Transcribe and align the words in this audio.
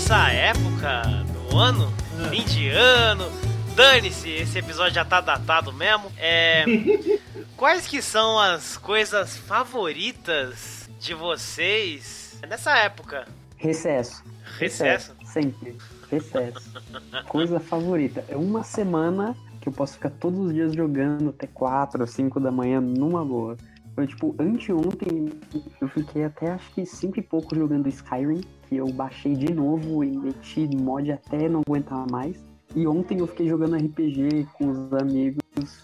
nessa 0.00 0.30
época 0.30 1.02
do 1.30 1.58
ano, 1.58 1.92
fim 2.30 2.42
de 2.46 2.70
ano, 2.70 3.30
dane-se, 3.76 4.30
esse 4.30 4.58
episódio 4.58 4.94
já 4.94 5.04
tá 5.04 5.20
datado 5.20 5.74
mesmo. 5.74 6.10
É, 6.16 6.64
quais 7.54 7.86
que 7.86 8.00
são 8.00 8.38
as 8.38 8.78
coisas 8.78 9.36
favoritas 9.36 10.88
de 10.98 11.12
vocês 11.12 12.40
nessa 12.48 12.78
época? 12.78 13.26
Recesso. 13.58 14.24
Recesso? 14.58 15.14
Sempre. 15.26 15.76
Recesso. 16.10 16.72
Coisa 17.28 17.60
favorita. 17.60 18.24
É 18.26 18.36
uma 18.36 18.64
semana 18.64 19.36
que 19.60 19.68
eu 19.68 19.72
posso 19.72 19.94
ficar 19.94 20.10
todos 20.10 20.40
os 20.40 20.54
dias 20.54 20.72
jogando 20.72 21.28
até 21.28 21.46
4 21.46 22.00
ou 22.00 22.06
5 22.06 22.40
da 22.40 22.50
manhã 22.50 22.80
numa 22.80 23.22
boa. 23.22 23.58
Foi 24.00 24.06
tipo, 24.06 24.34
anteontem 24.38 25.28
eu 25.78 25.86
fiquei 25.88 26.24
até 26.24 26.52
acho 26.52 26.72
que 26.72 26.86
5 26.86 27.18
e 27.18 27.22
pouco 27.22 27.54
jogando 27.54 27.86
Skyrim, 27.86 28.40
que 28.66 28.76
eu 28.76 28.86
baixei 28.86 29.34
de 29.34 29.52
novo 29.52 30.02
e 30.02 30.16
meti 30.16 30.66
mod 30.74 31.12
até 31.12 31.50
não 31.50 31.60
aguentar 31.60 32.10
mais. 32.10 32.42
E 32.74 32.86
ontem 32.86 33.18
eu 33.18 33.26
fiquei 33.26 33.46
jogando 33.46 33.76
RPG 33.76 34.48
com 34.54 34.70
os 34.70 34.94
amigos, 34.94 35.42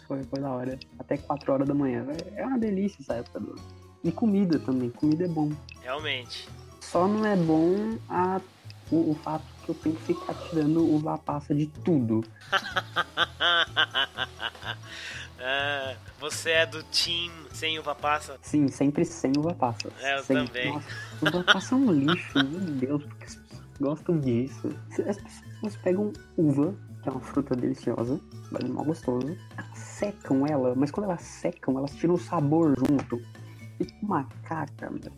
foi, 0.08 0.22
foi 0.22 0.40
da 0.40 0.50
hora. 0.50 0.78
Até 0.98 1.18
4 1.18 1.52
horas 1.52 1.68
da 1.68 1.74
manhã. 1.74 2.06
É 2.34 2.46
uma 2.46 2.58
delícia 2.58 3.02
essa 3.02 3.16
época 3.16 3.38
do 3.38 3.54
E 4.02 4.10
comida 4.10 4.58
também, 4.58 4.88
comida 4.88 5.26
é 5.26 5.28
bom. 5.28 5.50
Realmente. 5.82 6.48
Só 6.80 7.06
não 7.06 7.26
é 7.26 7.36
bom 7.36 7.98
a, 8.08 8.40
o, 8.90 9.10
o 9.10 9.14
fato 9.22 9.44
que 9.62 9.72
eu 9.72 9.74
tenho 9.74 9.94
que 9.94 10.04
ficar 10.04 10.32
tirando 10.48 10.82
uva 10.82 11.18
passa 11.18 11.54
de 11.54 11.66
tudo. 11.66 12.24
Ah, 15.48 15.94
você 16.18 16.50
é 16.50 16.66
do 16.66 16.82
team 16.82 17.32
sem 17.52 17.78
uva 17.78 17.94
passa? 17.94 18.36
Sim, 18.42 18.66
sempre 18.66 19.04
sem 19.04 19.30
uva 19.38 19.54
passa. 19.54 19.92
É, 20.00 20.18
eu 20.18 20.24
também. 20.24 20.72
Nossa, 20.72 20.88
uva 21.22 21.44
passa 21.44 21.74
é 21.76 21.78
um 21.78 21.92
lixo, 21.92 22.44
meu 22.44 22.60
Deus, 22.60 23.04
porque 23.04 23.24
as 23.26 23.36
pessoas 23.36 23.62
gostam 23.78 24.18
disso. 24.18 24.76
As 25.08 25.16
pessoas 25.16 25.76
pegam 25.84 26.12
uva, 26.36 26.74
que 27.00 27.08
é 27.08 27.12
uma 27.12 27.20
fruta 27.20 27.54
deliciosa, 27.54 28.20
mas 28.50 28.64
mal 28.64 28.84
gostoso, 28.84 29.36
secam 29.72 30.44
ela, 30.48 30.74
mas 30.74 30.90
quando 30.90 31.04
elas 31.04 31.22
secam, 31.22 31.78
elas 31.78 31.94
tiram 31.94 32.14
o 32.14 32.18
sabor 32.18 32.74
junto. 32.76 33.22
Fica 33.78 33.94
uma 34.02 34.24
caca, 34.42 34.90
meu. 34.90 35.12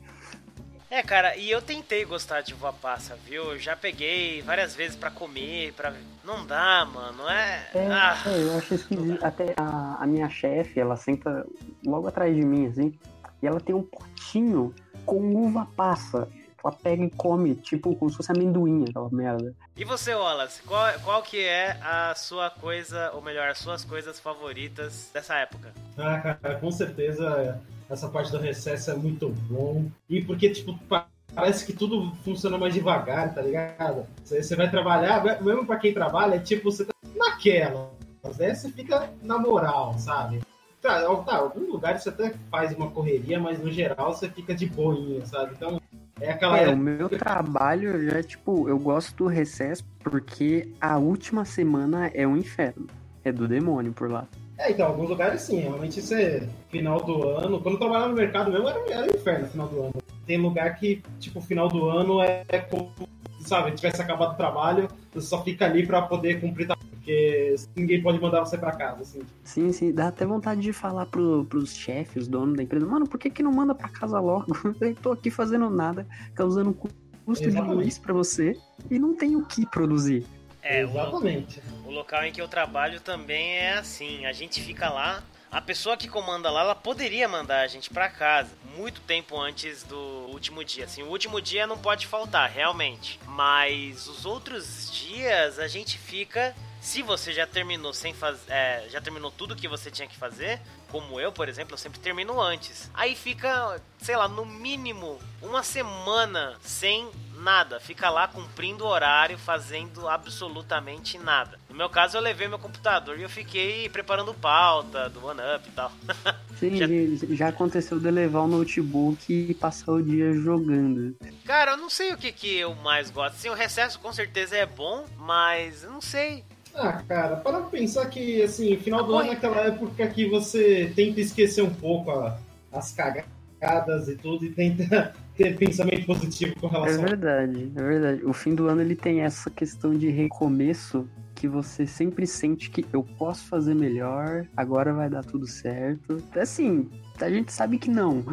É, 0.91 1.03
cara, 1.03 1.37
e 1.37 1.51
eu 1.51 1.61
tentei 1.61 2.05
gostar 2.05 2.41
de 2.41 2.55
uva 2.55 2.73
passa, 2.73 3.15
viu? 3.17 3.53
Eu 3.53 3.59
já 3.59 3.77
peguei 3.77 4.41
várias 4.41 4.75
vezes 4.75 4.97
pra 4.97 5.11
comer, 5.11 5.73
pra... 5.75 5.93
Não 6.25 6.47
dá, 6.47 6.87
mano, 6.87 7.29
é... 7.29 7.69
É, 7.75 7.87
Ah, 7.91 8.17
é, 8.27 8.43
eu 8.43 8.57
acho 8.57 8.75
esquisito. 8.75 9.23
Até 9.23 9.55
a, 9.57 9.99
a 10.01 10.07
minha 10.07 10.31
chefe, 10.31 10.81
ela 10.81 10.97
senta 10.97 11.47
logo 11.85 12.09
atrás 12.09 12.35
de 12.35 12.43
mim, 12.43 12.69
assim, 12.69 12.99
e 13.43 13.47
ela 13.47 13.61
tem 13.61 13.75
um 13.75 13.83
potinho 13.83 14.75
com 15.05 15.19
uva 15.35 15.67
passa. 15.77 16.27
Ela 16.65 16.73
pega 16.73 17.05
e 17.05 17.11
come, 17.11 17.55
tipo, 17.55 17.95
como 17.95 18.11
se 18.11 18.17
fosse 18.17 18.33
amendoim, 18.33 18.85
aquela 18.89 19.11
merda. 19.11 19.55
E 19.77 19.85
você, 19.85 20.15
Wallace, 20.15 20.63
qual, 20.63 20.93
qual 21.01 21.23
que 21.23 21.39
é 21.45 21.79
a 21.83 22.15
sua 22.15 22.51
coisa, 22.51 23.11
ou 23.13 23.23
melhor, 23.23 23.49
as 23.49 23.59
suas 23.59 23.85
coisas 23.85 24.19
favoritas 24.19 25.11
dessa 25.13 25.37
época? 25.37 25.73
Ah, 25.97 26.19
cara, 26.19 26.59
com 26.59 26.71
certeza 26.71 27.61
essa 27.89 28.09
parte 28.09 28.31
do 28.31 28.39
recesso 28.39 28.91
é 28.91 28.95
muito 28.95 29.29
bom. 29.49 29.87
E 30.09 30.23
porque, 30.23 30.51
tipo, 30.51 30.77
pa- 30.89 31.07
parece 31.35 31.65
que 31.65 31.73
tudo 31.73 32.13
funciona 32.25 32.59
mais 32.59 32.75
devagar, 32.75 33.35
tá 33.35 33.43
ligado? 33.43 34.07
Você, 34.25 34.43
você 34.43 34.57
vai 34.57 34.71
trabalhar, 34.71 35.23
mesmo 35.43 35.65
pra 35.67 35.77
quem 35.77 35.93
trabalha, 35.95 36.35
é 36.37 36.39
tipo, 36.39 36.71
você 36.71 36.85
tá 36.85 36.93
naquela. 37.17 37.91
Mas 38.23 38.41
aí 38.41 38.55
você 38.55 38.71
fica 38.71 39.09
na 39.23 39.39
moral, 39.39 39.95
sabe? 39.99 40.41
Tá, 40.81 41.11
ó, 41.11 41.17
tá, 41.23 41.37
alguns 41.37 41.69
lugares 41.69 42.03
você 42.03 42.09
até 42.09 42.35
faz 42.51 42.73
uma 42.77 42.91
correria, 42.91 43.39
mas 43.41 43.59
no 43.63 43.71
geral 43.71 44.15
você 44.15 44.29
fica 44.29 44.55
de 44.55 44.67
boinha, 44.67 45.25
sabe? 45.27 45.53
Então, 45.57 45.81
é 46.21 46.31
aquela 46.31 46.59
É, 46.59 46.69
o 46.69 46.77
meu 46.77 47.09
trabalho 47.09 48.05
já, 48.09 48.23
tipo, 48.23 48.69
eu 48.69 48.79
gosto 48.79 49.17
do 49.17 49.27
recesso 49.27 49.85
porque 50.01 50.69
a 50.81 50.97
última 50.99 51.45
semana 51.45 52.09
é 52.15 52.27
um 52.27 52.37
inferno. 52.37 52.87
É 53.25 53.33
do 53.33 53.49
demônio 53.49 53.93
por 53.93 54.11
lá. 54.11 54.27
É, 54.59 54.73
então, 54.73 54.89
alguns 54.89 55.09
lugares 55.09 55.41
sim, 55.43 55.61
realmente 55.61 56.01
isso 56.01 56.15
é 56.15 56.43
final 56.69 57.01
do 57.01 57.29
ano. 57.29 57.61
Quando 57.61 57.75
eu 57.75 57.79
trabalhava 57.79 58.09
no 58.09 58.17
mercado 58.17 58.51
mesmo, 58.51 58.69
era, 58.69 58.93
era 58.93 59.07
um 59.07 59.17
inferno 59.17 59.47
final 59.47 59.69
do 59.69 59.83
ano. 59.83 59.95
Tem 60.27 60.37
lugar 60.37 60.75
que, 60.77 61.01
tipo, 61.21 61.41
final 61.41 61.69
do 61.69 61.89
ano 61.89 62.21
é, 62.21 62.45
é 62.49 62.59
como, 62.59 62.93
sabe, 63.41 63.71
tivesse 63.71 64.03
acabado 64.03 64.33
o 64.33 64.37
trabalho, 64.37 64.89
você 65.15 65.27
só 65.29 65.43
fica 65.45 65.65
ali 65.65 65.87
pra 65.87 66.03
poder 66.03 66.41
cumprir 66.41 66.67
trabalho, 66.67 66.89
porque 66.91 67.55
ninguém 67.77 68.03
pode 68.03 68.21
mandar 68.21 68.41
você 68.41 68.59
pra 68.59 68.73
casa, 68.73 69.03
assim. 69.03 69.21
Sim, 69.45 69.73
sim, 69.73 69.93
dá 69.93 70.09
até 70.09 70.27
vontade 70.27 70.61
de 70.61 70.73
falar 70.73 71.07
pro, 71.07 71.45
pros 71.45 71.75
chefes, 71.75 72.27
dono 72.27 72.57
da 72.57 72.63
empresa, 72.63 72.85
mano, 72.85 73.09
por 73.09 73.19
que 73.19 73.31
que 73.31 73.45
não 73.45 73.53
manda 73.53 73.75
pra 73.77 73.89
casa 73.89 74.19
logo? 74.19 74.47
Eu 74.81 74.95
tô 74.97 75.13
aqui 75.13 75.31
fazendo 75.31 75.71
nada, 75.71 76.05
causando 76.35 76.75
custo 76.75 77.45
de 77.45 77.49
Exatamente. 77.49 77.85
luz 77.85 77.99
pra 77.99 78.13
você 78.13 78.59
e 78.91 78.99
não 78.99 79.15
tenho 79.15 79.39
o 79.39 79.47
que 79.47 79.65
produzir. 79.67 80.27
É, 80.63 80.83
Exatamente. 80.83 81.63
O 81.89 81.91
local 81.91 82.23
em 82.23 82.31
que 82.31 82.41
eu 82.41 82.47
trabalho 82.47 83.01
também 83.01 83.57
é 83.57 83.79
assim, 83.79 84.27
a 84.27 84.33
gente 84.33 84.63
fica 84.63 84.91
lá, 84.91 85.23
a 85.51 85.59
pessoa 85.59 85.97
que 85.97 86.07
comanda 86.07 86.51
lá, 86.51 86.61
ela 86.61 86.75
poderia 86.75 87.27
mandar 87.27 87.63
a 87.63 87.67
gente 87.67 87.89
pra 87.89 88.11
casa 88.11 88.51
muito 88.77 89.01
tempo 89.01 89.41
antes 89.41 89.83
do 89.85 89.99
último 90.29 90.63
dia. 90.63 90.85
Assim, 90.85 91.03
o 91.03 91.09
último 91.09 91.41
dia 91.41 91.67
não 91.67 91.79
pode 91.79 92.07
faltar, 92.07 92.51
realmente. 92.51 93.19
Mas 93.25 94.07
os 94.07 94.27
outros 94.27 94.93
dias 94.93 95.59
a 95.59 95.67
gente 95.67 95.97
fica. 95.97 96.55
Se 96.83 97.03
você 97.03 97.33
já 97.33 97.47
terminou 97.47 97.95
sem 97.95 98.13
fazer, 98.13 98.53
já 98.91 99.01
terminou 99.01 99.31
tudo 99.31 99.57
que 99.57 99.67
você 99.67 99.91
tinha 99.91 100.07
que 100.07 100.17
fazer, 100.17 100.61
como 100.91 101.19
eu, 101.19 101.33
por 101.33 101.49
exemplo, 101.49 101.75
eu 101.75 101.79
sempre 101.79 101.99
termino 101.99 102.41
antes. 102.41 102.91
Aí 102.95 103.17
fica, 103.17 103.81
sei 103.99 104.17
lá, 104.17 104.29
no 104.29 104.45
mínimo 104.45 105.19
uma 105.43 105.63
semana 105.63 106.57
sem 106.61 107.11
nada. 107.39 107.81
Fica 107.81 108.11
lá 108.11 108.29
cumprindo 108.29 108.85
o 108.85 108.89
horário, 108.89 109.39
fazendo 109.39 110.09
absolutamente 110.09 111.19
nada. 111.19 111.59
No 111.79 111.85
meu 111.85 111.91
caso, 111.91 112.17
eu 112.17 112.21
levei 112.21 112.49
meu 112.49 112.59
computador 112.59 113.17
e 113.21 113.23
eu 113.23 113.29
fiquei 113.29 113.89
preparando 113.89 114.35
pauta 114.35 115.09
do 115.09 115.25
OneUp 115.25 115.65
e 115.65 115.71
tal. 115.71 115.93
Sim, 116.59 116.75
Já- 116.75 117.37
já... 117.37 117.49
aconteceu 117.51 118.01
de 118.01 118.11
levar 118.11 118.41
o 118.41 118.49
notebook 118.49 119.33
e 119.33 119.55
passar 119.55 119.93
o 119.93 120.03
dia 120.03 120.33
jogando. 120.33 121.15
Cara, 121.45 121.75
eu 121.75 121.77
não 121.77 121.89
sei 121.89 122.13
o 122.13 122.17
que, 122.17 122.33
que 122.33 122.53
eu 122.59 122.75
mais 122.75 123.11
gosto. 123.13 123.37
Sim, 123.37 123.51
o 123.51 123.55
recesso 123.55 124.01
com 124.01 124.13
certeza 124.13 124.57
é 124.57 124.67
bom, 124.67 125.05
mas 125.17 125.85
eu 125.85 125.93
não 125.93 126.01
sei. 126.01 126.43
Ah, 126.75 126.95
cara, 127.07 127.37
para 127.37 127.61
pensar 127.61 128.07
que, 128.07 128.43
assim, 128.43 128.77
final 128.79 129.05
do 129.05 129.15
Oi. 129.15 129.23
ano 129.23 129.31
é 129.31 129.37
aquela 129.37 129.61
época 129.61 130.05
que 130.09 130.29
você 130.29 130.93
tenta 130.97 131.21
esquecer 131.21 131.63
um 131.63 131.73
pouco 131.73 132.11
a- 132.11 132.41
as 132.73 132.91
cagadas 132.91 134.09
e 134.09 134.17
tudo 134.17 134.45
e 134.45 134.51
tenta 134.51 135.15
ter 135.37 135.57
pensamento 135.57 136.07
positivo 136.07 136.57
com 136.61 136.67
É 136.67 136.71
relação 136.71 137.03
verdade, 137.05 137.73
é 137.77 137.83
verdade. 137.85 138.25
O 138.25 138.33
fim 138.33 138.53
do 138.57 138.67
ano 138.67 138.81
ele 138.81 138.97
tem 138.97 139.21
essa 139.21 139.49
questão 139.49 139.95
de 139.95 140.11
recomeço 140.11 141.09
que 141.39 141.47
você 141.47 141.87
sempre 141.87 142.27
sente 142.27 142.69
que 142.69 142.85
eu 142.93 143.05
posso 143.05 143.47
fazer 143.47 143.73
melhor, 143.73 144.45
agora 144.57 144.93
vai 144.93 145.09
dar 145.09 145.25
tudo 145.25 145.47
certo. 145.47 146.21
Assim, 146.37 146.91
a 147.21 147.31
gente 147.31 147.53
sabe 147.53 147.79
que 147.79 147.89
não, 147.89 148.25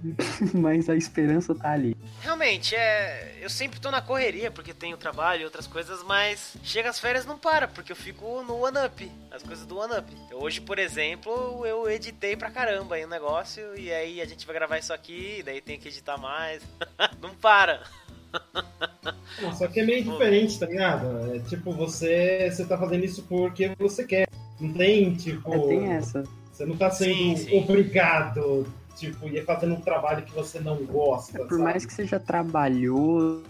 mas 0.54 0.88
a 0.88 0.96
esperança 0.96 1.54
tá 1.54 1.72
ali. 1.72 1.94
Realmente, 2.22 2.74
é. 2.74 3.36
Eu 3.42 3.50
sempre 3.50 3.78
tô 3.78 3.90
na 3.90 4.00
correria 4.00 4.50
porque 4.50 4.72
tenho 4.72 4.96
trabalho 4.96 5.42
e 5.42 5.44
outras 5.44 5.66
coisas, 5.66 6.02
mas 6.04 6.56
chega 6.62 6.88
as 6.88 6.98
férias 6.98 7.26
não 7.26 7.38
para, 7.38 7.68
porque 7.68 7.92
eu 7.92 7.96
fico 7.96 8.42
no 8.44 8.64
OneUp, 8.64 9.12
as 9.30 9.42
coisas 9.42 9.66
do 9.66 9.76
OneUp. 9.76 10.08
Hoje, 10.32 10.62
por 10.62 10.78
exemplo, 10.78 11.66
eu 11.66 11.90
editei 11.90 12.34
pra 12.34 12.50
caramba 12.50 12.94
aí 12.94 13.04
o 13.04 13.08
negócio, 13.08 13.78
e 13.78 13.92
aí 13.92 14.22
a 14.22 14.24
gente 14.24 14.46
vai 14.46 14.54
gravar 14.54 14.78
isso 14.78 14.94
aqui, 14.94 15.42
daí 15.44 15.60
tem 15.60 15.78
que 15.78 15.88
editar 15.88 16.16
mais. 16.16 16.62
não 17.20 17.34
para. 17.34 17.82
Não, 19.42 19.54
só 19.54 19.66
que 19.66 19.80
é 19.80 19.84
meio 19.84 20.04
diferente, 20.04 20.58
tá 20.58 20.66
ligado? 20.66 21.34
É 21.34 21.38
tipo, 21.40 21.72
você, 21.72 22.50
você 22.50 22.64
tá 22.64 22.78
fazendo 22.78 23.04
isso 23.04 23.22
porque 23.24 23.72
você 23.78 24.04
quer. 24.04 24.28
Não 24.60 24.72
tem, 24.72 25.14
tipo. 25.14 25.52
É, 25.52 25.58
tem 25.58 25.92
essa. 25.92 26.22
Você 26.52 26.64
não 26.64 26.76
tá 26.76 26.90
sendo 26.90 27.14
Sim, 27.14 27.36
sim. 27.36 27.58
obrigado, 27.58 28.64
tipo, 28.96 29.28
e 29.28 29.42
fazendo 29.42 29.74
um 29.74 29.80
trabalho 29.80 30.22
que 30.24 30.32
você 30.32 30.60
não 30.60 30.76
gosta. 30.84 31.40
Por 31.40 31.50
sabe? 31.50 31.62
mais 31.62 31.84
que 31.84 31.92
seja 31.92 32.20
trabalhoso, 32.20 33.42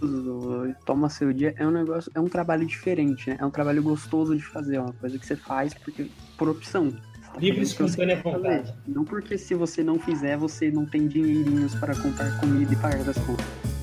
e 0.67 0.75
toma 0.87 1.11
seu 1.11 1.31
dia, 1.31 1.55
é 1.59 1.67
um 1.67 1.71
negócio, 1.71 2.11
é 2.15 2.21
um 2.21 2.29
trabalho 2.29 2.67
diferente, 2.67 3.29
né? 3.29 3.37
É 3.39 3.45
um 3.45 3.51
trabalho 3.51 3.83
gostoso 3.83 4.35
de 4.35 4.43
fazer, 4.43 4.77
é 4.77 4.81
uma 4.81 4.95
coisa 4.95 5.19
que 5.19 5.27
você 5.27 5.37
faz 5.37 5.75
porque 5.75 6.07
por 6.39 6.49
opção. 6.49 6.91
Tá 6.91 7.39
Livre, 7.39 7.63
espontânea 7.63 8.17
fazer. 8.23 8.37
vontade. 8.37 8.75
Não 8.87 9.05
porque 9.05 9.37
se 9.37 9.55
você 9.55 9.83
não 9.85 9.99
fizer, 9.99 10.39
você 10.39 10.71
não 10.71 10.87
tem 10.87 11.07
dinheirinhos 11.07 11.75
para 11.75 11.95
comprar 11.95 12.41
comida 12.41 12.73
e 12.73 12.77
pagar 12.77 13.07
as 13.07 13.19
contas. 13.19 13.74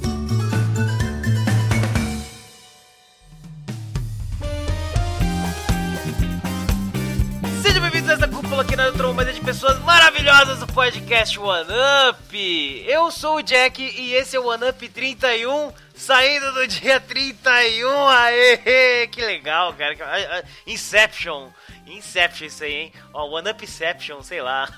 Pessoas 9.51 9.79
maravilhosas 9.79 10.59
do 10.59 10.67
podcast 10.67 11.37
One 11.37 11.69
Up. 12.09 12.85
Eu 12.87 13.11
sou 13.11 13.35
o 13.35 13.41
Jack 13.41 13.83
e 13.83 14.13
esse 14.13 14.37
é 14.37 14.39
o 14.39 14.45
One 14.47 14.69
Up 14.69 14.87
31 14.87 15.73
Saindo 15.93 16.53
do 16.53 16.65
dia 16.67 17.01
31, 17.01 18.07
aê! 18.07 19.07
Que 19.07 19.21
legal, 19.21 19.73
cara. 19.73 20.45
Inception. 20.65 21.49
Inception 21.85 22.47
isso 22.47 22.63
aí, 22.63 22.73
hein? 22.73 22.93
Ó, 23.13 23.27
One 23.27 23.51
Upception, 23.51 24.23
sei 24.23 24.41
lá. 24.41 24.69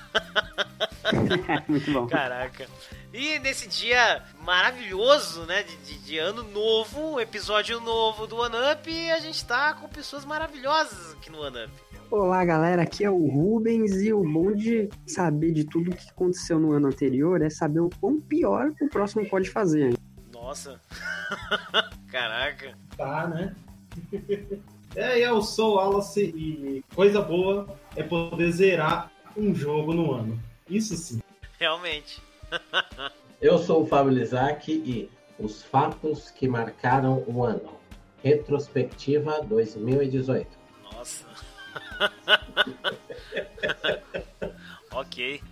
Muito 1.68 1.90
bom. 1.92 2.08
Caraca. 2.08 2.66
E 3.12 3.38
nesse 3.38 3.68
dia 3.68 4.22
maravilhoso, 4.40 5.44
né, 5.44 5.62
de, 5.62 5.76
de, 5.76 5.98
de, 5.98 6.18
ano 6.18 6.42
novo, 6.42 7.20
episódio 7.20 7.80
novo 7.80 8.26
do 8.26 8.38
One 8.38 8.56
Up, 8.72 9.10
a 9.12 9.20
gente 9.20 9.44
tá 9.44 9.72
com 9.72 9.88
pessoas 9.88 10.24
maravilhosas 10.24 11.12
aqui 11.12 11.30
no 11.30 11.40
One 11.40 11.64
Up. 11.64 11.72
Olá, 12.16 12.44
galera, 12.44 12.82
aqui 12.82 13.02
é 13.02 13.10
o 13.10 13.26
Rubens 13.26 14.00
e 14.00 14.12
o 14.12 14.22
bom 14.22 14.52
de 14.52 14.88
saber 15.04 15.50
de 15.50 15.64
tudo 15.64 15.90
que 15.90 16.10
aconteceu 16.10 16.60
no 16.60 16.70
ano 16.70 16.86
anterior 16.86 17.42
é 17.42 17.50
saber 17.50 17.80
o 17.80 17.90
quão 17.98 18.20
pior 18.20 18.72
o 18.80 18.88
próximo 18.88 19.28
pode 19.28 19.50
fazer. 19.50 19.98
Nossa. 20.32 20.80
Caraca. 22.06 22.78
Tá, 22.96 23.26
né? 23.26 23.56
é, 24.94 25.18
eu 25.28 25.42
sou 25.42 25.72
o 25.72 25.74
Wallace 25.74 26.22
e 26.22 26.84
coisa 26.94 27.20
boa 27.20 27.66
é 27.96 28.04
poder 28.04 28.52
zerar 28.52 29.10
um 29.36 29.52
jogo 29.52 29.92
no 29.92 30.12
ano. 30.12 30.40
Isso 30.70 30.96
sim. 30.96 31.20
Realmente. 31.58 32.22
eu 33.42 33.58
sou 33.58 33.82
o 33.82 33.86
Fábio 33.88 34.12
Lizak 34.12 34.70
e 34.70 35.10
os 35.36 35.64
fatos 35.64 36.30
que 36.30 36.46
marcaram 36.46 37.24
o 37.26 37.42
ano. 37.42 37.72
Retrospectiva 38.22 39.42
2018. 39.42 40.46
Nossa. 40.84 41.43
ok. 44.90 45.42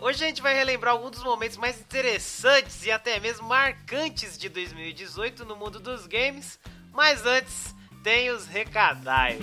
Hoje 0.00 0.24
a 0.24 0.28
gente 0.28 0.40
vai 0.40 0.54
relembrar 0.54 0.94
alguns 0.94 1.10
dos 1.12 1.24
momentos 1.24 1.56
mais 1.56 1.80
interessantes 1.80 2.86
e 2.86 2.90
até 2.90 3.18
mesmo 3.18 3.48
marcantes 3.48 4.38
de 4.38 4.48
2018 4.48 5.44
no 5.44 5.56
mundo 5.56 5.80
dos 5.80 6.06
games, 6.06 6.58
mas 6.92 7.26
antes 7.26 7.74
tem 8.02 8.30
os 8.30 8.46
recadais. 8.46 9.40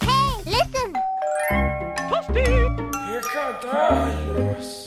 Hey, 0.00 0.42
listen! 0.46 0.92
Recadalhos! 3.12 4.86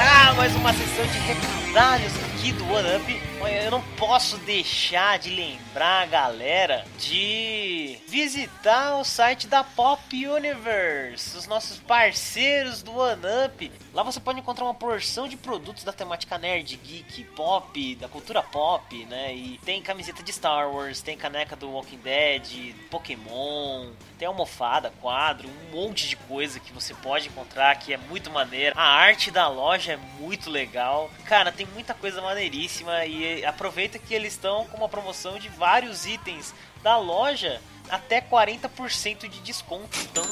Ah, 0.00 0.32
mais 0.34 0.54
uma 0.54 0.72
sessão 0.72 1.04
de 1.06 1.18
recadalhos 1.18 2.27
aqui 2.38 2.52
do 2.52 2.64
One 2.72 2.96
Up 2.96 3.28
eu 3.68 3.70
não 3.70 3.82
posso 3.96 4.38
deixar 4.38 5.18
de 5.18 5.28
lembrar 5.28 6.04
a 6.04 6.06
galera 6.06 6.86
de 6.98 7.98
visitar 8.08 8.96
o 8.96 9.04
site 9.04 9.46
da 9.46 9.62
Pop 9.62 10.26
Universe, 10.26 11.36
os 11.36 11.46
nossos 11.46 11.78
parceiros 11.78 12.82
do 12.82 12.96
OneUp. 12.96 13.70
Lá 13.92 14.02
você 14.02 14.18
pode 14.18 14.38
encontrar 14.38 14.64
uma 14.64 14.74
porção 14.74 15.28
de 15.28 15.36
produtos 15.36 15.84
da 15.84 15.92
temática 15.92 16.38
nerd, 16.38 16.76
geek, 16.76 17.24
pop, 17.36 17.94
da 17.96 18.08
cultura 18.08 18.42
pop, 18.42 19.04
né? 19.04 19.34
E 19.34 19.58
tem 19.64 19.82
camiseta 19.82 20.22
de 20.22 20.32
Star 20.32 20.70
Wars, 20.72 21.02
tem 21.02 21.16
caneca 21.16 21.54
do 21.54 21.68
Walking 21.70 21.98
Dead, 21.98 22.74
Pokémon, 22.90 23.90
tem 24.18 24.26
almofada, 24.26 24.92
quadro, 25.02 25.48
um 25.48 25.76
monte 25.76 26.08
de 26.08 26.16
coisa 26.16 26.58
que 26.58 26.72
você 26.72 26.94
pode 26.94 27.28
encontrar 27.28 27.76
que 27.76 27.92
é 27.92 27.96
muito 27.96 28.30
maneiro. 28.30 28.74
A 28.78 28.82
arte 28.82 29.30
da 29.30 29.46
loja 29.46 29.92
é 29.92 29.96
muito 30.18 30.48
legal. 30.48 31.10
Cara, 31.26 31.52
tem 31.52 31.66
muita 31.66 31.92
coisa 31.92 32.22
maneiríssima 32.28 33.06
e 33.06 33.44
aproveita 33.44 33.98
que 33.98 34.12
eles 34.12 34.34
estão 34.34 34.66
com 34.66 34.76
uma 34.76 34.88
promoção 34.88 35.38
de 35.38 35.48
vários 35.48 36.06
itens 36.06 36.54
da 36.82 36.96
loja 36.98 37.60
até 37.88 38.20
40% 38.20 39.28
de 39.28 39.40
desconto. 39.40 39.98
Então, 40.10 40.24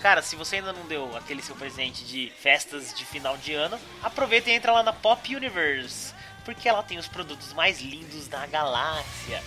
cara, 0.00 0.22
se 0.22 0.34
você 0.34 0.56
ainda 0.56 0.72
não 0.72 0.86
deu 0.86 1.14
aquele 1.16 1.42
seu 1.42 1.54
presente 1.54 2.04
de 2.04 2.32
festas 2.38 2.94
de 2.94 3.04
final 3.04 3.36
de 3.36 3.52
ano, 3.52 3.78
aproveita 4.02 4.50
e 4.50 4.54
entra 4.54 4.72
lá 4.72 4.82
na 4.82 4.92
Pop 4.92 5.34
Universe, 5.34 6.14
porque 6.44 6.68
ela 6.68 6.82
tem 6.82 6.98
os 6.98 7.08
produtos 7.08 7.52
mais 7.52 7.80
lindos 7.80 8.28
da 8.28 8.46
galáxia. 8.46 9.42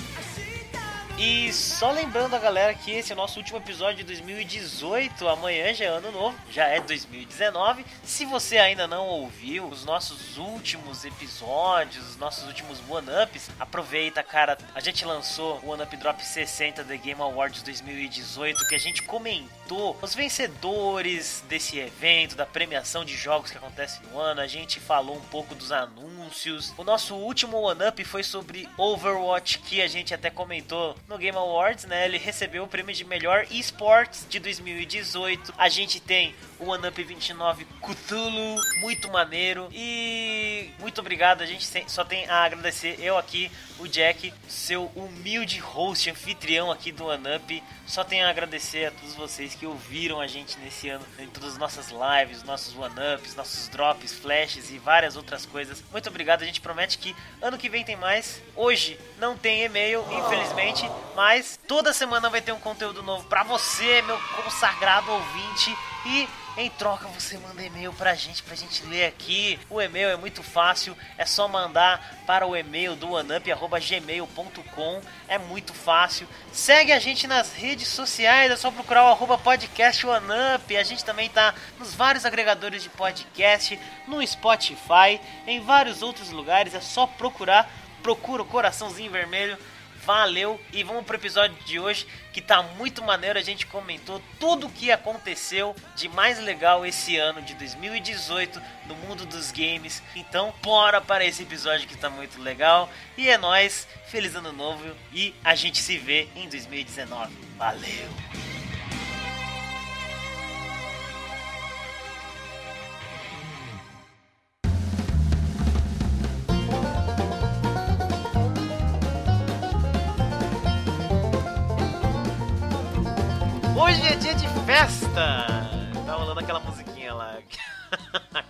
E 1.17 1.53
só 1.53 1.91
lembrando 1.91 2.35
a 2.35 2.39
galera 2.39 2.73
que 2.73 2.91
esse 2.91 3.13
é 3.13 3.15
o 3.15 3.17
nosso 3.17 3.39
último 3.39 3.57
episódio 3.57 3.99
de 3.99 4.03
2018. 4.03 5.25
Amanhã 5.29 5.73
já 5.73 5.85
é 5.85 5.87
ano 5.87 6.11
novo, 6.11 6.37
já 6.51 6.65
é 6.65 6.81
2019. 6.81 7.85
Se 8.03 8.25
você 8.25 8.57
ainda 8.57 8.85
não 8.85 9.07
ouviu 9.07 9.65
os 9.65 9.85
nossos 9.85 10.37
últimos 10.37 11.05
episódios, 11.05 12.09
os 12.09 12.17
nossos 12.17 12.45
últimos 12.45 12.81
one-ups, 12.89 13.49
aproveita, 13.57 14.21
cara. 14.21 14.57
A 14.75 14.81
gente 14.81 15.05
lançou 15.05 15.61
o 15.63 15.69
One 15.69 15.83
Up 15.83 15.95
Drop 15.95 16.21
60 16.21 16.83
The 16.83 16.97
Game 16.97 17.21
Awards 17.21 17.61
2018, 17.61 18.67
que 18.67 18.75
a 18.75 18.79
gente 18.79 19.01
comentou 19.03 19.97
os 20.01 20.13
vencedores 20.13 21.45
desse 21.47 21.79
evento, 21.79 22.35
da 22.35 22.45
premiação 22.45 23.05
de 23.05 23.15
jogos 23.15 23.51
que 23.51 23.57
acontece 23.57 24.01
no 24.11 24.19
ano. 24.19 24.41
A 24.41 24.47
gente 24.47 24.81
falou 24.81 25.15
um 25.15 25.25
pouco 25.29 25.55
dos 25.55 25.71
anúncios. 25.71 26.73
O 26.77 26.83
nosso 26.83 27.15
último 27.15 27.57
one-up 27.61 28.03
foi 28.03 28.21
sobre 28.21 28.67
Overwatch, 28.77 29.59
que 29.59 29.81
a 29.81 29.87
gente 29.87 30.13
até 30.13 30.29
comentou 30.29 30.93
no 31.07 31.17
Game 31.17 31.37
Awards, 31.37 31.85
né? 31.85 32.05
Ele 32.05 32.17
recebeu 32.17 32.63
o 32.63 32.67
prêmio 32.67 32.93
de 32.93 33.05
melhor 33.05 33.45
esports 33.51 34.25
de 34.27 34.39
2018. 34.39 35.53
A 35.57 35.69
gente 35.69 35.99
tem 35.99 36.33
o 36.59 36.69
One 36.69 36.87
Up 36.87 37.03
29 37.03 37.65
Cthulhu, 37.81 38.55
muito 38.81 39.11
maneiro. 39.11 39.67
E 39.71 40.71
muito 40.79 40.99
obrigado, 41.01 41.41
a 41.41 41.45
gente 41.45 41.67
só 41.87 42.03
tem 42.03 42.27
a 42.27 42.43
agradecer 42.43 42.97
eu 42.99 43.17
aqui, 43.17 43.51
o 43.79 43.87
Jack, 43.87 44.33
seu 44.47 44.85
humilde 44.95 45.59
host, 45.59 46.09
anfitrião 46.09 46.71
aqui 46.71 46.91
do 46.91 47.05
One 47.05 47.35
Up. 47.35 47.63
Só 47.85 48.03
tenho 48.03 48.25
a 48.25 48.29
agradecer 48.29 48.85
a 48.85 48.91
todos 48.91 49.15
vocês 49.15 49.53
que 49.53 49.65
ouviram 49.65 50.19
a 50.19 50.27
gente 50.27 50.57
nesse 50.59 50.89
ano, 50.89 51.05
em 51.19 51.27
todas 51.27 51.53
as 51.53 51.57
nossas 51.57 51.89
lives, 51.89 52.43
nossos 52.43 52.75
One 52.75 52.95
Ups, 53.15 53.35
nossos 53.35 53.67
drops, 53.67 54.13
flashes 54.13 54.71
e 54.71 54.77
várias 54.77 55.15
outras 55.15 55.45
coisas. 55.45 55.83
Muito 55.91 56.09
obrigado, 56.09 56.41
a 56.41 56.45
gente 56.45 56.61
promete 56.61 56.97
que 56.97 57.15
ano 57.41 57.57
que 57.57 57.69
vem 57.69 57.83
tem 57.83 57.95
mais. 57.95 58.41
Hoje 58.55 58.99
não 59.19 59.37
tem 59.37 59.63
e-mail, 59.63 60.03
infelizmente, 60.11 60.89
mas 61.15 61.59
toda 61.67 61.93
semana 61.93 62.29
vai 62.29 62.41
ter 62.41 62.51
um 62.51 62.59
conteúdo 62.59 63.03
novo 63.03 63.25
para 63.27 63.43
você, 63.43 64.01
meu 64.03 64.19
consagrado 64.43 65.11
ouvinte. 65.11 65.75
E 66.07 66.27
em 66.57 66.69
troca, 66.69 67.07
você 67.09 67.37
manda 67.37 67.61
e-mail 67.61 67.91
pra 67.93 68.15
gente, 68.15 68.41
pra 68.41 68.55
gente 68.55 68.85
ler 68.85 69.05
aqui. 69.05 69.59
O 69.69 69.81
e-mail 69.81 70.09
é 70.09 70.15
muito 70.15 70.41
fácil, 70.41 70.95
é 71.17 71.25
só 71.25 71.47
mandar 71.47 72.23
para 72.25 72.47
o 72.47 72.55
e-mail 72.55 72.95
do 72.95 73.11
oneup.gmail.com. 73.11 75.01
É 75.27 75.37
muito 75.37 75.73
fácil. 75.73 76.27
Segue 76.53 76.93
a 76.93 76.99
gente 76.99 77.27
nas 77.27 77.53
redes 77.53 77.89
sociais, 77.89 78.51
é 78.51 78.55
só 78.55 78.71
procurar 78.71 79.03
o 79.03 79.07
arroba 79.07 79.37
podcast 79.37 80.05
OneUp. 80.07 80.77
A 80.77 80.83
gente 80.83 81.03
também 81.03 81.29
tá 81.29 81.53
nos 81.77 81.93
vários 81.93 82.25
agregadores 82.25 82.81
de 82.81 82.89
podcast, 82.89 83.77
no 84.07 84.25
Spotify, 84.25 85.19
em 85.45 85.59
vários 85.59 86.01
outros 86.01 86.29
lugares. 86.29 86.73
É 86.73 86.79
só 86.79 87.05
procurar, 87.05 87.69
procura 88.01 88.41
o 88.43 88.45
coraçãozinho 88.45 89.11
vermelho 89.11 89.57
Valeu 90.05 90.61
e 90.71 90.83
vamos 90.83 91.03
pro 91.03 91.15
episódio 91.15 91.57
de 91.65 91.79
hoje 91.79 92.05
que 92.31 92.39
tá 92.39 92.61
muito 92.61 93.03
maneiro. 93.03 93.39
A 93.39 93.41
gente 93.41 93.65
comentou 93.65 94.21
tudo 94.39 94.67
o 94.67 94.71
que 94.71 94.91
aconteceu 94.91 95.75
de 95.95 96.07
mais 96.07 96.39
legal 96.39 96.85
esse 96.85 97.17
ano 97.17 97.41
de 97.41 97.55
2018 97.55 98.61
no 98.85 98.95
mundo 98.95 99.25
dos 99.25 99.51
games. 99.51 100.03
Então, 100.15 100.53
bora 100.61 101.01
para 101.01 101.25
esse 101.25 101.41
episódio 101.41 101.87
que 101.87 101.97
tá 101.97 102.07
muito 102.07 102.39
legal. 102.39 102.87
E 103.17 103.29
é 103.29 103.37
nós, 103.37 103.87
feliz 104.05 104.35
ano 104.35 104.51
novo 104.51 104.83
e 105.11 105.33
a 105.43 105.55
gente 105.55 105.81
se 105.81 105.97
vê 105.97 106.27
em 106.35 106.47
2019. 106.47 107.33
Valeu. 107.57 108.44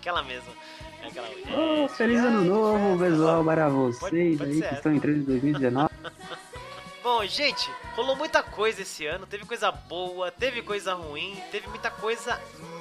Aquela 0.05 0.21
mesma. 0.21 0.53
Aquela... 1.03 1.27
Oh, 1.57 1.87
feliz 1.87 2.19
ano 2.19 2.43
novo, 2.43 2.99
pessoal, 2.99 3.43
para 3.43 3.67
vocês 3.69 4.39
aí 4.39 4.61
que 4.61 4.75
estão 4.75 4.93
entrando 4.93 5.17
em 5.17 5.23
2019. 5.23 5.89
Bom, 7.01 7.25
gente, 7.25 7.69
rolou 7.95 8.15
muita 8.15 8.41
coisa 8.41 8.81
esse 8.81 9.05
ano. 9.05 9.27
Teve 9.27 9.45
coisa 9.45 9.71
boa, 9.71 10.31
teve 10.31 10.61
coisa 10.63 10.93
ruim, 10.93 11.39
teve 11.51 11.67
muita 11.67 11.91
coisa 11.91 12.39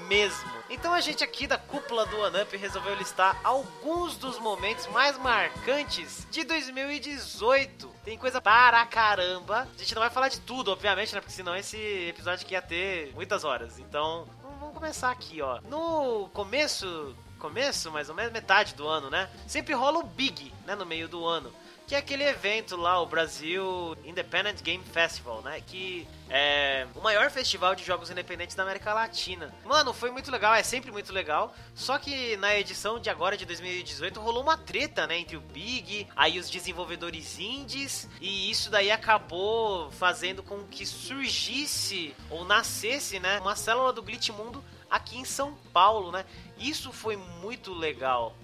mesmo. 0.08 0.50
Então 0.70 0.94
a 0.94 1.00
gente 1.00 1.22
aqui 1.22 1.46
da 1.46 1.58
cúpula 1.58 2.06
do 2.06 2.18
OneUp 2.18 2.56
resolveu 2.56 2.94
listar 2.94 3.38
alguns 3.44 4.16
dos 4.16 4.38
momentos 4.38 4.86
mais 4.88 5.18
marcantes 5.18 6.26
de 6.30 6.42
2018. 6.44 7.86
Tem 8.02 8.16
coisa 8.16 8.40
para 8.40 8.84
caramba. 8.86 9.68
A 9.74 9.78
gente 9.78 9.94
não 9.94 10.00
vai 10.00 10.10
falar 10.10 10.28
de 10.28 10.40
tudo, 10.40 10.72
obviamente, 10.72 11.14
né? 11.14 11.20
Porque 11.20 11.34
senão 11.34 11.54
esse 11.54 11.76
episódio 12.08 12.44
aqui 12.44 12.54
ia 12.54 12.62
ter 12.62 13.12
muitas 13.14 13.44
horas. 13.44 13.78
Então, 13.78 14.26
vamos 14.64 14.78
começar 14.78 15.10
aqui, 15.10 15.42
ó. 15.42 15.60
No 15.68 16.28
começo 16.32 17.14
começo, 17.38 17.90
mais 17.90 18.08
ou 18.08 18.14
menos 18.14 18.32
metade 18.32 18.74
do 18.74 18.88
ano, 18.88 19.10
né? 19.10 19.28
Sempre 19.46 19.74
rola 19.74 19.98
o 19.98 20.02
Big, 20.02 20.50
né, 20.64 20.74
no 20.74 20.86
meio 20.86 21.06
do 21.06 21.26
ano 21.26 21.52
que 21.86 21.94
é 21.94 21.98
aquele 21.98 22.24
evento 22.24 22.76
lá, 22.76 23.00
o 23.00 23.06
Brasil 23.06 23.96
Independent 24.04 24.62
Game 24.62 24.82
Festival, 24.84 25.42
né? 25.42 25.62
Que 25.66 26.08
é 26.30 26.86
o 26.94 27.00
maior 27.00 27.30
festival 27.30 27.74
de 27.74 27.84
jogos 27.84 28.10
independentes 28.10 28.56
da 28.56 28.62
América 28.62 28.94
Latina. 28.94 29.54
Mano, 29.64 29.92
foi 29.92 30.10
muito 30.10 30.30
legal, 30.30 30.54
é 30.54 30.62
sempre 30.62 30.90
muito 30.90 31.12
legal. 31.12 31.54
Só 31.74 31.98
que 31.98 32.36
na 32.38 32.56
edição 32.56 32.98
de 32.98 33.10
agora 33.10 33.36
de 33.36 33.44
2018 33.44 34.18
rolou 34.18 34.42
uma 34.42 34.56
treta, 34.56 35.06
né, 35.06 35.18
entre 35.18 35.36
o 35.36 35.40
Big, 35.40 36.08
aí 36.16 36.38
os 36.38 36.48
desenvolvedores 36.48 37.38
indies, 37.38 38.08
e 38.20 38.50
isso 38.50 38.70
daí 38.70 38.90
acabou 38.90 39.90
fazendo 39.90 40.42
com 40.42 40.64
que 40.64 40.86
surgisse 40.86 42.14
ou 42.30 42.44
nascesse, 42.44 43.20
né, 43.20 43.38
uma 43.40 43.56
célula 43.56 43.92
do 43.92 44.02
Glitch 44.02 44.30
Mundo 44.30 44.64
aqui 44.90 45.18
em 45.18 45.24
São 45.24 45.54
Paulo, 45.72 46.10
né? 46.10 46.24
Isso 46.56 46.92
foi 46.92 47.16
muito 47.16 47.74
legal. 47.74 48.34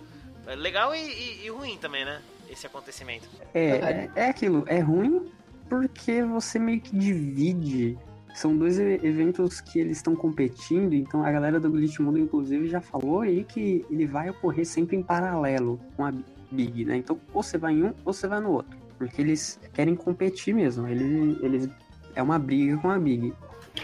É 0.46 0.54
legal 0.54 0.94
e, 0.94 0.98
e, 0.98 1.44
e 1.46 1.50
ruim 1.50 1.78
também, 1.78 2.04
né? 2.04 2.20
Esse 2.50 2.66
acontecimento. 2.66 3.28
É, 3.54 3.68
é, 3.68 4.10
é 4.16 4.28
aquilo, 4.28 4.64
é 4.66 4.80
ruim 4.80 5.30
porque 5.70 6.22
você 6.24 6.58
meio 6.58 6.80
que 6.80 6.94
divide. 6.96 7.96
São 8.34 8.56
dois 8.56 8.78
eventos 8.78 9.60
que 9.60 9.78
eles 9.78 9.96
estão 9.96 10.14
competindo, 10.14 10.92
então 10.94 11.24
a 11.24 11.30
galera 11.30 11.58
do 11.58 11.70
Glitch 11.70 11.98
Mundo, 11.98 12.18
inclusive, 12.18 12.68
já 12.68 12.80
falou 12.80 13.20
aí 13.20 13.44
que 13.44 13.84
ele 13.90 14.06
vai 14.06 14.30
ocorrer 14.30 14.64
sempre 14.66 14.96
em 14.96 15.02
paralelo 15.02 15.80
com 15.96 16.04
a 16.04 16.12
Big, 16.50 16.84
né? 16.84 16.96
Então, 16.96 17.18
ou 17.32 17.42
você 17.42 17.58
vai 17.58 17.72
em 17.74 17.84
um, 17.84 17.94
ou 18.04 18.12
você 18.12 18.28
vai 18.28 18.40
no 18.40 18.50
outro. 18.50 18.76
Porque 18.98 19.20
eles 19.20 19.58
querem 19.72 19.96
competir 19.96 20.54
mesmo. 20.54 20.86
Eles, 20.86 21.42
eles 21.42 21.68
é 22.14 22.22
uma 22.22 22.38
briga 22.38 22.76
com 22.76 22.90
a 22.90 22.98
Big. 22.98 23.32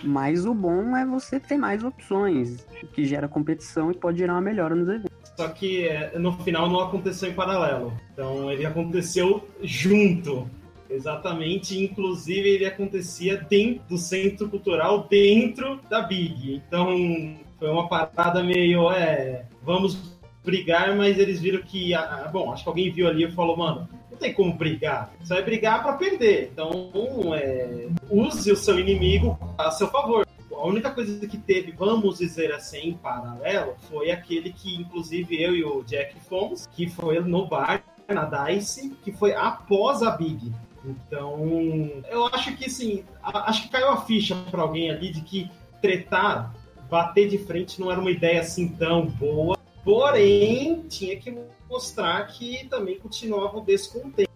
Mas 0.03 0.45
o 0.45 0.55
bom 0.55 0.97
é 0.97 1.05
você 1.05 1.41
ter 1.41 1.57
mais 1.57 1.83
opções, 1.83 2.67
que 2.93 3.05
gera 3.05 3.29
competição 3.29 3.91
e 3.91 3.95
pode 3.95 4.19
gerar 4.19 4.35
uma 4.35 4.41
melhora 4.41 4.75
nos 4.75 4.89
eventos. 4.89 5.16
Só 5.37 5.49
que 5.49 5.87
é, 5.87 6.19
no 6.19 6.33
final 6.33 6.69
não 6.69 6.81
aconteceu 6.81 7.29
em 7.31 7.35
paralelo. 7.35 7.93
Então 8.13 8.51
ele 8.51 8.65
aconteceu 8.65 9.47
junto. 9.63 10.49
Exatamente, 10.89 11.79
inclusive 11.83 12.49
ele 12.49 12.65
acontecia 12.65 13.37
dentro 13.37 13.83
do 13.89 13.99
centro 13.99 14.49
cultural, 14.49 15.07
dentro 15.11 15.81
da 15.91 16.01
Big. 16.01 16.63
Então 16.67 17.37
foi 17.59 17.69
uma 17.69 17.89
parada 17.89 18.43
meio, 18.43 18.91
é, 18.93 19.45
vamos 19.63 20.17
brigar, 20.45 20.97
mas 20.97 21.19
eles 21.19 21.41
viram 21.41 21.61
que, 21.63 21.93
ah, 21.93 22.31
bom, 22.33 22.53
acho 22.53 22.63
que 22.63 22.69
alguém 22.69 22.93
viu 22.93 23.09
ali 23.09 23.25
e 23.25 23.33
falou, 23.33 23.57
mano, 23.57 23.89
não 24.11 24.17
tem 24.17 24.33
como 24.33 24.55
brigar. 24.55 25.13
Você 25.21 25.35
vai 25.35 25.43
brigar 25.43 25.83
para 25.83 25.95
perder. 25.95 26.51
Então, 26.53 26.91
é, 27.35 27.89
use 28.09 28.51
o 28.53 28.57
seu 28.57 28.79
inimigo 28.79 29.37
a 29.59 29.71
seu 29.71 29.89
favor. 29.89 30.26
A 30.57 30.67
única 30.67 30.91
coisa 30.91 31.27
que 31.27 31.37
teve, 31.37 31.73
vamos 31.73 32.19
dizer 32.19 32.53
assim, 32.53 32.89
em 32.89 32.95
paralelo, 32.95 33.77
foi 33.89 34.11
aquele 34.11 34.53
que, 34.53 34.75
inclusive, 34.77 35.41
eu 35.41 35.55
e 35.55 35.65
o 35.65 35.83
Jack 35.85 36.19
fomos, 36.21 36.67
que 36.67 36.89
foi 36.89 37.21
no 37.21 37.47
bar, 37.47 37.85
na 38.09 38.25
DICE, 38.25 38.91
que 39.05 39.13
foi 39.13 39.35
após 39.35 40.03
a 40.03 40.11
Big. 40.13 40.53
Então, 40.85 42.03
eu 42.11 42.27
acho 42.27 42.57
que, 42.57 42.67
assim, 42.67 43.05
acho 43.23 43.63
que 43.63 43.69
caiu 43.69 43.89
a 43.91 43.99
ficha 44.03 44.35
para 44.51 44.63
alguém 44.63 44.91
ali 44.91 45.13
de 45.13 45.21
que 45.21 45.51
tretar, 45.81 46.55
bater 46.89 47.29
de 47.29 47.39
frente 47.39 47.81
não 47.81 47.91
era 47.91 48.01
uma 48.01 48.11
ideia 48.11 48.41
assim 48.41 48.69
tão 48.69 49.07
boa, 49.07 49.59
porém, 49.85 50.83
tinha 50.89 51.17
que 51.17 51.37
mostrar 51.69 52.27
que 52.29 52.67
também 52.69 52.99
continuava 52.99 53.61
descontente. 53.61 54.31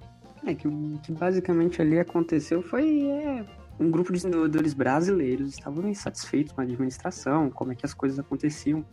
É 0.45 0.55
que 0.55 0.67
o 0.67 0.99
que 1.03 1.13
basicamente 1.13 1.81
ali 1.81 1.99
aconteceu 1.99 2.63
foi 2.63 3.09
é, 3.09 3.45
um 3.81 3.91
grupo 3.91 4.13
de 4.13 4.19
desenvolvedores 4.19 4.75
brasileiros 4.75 5.55
estavam 5.55 5.89
insatisfeitos 5.89 6.53
com 6.53 6.61
a 6.61 6.65
administração, 6.65 7.51
como 7.51 7.73
é 7.73 7.75
que 7.75 7.87
as 7.87 7.95
coisas 7.95 8.19
aconteciam 8.19 8.85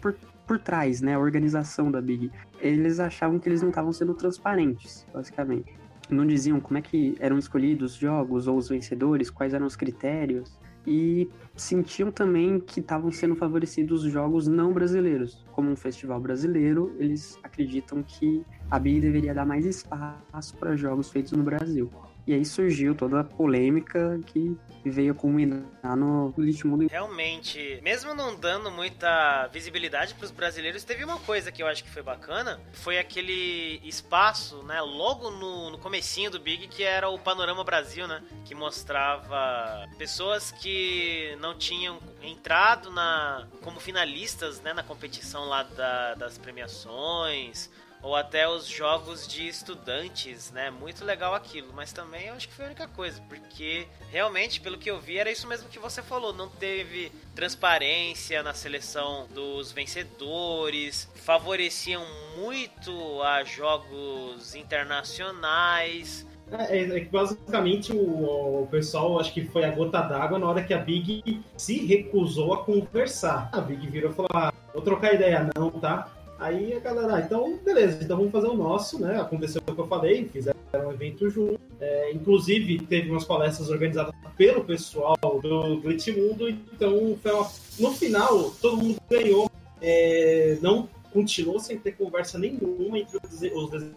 por, 0.00 0.16
por 0.44 0.58
trás, 0.58 1.00
né, 1.00 1.14
a 1.14 1.18
organização 1.18 1.92
da 1.92 2.00
Big. 2.00 2.32
Eles 2.60 2.98
achavam 2.98 3.38
que 3.38 3.48
eles 3.48 3.62
não 3.62 3.68
estavam 3.68 3.92
sendo 3.92 4.12
transparentes, 4.14 5.06
basicamente. 5.14 5.72
Não 6.10 6.26
diziam 6.26 6.58
como 6.58 6.76
é 6.76 6.82
que 6.82 7.14
eram 7.20 7.38
escolhidos 7.38 7.92
os 7.92 7.98
jogos 7.98 8.48
ou 8.48 8.56
os 8.56 8.68
vencedores, 8.68 9.30
quais 9.30 9.54
eram 9.54 9.66
os 9.66 9.76
critérios 9.76 10.58
e 10.84 11.30
sentiam 11.54 12.10
também 12.10 12.58
que 12.58 12.80
estavam 12.80 13.12
sendo 13.12 13.36
favorecidos 13.36 14.02
jogos 14.02 14.48
não 14.48 14.72
brasileiros. 14.72 15.44
Como 15.52 15.70
um 15.70 15.76
festival 15.76 16.20
brasileiro, 16.20 16.96
eles 16.98 17.38
acreditam 17.44 18.02
que 18.02 18.44
a 18.68 18.78
BI 18.78 19.00
deveria 19.00 19.32
dar 19.32 19.46
mais 19.46 19.64
espaço 19.64 20.56
para 20.58 20.74
jogos 20.74 21.10
feitos 21.10 21.30
no 21.32 21.44
Brasil. 21.44 21.88
E 22.30 22.32
aí 22.32 22.44
surgiu 22.44 22.94
toda 22.94 23.18
a 23.18 23.24
polêmica 23.24 24.20
que 24.24 24.56
veio 24.84 25.16
culminar 25.16 25.96
no 25.96 26.32
Elite 26.38 26.64
Mundo. 26.64 26.86
Realmente, 26.88 27.80
mesmo 27.82 28.14
não 28.14 28.38
dando 28.38 28.70
muita 28.70 29.48
visibilidade 29.48 30.14
para 30.14 30.26
os 30.26 30.30
brasileiros, 30.30 30.84
teve 30.84 31.02
uma 31.02 31.18
coisa 31.18 31.50
que 31.50 31.60
eu 31.60 31.66
acho 31.66 31.82
que 31.82 31.90
foi 31.90 32.04
bacana, 32.04 32.60
foi 32.72 32.98
aquele 32.98 33.80
espaço, 33.82 34.62
né, 34.62 34.80
logo 34.80 35.28
no, 35.28 35.70
no 35.70 35.78
comecinho 35.78 36.30
do 36.30 36.38
Big, 36.38 36.68
que 36.68 36.84
era 36.84 37.08
o 37.08 37.18
Panorama 37.18 37.64
Brasil, 37.64 38.06
né, 38.06 38.22
que 38.44 38.54
mostrava 38.54 39.88
pessoas 39.98 40.52
que 40.52 41.36
não 41.40 41.58
tinham 41.58 41.98
entrado 42.22 42.92
na 42.92 43.48
como 43.60 43.80
finalistas, 43.80 44.60
né, 44.60 44.72
na 44.72 44.84
competição 44.84 45.46
lá 45.46 45.64
da, 45.64 46.14
das 46.14 46.38
premiações, 46.38 47.68
ou 48.02 48.16
até 48.16 48.48
os 48.48 48.66
jogos 48.66 49.26
de 49.26 49.46
estudantes, 49.46 50.50
né? 50.50 50.70
Muito 50.70 51.04
legal 51.04 51.34
aquilo, 51.34 51.72
mas 51.74 51.92
também 51.92 52.28
eu 52.28 52.34
acho 52.34 52.48
que 52.48 52.54
foi 52.54 52.64
a 52.64 52.68
única 52.68 52.88
coisa, 52.88 53.20
porque 53.28 53.86
realmente, 54.10 54.60
pelo 54.60 54.78
que 54.78 54.90
eu 54.90 54.98
vi, 54.98 55.18
era 55.18 55.30
isso 55.30 55.46
mesmo 55.46 55.68
que 55.68 55.78
você 55.78 56.02
falou, 56.02 56.32
não 56.32 56.48
teve 56.48 57.12
transparência 57.34 58.42
na 58.42 58.54
seleção 58.54 59.26
dos 59.34 59.70
vencedores, 59.72 61.08
favoreciam 61.14 62.04
muito 62.36 63.22
a 63.22 63.44
jogos 63.44 64.54
internacionais. 64.54 66.26
É, 66.50 66.78
é, 66.78 66.98
é 66.98 67.04
basicamente 67.04 67.92
o, 67.92 68.62
o, 68.62 68.68
pessoal 68.70 69.20
acho 69.20 69.32
que 69.32 69.44
foi 69.44 69.64
a 69.64 69.70
gota 69.70 70.00
d'água 70.00 70.38
na 70.38 70.48
hora 70.48 70.64
que 70.64 70.74
a 70.74 70.78
Big 70.78 71.40
se 71.56 71.86
recusou 71.86 72.54
a 72.54 72.64
conversar. 72.64 73.48
A 73.52 73.60
Big 73.60 73.86
virou 73.88 74.10
e 74.10 74.14
falou: 74.14 74.30
ah, 74.34 74.52
vou 74.72 74.82
trocar 74.82 75.14
ideia, 75.14 75.48
não, 75.54 75.70
tá? 75.70 76.08
Aí 76.40 76.72
a 76.72 76.80
galera, 76.80 77.16
ah, 77.16 77.20
então 77.20 77.58
beleza, 77.62 78.02
então 78.02 78.16
vamos 78.16 78.32
fazer 78.32 78.46
o 78.46 78.54
nosso, 78.54 78.98
né? 78.98 79.20
Aconteceu 79.20 79.60
o 79.60 79.74
que 79.74 79.78
eu 79.78 79.86
falei, 79.86 80.26
fizeram 80.26 80.58
um 80.74 80.90
evento 80.90 81.28
junto. 81.28 81.60
É, 81.78 82.12
inclusive, 82.12 82.78
teve 82.86 83.10
umas 83.10 83.26
palestras 83.26 83.68
organizadas 83.68 84.14
pelo 84.38 84.64
pessoal 84.64 85.18
do 85.20 85.82
Glitch 85.82 86.08
Mundo, 86.08 86.48
então 86.48 86.96
uma... 86.96 87.50
no 87.78 87.92
final 87.92 88.50
todo 88.62 88.78
mundo 88.78 88.96
ganhou. 89.10 89.50
É, 89.82 90.56
não 90.62 90.88
continuou 91.12 91.60
sem 91.60 91.78
ter 91.78 91.92
conversa 91.92 92.38
nenhuma 92.38 92.98
entre 92.98 93.18
os 93.18 93.40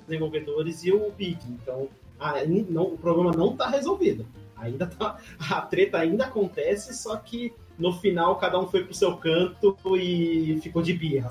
desenvolvedores 0.05 0.83
e 0.83 0.91
o 0.91 1.11
Big. 1.11 1.39
Então, 1.47 1.87
a, 2.19 2.43
não, 2.43 2.87
o 2.87 2.97
problema 2.97 3.31
não 3.31 3.51
está 3.51 3.69
resolvido. 3.69 4.25
Ainda 4.57 4.85
tá, 4.85 5.17
a 5.49 5.61
treta 5.61 5.97
ainda 5.97 6.25
acontece, 6.25 6.93
só 6.93 7.15
que 7.15 7.53
no 7.79 7.93
final 7.93 8.35
cada 8.35 8.59
um 8.59 8.67
foi 8.67 8.83
pro 8.83 8.93
seu 8.93 9.15
canto 9.15 9.77
e 9.95 10.59
ficou 10.61 10.81
de 10.81 10.91
birra 10.91 11.29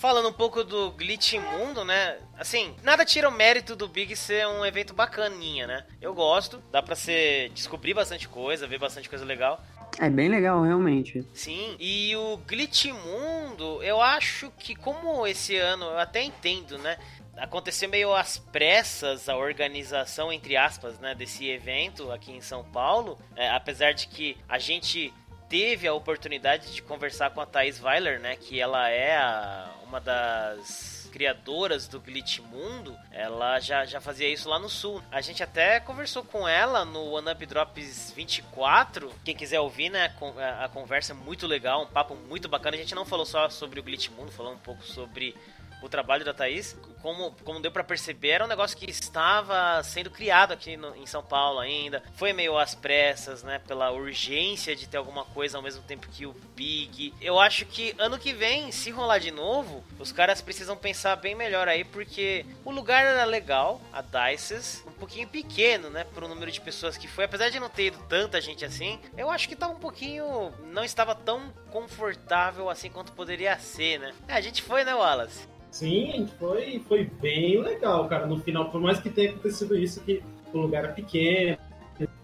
falando 0.00 0.30
um 0.30 0.32
pouco 0.32 0.64
do 0.64 0.90
Glitch 0.92 1.34
Mundo, 1.34 1.84
né? 1.84 2.16
Assim, 2.38 2.74
nada 2.82 3.04
tira 3.04 3.28
o 3.28 3.32
mérito 3.32 3.76
do 3.76 3.86
Big 3.86 4.16
ser 4.16 4.46
um 4.46 4.64
evento 4.64 4.94
bacaninha, 4.94 5.66
né? 5.66 5.84
Eu 6.00 6.14
gosto, 6.14 6.62
dá 6.72 6.82
pra 6.82 6.96
você 6.96 7.50
descobrir 7.54 7.92
bastante 7.92 8.26
coisa, 8.26 8.66
ver 8.66 8.78
bastante 8.78 9.10
coisa 9.10 9.26
legal. 9.26 9.62
É 9.98 10.08
bem 10.08 10.30
legal, 10.30 10.62
realmente. 10.62 11.22
Sim, 11.34 11.76
e 11.78 12.16
o 12.16 12.38
Glitch 12.38 12.86
Mundo, 12.86 13.82
eu 13.82 14.00
acho 14.00 14.50
que 14.58 14.74
como 14.74 15.26
esse 15.26 15.56
ano, 15.56 15.84
eu 15.84 15.98
até 15.98 16.22
entendo, 16.22 16.78
né? 16.78 16.96
Aconteceu 17.36 17.88
meio 17.88 18.14
às 18.14 18.38
pressas 18.38 19.28
a 19.28 19.36
organização, 19.36 20.32
entre 20.32 20.56
aspas, 20.56 20.98
né, 20.98 21.14
desse 21.14 21.46
evento 21.48 22.10
aqui 22.10 22.32
em 22.32 22.40
São 22.40 22.64
Paulo. 22.64 23.18
É, 23.36 23.50
apesar 23.50 23.92
de 23.92 24.06
que 24.06 24.36
a 24.48 24.58
gente 24.58 25.12
teve 25.50 25.86
a 25.86 25.92
oportunidade 25.92 26.72
de 26.72 26.80
conversar 26.80 27.30
com 27.30 27.40
a 27.40 27.46
Thais 27.46 27.82
Weiler, 27.82 28.20
né? 28.20 28.36
Que 28.36 28.60
ela 28.60 28.88
é 28.88 29.16
a, 29.16 29.68
uma 29.90 30.00
das 30.00 31.08
criadoras 31.12 31.88
do 31.88 31.98
Glitch 31.98 32.38
Mundo, 32.38 32.96
ela 33.10 33.58
já, 33.58 33.84
já 33.84 34.00
fazia 34.00 34.28
isso 34.28 34.48
lá 34.48 34.56
no 34.56 34.68
sul. 34.68 35.02
A 35.10 35.20
gente 35.20 35.42
até 35.42 35.80
conversou 35.80 36.24
com 36.24 36.46
ela 36.46 36.84
no 36.84 37.10
One 37.10 37.28
Up 37.28 37.44
Drops 37.44 38.12
24. 38.14 39.12
Quem 39.24 39.34
quiser 39.34 39.58
ouvir, 39.58 39.90
né, 39.90 40.14
a, 40.60 40.68
conversa 40.68 41.12
é 41.12 41.16
muito 41.16 41.44
legal, 41.48 41.82
um 41.82 41.86
papo 41.86 42.14
muito 42.14 42.48
bacana. 42.48 42.76
A 42.76 42.80
gente 42.80 42.94
não 42.94 43.04
falou 43.04 43.26
só 43.26 43.50
sobre 43.50 43.80
o 43.80 43.82
Glitch 43.82 44.10
Mundo, 44.10 44.30
falou 44.30 44.52
um 44.52 44.58
pouco 44.58 44.84
sobre 44.84 45.34
o 45.82 45.88
trabalho 45.88 46.24
da 46.24 46.34
Thaís, 46.34 46.76
como, 47.02 47.34
como 47.44 47.60
deu 47.60 47.72
para 47.72 47.82
perceber, 47.82 48.28
era 48.28 48.44
um 48.44 48.48
negócio 48.48 48.76
que 48.76 48.88
estava 48.90 49.82
sendo 49.82 50.10
criado 50.10 50.52
aqui 50.52 50.76
no, 50.76 50.94
em 50.96 51.06
São 51.06 51.22
Paulo 51.22 51.58
ainda. 51.58 52.02
Foi 52.14 52.32
meio 52.32 52.58
às 52.58 52.74
pressas, 52.74 53.42
né? 53.42 53.60
Pela 53.66 53.90
urgência 53.90 54.76
de 54.76 54.86
ter 54.86 54.96
alguma 54.96 55.24
coisa 55.24 55.56
ao 55.56 55.62
mesmo 55.62 55.82
tempo 55.82 56.08
que 56.08 56.26
o 56.26 56.34
Big. 56.54 57.14
Eu 57.20 57.38
acho 57.38 57.64
que 57.66 57.94
ano 57.98 58.18
que 58.18 58.32
vem, 58.32 58.70
se 58.70 58.90
rolar 58.90 59.18
de 59.18 59.30
novo, 59.30 59.82
os 59.98 60.12
caras 60.12 60.40
precisam 60.42 60.76
pensar 60.76 61.16
bem 61.16 61.34
melhor 61.34 61.68
aí, 61.68 61.84
porque 61.84 62.44
o 62.64 62.70
lugar 62.70 63.04
era 63.04 63.24
legal, 63.24 63.80
a 63.92 64.02
Dices, 64.02 64.84
um 64.86 64.92
pouquinho 64.92 65.28
pequeno, 65.28 65.88
né? 65.90 66.04
Pro 66.04 66.28
número 66.28 66.50
de 66.50 66.60
pessoas 66.60 66.96
que 66.96 67.08
foi. 67.08 67.24
Apesar 67.24 67.48
de 67.48 67.58
não 67.58 67.70
ter 67.70 67.86
ido 67.86 67.98
tanta 68.08 68.40
gente 68.40 68.64
assim, 68.64 69.00
eu 69.16 69.30
acho 69.30 69.48
que 69.48 69.56
tá 69.56 69.68
um 69.68 69.76
pouquinho. 69.76 70.52
Não 70.64 70.84
estava 70.84 71.14
tão 71.14 71.50
confortável 71.70 72.68
assim 72.68 72.90
quanto 72.90 73.12
poderia 73.12 73.58
ser, 73.58 73.98
né? 73.98 74.14
É, 74.28 74.34
a 74.34 74.40
gente 74.40 74.62
foi, 74.62 74.84
né, 74.84 74.94
Wallace? 74.94 75.48
Sim, 75.70 76.28
foi, 76.38 76.82
foi 76.88 77.04
bem 77.20 77.60
legal, 77.60 78.08
cara. 78.08 78.26
No 78.26 78.38
final, 78.40 78.70
por 78.70 78.80
mais 78.80 78.98
que 79.00 79.10
tenha 79.10 79.30
acontecido 79.30 79.76
isso, 79.76 80.00
que 80.00 80.22
o 80.52 80.58
lugar 80.58 80.84
é 80.84 80.88
pequeno, 80.88 81.56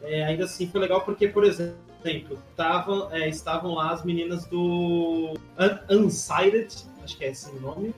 é, 0.02 0.24
ainda 0.24 0.44
assim 0.44 0.66
foi 0.66 0.80
legal 0.80 1.02
porque, 1.02 1.28
por 1.28 1.44
exemplo, 1.44 1.76
é, 3.12 3.28
estavam 3.28 3.74
lá 3.74 3.90
as 3.92 4.04
meninas 4.04 4.46
do 4.46 5.34
Un 5.90 6.04
Unsighted, 6.04 6.74
acho 7.02 7.16
que 7.16 7.24
é 7.24 7.30
esse 7.30 7.50
o 7.50 7.60
nome. 7.60 7.94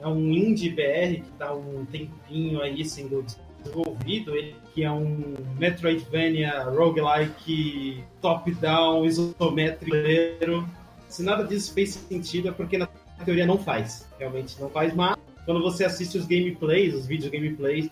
É 0.00 0.06
um 0.06 0.32
indie 0.32 0.70
BR 0.70 1.22
que 1.22 1.30
tá 1.38 1.54
um 1.54 1.84
tempinho 1.86 2.60
aí 2.60 2.84
sendo 2.84 3.24
desenvolvido, 3.62 4.34
ele 4.34 4.56
que 4.74 4.82
é 4.82 4.90
um 4.90 5.34
Metroidvania 5.58 6.64
roguelike 6.64 8.02
top-down 8.20 9.04
isométrico. 9.04 10.68
Se 11.08 11.22
nada 11.22 11.44
disso 11.44 11.72
fez 11.72 11.90
sentido 11.90 12.48
é 12.48 12.52
porque 12.52 12.78
na 12.78 12.88
teoria 13.24 13.46
não 13.46 13.58
faz. 13.58 14.06
Realmente 14.18 14.60
não 14.60 14.68
faz, 14.68 14.94
mas 14.94 15.16
quando 15.44 15.62
você 15.62 15.84
assiste 15.84 16.16
os 16.18 16.26
gameplays, 16.26 16.94
os 16.94 17.06
vídeos 17.06 17.30
gameplays, 17.30 17.90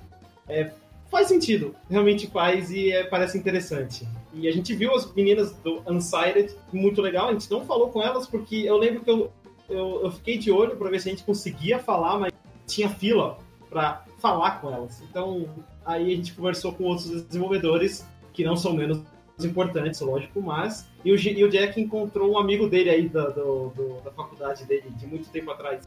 é, 0.49 0.73
faz 1.11 1.29
sentido. 1.29 1.75
Realmente 1.89 2.27
faz 2.29 2.71
e 2.71 2.93
é, 2.93 3.05
parece 3.05 3.37
interessante. 3.37 4.07
E 4.33 4.49
a 4.49 4.53
gente 4.53 4.75
viu 4.75 4.95
as 4.95 5.13
meninas 5.15 5.53
do 5.57 5.83
Unsighted, 5.87 6.55
muito 6.73 7.03
legal. 7.03 7.29
A 7.29 7.33
gente 7.33 7.51
não 7.51 7.65
falou 7.65 7.89
com 7.89 8.03
elas 8.03 8.27
porque 8.27 8.57
eu 8.57 8.77
lembro 8.77 9.03
que 9.03 9.11
eu, 9.11 9.33
eu, 9.69 10.01
eu 10.05 10.11
fiquei 10.13 10.39
de 10.39 10.51
olho 10.51 10.77
para 10.77 10.89
ver 10.89 11.01
se 11.01 11.09
a 11.09 11.13
gente 11.13 11.25
conseguia 11.25 11.79
falar, 11.79 12.19
mas 12.19 12.33
tinha 12.67 12.89
fila 12.89 13.39
para 13.69 14.05
falar 14.19 14.61
com 14.61 14.71
elas. 14.71 15.03
Então, 15.09 15.49
aí 15.85 16.13
a 16.13 16.17
gente 16.17 16.35
conversou 16.35 16.73
com 16.73 16.85
outros 16.85 17.23
desenvolvedores 17.23 18.07
que 18.33 18.45
não 18.45 18.57
são 18.57 18.73
menos 18.73 19.03
importantes, 19.45 20.01
lógico, 20.01 20.41
mas. 20.41 20.87
E 21.05 21.13
o, 21.13 21.17
e 21.17 21.45
o 21.45 21.49
Jack 21.49 21.81
encontrou 21.81 22.33
um 22.33 22.39
amigo 22.39 22.69
dele 22.69 22.91
aí 22.91 23.09
da, 23.09 23.29
do, 23.29 23.71
do, 23.71 24.01
da 24.03 24.11
faculdade 24.11 24.65
dele, 24.65 24.91
de 24.91 25.07
muito 25.07 25.29
tempo 25.31 25.51
atrás. 25.51 25.87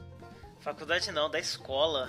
Faculdade 0.60 1.12
não, 1.12 1.30
da 1.30 1.40
escola. 1.40 2.08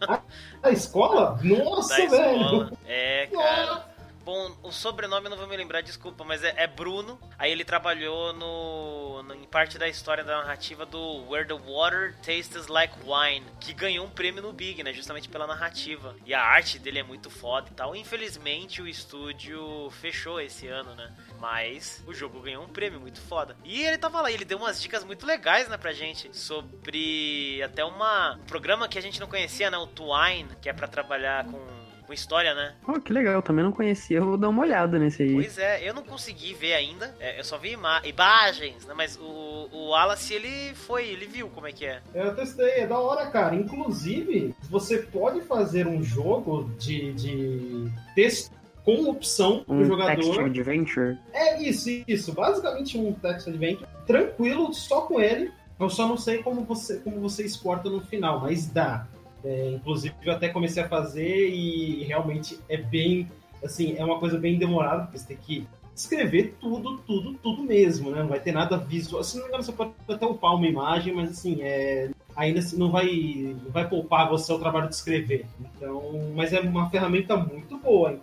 Ah, 0.00 0.20
da 0.60 0.70
escola? 0.70 1.38
Nossa, 1.42 1.98
da 1.98 2.06
velho! 2.06 2.42
Escola. 2.42 2.72
É, 2.86 3.26
cara. 3.26 3.91
Bom, 4.24 4.56
o 4.62 4.70
sobrenome 4.70 5.26
eu 5.26 5.30
não 5.30 5.36
vou 5.36 5.48
me 5.48 5.56
lembrar, 5.56 5.80
desculpa, 5.80 6.22
mas 6.22 6.44
é, 6.44 6.54
é 6.56 6.66
Bruno. 6.68 7.18
Aí 7.36 7.50
ele 7.50 7.64
trabalhou 7.64 8.32
no, 8.32 9.22
no, 9.24 9.34
em 9.34 9.44
parte 9.46 9.76
da 9.78 9.88
história 9.88 10.22
da 10.22 10.38
narrativa 10.38 10.86
do 10.86 11.28
Where 11.28 11.46
the 11.46 11.54
Water 11.54 12.14
Tastes 12.18 12.68
Like 12.68 12.94
Wine, 13.04 13.44
que 13.58 13.74
ganhou 13.74 14.06
um 14.06 14.10
prêmio 14.10 14.40
no 14.40 14.52
Big, 14.52 14.80
né? 14.84 14.92
Justamente 14.92 15.28
pela 15.28 15.44
narrativa. 15.44 16.14
E 16.24 16.32
a 16.32 16.40
arte 16.40 16.78
dele 16.78 17.00
é 17.00 17.02
muito 17.02 17.30
foda 17.30 17.68
e 17.70 17.74
tal. 17.74 17.96
Infelizmente 17.96 18.80
o 18.80 18.86
estúdio 18.86 19.90
fechou 20.00 20.40
esse 20.40 20.68
ano, 20.68 20.94
né? 20.94 21.12
Mas 21.40 22.04
o 22.06 22.14
jogo 22.14 22.40
ganhou 22.40 22.62
um 22.62 22.68
prêmio 22.68 23.00
muito 23.00 23.20
foda. 23.20 23.56
E 23.64 23.82
ele 23.82 23.98
tava 23.98 24.20
lá, 24.20 24.30
ele 24.30 24.44
deu 24.44 24.58
umas 24.58 24.80
dicas 24.80 25.02
muito 25.02 25.26
legais, 25.26 25.68
né, 25.68 25.76
pra 25.76 25.92
gente. 25.92 26.30
Sobre 26.36 27.60
até 27.60 27.84
uma, 27.84 28.36
um 28.36 28.44
programa 28.44 28.86
que 28.86 28.98
a 28.98 29.02
gente 29.02 29.18
não 29.18 29.26
conhecia, 29.26 29.68
né? 29.68 29.78
O 29.78 29.88
Twine, 29.88 30.54
que 30.60 30.68
é 30.68 30.72
para 30.72 30.86
trabalhar 30.86 31.44
com 31.46 31.81
com 32.06 32.12
história, 32.12 32.54
né? 32.54 32.74
Oh, 32.86 33.00
que 33.00 33.12
legal, 33.12 33.34
eu 33.34 33.42
também 33.42 33.64
não 33.64 33.72
conhecia, 33.72 34.18
eu 34.18 34.24
vou 34.24 34.36
dar 34.36 34.48
uma 34.48 34.62
olhada 34.62 34.98
nesse 34.98 35.22
aí. 35.22 35.34
Pois 35.34 35.58
é, 35.58 35.88
eu 35.88 35.94
não 35.94 36.02
consegui 36.02 36.54
ver 36.54 36.74
ainda, 36.74 37.14
é, 37.20 37.38
eu 37.38 37.44
só 37.44 37.58
vi 37.58 37.72
ima 37.72 38.00
imagens, 38.04 38.86
né? 38.86 38.94
Mas 38.96 39.16
o, 39.16 39.68
o 39.72 39.88
Wallace, 39.90 40.34
ele 40.34 40.74
foi, 40.74 41.08
ele 41.08 41.26
viu 41.26 41.48
como 41.48 41.66
é 41.66 41.72
que 41.72 41.86
é. 41.86 42.00
Eu 42.14 42.34
testei, 42.34 42.70
é 42.70 42.86
da 42.86 42.98
hora, 42.98 43.26
cara. 43.26 43.54
Inclusive, 43.54 44.54
você 44.68 44.98
pode 44.98 45.40
fazer 45.42 45.86
um 45.86 46.02
jogo 46.02 46.70
de, 46.78 47.12
de 47.12 47.90
texto 48.14 48.52
com 48.84 49.08
opção 49.08 49.64
um 49.68 49.76
pro 49.76 49.84
jogador. 49.84 50.16
Text 50.16 50.38
adventure? 50.38 51.18
É 51.32 51.62
isso, 51.62 51.88
isso. 52.06 52.32
Basicamente 52.32 52.98
um 52.98 53.12
text 53.12 53.48
adventure. 53.48 53.86
Tranquilo, 54.06 54.72
só 54.74 55.02
com 55.02 55.20
ele. 55.20 55.50
Eu 55.78 55.90
só 55.90 56.06
não 56.06 56.16
sei 56.16 56.42
como 56.42 56.62
você, 56.64 56.98
como 56.98 57.20
você 57.20 57.44
exporta 57.44 57.88
no 57.88 58.00
final, 58.00 58.40
mas 58.40 58.66
dá. 58.66 59.06
É, 59.44 59.70
inclusive, 59.70 60.14
eu 60.22 60.32
até 60.32 60.48
comecei 60.48 60.82
a 60.82 60.88
fazer 60.88 61.48
e 61.48 62.04
realmente 62.04 62.58
é 62.68 62.76
bem. 62.76 63.28
Assim, 63.62 63.96
é 63.96 64.04
uma 64.04 64.18
coisa 64.18 64.38
bem 64.38 64.58
demorada, 64.58 65.04
porque 65.04 65.18
você 65.18 65.26
tem 65.26 65.36
que 65.36 65.68
escrever 65.94 66.56
tudo, 66.60 66.98
tudo, 66.98 67.34
tudo 67.34 67.62
mesmo, 67.62 68.10
né? 68.10 68.20
Não 68.20 68.28
vai 68.28 68.40
ter 68.40 68.52
nada 68.52 68.76
visual. 68.76 69.22
Se 69.22 69.36
não 69.36 69.44
me 69.44 69.48
engano, 69.48 69.62
você 69.62 69.72
pode 69.72 69.92
até 70.08 70.26
upar 70.26 70.54
uma 70.54 70.66
imagem, 70.66 71.14
mas 71.14 71.30
assim, 71.30 71.62
é, 71.62 72.10
ainda 72.34 72.60
assim 72.60 72.78
não 72.78 72.90
vai, 72.90 73.56
não 73.62 73.70
vai 73.70 73.88
poupar 73.88 74.28
você 74.28 74.52
o 74.52 74.58
trabalho 74.58 74.88
de 74.88 74.94
escrever. 74.94 75.46
Então, 75.60 76.32
mas 76.34 76.52
é 76.52 76.60
uma 76.60 76.90
ferramenta 76.90 77.36
muito 77.36 77.78
boa 77.78 78.18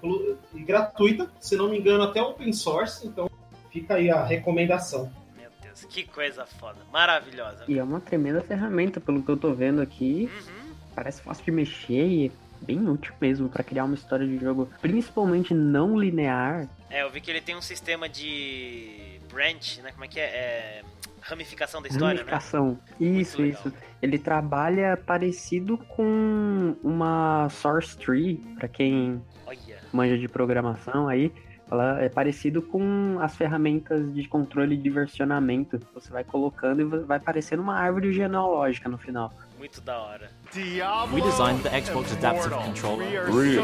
e 0.54 0.62
gratuita, 0.62 1.32
se 1.40 1.56
não 1.56 1.70
me 1.70 1.80
engano, 1.80 2.04
até 2.04 2.22
open 2.22 2.52
source, 2.52 3.06
então 3.08 3.30
fica 3.72 3.96
aí 3.96 4.10
a 4.10 4.24
recomendação. 4.24 5.12
Meu 5.38 5.50
Deus, 5.62 5.86
que 5.86 6.04
coisa 6.06 6.46
foda, 6.46 6.80
maravilhosa. 6.92 7.66
E 7.68 7.78
é 7.78 7.84
uma 7.84 8.02
tremenda 8.02 8.42
ferramenta, 8.42 9.00
pelo 9.00 9.22
que 9.22 9.30
eu 9.30 9.38
tô 9.38 9.54
vendo 9.54 9.82
aqui. 9.82 10.30
Uhum 10.48 10.59
parece 11.00 11.22
fácil 11.22 11.46
de 11.46 11.52
mexer 11.52 12.06
e 12.06 12.32
bem 12.62 12.90
útil 12.90 13.14
mesmo 13.22 13.48
para 13.48 13.64
criar 13.64 13.86
uma 13.86 13.96
história 13.96 14.28
de 14.28 14.38
jogo, 14.38 14.70
principalmente 14.82 15.54
não 15.54 15.98
linear. 15.98 16.68
É, 16.90 17.04
eu 17.04 17.10
vi 17.10 17.22
que 17.22 17.32
ele 17.32 17.40
tem 17.40 17.56
um 17.56 17.62
sistema 17.62 18.10
de 18.10 19.18
branch, 19.32 19.80
né? 19.82 19.94
Como 19.94 20.04
é 20.04 20.08
que 20.10 20.20
é? 20.20 20.24
é... 20.24 20.82
Ramificação 21.22 21.82
da 21.82 21.88
história, 21.88 22.24
né? 22.24 22.32
Ramificação. 22.32 22.78
né? 23.00 23.08
Isso, 23.08 23.46
isso. 23.46 23.72
Ele 24.02 24.18
trabalha 24.18 24.98
parecido 24.98 25.78
com 25.78 26.76
uma 26.84 27.48
source 27.50 27.98
tree, 27.98 28.38
para 28.58 28.68
quem 28.68 29.22
Olha. 29.46 29.80
manja 29.94 30.18
de 30.18 30.28
programação 30.28 31.08
aí. 31.08 31.32
Ela 31.71 32.01
é 32.01 32.10
parecido 32.10 32.62
com 32.62 33.17
as 33.21 33.36
ferramentas 33.36 34.12
de 34.13 34.27
controle 34.27 34.75
de 34.75 34.89
versionamento. 34.89 35.79
Você 35.93 36.12
vai 36.12 36.23
colocando 36.23 36.82
e 36.82 36.86
vai 37.03 37.19
parecendo 37.19 37.62
uma 37.62 37.75
árvore 37.75 38.12
genealógica 38.12 38.89
no 38.89 38.97
final. 38.97 39.32
Muito 39.58 39.79
da 39.82 39.99
hora. 39.99 40.32
Diablo 40.51 41.15
we 41.15 41.21
designed 41.21 41.62
the 41.62 41.82
Xbox 41.82 42.12
Adaptive 42.13 42.55
Controller. 42.55 43.25
Really 43.25 43.62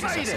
nice. 0.00 0.36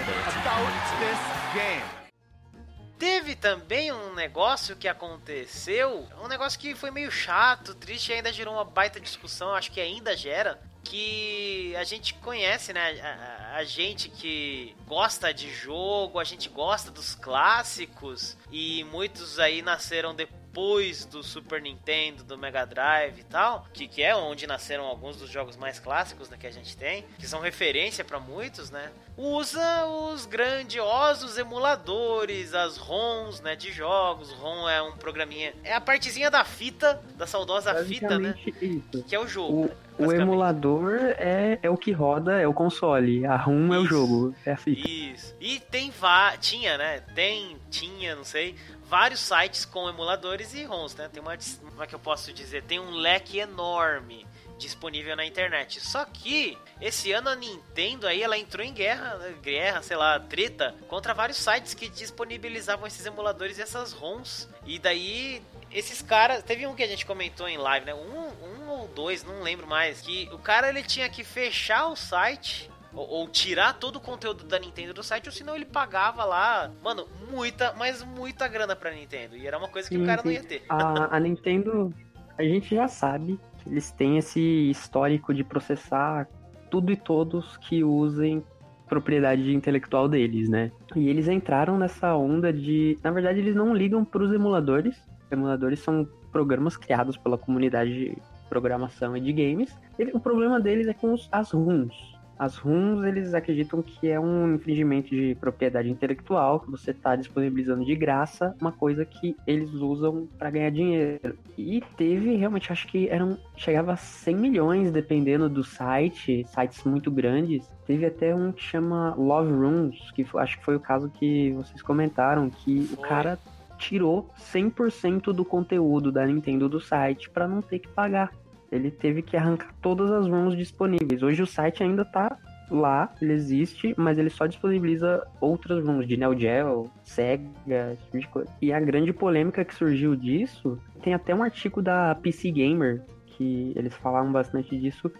Teve 2.98 3.36
também 3.36 3.92
um 3.92 4.14
negócio 4.14 4.74
que 4.74 4.88
aconteceu, 4.88 6.06
um 6.24 6.28
negócio 6.28 6.58
que 6.58 6.74
foi 6.74 6.90
meio 6.90 7.10
chato, 7.10 7.74
triste 7.74 8.10
e 8.10 8.14
ainda 8.14 8.32
gerou 8.32 8.54
uma 8.54 8.64
baita 8.64 8.98
discussão, 8.98 9.54
acho 9.54 9.70
que 9.70 9.80
ainda 9.80 10.16
gera, 10.16 10.58
que 10.88 11.74
a 11.76 11.84
gente 11.84 12.14
conhece, 12.14 12.72
né? 12.72 13.00
A, 13.00 13.56
a, 13.56 13.64
gente 13.64 14.08
que 14.08 14.74
gosta 14.86 15.32
de 15.32 15.52
jogo, 15.52 16.18
a 16.18 16.24
gente 16.24 16.48
gosta 16.48 16.90
dos 16.90 17.14
clássicos 17.14 18.36
e 18.50 18.84
muitos 18.84 19.38
aí 19.38 19.62
nasceram 19.62 20.14
depois 20.14 20.35
depois 20.56 21.04
do 21.04 21.22
Super 21.22 21.60
Nintendo, 21.60 22.24
do 22.24 22.38
Mega 22.38 22.64
Drive 22.64 23.18
e 23.18 23.24
tal, 23.24 23.66
que, 23.74 23.86
que 23.86 24.02
é 24.02 24.16
onde 24.16 24.46
nasceram 24.46 24.84
alguns 24.84 25.18
dos 25.18 25.28
jogos 25.28 25.54
mais 25.54 25.78
clássicos 25.78 26.30
né, 26.30 26.38
que 26.40 26.46
a 26.46 26.50
gente 26.50 26.74
tem, 26.74 27.04
que 27.18 27.28
são 27.28 27.40
referência 27.40 28.02
para 28.02 28.18
muitos, 28.18 28.70
né? 28.70 28.90
Usa 29.18 29.84
os 29.86 30.24
grandiosos 30.24 31.36
emuladores, 31.36 32.54
as 32.54 32.78
ROMs, 32.78 33.42
né, 33.42 33.54
de 33.54 33.70
jogos. 33.70 34.32
ROM 34.32 34.66
é 34.66 34.80
um 34.80 34.96
programinha, 34.96 35.52
é 35.62 35.74
a 35.74 35.80
partezinha 35.80 36.30
da 36.30 36.42
fita, 36.42 37.02
da 37.16 37.26
saudosa 37.26 37.74
fita, 37.84 38.18
né? 38.18 38.34
Isso. 38.60 39.04
Que 39.06 39.14
é 39.14 39.20
o 39.20 39.28
jogo. 39.28 39.70
O, 39.98 40.06
o 40.06 40.12
emulador 40.12 40.94
é, 41.18 41.58
é 41.62 41.70
o 41.70 41.76
que 41.76 41.92
roda, 41.92 42.40
é 42.40 42.46
o 42.46 42.52
console. 42.52 43.24
A 43.24 43.36
ROM 43.36 43.72
é 43.72 43.78
o 43.78 43.86
jogo, 43.86 44.34
é 44.44 44.52
a 44.52 44.56
fita. 44.56 44.88
Isso. 44.88 45.34
E 45.40 45.60
tem 45.60 45.92
tinha, 46.40 46.76
né? 46.76 47.00
Tem, 47.14 47.56
tinha, 47.70 48.14
não 48.14 48.24
sei, 48.24 48.54
vários 48.88 49.20
sites 49.20 49.64
com 49.64 49.88
emuladores 49.88 50.54
e 50.54 50.64
ROMs, 50.64 50.96
né? 50.96 51.08
Tem 51.12 51.20
uma, 51.20 51.36
como 51.70 51.82
é 51.82 51.86
que 51.86 51.94
eu 51.94 51.98
posso 51.98 52.32
dizer? 52.32 52.62
Tem 52.64 52.78
um 52.78 52.90
leque 52.90 53.38
enorme 53.38 54.26
disponível 54.58 55.14
na 55.14 55.24
internet. 55.24 55.80
Só 55.80 56.04
que 56.04 56.56
esse 56.80 57.12
ano 57.12 57.28
a 57.28 57.36
Nintendo 57.36 58.06
aí 58.06 58.22
ela 58.22 58.38
entrou 58.38 58.64
em 58.64 58.72
guerra, 58.72 59.18
guerra, 59.42 59.82
sei 59.82 59.96
lá, 59.96 60.18
treta 60.18 60.74
contra 60.88 61.12
vários 61.12 61.38
sites 61.38 61.74
que 61.74 61.88
disponibilizavam 61.88 62.86
esses 62.86 63.04
emuladores 63.04 63.58
e 63.58 63.62
essas 63.62 63.92
ROMs. 63.92 64.48
E 64.64 64.78
daí 64.78 65.42
esses 65.70 66.00
caras, 66.00 66.42
teve 66.42 66.66
um 66.66 66.74
que 66.74 66.82
a 66.82 66.86
gente 66.86 67.04
comentou 67.04 67.48
em 67.48 67.58
live, 67.58 67.86
né? 67.86 67.94
Um, 67.94 68.64
um 68.64 68.68
ou 68.68 68.88
dois, 68.88 69.22
não 69.24 69.42
lembro 69.42 69.66
mais, 69.66 70.00
que 70.00 70.28
o 70.32 70.38
cara 70.38 70.68
ele 70.68 70.82
tinha 70.82 71.08
que 71.08 71.22
fechar 71.22 71.88
o 71.88 71.96
site 71.96 72.70
ou, 72.96 73.08
ou, 73.08 73.28
tirar 73.28 73.74
todo 73.74 73.96
o 73.96 74.00
conteúdo 74.00 74.44
da 74.44 74.58
Nintendo 74.58 74.94
do 74.94 75.02
site, 75.02 75.26
ou 75.26 75.32
senão 75.32 75.54
ele 75.54 75.66
pagava 75.66 76.24
lá, 76.24 76.70
mano, 76.82 77.06
muita, 77.30 77.74
mas 77.78 78.02
muita 78.02 78.48
grana 78.48 78.74
pra 78.74 78.90
Nintendo. 78.90 79.36
E 79.36 79.46
era 79.46 79.58
uma 79.58 79.68
coisa 79.68 79.86
que 79.86 79.94
sim, 79.94 80.02
o 80.02 80.06
cara 80.06 80.22
não 80.24 80.32
ia 80.32 80.42
ter. 80.42 80.64
A, 80.68 81.14
a 81.14 81.20
Nintendo, 81.20 81.92
a 82.38 82.42
gente 82.42 82.74
já 82.74 82.88
sabe 82.88 83.38
que 83.58 83.68
eles 83.68 83.90
têm 83.90 84.16
esse 84.16 84.40
histórico 84.70 85.34
de 85.34 85.44
processar 85.44 86.26
tudo 86.70 86.90
e 86.90 86.96
todos 86.96 87.58
que 87.58 87.84
usem 87.84 88.42
propriedade 88.88 89.54
intelectual 89.54 90.08
deles, 90.08 90.48
né? 90.48 90.72
E 90.94 91.08
eles 91.08 91.28
entraram 91.28 91.76
nessa 91.76 92.16
onda 92.16 92.52
de. 92.52 92.98
Na 93.02 93.10
verdade, 93.10 93.40
eles 93.40 93.54
não 93.54 93.74
ligam 93.74 94.04
para 94.04 94.22
os 94.22 94.32
emuladores. 94.32 94.96
Emuladores 95.30 95.80
são 95.80 96.08
programas 96.32 96.76
criados 96.76 97.16
pela 97.16 97.36
comunidade 97.36 97.92
de 97.92 98.18
programação 98.48 99.16
e 99.16 99.20
de 99.20 99.32
games. 99.32 99.76
o 100.14 100.20
problema 100.20 100.60
deles 100.60 100.86
é 100.86 100.94
com 100.94 101.12
os, 101.12 101.28
as 101.32 101.50
ROMs 101.50 102.15
As 102.38 102.56
ROMs, 102.56 103.06
eles 103.06 103.32
acreditam 103.34 103.82
que 103.82 104.08
é 104.08 104.20
um 104.20 104.54
infringimento 104.54 105.08
de 105.08 105.34
propriedade 105.40 105.90
intelectual, 105.90 106.60
que 106.60 106.70
você 106.70 106.90
está 106.90 107.16
disponibilizando 107.16 107.84
de 107.84 107.94
graça 107.94 108.54
uma 108.60 108.72
coisa 108.72 109.04
que 109.04 109.36
eles 109.46 109.72
usam 109.72 110.28
para 110.38 110.50
ganhar 110.50 110.70
dinheiro. 110.70 111.38
E 111.56 111.82
teve, 111.96 112.36
realmente, 112.36 112.70
acho 112.70 112.86
que 112.88 113.08
eram 113.08 113.38
chegava 113.56 113.92
a 113.92 113.96
100 113.96 114.36
milhões, 114.36 114.90
dependendo 114.90 115.48
do 115.48 115.64
site, 115.64 116.44
sites 116.48 116.84
muito 116.84 117.10
grandes. 117.10 117.66
Teve 117.86 118.04
até 118.04 118.34
um 118.34 118.52
que 118.52 118.62
chama 118.62 119.14
Love 119.14 119.52
Rooms, 119.52 120.10
que 120.12 120.24
foi, 120.24 120.42
acho 120.42 120.58
que 120.58 120.64
foi 120.64 120.76
o 120.76 120.80
caso 120.80 121.08
que 121.08 121.52
vocês 121.52 121.80
comentaram, 121.80 122.50
que 122.50 122.84
Foi. 122.84 122.98
o 122.98 123.00
cara 123.00 123.38
tirou 123.78 124.30
100% 124.38 125.32
do 125.32 125.44
conteúdo 125.44 126.10
da 126.10 126.26
Nintendo 126.26 126.68
do 126.68 126.80
site 126.80 127.30
para 127.30 127.46
não 127.46 127.62
ter 127.62 127.78
que 127.78 127.88
pagar. 127.88 128.32
Ele 128.70 128.90
teve 128.90 129.22
que 129.22 129.36
arrancar 129.36 129.72
todas 129.80 130.10
as 130.10 130.26
ROMs 130.26 130.56
disponíveis. 130.56 131.22
Hoje 131.22 131.42
o 131.42 131.46
site 131.46 131.82
ainda 131.82 132.04
tá 132.04 132.36
lá, 132.70 133.12
ele 133.22 133.32
existe, 133.32 133.94
mas 133.96 134.18
ele 134.18 134.30
só 134.30 134.46
disponibiliza 134.46 135.24
outras 135.40 135.84
ROMs 135.84 136.06
de 136.06 136.16
Neo 136.16 136.38
Geo, 136.38 136.90
Sega, 137.04 137.92
esse 137.92 138.04
tipo 138.04 138.18
de 138.18 138.28
coisa. 138.28 138.50
E 138.60 138.72
a 138.72 138.80
grande 138.80 139.12
polêmica 139.12 139.64
que 139.64 139.74
surgiu 139.74 140.16
disso, 140.16 140.78
tem 141.02 141.14
até 141.14 141.34
um 141.34 141.42
artigo 141.42 141.80
da 141.80 142.14
PC 142.16 142.50
Gamer 142.50 143.02
que 143.36 143.72
eles 143.76 143.94
falavam 143.94 144.32
bastante 144.32 144.76
disso, 144.78 145.12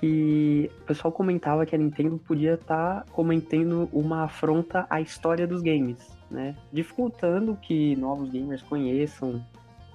que 0.00 0.70
o 0.80 0.84
pessoal 0.84 1.12
comentava 1.12 1.66
que 1.66 1.74
a 1.74 1.78
Nintendo 1.78 2.18
podia 2.18 2.54
estar 2.54 3.04
cometendo 3.12 3.88
uma 3.92 4.24
afronta 4.24 4.86
à 4.88 5.00
história 5.00 5.46
dos 5.46 5.60
games, 5.60 6.16
né? 6.30 6.56
Dificultando 6.72 7.54
que 7.56 7.94
novos 7.96 8.30
gamers 8.30 8.62
conheçam 8.62 9.44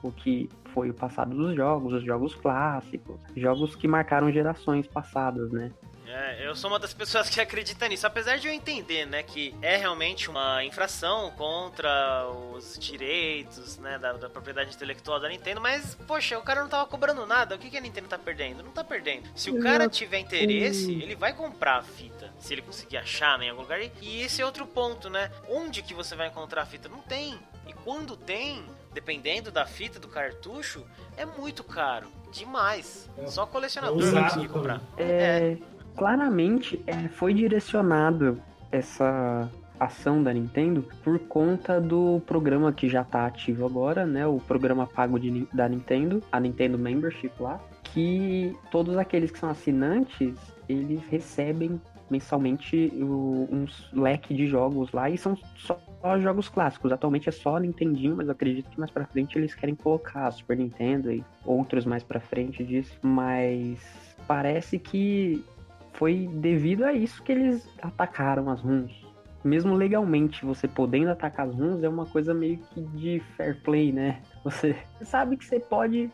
o 0.04 0.12
que 0.12 0.48
foi 0.76 0.90
o 0.90 0.94
passado 0.94 1.34
dos 1.34 1.56
jogos, 1.56 1.94
os 1.94 2.04
jogos 2.04 2.36
clássicos, 2.36 3.18
jogos 3.36 3.76
que 3.78 3.88
marcaram 3.88 4.30
gerações 4.30 4.86
passadas, 4.86 5.50
né? 5.50 5.72
É, 6.06 6.48
eu 6.48 6.56
sou 6.56 6.70
uma 6.70 6.78
das 6.78 6.94
pessoas 6.94 7.30
que 7.30 7.42
acredita 7.42 7.88
nisso, 7.88 8.06
apesar 8.06 8.38
de 8.38 8.48
eu 8.48 8.54
entender, 8.54 9.06
né, 9.06 9.24
que 9.24 9.56
é 9.62 9.76
realmente 9.76 10.30
uma 10.30 10.64
infração 10.64 11.32
contra 11.32 12.30
os 12.54 12.78
direitos, 12.78 13.78
né, 13.80 13.98
da, 13.98 14.14
da 14.14 14.30
propriedade 14.30 14.74
intelectual 14.74 15.20
da 15.20 15.28
Nintendo, 15.28 15.60
mas, 15.60 15.96
poxa, 16.08 16.38
o 16.38 16.44
cara 16.44 16.62
não 16.62 16.70
tava 16.70 16.86
cobrando 16.86 17.26
nada, 17.26 17.56
o 17.56 17.58
que, 17.58 17.72
que 17.72 17.78
a 17.78 17.82
Nintendo 17.82 18.08
tá 18.08 18.20
perdendo? 18.20 18.64
Não 18.64 18.72
tá 18.72 18.84
perdendo. 18.84 19.28
Se 19.36 19.50
o 19.50 19.60
cara 19.60 19.90
tiver 19.90 20.20
interesse, 20.20 20.92
ele 20.92 21.16
vai 21.16 21.34
comprar 21.34 21.78
a 21.78 21.84
fita, 21.84 22.32
se 22.40 22.54
ele 22.54 22.62
conseguir 22.62 22.98
achar 22.98 23.40
né, 23.40 23.48
em 23.48 23.50
algum 23.50 23.64
lugar, 23.64 23.82
e 23.82 24.22
esse 24.22 24.42
é 24.42 24.46
outro 24.46 24.68
ponto, 24.68 25.10
né, 25.10 25.32
onde 25.50 25.82
que 25.82 25.94
você 25.94 26.16
vai 26.16 26.28
encontrar 26.28 26.62
a 26.62 26.66
fita? 26.66 26.88
Não 26.88 27.02
tem. 27.02 27.38
E 27.68 27.74
quando 27.74 28.16
tem, 28.16 28.64
dependendo 28.96 29.52
da 29.52 29.66
fita, 29.66 30.00
do 30.00 30.08
cartucho, 30.08 30.86
é 31.18 31.26
muito 31.26 31.64
caro, 31.64 32.08
demais. 32.32 33.10
É. 33.18 33.28
Só 33.28 33.46
colecionador 33.46 34.02
É 34.02 34.12
vai 34.12 34.24
conseguir 34.24 34.48
comprar. 34.48 34.82
É, 34.98 35.58
claramente 35.96 36.82
é, 36.88 37.10
foi 37.10 37.34
direcionado 37.34 38.42
essa 38.72 39.52
ação 39.78 40.24
da 40.24 40.34
Nintendo 40.34 40.88
por 41.04 41.20
conta 41.20 41.82
do 41.82 42.22
programa 42.26 42.72
que 42.72 42.88
já 42.88 43.04
tá 43.04 43.26
ativo 43.26 43.66
agora, 43.66 44.06
né? 44.06 44.26
O 44.26 44.40
programa 44.40 44.88
pago 44.88 45.20
de 45.20 45.46
da 45.54 45.68
Nintendo, 45.68 46.24
a 46.32 46.40
Nintendo 46.40 46.78
Membership 46.78 47.34
lá, 47.38 47.60
que 47.84 48.56
todos 48.72 48.98
aqueles 48.98 49.30
que 49.30 49.38
são 49.38 49.50
assinantes, 49.50 50.34
eles 50.70 51.02
recebem 51.10 51.80
mensalmente 52.10 52.92
uns 53.02 53.90
leque 53.94 54.34
de 54.34 54.48
jogos 54.48 54.92
lá 54.92 55.10
e 55.10 55.18
são 55.18 55.36
só 55.56 55.80
jogos 56.20 56.50
clássicos. 56.50 56.92
Atualmente 56.92 57.30
é 57.30 57.32
só 57.32 57.58
Nintendinho, 57.58 58.16
mas 58.16 58.28
eu 58.28 58.34
acredito 58.34 58.70
que 58.70 58.80
mais 58.80 58.92
pra 58.92 59.06
frente 59.06 59.38
eles 59.38 59.56
querem 59.56 59.76
colocar 59.76 60.30
Super 60.32 60.58
Nintendo 60.58 61.12
e 61.12 61.24
outros 61.44 61.86
mais 61.86 62.04
pra 62.04 62.20
frente 62.20 62.64
disso. 62.64 62.98
Mas 63.02 63.80
parece 64.28 64.78
que 64.78 65.44
foi 65.94 66.30
devido 66.34 66.84
a 66.84 66.94
isso 66.94 67.24
que 67.24 67.32
eles 67.32 67.68
atacaram 67.82 68.50
as 68.50 68.62
ROMs. 68.62 68.94
Mesmo 69.44 69.76
legalmente, 69.76 70.44
você 70.44 70.68
podendo 70.68 71.12
atacar 71.12 71.48
as 71.48 71.56
ROMs 71.56 71.84
é 71.84 71.90
uma 71.90 72.06
coisa 72.06 72.34
meio 72.34 72.58
que 72.58 72.82
de 72.82 73.20
fair 73.38 73.62
play, 73.62 73.92
né? 73.92 74.22
Você 74.44 74.76
sabe 75.02 75.38
que 75.38 75.46
você 75.46 75.60
pode 75.60 76.10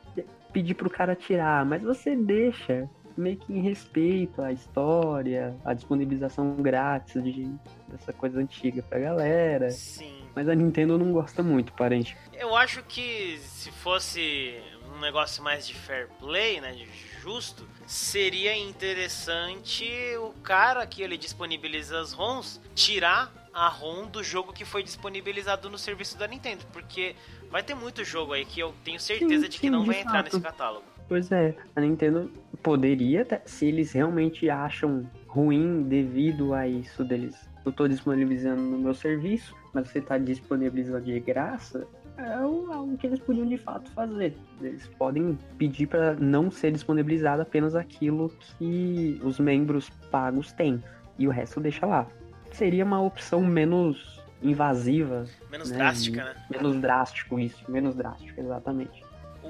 pedir 0.52 0.74
pro 0.74 0.90
cara 0.90 1.16
tirar, 1.16 1.66
mas 1.66 1.82
você 1.82 2.16
deixa 2.16 2.90
meio 3.18 3.38
que 3.38 3.52
em 3.54 3.62
respeito 3.62 4.42
à 4.42 4.52
história, 4.52 5.56
à 5.66 5.74
disponibilização 5.74 6.56
grátis 6.56 7.24
de, 7.24 7.50
dessa 7.88 8.14
coisa 8.14 8.40
antiga 8.40 8.82
pra 8.84 9.00
galera. 9.00 9.70
Sim. 9.72 10.22
Mas 10.36 10.48
a 10.48 10.56
Nintendo 10.56 10.98
não 10.98 11.12
gosta 11.12 11.44
muito, 11.44 11.74
parente. 11.74 12.16
Eu 12.34 12.56
acho 12.56 12.84
que 12.84 13.38
se 13.40 13.72
fosse 13.72 14.62
um 14.96 15.00
negócio 15.00 15.44
mais 15.44 15.68
de 15.68 15.74
fair 15.74 16.08
play, 16.20 16.62
né, 16.62 16.72
de 16.72 16.88
justo, 17.22 17.68
seria 17.86 18.56
interessante 18.56 19.86
o 20.18 20.32
cara 20.42 20.86
que 20.88 21.02
ele 21.02 21.18
disponibiliza 21.18 22.00
as 22.00 22.14
ROMs 22.14 22.60
tirar 22.74 23.32
a 23.54 23.68
ROM 23.68 24.08
do 24.08 24.24
jogo 24.24 24.54
que 24.54 24.64
foi 24.64 24.82
disponibilizado 24.82 25.70
no 25.70 25.78
serviço 25.78 26.18
da 26.18 26.26
Nintendo, 26.28 26.66
porque 26.72 27.16
vai 27.50 27.62
ter 27.62 27.76
muito 27.76 28.04
jogo 28.04 28.34
aí 28.34 28.46
que 28.46 28.60
eu 28.60 28.74
tenho 28.84 29.00
certeza 29.00 29.44
Sim, 29.44 29.50
de 29.50 29.60
que 29.60 29.68
sim, 29.68 29.70
não 29.70 29.82
de 29.82 29.88
vai 29.88 30.00
entrar 30.00 30.24
fato. 30.24 30.26
nesse 30.26 30.42
catálogo. 30.42 30.86
Pois 31.12 31.30
é, 31.30 31.54
a 31.76 31.82
Nintendo 31.82 32.32
poderia, 32.64 33.28
se 33.44 33.66
eles 33.66 33.92
realmente 33.92 34.50
acham 34.50 35.06
ruim 35.28 35.84
devido 35.84 36.54
a 36.54 36.66
isso 36.66 37.04
deles. 37.04 37.50
Eu 37.66 37.74
tô 37.74 37.86
disponibilizando 37.86 38.62
no 38.62 38.78
meu 38.78 38.94
serviço, 38.94 39.54
mas 39.74 39.90
você 39.90 40.00
tá 40.00 40.18
disponibilizando 40.18 41.04
de 41.04 41.20
graça, 41.20 41.86
é 42.18 42.34
algo 42.36 42.96
que 42.98 43.08
eles 43.08 43.20
podiam 43.20 43.46
de 43.46 43.58
fato 43.58 43.92
fazer. 43.92 44.38
Eles 44.62 44.88
podem 44.98 45.38
pedir 45.58 45.88
para 45.88 46.14
não 46.14 46.50
ser 46.50 46.72
disponibilizado 46.72 47.42
apenas 47.42 47.76
aquilo 47.76 48.30
que 48.58 49.20
os 49.22 49.38
membros 49.38 49.90
pagos 50.10 50.54
têm 50.54 50.82
e 51.20 51.28
o 51.28 51.30
resto 51.30 51.60
deixa 51.60 51.86
lá. 51.86 52.08
Seria 52.54 52.86
uma 52.86 53.02
opção 53.02 53.42
menos 53.42 54.24
invasiva, 54.42 55.26
Menos 55.52 55.72
né, 55.72 55.78
drástica, 55.78 56.24
né? 56.24 56.36
menos 56.50 56.80
drástico 56.80 57.38
isso, 57.38 57.70
menos 57.70 57.96
drástico, 57.96 58.40
exatamente. 58.40 59.01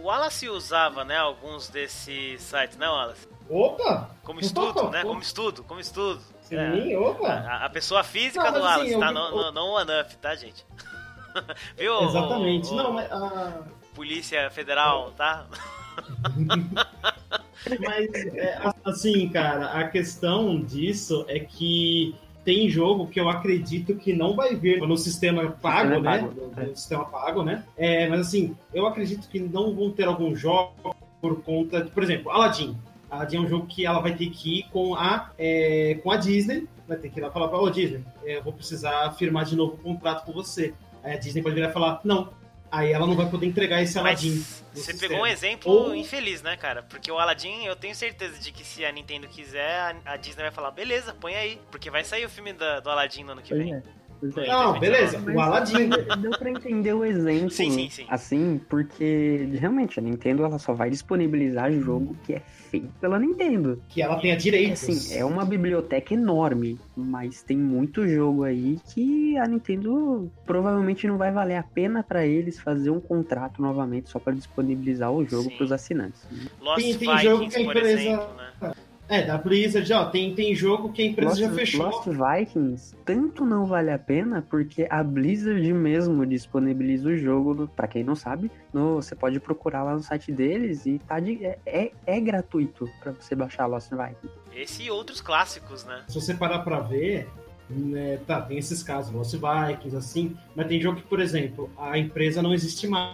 O 0.02 0.06
Wallace 0.08 0.50
usava, 0.50 1.04
né, 1.06 1.18
alguns 1.18 1.70
desses 1.70 2.42
sites, 2.42 2.76
né, 2.78 2.88
Wallace? 2.88 3.28
Opa! 3.50 4.10
Como 4.24 4.40
estudo, 4.40 4.90
né? 4.90 5.04
Como 5.04 5.22
estudo, 5.22 5.64
como 5.64 5.80
estudo. 5.80 6.22
Sim, 6.42 6.56
É. 6.94 6.98
opa! 6.98 7.28
A, 7.28 7.66
a 7.66 7.70
pessoa 7.70 8.04
física 8.04 8.44
Não, 8.52 8.60
do 8.60 8.66
assim, 8.66 8.68
Wallace, 8.78 8.92
eu 8.94 9.00
tá? 9.00 9.12
Não, 9.12 9.32
não, 9.36 9.52
não 9.52 9.68
o 9.68 9.74
One-Up, 9.76 10.18
tá, 10.18 10.34
gente? 10.36 10.66
Viu? 11.78 11.94
o- 11.94 12.04
Exatamente. 12.06 12.70
o- 12.72 12.76
Não, 12.76 12.94
mas, 12.94 13.12
ah, 13.12 13.62
Polícia 13.94 14.50
Federal, 14.50 15.12
tá? 15.12 15.46
mas 17.86 18.14
é, 18.36 18.60
assim, 18.86 19.30
cara, 19.30 19.68
a 19.72 19.88
questão 19.88 20.60
disso 20.62 21.26
é 21.28 21.40
que 21.40 22.16
tem 22.44 22.70
jogo 22.70 23.08
que 23.08 23.20
eu 23.20 23.30
acredito 23.30 23.96
que 23.96 24.14
não 24.14 24.36
vai 24.36 24.56
vir 24.56 24.80
no 24.82 24.98
sistema 24.98 25.52
pago, 25.52 25.90
Sistema 25.96 26.00
né? 26.00 26.20
pago, 26.20 26.34
No, 26.56 26.62
é. 26.62 26.66
no 26.68 26.76
sistema 26.76 27.06
pago, 27.06 27.44
né? 27.44 27.64
É, 27.78 28.08
mas 28.10 28.22
assim, 28.22 28.56
eu 28.74 28.86
acredito 28.86 29.28
que 29.30 29.40
não 29.40 29.74
vão 29.76 29.92
ter 29.92 30.06
algum 30.06 30.36
jogo 30.36 30.96
por 31.22 31.42
conta 31.44 31.84
de, 31.84 31.92
por 31.92 32.02
exemplo, 32.04 32.32
Aladdin. 32.32 32.76
Aladdin 33.10 33.38
é 33.38 33.40
um 33.42 33.48
jogo 33.48 33.68
que 33.68 33.86
ela 33.86 34.00
vai 34.00 34.16
ter 34.16 34.30
que 34.30 34.60
ir 34.60 34.64
com 34.72 34.96
a, 34.96 35.30
é, 35.38 36.00
com 36.04 36.10
a 36.12 36.18
Disney, 36.18 36.68
vai 36.88 36.98
ter 36.98 37.10
que 37.10 37.20
ir 37.20 37.24
lá 37.24 37.30
falar 37.30 37.48
pra 37.48 37.60
ô 37.60 37.70
Disney, 37.70 38.04
é, 38.24 38.38
eu 38.38 38.44
vou 38.44 38.54
precisar 38.54 39.12
firmar 39.12 39.46
de 39.46 39.56
novo 39.56 39.74
o 39.74 39.78
contrato 39.78 40.26
com 40.26 40.32
você. 40.32 40.74
Aí 41.04 41.14
a 41.14 41.18
Disney 41.18 41.42
pode 41.42 41.56
virar 41.56 41.70
e 41.70 41.74
falar, 41.74 42.00
não. 42.04 42.30
Aí 42.72 42.94
ela 42.94 43.06
não 43.06 43.16
vai 43.16 43.30
poder 43.30 43.46
entregar 43.48 43.82
esse 43.82 44.00
Aladdin. 44.00 44.38
Você 44.74 44.94
sistema. 44.94 45.00
pegou 45.10 45.24
um 45.24 45.28
exemplo 45.28 45.70
Ou- 45.72 45.94
infeliz, 45.96 46.42
né, 46.42 46.56
cara? 46.56 46.82
Porque 46.84 47.12
o 47.12 47.20
Aladdin, 47.20 47.66
eu 47.66 47.76
tenho 47.76 47.94
certeza 47.94 48.40
de 48.40 48.52
que 48.54 48.64
se 48.64 48.86
a 48.86 48.92
Nintendo 48.92 49.28
quiser, 49.28 49.98
a, 50.06 50.14
a 50.14 50.16
Disney 50.18 50.44
vai 50.44 50.52
falar, 50.52 50.72
beleza, 50.72 51.14
põe 51.14 51.36
aí. 51.36 51.60
Porque 51.70 51.90
vai 51.90 52.04
sair 52.06 52.26
o 52.26 52.30
filme 52.30 52.54
da- 52.54 52.80
do 52.80 52.90
Aladdin 52.90 53.26
no 53.26 53.34
ano 53.34 53.42
que 53.42 53.50
Pois 53.50 53.62
vem. 53.62 53.74
é. 53.76 53.84
É. 54.38 54.48
Não, 54.48 54.80
beleza. 54.80 55.20
Mas- 55.26 55.36
O 55.36 55.40
Aladdin. 55.40 55.88
mas 55.88 56.18
Deu 56.22 56.32
pra 56.32 56.50
entender 56.50 56.94
o 56.94 57.04
exemplo. 57.04 57.50
Sim, 57.50 57.72
sim, 57.72 57.90
sim. 57.90 58.06
Assim, 58.08 58.62
porque 58.70 59.50
realmente 59.54 60.00
a 60.00 60.02
Nintendo 60.04 60.44
ela 60.44 60.60
só 60.60 60.74
vai 60.74 60.90
disponibilizar 60.90 61.72
jogo 61.72 62.16
que 62.24 62.34
é 62.34 62.40
feito 62.40 62.88
pela 63.02 63.18
Nintendo. 63.20 63.82
que 63.90 64.02
ela 64.02 64.20
tenha 64.20 64.38
direitos. 64.38 64.84
Assim, 64.88 65.16
é 65.18 65.26
uma 65.26 65.44
biblioteca 65.44 66.14
enorme, 66.14 66.80
mas 66.96 67.42
tem 67.42 67.58
muito 67.58 68.08
jogo 68.08 68.44
aí 68.44 68.80
que 68.94 69.38
a 69.38 69.48
Nintendo 69.48 70.32
provavelmente 70.46 71.08
não 71.08 71.18
vai 71.18 71.32
valer 71.32 71.56
a 71.58 71.64
pena 71.64 72.04
pra 72.04 72.26
eles 72.26 72.60
fazer 72.60 72.90
um 72.92 73.00
contrato 73.00 73.62
novamente 73.62 74.10
só 74.10 74.20
pra 74.20 74.34
disponibilizar 74.34 75.12
o 75.12 75.26
jogo 75.26 75.50
Sim. 75.50 75.58
pros 75.58 75.72
assinantes. 75.72 76.22
Lost 76.62 76.82
Tem- 76.84 76.96
tem 76.98 77.10
Vikings, 77.10 77.24
jogo 77.24 77.50
que 77.50 77.56
a 77.56 77.64
por 77.66 77.78
empresa- 77.78 78.00
exemplo, 78.02 78.28
né? 78.62 78.74
É, 79.12 79.24
da 79.24 79.38
Blizzard, 79.38 79.92
ó, 79.92 80.06
tem, 80.06 80.34
tem 80.34 80.56
jogo 80.56 80.94
que 80.94 81.02
a 81.02 81.06
empresa 81.06 81.32
Lost, 81.32 81.42
já 81.42 81.50
fechou. 81.50 81.86
Lost 81.86 82.08
Vikings 82.08 82.96
tanto 83.04 83.46
não 83.46 83.66
vale 83.66 83.92
a 83.92 84.00
pena 84.00 84.42
porque 84.50 84.88
a 84.90 85.04
Blizzard 85.04 85.74
mesmo 85.74 86.26
disponibiliza 86.26 87.10
o 87.10 87.18
jogo, 87.18 87.68
pra 87.76 87.90
quem 87.90 88.06
não 88.06 88.16
sabe, 88.16 88.50
no, 88.74 88.96
você 88.96 89.14
pode 89.14 89.38
procurar 89.42 89.84
lá 89.84 89.96
no 89.96 90.02
site 90.02 90.32
deles 90.32 90.86
e 90.86 90.98
tá 90.98 91.20
de, 91.20 91.46
é, 91.46 91.60
é, 91.66 91.92
é 92.06 92.20
gratuito 92.22 92.90
pra 93.02 93.12
você 93.12 93.36
baixar 93.36 93.66
Lost 93.66 93.90
Vikings. 93.90 94.34
Esse 94.56 94.84
e 94.84 94.90
outros 94.90 95.20
clássicos, 95.20 95.84
né? 95.84 96.06
Se 96.08 96.16
você 96.16 96.34
parar 96.34 96.60
pra 96.60 96.80
ver, 96.80 97.28
né, 97.70 98.18
tá, 98.26 98.40
tem 98.40 98.58
esses 98.60 98.82
casos, 98.82 99.14
Lost 99.14 99.34
Vikings, 99.34 99.94
assim, 99.94 100.38
mas 100.56 100.68
tem 100.68 100.80
jogo 100.80 101.02
que, 101.02 101.08
por 101.08 101.20
exemplo, 101.20 101.70
a 101.78 101.98
empresa 101.98 102.42
não 102.42 102.54
existe 102.54 102.88
mais. 102.88 103.14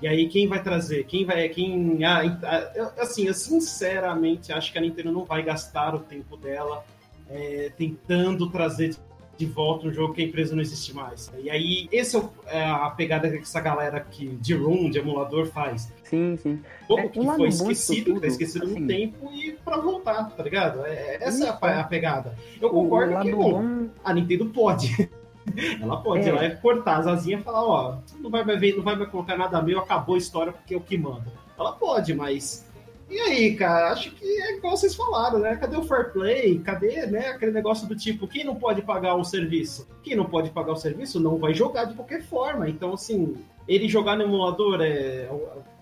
E 0.00 0.06
aí 0.06 0.28
quem 0.28 0.46
vai 0.46 0.62
trazer? 0.62 1.04
Quem 1.04 1.24
vai. 1.24 1.48
Quem. 1.48 2.04
Ah, 2.04 2.20
ah, 2.44 2.72
eu- 2.74 2.90
assim, 2.98 3.26
eu 3.26 3.34
sinceramente 3.34 4.52
acho 4.52 4.72
que 4.72 4.78
a 4.78 4.80
Nintendo 4.80 5.10
não 5.12 5.24
vai 5.24 5.42
gastar 5.42 5.94
o 5.94 5.98
tempo 6.00 6.36
dela 6.36 6.84
é, 7.28 7.70
tentando 7.76 8.48
trazer 8.50 8.94
de 9.36 9.46
volta 9.46 9.86
um 9.86 9.92
jogo 9.92 10.14
que 10.14 10.20
a 10.20 10.24
empresa 10.24 10.52
não 10.54 10.60
existe 10.62 10.92
mais. 10.92 11.30
E 11.40 11.48
aí, 11.48 11.88
essa 11.92 12.18
é, 12.46 12.58
é 12.58 12.64
a 12.64 12.90
pegada 12.90 13.28
que 13.30 13.36
essa 13.38 13.60
galera 13.60 14.00
que, 14.00 14.26
de 14.28 14.52
room, 14.54 14.90
de 14.90 14.98
emulador 14.98 15.46
faz. 15.46 15.92
Sim, 16.02 16.36
sim. 16.42 16.60
Pouco 16.88 17.04
É, 17.04 17.08
que 17.08 17.24
foi 17.24 17.48
esquecido, 17.48 18.04
que 18.04 18.10
tudo, 18.12 18.20
tá 18.20 18.26
esquecido 18.26 18.64
assim. 18.64 18.80
no 18.80 18.86
tempo 18.88 19.30
e 19.32 19.52
pra 19.64 19.76
voltar, 19.78 20.24
tá 20.30 20.42
ligado? 20.42 20.84
É, 20.86 21.18
essa 21.20 21.44
é 21.44 21.48
a, 21.50 21.52
pa- 21.52 21.78
a 21.78 21.84
pegada. 21.84 22.34
Eu 22.60 22.70
concordo 22.70 23.20
que, 23.20 23.30
bom 23.32 23.86
a 24.04 24.12
Nintendo 24.12 24.46
pode. 24.46 25.08
Ela 25.80 25.96
pode, 25.98 26.24
É. 26.26 26.28
ela 26.30 26.38
vai 26.38 26.56
cortar 26.56 26.98
as 26.98 27.06
asinhas 27.06 27.40
e 27.40 27.44
falar, 27.44 27.64
ó, 27.64 27.96
não 28.20 28.30
vai 28.30 28.44
mais 28.44 28.60
ver, 28.60 28.76
não 28.76 28.82
vai 28.82 28.96
mais 28.96 29.10
colocar 29.10 29.36
nada 29.36 29.60
meu, 29.62 29.78
acabou 29.78 30.14
a 30.14 30.18
história 30.18 30.52
porque 30.52 30.74
é 30.74 30.76
o 30.76 30.80
que 30.80 30.96
manda. 30.98 31.32
Ela 31.58 31.72
pode, 31.72 32.14
mas. 32.14 32.66
E 33.10 33.18
aí, 33.18 33.54
cara, 33.56 33.90
acho 33.90 34.10
que 34.10 34.24
é 34.24 34.56
igual 34.58 34.76
vocês 34.76 34.94
falaram, 34.94 35.38
né? 35.38 35.56
Cadê 35.56 35.76
o 35.76 35.82
fair 35.82 36.12
play? 36.12 36.58
Cadê, 36.58 37.06
né, 37.06 37.28
aquele 37.30 37.52
negócio 37.52 37.88
do 37.88 37.96
tipo, 37.96 38.28
quem 38.28 38.44
não 38.44 38.54
pode 38.56 38.82
pagar 38.82 39.14
o 39.14 39.24
serviço? 39.24 39.88
Quem 40.02 40.14
não 40.14 40.26
pode 40.26 40.50
pagar 40.50 40.72
o 40.72 40.76
serviço 40.76 41.18
não 41.18 41.38
vai 41.38 41.54
jogar 41.54 41.84
de 41.86 41.94
qualquer 41.94 42.22
forma. 42.22 42.68
Então, 42.68 42.92
assim, 42.92 43.34
ele 43.66 43.88
jogar 43.88 44.14
no 44.14 44.24
emulador 44.24 44.82
é, 44.82 45.26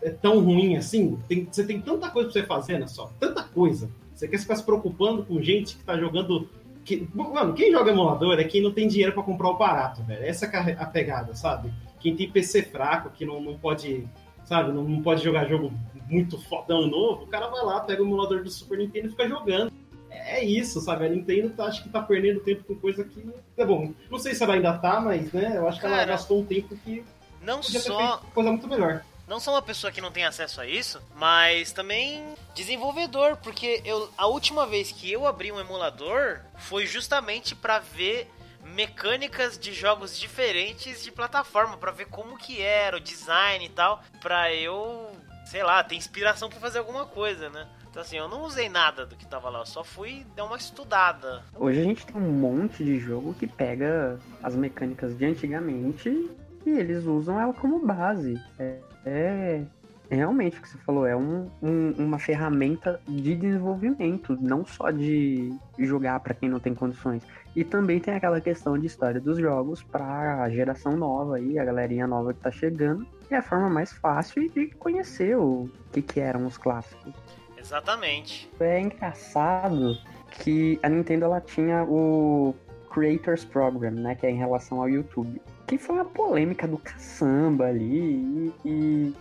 é 0.03 0.11
tão 0.11 0.39
ruim 0.39 0.77
assim? 0.77 1.19
Tem- 1.29 1.49
você 1.51 1.65
tem 1.65 1.81
tanta 1.81 2.09
coisa 2.11 2.31
pra 2.31 2.41
você 2.41 2.47
fazer, 2.47 2.79
né, 2.79 2.87
só? 2.87 3.11
Tanta 3.19 3.43
coisa. 3.43 3.91
Você 4.15 4.29
quer 4.29 4.39
ficar 4.39 4.55
se 4.55 4.63
preocupando 4.63 5.25
com 5.25 5.43
gente 5.43 5.77
que 5.77 5.83
tá 5.85 5.99
jogando 5.99 6.49
que- 6.87 7.09
mano, 7.13 7.53
quem 7.53 7.73
joga 7.73 7.91
emulador 7.91 8.39
é 8.39 8.45
quem 8.45 8.63
não 8.63 8.73
tem 8.73 8.87
dinheiro 8.87 9.13
pra 9.13 9.23
comprar 9.25 9.49
o 9.51 9.57
barato, 9.59 10.03
velho. 10.05 10.25
Essa 10.25 10.47
é 10.47 10.77
a 10.79 10.87
pegada, 10.87 11.35
sabe? 11.35 11.73
Quem 11.99 12.15
tem 12.15 12.31
PC 12.31 12.63
fraco, 12.63 13.11
que 13.11 13.27
não, 13.27 13.41
não 13.41 13.59
pode, 13.59 14.07
sabe, 14.45 14.71
não, 14.73 14.85
não 14.85 15.03
pode 15.03 15.23
jogar 15.23 15.47
jogo 15.49 15.73
muito 16.09 16.39
fodão 16.43 16.87
novo, 16.87 17.25
o 17.25 17.27
cara 17.27 17.49
vai 17.49 17.65
lá, 17.65 17.81
pega 17.81 18.01
o 18.01 18.07
emulador 18.07 18.45
do 18.45 18.51
Super 18.51 18.79
Nintendo 18.79 19.09
e 19.09 19.11
fica 19.11 19.29
jogando. 19.29 19.73
É 20.09 20.43
isso, 20.45 20.81
sabe? 20.81 21.07
A 21.07 21.09
Nintendo 21.09 21.51
tá, 21.51 21.65
acho 21.67 21.83
que 21.83 21.89
tá 21.89 22.01
perdendo 22.01 22.41
tempo 22.41 22.63
com 22.65 22.77
coisa 22.77 23.05
que. 23.05 23.29
É 23.57 23.65
bom, 23.67 23.93
não 24.11 24.19
sei 24.19 24.35
se 24.35 24.43
ela 24.45 24.55
ainda 24.55 24.79
tá, 24.79 25.01
mas, 25.01 25.33
né, 25.33 25.55
eu 25.57 25.69
acho 25.69 25.81
que 25.81 25.87
ela 25.87 26.05
gastou 26.05 26.41
um 26.41 26.45
tempo 26.45 26.77
que 26.85 27.03
Não 27.43 27.61
podia 27.61 27.81
ter 27.81 27.87
só 27.87 27.99
feito 27.99 28.33
coisa 28.33 28.51
muito 28.51 28.69
melhor. 28.69 29.03
Não 29.29 29.41
sou 29.41 29.55
uma 29.55 29.63
pessoa 29.63 29.93
que 29.93 30.01
não 30.01 30.13
tem 30.13 30.25
acesso 30.25 30.61
a 30.61 30.67
isso, 30.67 31.01
mas 31.17 31.73
também 31.73 32.23
desenvolvedor, 32.55 33.37
porque 33.39 33.83
eu, 33.85 34.09
a 34.17 34.27
última 34.27 34.67
vez 34.67 34.93
que 34.93 35.11
eu 35.11 35.27
abri 35.27 35.51
um 35.51 35.61
emulador 35.61 36.41
foi 36.57 36.87
justamente 36.87 37.55
pra 37.55 37.79
ver 37.79 38.31
mecânicas 38.75 39.59
de 39.59 39.73
jogos 39.73 40.19
diferentes 40.19 41.03
de 41.03 41.11
plataforma, 41.11 41.77
pra 41.77 41.91
ver 41.93 42.07
como 42.07 42.39
que 42.39 42.61
era 42.61 42.97
o 42.97 43.01
design 43.01 43.65
e 43.65 43.69
tal, 43.69 44.03
pra 44.21 44.53
eu, 44.53 45.11
sei 45.45 45.63
lá, 45.63 45.83
ter 45.83 45.97
inspiração 45.97 46.49
pra 46.49 46.61
fazer 46.61 46.79
alguma 46.79 47.07
coisa, 47.07 47.49
né? 47.49 47.69
Então 47.91 48.03
assim, 48.03 48.19
eu 48.19 48.29
não 48.29 48.43
usei 48.43 48.69
nada 48.69 49.07
do 49.07 49.17
que 49.17 49.27
tava 49.27 49.49
lá, 49.49 49.61
eu 49.61 49.67
só 49.67 49.83
fui 49.83 50.27
dar 50.37 50.45
uma 50.45 50.57
estudada. 50.57 51.43
Hoje 51.55 51.81
a 51.81 51.83
gente 51.83 52.05
tem 52.05 52.17
um 52.17 52.31
monte 52.31 52.85
de 52.85 52.99
jogo 52.99 53.35
que 53.35 53.47
pega 53.47 54.21
as 54.43 54.55
mecânicas 54.55 55.17
de 55.17 55.25
antigamente 55.25 56.31
e 56.67 56.79
eles 56.79 57.05
usam 57.05 57.41
ela 57.41 57.53
como 57.53 57.85
base. 57.85 58.41
É, 58.59 58.79
é- 59.05 59.63
é 60.09 60.15
realmente 60.15 60.59
o 60.59 60.63
que 60.63 60.69
você 60.69 60.79
falou, 60.79 61.05
é 61.07 61.17
um- 61.17 61.51
um- 61.63 61.95
uma 61.99 62.19
ferramenta 62.19 63.01
de 63.09 63.35
desenvolvimento, 63.35 64.37
não 64.41 64.65
só 64.65 64.91
de 64.91 65.53
jogar 65.79 66.21
para 66.21 66.33
quem 66.35 66.49
não 66.49 66.61
tem 66.61 66.75
condições. 66.75 67.23
E 67.57 67.65
também 67.65 67.99
tem 67.99 68.15
aquela 68.15 68.41
questão 68.41 68.79
de 68.79 68.87
história 68.87 69.21
dos 69.21 69.39
jogos 69.39 69.83
para 69.83 70.43
a 70.43 70.51
geração 70.51 70.97
nova 70.97 71.37
aí, 71.37 71.59
a 71.59 71.65
galerinha 71.65 72.07
nova 72.07 72.33
que 72.33 72.41
tá 72.41 72.51
chegando. 72.51 73.07
E 73.31 73.35
é 73.35 73.39
a 73.39 73.43
forma 73.43 73.69
mais 73.69 73.93
fácil 73.93 74.49
de 74.51 74.69
conhecer 74.77 75.37
o 75.37 75.69
que, 75.91 76.01
que 76.03 76.21
eram 76.21 76.47
os 76.47 76.57
clássicos. 76.57 77.13
Exatamente. 77.59 78.49
É 78.61 78.81
engraçado 78.81 79.97
que 80.39 80.79
a 80.83 80.89
Nintendo 80.89 81.25
ela 81.25 81.41
tinha 81.41 81.83
o 81.83 82.55
Creators 82.93 83.45
Program, 83.45 83.91
né, 83.91 84.15
que 84.15 84.25
é 84.27 84.31
em 84.31 84.37
relação 84.37 84.81
ao 84.81 84.89
YouTube, 84.89 85.41
que 85.67 85.79
foi 85.79 85.97
uma 85.97 86.05
polêmica 86.05 86.67
do 86.69 86.79
caçamba 86.79 87.67
ali 87.67 87.97
e, 87.97 88.53
e 88.65 89.15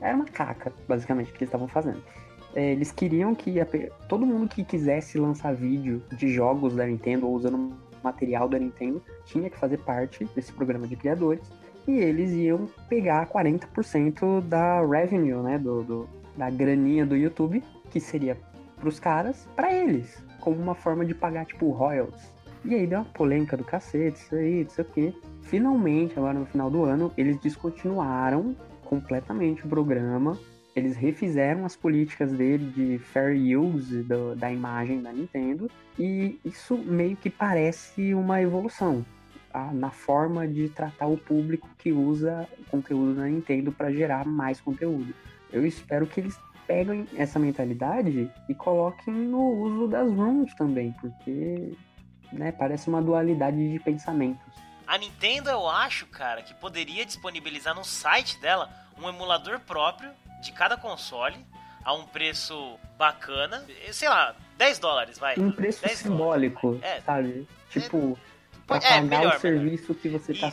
era 0.00 0.14
uma 0.16 0.24
caca, 0.24 0.72
basicamente, 0.88 1.30
que 1.32 1.38
eles 1.38 1.48
estavam 1.48 1.68
fazendo. 1.68 2.02
É, 2.54 2.72
eles 2.72 2.90
queriam 2.90 3.34
que 3.34 3.60
a 3.60 3.66
todo 4.08 4.26
mundo 4.26 4.48
que 4.48 4.64
quisesse 4.64 5.18
lançar 5.18 5.54
vídeo 5.54 6.02
de 6.16 6.28
jogos 6.32 6.74
da 6.74 6.86
Nintendo 6.86 7.26
ou 7.26 7.34
usando 7.34 7.72
material 8.02 8.48
da 8.48 8.58
Nintendo 8.58 9.00
tinha 9.24 9.48
que 9.50 9.56
fazer 9.58 9.78
parte 9.78 10.24
desse 10.34 10.52
programa 10.52 10.86
de 10.86 10.96
criadores 10.96 11.40
e 11.86 11.92
eles 11.92 12.32
iam 12.32 12.68
pegar 12.88 13.26
40% 13.28 14.40
da 14.42 14.80
revenue, 14.84 15.42
né, 15.42 15.58
do, 15.58 15.82
do- 15.82 16.08
da 16.36 16.48
graninha 16.50 17.04
do 17.04 17.16
YouTube 17.16 17.62
que 17.90 18.00
seria 18.00 18.36
pros 18.80 18.98
caras, 18.98 19.46
pra 19.54 19.72
eles, 19.72 20.24
como 20.40 20.56
uma 20.56 20.74
forma 20.74 21.04
de 21.04 21.14
pagar, 21.14 21.44
tipo, 21.44 21.70
royalties. 21.70 22.32
E 22.64 22.74
aí 22.74 22.86
deu 22.86 23.00
uma 23.00 23.04
polêmica 23.04 23.56
do 23.56 23.64
cacete, 23.64 24.18
isso 24.18 24.34
aí, 24.34 24.62
não 24.64 24.70
sei 24.70 24.84
o 24.84 24.88
quê. 24.88 25.14
Finalmente, 25.50 26.16
agora 26.16 26.38
no 26.38 26.46
final 26.46 26.70
do 26.70 26.84
ano, 26.84 27.12
eles 27.18 27.36
descontinuaram 27.40 28.54
completamente 28.84 29.66
o 29.66 29.68
programa. 29.68 30.38
Eles 30.76 30.96
refizeram 30.96 31.64
as 31.64 31.74
políticas 31.74 32.30
dele 32.30 32.70
de 32.70 32.98
fair 33.00 33.36
use 33.58 34.04
do- 34.04 34.36
da 34.36 34.52
imagem 34.52 35.02
da 35.02 35.12
Nintendo. 35.12 35.68
E 35.98 36.38
isso 36.44 36.78
meio 36.78 37.16
que 37.16 37.28
parece 37.28 38.14
uma 38.14 38.40
evolução 38.40 39.04
tá? 39.52 39.72
na 39.72 39.90
forma 39.90 40.46
de 40.46 40.68
tratar 40.68 41.08
o 41.08 41.18
público 41.18 41.68
que 41.76 41.90
usa 41.90 42.46
conteúdo 42.70 43.16
da 43.16 43.26
Nintendo 43.26 43.72
para 43.72 43.90
gerar 43.90 44.24
mais 44.24 44.60
conteúdo. 44.60 45.12
Eu 45.52 45.66
espero 45.66 46.06
que 46.06 46.20
eles 46.20 46.38
peguem 46.64 47.06
essa 47.16 47.40
mentalidade 47.40 48.30
e 48.48 48.54
coloquem 48.54 49.12
no 49.12 49.50
uso 49.50 49.88
das 49.88 50.08
rooms 50.12 50.54
também, 50.54 50.94
porque 51.00 51.72
né, 52.32 52.52
parece 52.52 52.88
uma 52.88 53.02
dualidade 53.02 53.72
de 53.72 53.80
pensamentos. 53.80 54.69
A 54.90 54.98
Nintendo, 54.98 55.48
eu 55.48 55.68
acho, 55.68 56.04
cara, 56.08 56.42
que 56.42 56.52
poderia 56.52 57.06
disponibilizar 57.06 57.72
no 57.76 57.84
site 57.84 58.36
dela 58.40 58.68
um 59.00 59.08
emulador 59.08 59.60
próprio 59.60 60.10
de 60.42 60.50
cada 60.50 60.76
console 60.76 61.36
a 61.84 61.94
um 61.94 62.04
preço 62.08 62.76
bacana. 62.98 63.64
Sei 63.92 64.08
lá, 64.08 64.34
10 64.58 64.80
dólares, 64.80 65.16
vai. 65.16 65.38
Um 65.38 65.52
preço 65.52 65.80
10 65.82 65.96
simbólico, 65.96 66.76
É. 66.82 67.00
sabe? 67.02 67.46
Tipo, 67.70 68.18
pra 68.66 68.78
É, 68.78 68.80
pagar 68.80 69.02
melhor, 69.04 69.36
o 69.36 69.38
serviço 69.38 69.94
que 69.94 70.08
você 70.08 70.34
tá, 70.34 70.50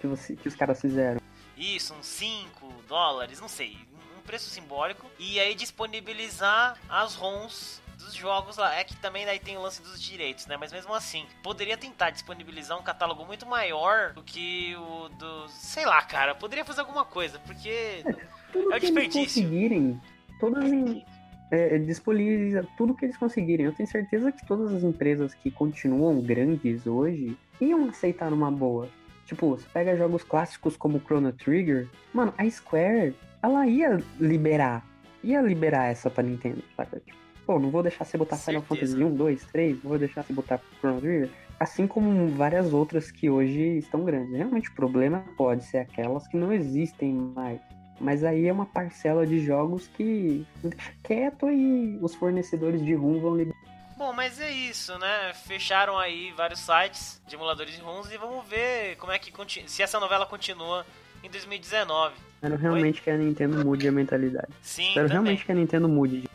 que, 0.00 0.06
você, 0.06 0.36
que 0.36 0.46
os 0.46 0.54
caras 0.54 0.80
fizeram. 0.80 1.20
isso, 1.56 1.92
uns 1.92 2.06
5 2.06 2.72
dólares, 2.86 3.40
não 3.40 3.48
sei. 3.48 3.76
Um 4.16 4.22
preço 4.22 4.48
simbólico. 4.50 5.10
E 5.18 5.40
aí 5.40 5.52
disponibilizar 5.52 6.78
as 6.88 7.16
ROMs 7.16 7.82
dos 8.00 8.14
jogos 8.14 8.56
lá. 8.56 8.74
É 8.74 8.84
que 8.84 8.96
também 8.96 9.24
daí 9.24 9.38
tem 9.38 9.56
o 9.56 9.62
lance 9.62 9.82
dos 9.82 10.00
direitos, 10.00 10.46
né? 10.46 10.56
Mas 10.56 10.72
mesmo 10.72 10.92
assim, 10.94 11.26
poderia 11.42 11.76
tentar 11.76 12.10
disponibilizar 12.10 12.78
um 12.78 12.82
catálogo 12.82 13.24
muito 13.24 13.46
maior 13.46 14.12
do 14.12 14.22
que 14.22 14.74
o 14.76 15.08
do. 15.10 15.48
Sei 15.48 15.84
lá, 15.86 16.02
cara. 16.02 16.34
Poderia 16.34 16.64
fazer 16.64 16.80
alguma 16.80 17.04
coisa, 17.04 17.38
porque. 17.40 18.02
Tudo 18.52 18.72
É 18.72 18.76
o 18.76 18.80
que 18.80 18.86
eles 18.86 19.10
desperdício. 19.10 19.42
conseguirem, 19.44 20.00
todas 20.40 20.72
em, 20.72 21.04
é, 21.52 21.78
disponibiliza 21.78 22.66
tudo 22.76 22.94
que 22.94 23.04
eles 23.04 23.16
conseguirem. 23.16 23.66
Eu 23.66 23.72
tenho 23.72 23.88
certeza 23.88 24.32
que 24.32 24.44
todas 24.46 24.72
as 24.72 24.82
empresas 24.82 25.34
que 25.34 25.50
continuam 25.50 26.20
grandes 26.20 26.86
hoje 26.86 27.36
iam 27.60 27.88
aceitar 27.88 28.32
uma 28.32 28.50
boa. 28.50 28.88
Tipo, 29.26 29.50
você 29.50 29.66
pega 29.72 29.96
jogos 29.96 30.24
clássicos 30.24 30.76
como 30.76 31.00
Chrono 31.00 31.32
Trigger, 31.32 31.88
mano, 32.12 32.34
a 32.36 32.50
Square, 32.50 33.14
ela 33.40 33.66
ia 33.66 34.02
liberar, 34.18 34.84
ia 35.22 35.40
liberar 35.40 35.86
essa 35.86 36.10
pra 36.10 36.24
Nintendo, 36.24 36.64
sabe? 36.76 37.02
Pô, 37.50 37.58
não 37.58 37.68
vou 37.68 37.82
deixar 37.82 38.04
você 38.04 38.16
botar 38.16 38.36
Final 38.36 38.62
Certeza. 38.62 38.92
Fantasy 38.92 39.12
1, 39.12 39.16
2, 39.16 39.44
3, 39.46 39.82
não 39.82 39.90
vou 39.90 39.98
deixar 39.98 40.22
você 40.22 40.32
botar 40.32 40.60
Chrono 40.78 41.00
Trigger. 41.00 41.28
Assim 41.58 41.84
como 41.84 42.28
várias 42.28 42.72
outras 42.72 43.10
que 43.10 43.28
hoje 43.28 43.78
estão 43.78 44.04
grandes. 44.04 44.32
Realmente 44.32 44.70
o 44.70 44.72
problema 44.72 45.24
pode 45.36 45.64
ser 45.64 45.78
aquelas 45.78 46.28
que 46.28 46.36
não 46.36 46.52
existem 46.52 47.12
mais. 47.12 47.60
Mas 48.00 48.22
aí 48.22 48.46
é 48.46 48.52
uma 48.52 48.66
parcela 48.66 49.26
de 49.26 49.44
jogos 49.44 49.88
que 49.88 50.46
deixa 50.62 50.92
quieto 51.02 51.50
e 51.50 51.98
os 52.00 52.14
fornecedores 52.14 52.84
de 52.84 52.94
ROM 52.94 53.18
vão 53.18 53.36
liberar. 53.36 53.58
Bom, 53.96 54.12
mas 54.12 54.40
é 54.40 54.52
isso, 54.52 54.96
né? 55.00 55.32
Fecharam 55.34 55.98
aí 55.98 56.32
vários 56.36 56.60
sites 56.60 57.20
de 57.26 57.34
emuladores 57.34 57.74
de 57.74 57.80
ROMs 57.80 58.14
e 58.14 58.16
vamos 58.16 58.46
ver 58.46 58.94
como 58.94 59.10
é 59.10 59.18
que 59.18 59.32
se 59.66 59.82
essa 59.82 59.98
novela 59.98 60.24
continua 60.24 60.86
em 61.20 61.28
2019. 61.28 62.14
Espero 62.36 62.56
realmente 62.56 63.02
que 63.02 63.10
a 63.10 63.16
Nintendo 63.16 63.64
mude 63.64 63.88
a 63.88 63.92
mentalidade. 63.92 64.52
Sim, 64.62 64.86
Espero 64.86 65.08
também, 65.08 65.22
realmente 65.24 65.44
que 65.44 65.50
a 65.50 65.54
Nintendo 65.56 65.88
mude. 65.88 66.30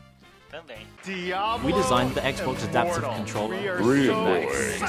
Também. 0.55 0.87
We 1.63 1.73
designed 1.73 2.13
the 2.13 2.31
Xbox 2.31 2.63
Adaptive 2.63 3.03
Controller. 3.03 3.77
Really 3.77 4.15
nice. 4.15 4.79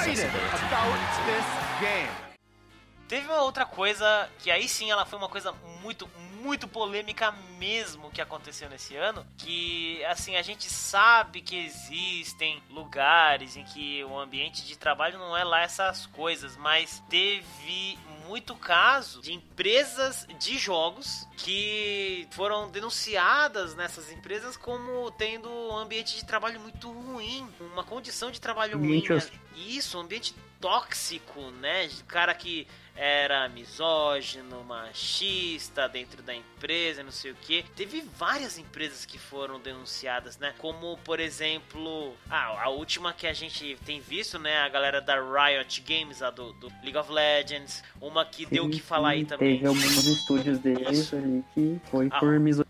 Teve 3.07 3.27
uma 3.27 3.41
outra 3.41 3.65
coisa 3.65 4.29
que 4.39 4.51
aí 4.51 4.67
sim 4.67 4.91
ela 4.91 5.05
foi 5.05 5.17
uma 5.17 5.29
coisa 5.29 5.53
muito, 5.81 6.09
muito 6.31 6.36
polêmica 6.67 7.31
mesmo 7.57 8.11
que 8.11 8.21
aconteceu 8.21 8.69
nesse 8.69 8.95
ano. 8.95 9.25
Que 9.37 10.03
assim, 10.05 10.35
a 10.35 10.41
gente 10.41 10.69
sabe 10.69 11.41
que 11.41 11.57
existem 11.57 12.61
lugares 12.69 13.57
em 13.57 13.63
que 13.63 14.03
o 14.03 14.17
ambiente 14.17 14.65
de 14.65 14.77
trabalho 14.77 15.17
não 15.17 15.35
é 15.35 15.43
lá 15.43 15.61
essas 15.61 16.05
coisas, 16.05 16.55
mas 16.55 17.03
teve 17.09 17.97
muito 18.27 18.55
caso 18.55 19.21
de 19.21 19.33
empresas 19.33 20.27
de 20.37 20.57
jogos 20.57 21.25
que 21.37 22.27
foram 22.31 22.69
denunciadas 22.69 23.73
nessas 23.75 24.11
empresas 24.11 24.57
como 24.57 25.09
tendo 25.11 25.49
um 25.49 25.77
ambiente 25.77 26.15
de 26.15 26.25
trabalho 26.25 26.59
muito 26.59 26.91
ruim, 26.91 27.47
uma 27.59 27.83
condição 27.83 28.29
de 28.29 28.39
trabalho 28.39 28.77
ruim. 28.77 28.99
hostil. 28.99 29.39
Isso, 29.55 29.97
um 29.97 30.01
ambiente 30.01 30.35
tóxico, 30.59 31.41
né? 31.51 31.89
Cara 32.07 32.33
que 32.33 32.67
era 32.95 33.47
misógino, 33.47 34.63
machista 34.63 35.87
dentro 35.87 36.21
da 36.23 36.33
empresa, 36.37 37.03
não 37.03 37.11
sei 37.11 37.31
o 37.31 37.35
que. 37.35 37.63
Teve 37.75 38.01
várias 38.17 38.57
empresas 38.57 39.05
que 39.05 39.17
foram 39.17 39.59
denunciadas, 39.59 40.37
né? 40.37 40.53
Como, 40.57 40.97
por 41.03 41.19
exemplo, 41.19 42.15
ah, 42.29 42.63
a 42.63 42.69
última 42.69 43.13
que 43.13 43.27
a 43.27 43.33
gente 43.33 43.77
tem 43.85 43.99
visto, 43.99 44.39
né? 44.39 44.59
A 44.59 44.69
galera 44.69 45.01
da 45.01 45.15
Riot 45.15 45.81
Games, 45.81 46.21
a 46.21 46.29
do, 46.29 46.53
do 46.53 46.67
League 46.83 46.97
of 46.97 47.11
Legends. 47.11 47.83
Uma 47.99 48.25
que 48.25 48.45
deu 48.45 48.65
o 48.65 48.69
que 48.69 48.79
falar 48.79 49.09
aí 49.09 49.19
Sim, 49.21 49.25
também. 49.25 49.55
Teve 49.55 49.67
alguns 49.67 50.03
estúdios 50.05 50.59
deles 50.59 50.99
Isso. 50.99 51.15
ali 51.15 51.43
que 51.53 51.79
foi 51.89 52.07
Ah, 52.11 52.19
por 52.19 52.39
misoginia. 52.39 52.67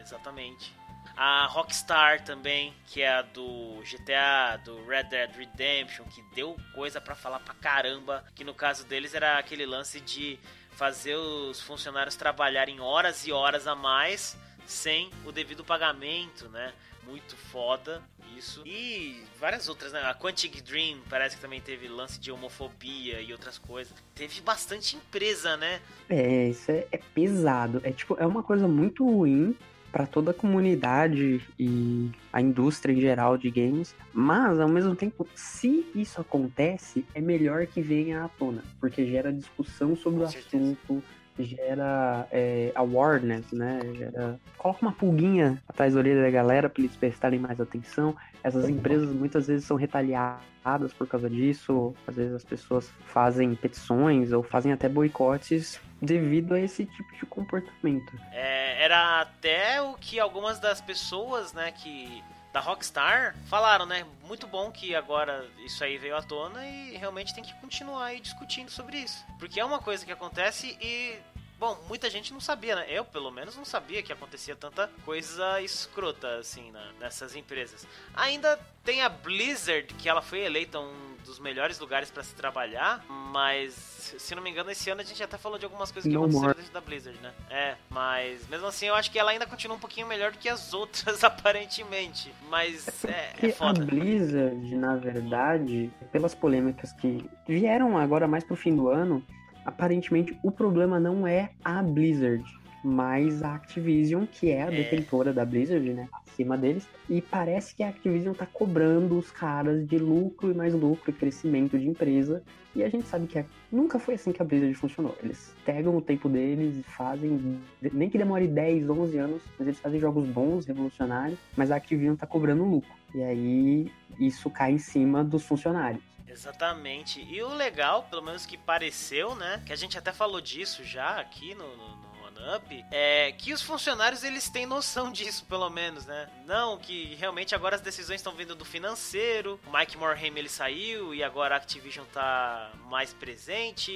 Exatamente. 0.00 0.72
A 1.16 1.44
Rockstar 1.46 2.24
também, 2.24 2.72
que 2.86 3.02
é 3.02 3.10
a 3.12 3.20
do 3.20 3.82
GTA, 3.84 4.58
do 4.64 4.86
Red 4.86 5.04
Dead 5.04 5.30
Redemption, 5.36 6.04
que 6.06 6.22
deu 6.34 6.56
coisa 6.74 6.98
pra 6.98 7.14
falar 7.14 7.40
pra 7.40 7.52
caramba. 7.52 8.24
Que 8.34 8.42
no 8.42 8.54
caso 8.54 8.86
deles 8.86 9.14
era 9.14 9.38
aquele 9.38 9.66
lance 9.66 10.00
de 10.00 10.38
fazer 10.80 11.14
os 11.14 11.60
funcionários 11.60 12.16
trabalharem 12.16 12.80
horas 12.80 13.26
e 13.26 13.32
horas 13.32 13.66
a 13.66 13.74
mais 13.74 14.34
sem 14.66 15.10
o 15.26 15.30
devido 15.30 15.62
pagamento, 15.62 16.48
né? 16.48 16.72
Muito 17.06 17.36
foda 17.36 18.02
isso. 18.34 18.62
E 18.64 19.22
várias 19.38 19.68
outras, 19.68 19.92
né? 19.92 20.00
A 20.02 20.14
Quantic 20.14 20.62
Dream 20.62 21.00
parece 21.10 21.36
que 21.36 21.42
também 21.42 21.60
teve 21.60 21.86
lance 21.86 22.18
de 22.18 22.32
homofobia 22.32 23.20
e 23.20 23.30
outras 23.30 23.58
coisas. 23.58 23.92
Teve 24.14 24.40
bastante 24.40 24.96
empresa, 24.96 25.54
né? 25.58 25.82
É, 26.08 26.48
isso 26.48 26.70
é, 26.70 26.86
é 26.90 26.98
pesado. 27.14 27.82
É 27.84 27.90
tipo, 27.92 28.16
é 28.18 28.26
uma 28.26 28.42
coisa 28.42 28.66
muito 28.66 29.04
ruim 29.04 29.54
pra 29.90 30.06
toda 30.06 30.30
a 30.30 30.34
comunidade 30.34 31.40
e 31.58 32.10
a 32.32 32.40
indústria 32.40 32.92
em 32.92 33.00
geral 33.00 33.36
de 33.36 33.50
games, 33.50 33.94
mas 34.12 34.60
ao 34.60 34.68
mesmo 34.68 34.94
tempo, 34.94 35.26
se 35.34 35.86
isso 35.94 36.20
acontece, 36.20 37.04
é 37.14 37.20
melhor 37.20 37.66
que 37.66 37.82
venha 37.82 38.24
à 38.24 38.28
tona, 38.28 38.62
porque 38.80 39.06
gera 39.06 39.32
discussão 39.32 39.96
sobre 39.96 40.20
Com 40.20 40.26
o 40.26 40.30
certeza. 40.30 40.56
assunto, 40.64 41.02
gera 41.42 42.26
é, 42.30 42.72
awareness, 42.74 43.50
né? 43.52 43.80
Gera... 43.94 44.38
Coloca 44.56 44.82
uma 44.82 44.92
pulguinha 44.92 45.62
atrás 45.68 45.94
da 45.94 46.00
orelha 46.00 46.22
da 46.22 46.30
galera 46.30 46.68
pra 46.68 46.82
eles 46.82 46.96
prestarem 46.96 47.38
mais 47.38 47.60
atenção. 47.60 48.16
Essas 48.42 48.68
empresas 48.68 49.10
muitas 49.10 49.46
vezes 49.46 49.64
são 49.64 49.76
retaliadas 49.76 50.92
por 50.96 51.06
causa 51.06 51.28
disso. 51.28 51.94
Às 52.06 52.16
vezes 52.16 52.34
as 52.34 52.44
pessoas 52.44 52.90
fazem 53.06 53.54
petições 53.54 54.32
ou 54.32 54.42
fazem 54.42 54.72
até 54.72 54.88
boicotes 54.88 55.80
devido 56.00 56.54
a 56.54 56.60
esse 56.60 56.86
tipo 56.86 57.14
de 57.16 57.26
comportamento. 57.26 58.12
É, 58.32 58.82
era 58.82 59.20
até 59.20 59.82
o 59.82 59.94
que 59.94 60.18
algumas 60.18 60.58
das 60.58 60.80
pessoas, 60.80 61.52
né, 61.52 61.72
que 61.72 62.22
da 62.52 62.60
Rockstar 62.60 63.36
falaram, 63.46 63.86
né? 63.86 64.04
Muito 64.26 64.46
bom 64.46 64.70
que 64.70 64.94
agora 64.94 65.46
isso 65.64 65.82
aí 65.84 65.98
veio 65.98 66.16
à 66.16 66.22
tona 66.22 66.66
e 66.66 66.96
realmente 66.96 67.34
tem 67.34 67.44
que 67.44 67.54
continuar 67.60 68.06
aí 68.06 68.20
discutindo 68.20 68.70
sobre 68.70 68.98
isso. 68.98 69.24
Porque 69.38 69.60
é 69.60 69.64
uma 69.64 69.78
coisa 69.78 70.04
que 70.04 70.12
acontece 70.12 70.76
e 70.80 71.16
Bom, 71.60 71.78
muita 71.86 72.08
gente 72.08 72.32
não 72.32 72.40
sabia, 72.40 72.74
né? 72.74 72.86
Eu, 72.88 73.04
pelo 73.04 73.30
menos, 73.30 73.54
não 73.54 73.66
sabia 73.66 74.02
que 74.02 74.10
acontecia 74.10 74.56
tanta 74.56 74.88
coisa 75.04 75.60
escrota, 75.60 76.38
assim, 76.38 76.70
na- 76.70 76.92
nessas 76.98 77.36
empresas. 77.36 77.86
Ainda 78.14 78.58
tem 78.82 79.02
a 79.02 79.10
Blizzard, 79.10 79.92
que 79.94 80.08
ela 80.08 80.22
foi 80.22 80.40
eleita 80.40 80.80
um 80.80 81.10
dos 81.22 81.38
melhores 81.38 81.78
lugares 81.78 82.10
pra 82.10 82.22
se 82.24 82.34
trabalhar, 82.34 83.04
mas, 83.30 83.74
se 84.18 84.34
não 84.34 84.42
me 84.42 84.48
engano, 84.50 84.70
esse 84.70 84.88
ano 84.88 85.02
a 85.02 85.04
gente 85.04 85.22
até 85.22 85.36
falou 85.36 85.58
de 85.58 85.66
algumas 85.66 85.92
coisas 85.92 86.08
que 86.10 86.14
No 86.14 86.20
aconteceram 86.22 86.46
more. 86.48 86.56
dentro 86.56 86.72
da 86.72 86.80
Blizzard, 86.80 87.18
né? 87.20 87.32
É, 87.50 87.76
mas, 87.90 88.48
mesmo 88.48 88.66
assim, 88.66 88.86
eu 88.86 88.94
acho 88.94 89.10
que 89.10 89.18
ela 89.18 89.30
ainda 89.30 89.46
continua 89.46 89.76
um 89.76 89.80
pouquinho 89.80 90.06
melhor 90.06 90.32
do 90.32 90.38
que 90.38 90.48
as 90.48 90.72
outras, 90.74 91.22
aparentemente. 91.22 92.32
Mas, 92.48 93.04
é, 93.04 93.34
é 93.42 93.50
a 93.50 93.52
foda. 93.52 93.84
Blizzard, 93.84 94.74
na 94.76 94.96
verdade, 94.96 95.90
pelas 96.10 96.34
polêmicas 96.34 96.90
que 96.94 97.28
vieram 97.46 97.98
agora 97.98 98.26
mais 98.26 98.42
pro 98.42 98.56
fim 98.56 98.74
do 98.74 98.88
ano, 98.88 99.22
aparentemente 99.70 100.36
o 100.42 100.50
problema 100.50 100.98
não 101.00 101.26
é 101.26 101.50
a 101.64 101.82
Blizzard, 101.82 102.44
mas 102.84 103.42
a 103.42 103.54
Activision, 103.54 104.24
que 104.26 104.50
é 104.50 104.62
a 104.62 104.66
É. 104.66 104.70
detentora 104.70 105.32
da 105.32 105.44
Blizzard, 105.44 105.92
né? 105.92 106.08
Acima 106.26 106.56
deles. 106.56 106.86
E 107.08 107.20
parece 107.20 107.74
que 107.74 107.82
a 107.82 107.88
Activision 107.88 108.34
tá 108.34 108.46
cobrando 108.46 109.16
os 109.18 109.30
caras 109.30 109.86
de 109.86 109.98
lucro 109.98 110.50
e 110.50 110.54
mais 110.54 110.72
lucro 110.74 111.10
e 111.10 111.12
crescimento 111.12 111.78
de 111.78 111.86
empresa. 111.88 112.42
E 112.74 112.82
a 112.84 112.88
gente 112.88 113.06
sabe 113.06 113.26
que 113.26 113.38
a- 113.38 113.44
nunca 113.70 113.98
foi 113.98 114.14
assim 114.14 114.30
que 114.32 114.40
a 114.40 114.44
Blizzard 114.44 114.72
funcionou. 114.74 115.16
Eles 115.22 115.52
pegam 115.64 115.96
o 115.96 116.00
tempo 116.00 116.28
deles 116.28 116.76
e 116.78 116.82
fazem, 116.82 117.58
nem 117.92 118.08
que 118.08 118.16
demore 118.16 118.46
10, 118.46 118.88
11 118.88 119.18
anos, 119.18 119.42
mas 119.58 119.66
eles 119.68 119.80
fazem 119.80 120.00
jogos 120.00 120.26
bons, 120.28 120.66
revolucionários, 120.66 121.38
mas 121.56 121.70
a 121.70 121.76
Activision 121.76 122.14
tá 122.16 122.26
cobrando 122.26 122.64
lucro. 122.64 122.90
E 123.14 123.22
aí 123.22 123.90
isso 124.18 124.48
cai 124.48 124.72
em 124.72 124.78
cima 124.78 125.22
dos 125.24 125.44
funcionários. 125.44 126.02
Exatamente. 126.30 127.20
E 127.20 127.42
o 127.42 127.48
legal, 127.54 128.04
pelo 128.04 128.22
menos 128.22 128.46
que 128.46 128.56
pareceu, 128.56 129.34
né? 129.34 129.62
Que 129.66 129.72
a 129.72 129.76
gente 129.76 129.98
até 129.98 130.12
falou 130.12 130.40
disso 130.40 130.84
já 130.84 131.20
aqui 131.20 131.54
no, 131.54 131.76
no, 131.76 131.96
no 131.96 132.24
One 132.24 132.56
Up, 132.56 132.84
é 132.90 133.32
que 133.32 133.52
os 133.52 133.60
funcionários 133.60 134.22
eles 134.22 134.48
têm 134.48 134.64
noção 134.64 135.10
disso, 135.12 135.44
pelo 135.46 135.68
menos, 135.68 136.06
né? 136.06 136.30
Não 136.46 136.78
que 136.78 137.14
realmente 137.16 137.54
agora 137.54 137.74
as 137.74 137.82
decisões 137.82 138.20
estão 138.20 138.32
vindo 138.34 138.54
do 138.54 138.64
financeiro. 138.64 139.58
O 139.66 139.76
Mike 139.76 139.96
Morhaime 139.96 140.40
ele 140.40 140.48
saiu 140.48 141.14
e 141.14 141.22
agora 141.22 141.54
a 141.54 141.58
Activision 141.58 142.06
tá 142.12 142.70
mais 142.88 143.12
presente 143.12 143.90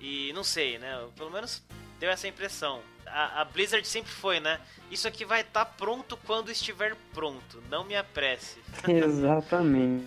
e 0.00 0.32
não 0.34 0.44
sei, 0.44 0.78
né? 0.78 1.08
Pelo 1.16 1.30
menos 1.30 1.62
deu 1.98 2.10
essa 2.10 2.28
impressão. 2.28 2.80
A, 3.06 3.40
a 3.40 3.44
Blizzard 3.44 3.86
sempre 3.86 4.12
foi, 4.12 4.38
né? 4.38 4.60
Isso 4.90 5.08
aqui 5.08 5.24
vai 5.24 5.40
estar 5.40 5.64
pronto 5.64 6.16
quando 6.16 6.50
estiver 6.50 6.94
pronto. 7.12 7.60
Não 7.68 7.82
me 7.82 7.96
apresse. 7.96 8.58
Exatamente. 8.86 10.06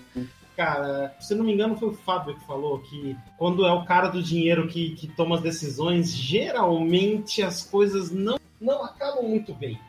Cara, 0.55 1.15
se 1.19 1.33
não 1.33 1.43
me 1.43 1.53
engano, 1.53 1.75
foi 1.75 1.89
o 1.89 1.93
Fábio 1.93 2.35
que 2.35 2.45
falou 2.45 2.79
que 2.79 3.17
quando 3.37 3.65
é 3.65 3.71
o 3.71 3.85
cara 3.85 4.09
do 4.09 4.21
dinheiro 4.21 4.67
que, 4.67 4.91
que 4.91 5.07
toma 5.07 5.37
as 5.37 5.41
decisões, 5.41 6.11
geralmente 6.11 7.41
as 7.41 7.63
coisas 7.63 8.11
não, 8.11 8.39
não 8.61 8.83
acabam 8.83 9.23
muito 9.23 9.53
bem. 9.53 9.79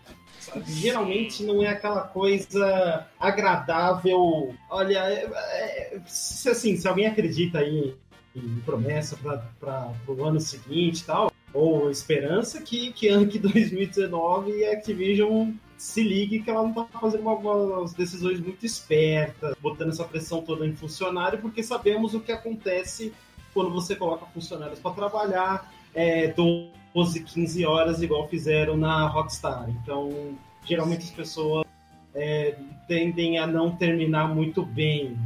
Geralmente 0.67 1.43
não 1.43 1.63
é 1.63 1.69
aquela 1.69 2.03
coisa 2.03 3.07
agradável. 3.19 4.55
Olha, 4.71 4.99
é, 5.11 5.25
é, 5.25 6.01
se, 6.07 6.49
assim, 6.49 6.77
se 6.77 6.87
alguém 6.87 7.07
acredita 7.07 7.59
aí 7.59 7.95
em 8.35 8.61
promessa 8.61 9.17
para 9.61 9.93
o 10.07 10.25
ano 10.25 10.41
seguinte 10.41 11.01
e 11.01 11.05
tal, 11.05 11.31
ou 11.53 11.91
esperança 11.91 12.61
que, 12.61 12.93
que 12.93 13.09
ano 13.09 13.29
que 13.29 13.39
2019 13.39 14.65
a 14.65 14.73
Activision 14.73 15.53
se 15.77 16.03
ligue 16.03 16.41
que 16.41 16.51
ela 16.51 16.63
não 16.63 16.73
tá 16.73 16.87
fazendo 16.99 17.29
algumas 17.29 17.93
decisões 17.93 18.41
muito 18.41 18.65
espertas, 18.65 19.55
botando 19.61 19.91
essa 19.91 20.05
pressão 20.05 20.43
toda 20.43 20.67
em 20.67 20.75
funcionário, 20.75 21.41
porque 21.41 21.63
sabemos 21.63 22.15
o 22.15 22.21
que 22.21 22.33
acontece 22.33 23.13
quando 23.53 23.71
você 23.71 23.95
coloca 23.95 24.27
funcionários 24.27 24.79
para 24.79 24.93
trabalhar 24.93 25.73
é, 25.95 26.29
12, 26.29 27.21
15 27.21 27.65
horas, 27.65 28.03
igual 28.03 28.29
fizeram 28.29 28.77
na 28.77 29.07
Rockstar. 29.07 29.69
Então, 29.71 30.37
geralmente 30.65 31.05
as 31.05 31.11
pessoas 31.11 31.67
é, 32.15 32.57
tendem 32.89 33.39
a 33.39 33.47
não 33.47 33.75
terminar 33.77 34.35
muito 34.35 34.65
bem. 34.65 35.17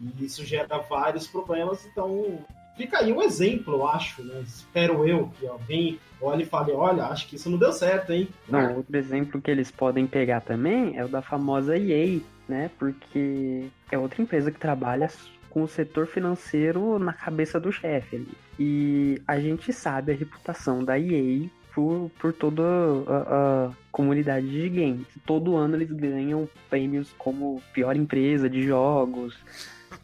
E 0.00 0.24
isso 0.24 0.44
gera 0.44 0.78
vários 0.78 1.26
problemas, 1.26 1.84
então 1.86 2.38
fica 2.76 2.98
aí 2.98 3.12
um 3.12 3.22
exemplo, 3.22 3.74
eu 3.74 3.88
acho, 3.88 4.22
né? 4.22 4.42
Espero 4.46 5.06
eu 5.06 5.30
que 5.38 5.46
alguém 5.46 5.98
olhe 6.20 6.42
e 6.42 6.46
fale, 6.46 6.72
olha, 6.72 7.04
acho 7.04 7.26
que 7.28 7.36
isso 7.36 7.50
não 7.50 7.58
deu 7.58 7.72
certo, 7.72 8.12
hein? 8.12 8.28
Não, 8.48 8.76
outro 8.76 8.96
exemplo 8.96 9.40
que 9.40 9.50
eles 9.50 9.70
podem 9.70 10.06
pegar 10.06 10.40
também 10.40 10.96
é 10.96 11.04
o 11.04 11.08
da 11.08 11.22
famosa 11.22 11.76
EA, 11.76 12.20
né? 12.48 12.70
Porque 12.78 13.66
é 13.90 13.98
outra 13.98 14.22
empresa 14.22 14.50
que 14.50 14.58
trabalha 14.58 15.10
com 15.50 15.62
o 15.62 15.68
setor 15.68 16.06
financeiro 16.06 16.98
na 16.98 17.12
cabeça 17.12 17.58
do 17.58 17.72
chefe 17.72 18.16
ali. 18.16 18.32
E 18.58 19.22
a 19.26 19.40
gente 19.40 19.72
sabe 19.72 20.12
a 20.12 20.14
reputação 20.14 20.84
da 20.84 20.98
EA 20.98 21.48
por, 21.74 22.10
por 22.18 22.32
toda 22.32 22.62
a, 22.62 23.66
a 23.66 23.70
comunidade 23.92 24.48
de 24.48 24.68
games. 24.68 25.06
Todo 25.24 25.56
ano 25.56 25.76
eles 25.76 25.90
ganham 25.90 26.48
prêmios 26.70 27.14
como 27.18 27.62
pior 27.72 27.96
empresa 27.96 28.48
de 28.48 28.62
jogos, 28.62 29.36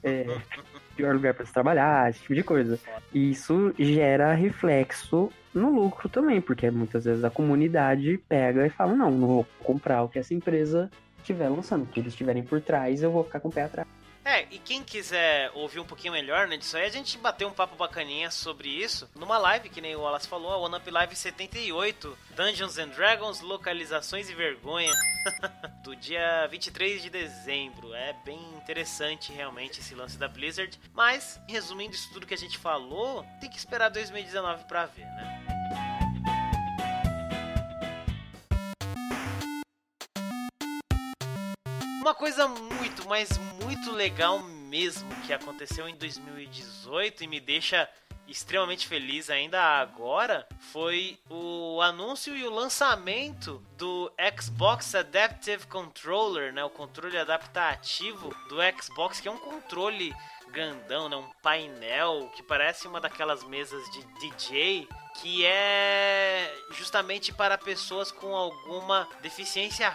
é, 0.02 0.26
pior 0.92 1.14
lugar 1.14 1.34
para 1.34 1.46
se 1.46 1.52
trabalhar, 1.52 2.10
esse 2.10 2.20
tipo 2.20 2.34
de 2.34 2.42
coisa. 2.42 2.78
E 3.12 3.30
isso 3.30 3.74
gera 3.78 4.32
reflexo 4.34 5.30
no 5.54 5.70
lucro 5.70 6.08
também, 6.08 6.40
porque 6.40 6.70
muitas 6.70 7.04
vezes 7.04 7.24
a 7.24 7.30
comunidade 7.30 8.18
pega 8.28 8.66
e 8.66 8.70
fala: 8.70 8.94
não, 8.94 9.10
não 9.10 9.26
vou 9.26 9.46
comprar 9.62 10.02
o 10.02 10.08
que 10.08 10.18
essa 10.18 10.34
empresa 10.34 10.90
estiver 11.18 11.48
lançando, 11.48 11.84
o 11.84 11.86
que 11.86 12.00
eles 12.00 12.12
estiverem 12.12 12.42
por 12.42 12.60
trás, 12.60 13.02
eu 13.02 13.10
vou 13.10 13.24
ficar 13.24 13.40
com 13.40 13.48
o 13.48 13.52
pé 13.52 13.64
atrás. 13.64 13.88
É, 14.24 14.46
e 14.50 14.58
quem 14.58 14.84
quiser 14.84 15.50
ouvir 15.54 15.80
um 15.80 15.84
pouquinho 15.84 16.12
melhor 16.12 16.46
né, 16.46 16.56
disso 16.56 16.76
aí, 16.76 16.86
a 16.86 16.90
gente 16.90 17.18
bateu 17.18 17.48
um 17.48 17.52
papo 17.52 17.74
bacaninha 17.76 18.30
sobre 18.30 18.68
isso 18.68 19.10
numa 19.14 19.36
live, 19.36 19.68
que 19.68 19.80
nem 19.80 19.96
o 19.96 20.00
Wallace 20.00 20.28
falou, 20.28 20.52
a 20.52 20.58
One 20.58 20.76
Up 20.76 20.90
Live 20.90 21.16
78, 21.16 22.18
Dungeons 22.36 22.78
and 22.78 22.88
Dragons, 22.88 23.40
Localizações 23.40 24.30
e 24.30 24.34
Vergonha, 24.34 24.92
do 25.82 25.96
dia 25.96 26.46
23 26.48 27.02
de 27.02 27.10
dezembro. 27.10 27.92
É 27.94 28.12
bem 28.24 28.40
interessante 28.54 29.32
realmente 29.32 29.80
esse 29.80 29.94
lance 29.94 30.16
da 30.16 30.28
Blizzard, 30.28 30.78
mas, 30.94 31.40
resumindo 31.48 31.94
isso 31.94 32.12
tudo 32.12 32.26
que 32.26 32.34
a 32.34 32.38
gente 32.38 32.58
falou, 32.58 33.26
tem 33.40 33.50
que 33.50 33.58
esperar 33.58 33.88
2019 33.88 34.64
pra 34.64 34.86
ver, 34.86 35.04
né? 35.04 36.01
Uma 42.12 42.18
coisa 42.18 42.46
muito, 42.46 43.08
mas 43.08 43.38
muito 43.62 43.90
legal 43.90 44.38
mesmo 44.38 45.08
que 45.26 45.32
aconteceu 45.32 45.88
em 45.88 45.96
2018 45.96 47.24
e 47.24 47.26
me 47.26 47.40
deixa 47.40 47.88
extremamente 48.28 48.86
feliz 48.86 49.30
ainda 49.30 49.58
agora 49.80 50.46
foi 50.72 51.18
o 51.30 51.80
anúncio 51.80 52.36
e 52.36 52.44
o 52.44 52.50
lançamento 52.50 53.64
do 53.78 54.12
Xbox 54.38 54.94
Adaptive 54.94 55.66
Controller, 55.66 56.52
né, 56.52 56.62
o 56.62 56.68
controle 56.68 57.16
adaptativo 57.16 58.28
do 58.50 58.56
Xbox, 58.78 59.18
que 59.18 59.26
é 59.26 59.30
um 59.30 59.38
controle 59.38 60.14
grandão, 60.50 61.08
né, 61.08 61.16
um 61.16 61.30
painel 61.42 62.30
que 62.36 62.42
parece 62.42 62.86
uma 62.86 63.00
daquelas 63.00 63.42
mesas 63.42 63.82
de 63.90 64.04
DJ 64.20 64.86
que 65.14 65.44
é 65.44 66.54
justamente 66.72 67.32
para 67.32 67.58
pessoas 67.58 68.10
com 68.10 68.34
alguma 68.34 69.08
deficiência. 69.20 69.94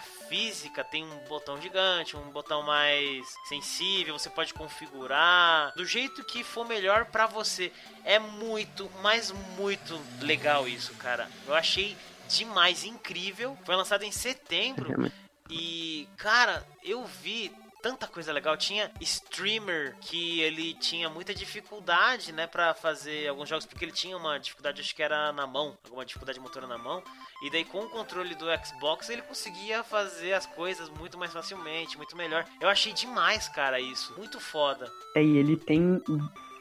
Tem 0.90 1.04
um 1.04 1.18
botão 1.28 1.62
gigante, 1.62 2.16
um 2.16 2.30
botão 2.32 2.64
mais 2.64 3.28
sensível, 3.48 4.18
você 4.18 4.30
pode 4.30 4.54
configurar 4.54 5.74
do 5.76 5.86
jeito 5.86 6.24
que 6.24 6.44
for 6.44 6.68
melhor 6.68 7.06
para 7.06 7.28
você. 7.28 7.72
É 8.04 8.20
muito, 8.20 8.90
mas 9.02 9.32
muito 9.58 10.00
legal 10.22 10.68
isso, 10.68 10.94
cara. 10.96 11.30
Eu 11.46 11.54
achei 11.54 11.98
demais, 12.30 12.84
incrível. 12.84 13.58
Foi 13.66 13.76
lançado 13.76 14.04
em 14.04 14.12
setembro. 14.12 15.12
E, 15.50 16.08
cara, 16.18 16.66
eu 16.84 17.06
vi 17.06 17.52
tanta 17.88 18.06
coisa 18.06 18.34
legal. 18.34 18.58
Tinha 18.58 18.92
streamer 19.00 19.96
que 20.02 20.42
ele 20.42 20.74
tinha 20.74 21.10
muita 21.10 21.34
dificuldade, 21.34 22.34
né, 22.34 22.46
para 22.46 22.74
fazer 22.74 23.30
alguns 23.30 23.48
jogos, 23.48 23.66
porque 23.66 23.86
ele 23.86 23.94
tinha 23.94 24.18
uma 24.18 24.38
dificuldade, 24.38 24.82
acho 24.82 24.94
que 24.94 25.02
era 25.02 25.32
na 25.32 25.48
mão, 25.48 25.78
alguma 25.86 26.06
dificuldade 26.06 26.38
motora 26.38 26.68
na 26.68 26.78
mão. 26.78 27.02
E 27.42 27.50
daí 27.50 27.64
com 27.64 27.80
o 27.80 27.90
controle 27.90 28.36
do 28.36 28.46
Xbox 28.66 29.10
ele 29.10 29.22
conseguia 29.22 29.84
fazer 29.84 30.34
as 30.34 30.46
coisas 30.46 30.90
muito 30.90 31.18
mais 31.18 31.32
facilmente, 31.32 31.96
muito 31.96 32.18
melhor. 32.18 32.46
Eu 32.60 32.68
achei 32.68 32.92
demais, 32.92 33.48
cara, 33.48 33.80
isso. 33.80 34.14
Muito 34.18 34.38
foda. 34.38 34.92
É, 35.16 35.24
e 35.24 35.38
ele 35.38 35.56
tem 35.56 36.02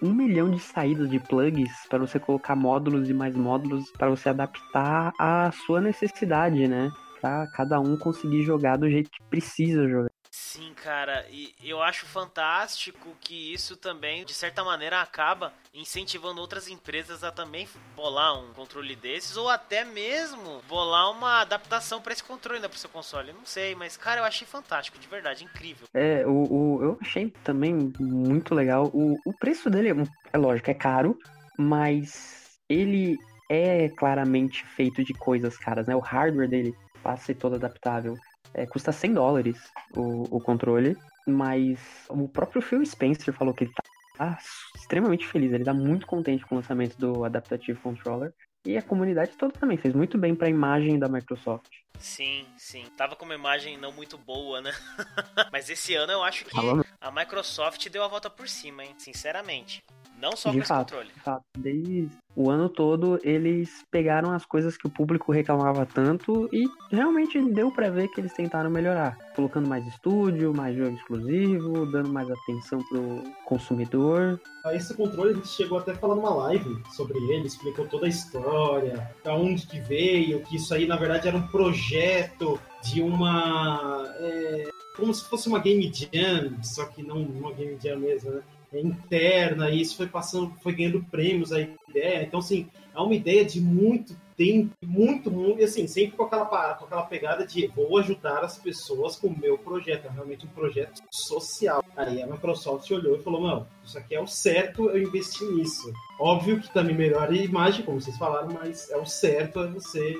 um 0.00 0.12
milhão 0.12 0.48
de 0.48 0.60
saídas 0.60 1.10
de 1.10 1.18
plugs 1.18 1.72
para 1.88 1.98
você 1.98 2.20
colocar 2.20 2.54
módulos 2.54 3.10
e 3.10 3.14
mais 3.14 3.34
módulos 3.34 3.90
para 3.92 4.08
você 4.08 4.28
adaptar 4.28 5.12
à 5.18 5.50
sua 5.50 5.80
necessidade, 5.80 6.68
né? 6.68 6.92
Pra 7.20 7.48
cada 7.48 7.80
um 7.80 7.96
conseguir 7.96 8.42
jogar 8.42 8.76
do 8.76 8.88
jeito 8.88 9.10
que 9.10 9.22
precisa 9.24 9.88
jogar. 9.88 10.15
Sim, 10.56 10.72
cara, 10.72 11.26
e 11.30 11.54
eu 11.62 11.82
acho 11.82 12.06
fantástico 12.06 13.14
que 13.20 13.52
isso 13.52 13.76
também, 13.76 14.24
de 14.24 14.32
certa 14.32 14.64
maneira, 14.64 15.02
acaba 15.02 15.52
incentivando 15.74 16.40
outras 16.40 16.66
empresas 16.66 17.22
a 17.22 17.30
também 17.30 17.68
bolar 17.94 18.40
um 18.40 18.54
controle 18.54 18.96
desses, 18.96 19.36
ou 19.36 19.50
até 19.50 19.84
mesmo 19.84 20.62
bolar 20.66 21.10
uma 21.10 21.42
adaptação 21.42 22.00
para 22.00 22.14
esse 22.14 22.24
controle 22.24 22.58
né, 22.58 22.68
pro 22.68 22.78
seu 22.78 22.88
console. 22.88 23.34
não 23.34 23.44
sei, 23.44 23.74
mas, 23.74 23.98
cara, 23.98 24.22
eu 24.22 24.24
achei 24.24 24.46
fantástico, 24.46 24.98
de 24.98 25.06
verdade, 25.06 25.44
incrível. 25.44 25.86
É, 25.92 26.26
o, 26.26 26.30
o 26.50 26.82
eu 26.82 26.98
achei 27.02 27.28
também 27.44 27.92
muito 28.00 28.54
legal. 28.54 28.90
O, 28.94 29.14
o 29.26 29.34
preço 29.34 29.68
dele, 29.68 29.90
é, 29.90 29.94
é 30.32 30.38
lógico, 30.38 30.70
é 30.70 30.74
caro, 30.74 31.18
mas 31.58 32.58
ele 32.66 33.18
é 33.50 33.90
claramente 33.90 34.66
feito 34.68 35.04
de 35.04 35.12
coisas 35.12 35.58
caras, 35.58 35.86
né? 35.86 35.94
O 35.94 36.00
hardware 36.00 36.48
dele 36.48 36.74
passa 37.02 37.24
a 37.24 37.26
ser 37.26 37.34
todo 37.34 37.56
adaptável. 37.56 38.16
É, 38.56 38.64
custa 38.64 38.90
100 38.90 39.12
dólares 39.12 39.70
o, 39.94 40.36
o 40.36 40.40
controle, 40.40 40.96
mas 41.26 41.78
o 42.08 42.26
próprio 42.26 42.62
Phil 42.62 42.84
Spencer 42.86 43.34
falou 43.34 43.52
que 43.52 43.64
ele 43.64 43.72
tá 44.16 44.38
extremamente 44.74 45.26
feliz, 45.26 45.52
ele 45.52 45.62
tá 45.62 45.74
muito 45.74 46.06
contente 46.06 46.46
com 46.46 46.54
o 46.54 46.58
lançamento 46.58 46.96
do 46.96 47.22
Adaptative 47.22 47.78
Controller. 47.78 48.32
E 48.64 48.76
a 48.76 48.82
comunidade 48.82 49.32
toda 49.36 49.52
também 49.52 49.76
fez 49.76 49.94
muito 49.94 50.16
bem 50.16 50.34
para 50.34 50.46
a 50.46 50.50
imagem 50.50 50.98
da 50.98 51.06
Microsoft. 51.06 51.68
Sim, 52.00 52.46
sim. 52.56 52.84
Tava 52.96 53.14
com 53.14 53.24
uma 53.26 53.34
imagem 53.34 53.76
não 53.76 53.92
muito 53.92 54.18
boa, 54.18 54.60
né? 54.60 54.72
Mas 55.52 55.68
esse 55.70 55.94
ano 55.94 56.12
eu 56.12 56.22
acho 56.22 56.46
que 56.46 56.56
a 57.00 57.10
Microsoft 57.10 57.88
deu 57.90 58.02
a 58.02 58.08
volta 58.08 58.28
por 58.28 58.48
cima, 58.48 58.84
hein? 58.84 58.94
Sinceramente. 58.98 59.84
Não 60.20 60.36
só 60.36 60.50
de 60.50 60.60
com 60.60 60.64
fato, 60.64 60.94
esse 60.94 60.94
controle. 60.94 61.12
De 61.12 61.20
fato, 61.20 61.44
desde 61.58 62.08
o 62.34 62.50
ano 62.50 62.68
todo 62.68 63.18
eles 63.22 63.82
pegaram 63.90 64.30
as 64.30 64.44
coisas 64.44 64.76
que 64.76 64.86
o 64.86 64.90
público 64.90 65.32
reclamava 65.32 65.86
tanto 65.86 66.48
e 66.52 66.66
realmente 66.90 67.40
deu 67.50 67.70
para 67.70 67.90
ver 67.90 68.08
que 68.08 68.20
eles 68.20 68.32
tentaram 68.32 68.70
melhorar, 68.70 69.16
colocando 69.34 69.68
mais 69.68 69.86
estúdio, 69.86 70.54
mais 70.54 70.76
jogo 70.76 70.96
exclusivo, 70.96 71.86
dando 71.86 72.10
mais 72.10 72.30
atenção 72.30 72.78
pro 72.88 73.22
consumidor. 73.44 74.40
Esse 74.72 74.94
controle 74.94 75.30
a 75.30 75.34
gente 75.34 75.48
chegou 75.48 75.78
até 75.78 75.92
a 75.92 75.96
falar 75.96 76.14
numa 76.14 76.34
live 76.34 76.82
sobre 76.94 77.18
ele, 77.18 77.46
explicou 77.46 77.86
toda 77.86 78.06
a 78.06 78.08
história, 78.08 79.10
da 79.24 79.34
onde 79.34 79.66
que 79.66 79.80
veio, 79.80 80.42
que 80.42 80.56
isso 80.56 80.74
aí 80.74 80.86
na 80.86 80.96
verdade 80.96 81.28
era 81.28 81.36
um 81.36 81.46
projeto 81.48 82.60
de 82.82 83.00
uma 83.00 84.04
é, 84.18 84.68
como 84.96 85.12
se 85.12 85.24
fosse 85.28 85.48
uma 85.48 85.58
game 85.58 85.92
jam, 85.92 86.62
só 86.62 86.86
que 86.86 87.02
não 87.02 87.22
uma 87.22 87.52
game 87.52 87.76
jam 87.82 87.98
mesmo, 87.98 88.30
né? 88.30 88.42
Interna, 88.72 89.70
e 89.70 89.80
isso 89.80 89.96
foi 89.96 90.06
passando, 90.06 90.52
foi 90.62 90.74
ganhando 90.74 91.04
prêmios 91.10 91.52
a 91.52 91.60
ideia. 91.60 92.22
Então, 92.22 92.40
assim, 92.40 92.68
é 92.94 93.00
uma 93.00 93.14
ideia 93.14 93.44
de 93.44 93.60
muito 93.60 94.16
tempo, 94.36 94.70
muito, 94.84 95.30
muito, 95.30 95.60
e 95.60 95.64
assim, 95.64 95.86
sempre 95.86 96.16
com 96.16 96.24
aquela, 96.24 96.74
com 96.74 96.84
aquela 96.84 97.04
pegada 97.04 97.46
de 97.46 97.66
vou 97.68 97.98
ajudar 97.98 98.44
as 98.44 98.58
pessoas 98.58 99.16
com 99.16 99.28
o 99.28 99.38
meu 99.38 99.56
projeto, 99.56 100.06
é 100.06 100.10
realmente 100.10 100.46
um 100.46 100.50
projeto 100.50 101.02
social. 101.10 101.82
Aí 101.96 102.22
a 102.22 102.26
Microsoft 102.26 102.90
olhou 102.90 103.16
e 103.16 103.22
falou, 103.22 103.40
não, 103.40 103.66
isso 103.82 103.98
aqui 103.98 104.14
é 104.14 104.20
o 104.20 104.26
certo, 104.26 104.90
eu 104.90 105.02
investi 105.02 105.44
nisso. 105.44 105.90
Óbvio 106.20 106.60
que 106.60 106.72
também 106.72 106.94
melhora 106.94 107.32
a 107.32 107.36
imagem, 107.36 107.84
como 107.84 108.00
vocês 108.00 108.16
falaram, 108.18 108.48
mas 108.52 108.90
é 108.90 108.96
o 108.96 109.06
certo 109.06 109.60
é 109.60 109.68
você 109.68 110.18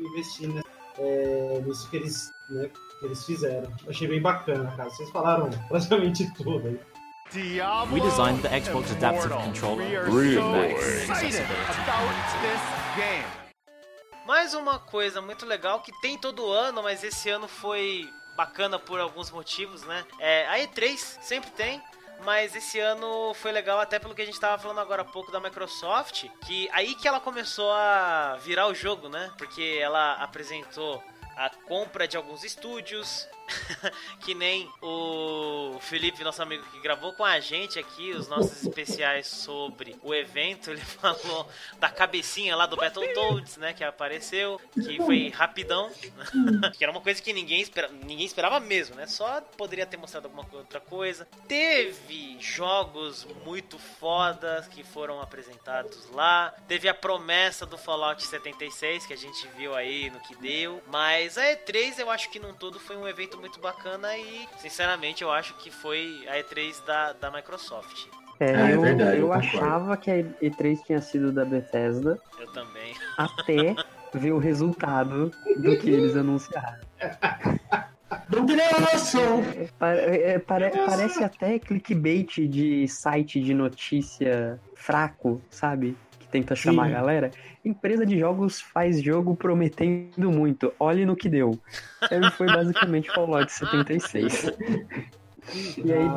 investir 0.00 0.48
né, 0.48 0.62
é, 0.98 1.62
nisso 1.64 1.90
que 1.90 1.96
eles, 1.96 2.32
né, 2.50 2.70
que 3.00 3.06
eles 3.06 3.24
fizeram. 3.24 3.72
Achei 3.88 4.06
bem 4.06 4.20
bacana, 4.20 4.72
cara. 4.76 4.90
Vocês 4.90 5.10
falaram 5.10 5.50
praticamente 5.68 6.32
tudo 6.34 6.68
aí. 6.68 6.78
We 7.34 8.00
designed 8.00 8.42
the 8.42 8.60
Xbox 8.60 8.90
Adaptive 8.92 9.32
Controller. 9.32 10.04
Really? 10.04 10.40
Mais 14.26 14.54
uma 14.54 14.78
coisa 14.78 15.20
muito 15.20 15.44
legal 15.44 15.80
que 15.80 15.92
tem 16.00 16.16
todo 16.16 16.50
ano, 16.50 16.82
mas 16.82 17.04
esse 17.04 17.28
ano 17.28 17.46
foi 17.46 18.08
bacana 18.36 18.78
por 18.78 19.00
alguns 19.00 19.30
motivos, 19.30 19.82
né? 19.82 20.04
É, 20.18 20.46
a 20.48 20.58
E3 20.58 20.96
sempre 20.96 21.50
tem, 21.50 21.82
mas 22.24 22.54
esse 22.54 22.78
ano 22.78 23.34
foi 23.34 23.52
legal 23.52 23.80
até 23.80 23.98
pelo 23.98 24.14
que 24.14 24.22
a 24.22 24.26
gente 24.26 24.38
tava 24.40 24.60
falando 24.60 24.80
agora 24.80 25.02
há 25.02 25.04
pouco 25.04 25.30
da 25.30 25.40
Microsoft, 25.40 26.26
que 26.44 26.68
aí 26.72 26.94
que 26.94 27.06
ela 27.06 27.20
começou 27.20 27.70
a 27.72 28.36
virar 28.42 28.66
o 28.66 28.74
jogo, 28.74 29.08
né? 29.08 29.32
Porque 29.36 29.78
ela 29.80 30.14
apresentou 30.14 31.02
a 31.36 31.50
compra 31.50 32.08
de 32.08 32.16
alguns 32.16 32.44
estúdios, 32.44 33.28
que 34.20 34.34
nem 34.34 34.70
o 34.82 35.78
Felipe, 35.80 36.22
nosso 36.24 36.42
amigo 36.42 36.64
que 36.70 36.80
gravou 36.80 37.12
com 37.12 37.24
a 37.24 37.38
gente 37.40 37.78
aqui 37.78 38.12
os 38.12 38.28
nossos 38.28 38.62
especiais 38.62 39.26
sobre 39.26 39.96
o 40.02 40.14
evento, 40.14 40.70
ele 40.72 40.80
falou 40.80 41.48
da 41.78 41.88
cabecinha 41.88 42.56
lá 42.56 42.66
do 42.66 42.76
Battletoads, 42.76 43.56
né, 43.56 43.72
que 43.72 43.84
apareceu, 43.84 44.60
que 44.74 44.96
foi 44.98 45.28
rapidão, 45.28 45.90
que 46.76 46.84
era 46.84 46.90
uma 46.90 47.00
coisa 47.00 47.22
que 47.22 47.32
ninguém, 47.32 47.60
espera, 47.60 47.88
ninguém 47.88 48.26
esperava 48.26 48.60
mesmo, 48.60 48.96
né, 48.96 49.06
só 49.06 49.40
poderia 49.40 49.86
ter 49.86 49.96
mostrado 49.96 50.26
alguma 50.26 50.46
outra 50.52 50.80
coisa. 50.80 51.26
Teve 51.46 52.38
jogos 52.40 53.26
muito 53.44 53.78
fodas 53.78 54.66
que 54.68 54.82
foram 54.82 55.20
apresentados 55.20 56.10
lá, 56.10 56.54
teve 56.66 56.88
a 56.88 56.94
promessa 56.94 57.64
do 57.64 57.78
Fallout 57.78 58.24
76, 58.24 59.06
que 59.06 59.12
a 59.12 59.16
gente 59.16 59.46
viu 59.56 59.74
aí 59.74 60.10
no 60.10 60.20
que 60.20 60.34
deu, 60.36 60.82
mas 60.88 61.38
a 61.38 61.42
E3 61.42 61.98
eu 61.98 62.10
acho 62.10 62.30
que 62.30 62.38
num 62.38 62.54
todo 62.54 62.78
foi 62.80 62.96
um 62.96 63.06
evento 63.06 63.35
muito 63.36 63.60
bacana 63.60 64.16
e, 64.16 64.46
sinceramente, 64.58 65.22
eu 65.22 65.30
acho 65.30 65.54
que 65.54 65.70
foi 65.70 66.26
a 66.28 66.38
E3 66.38 66.84
da, 66.84 67.12
da 67.12 67.30
Microsoft. 67.30 68.06
É, 68.40 68.54
Ah, 68.54 68.70
é 68.70 68.74
eu, 68.74 68.80
verdade, 68.82 69.16
eu 69.18 69.26
eu 69.26 69.32
achava 69.32 69.96
que 69.96 70.10
a 70.10 70.16
E3 70.18 70.82
tinha 70.84 71.00
sido 71.00 71.32
da 71.32 71.44
Bethesda 71.44 72.18
Eu 72.38 72.46
também. 72.52 72.94
até 73.16 73.74
ver 74.14 74.32
o 74.32 74.38
resultado 74.38 75.30
do 75.58 75.76
que 75.78 75.90
eles 75.90 76.16
anunciaram. 76.16 76.78
Dominação! 78.28 79.42
Pa- 79.78 79.92
é, 79.92 80.38
pare- 80.38 80.70
parece 80.84 81.22
até 81.24 81.58
clickbait 81.58 82.46
de 82.48 82.86
site 82.88 83.40
de 83.40 83.54
notícia 83.54 84.60
fraco, 84.74 85.40
sabe? 85.50 85.96
Que 86.26 86.32
tenta 86.32 86.54
chamar 86.56 86.86
Sim. 86.88 86.92
a 86.92 86.96
galera. 86.96 87.30
Empresa 87.64 88.04
de 88.04 88.18
jogos 88.18 88.60
faz 88.60 89.00
jogo 89.02 89.34
prometendo 89.36 90.30
muito. 90.30 90.72
Olhe 90.78 91.04
no 91.06 91.16
que 91.16 91.28
deu. 91.28 91.58
Foi 92.36 92.46
basicamente 92.46 93.10
Fallout 93.12 93.50
76. 93.52 94.52
E 95.78 95.92
aí, 95.92 96.08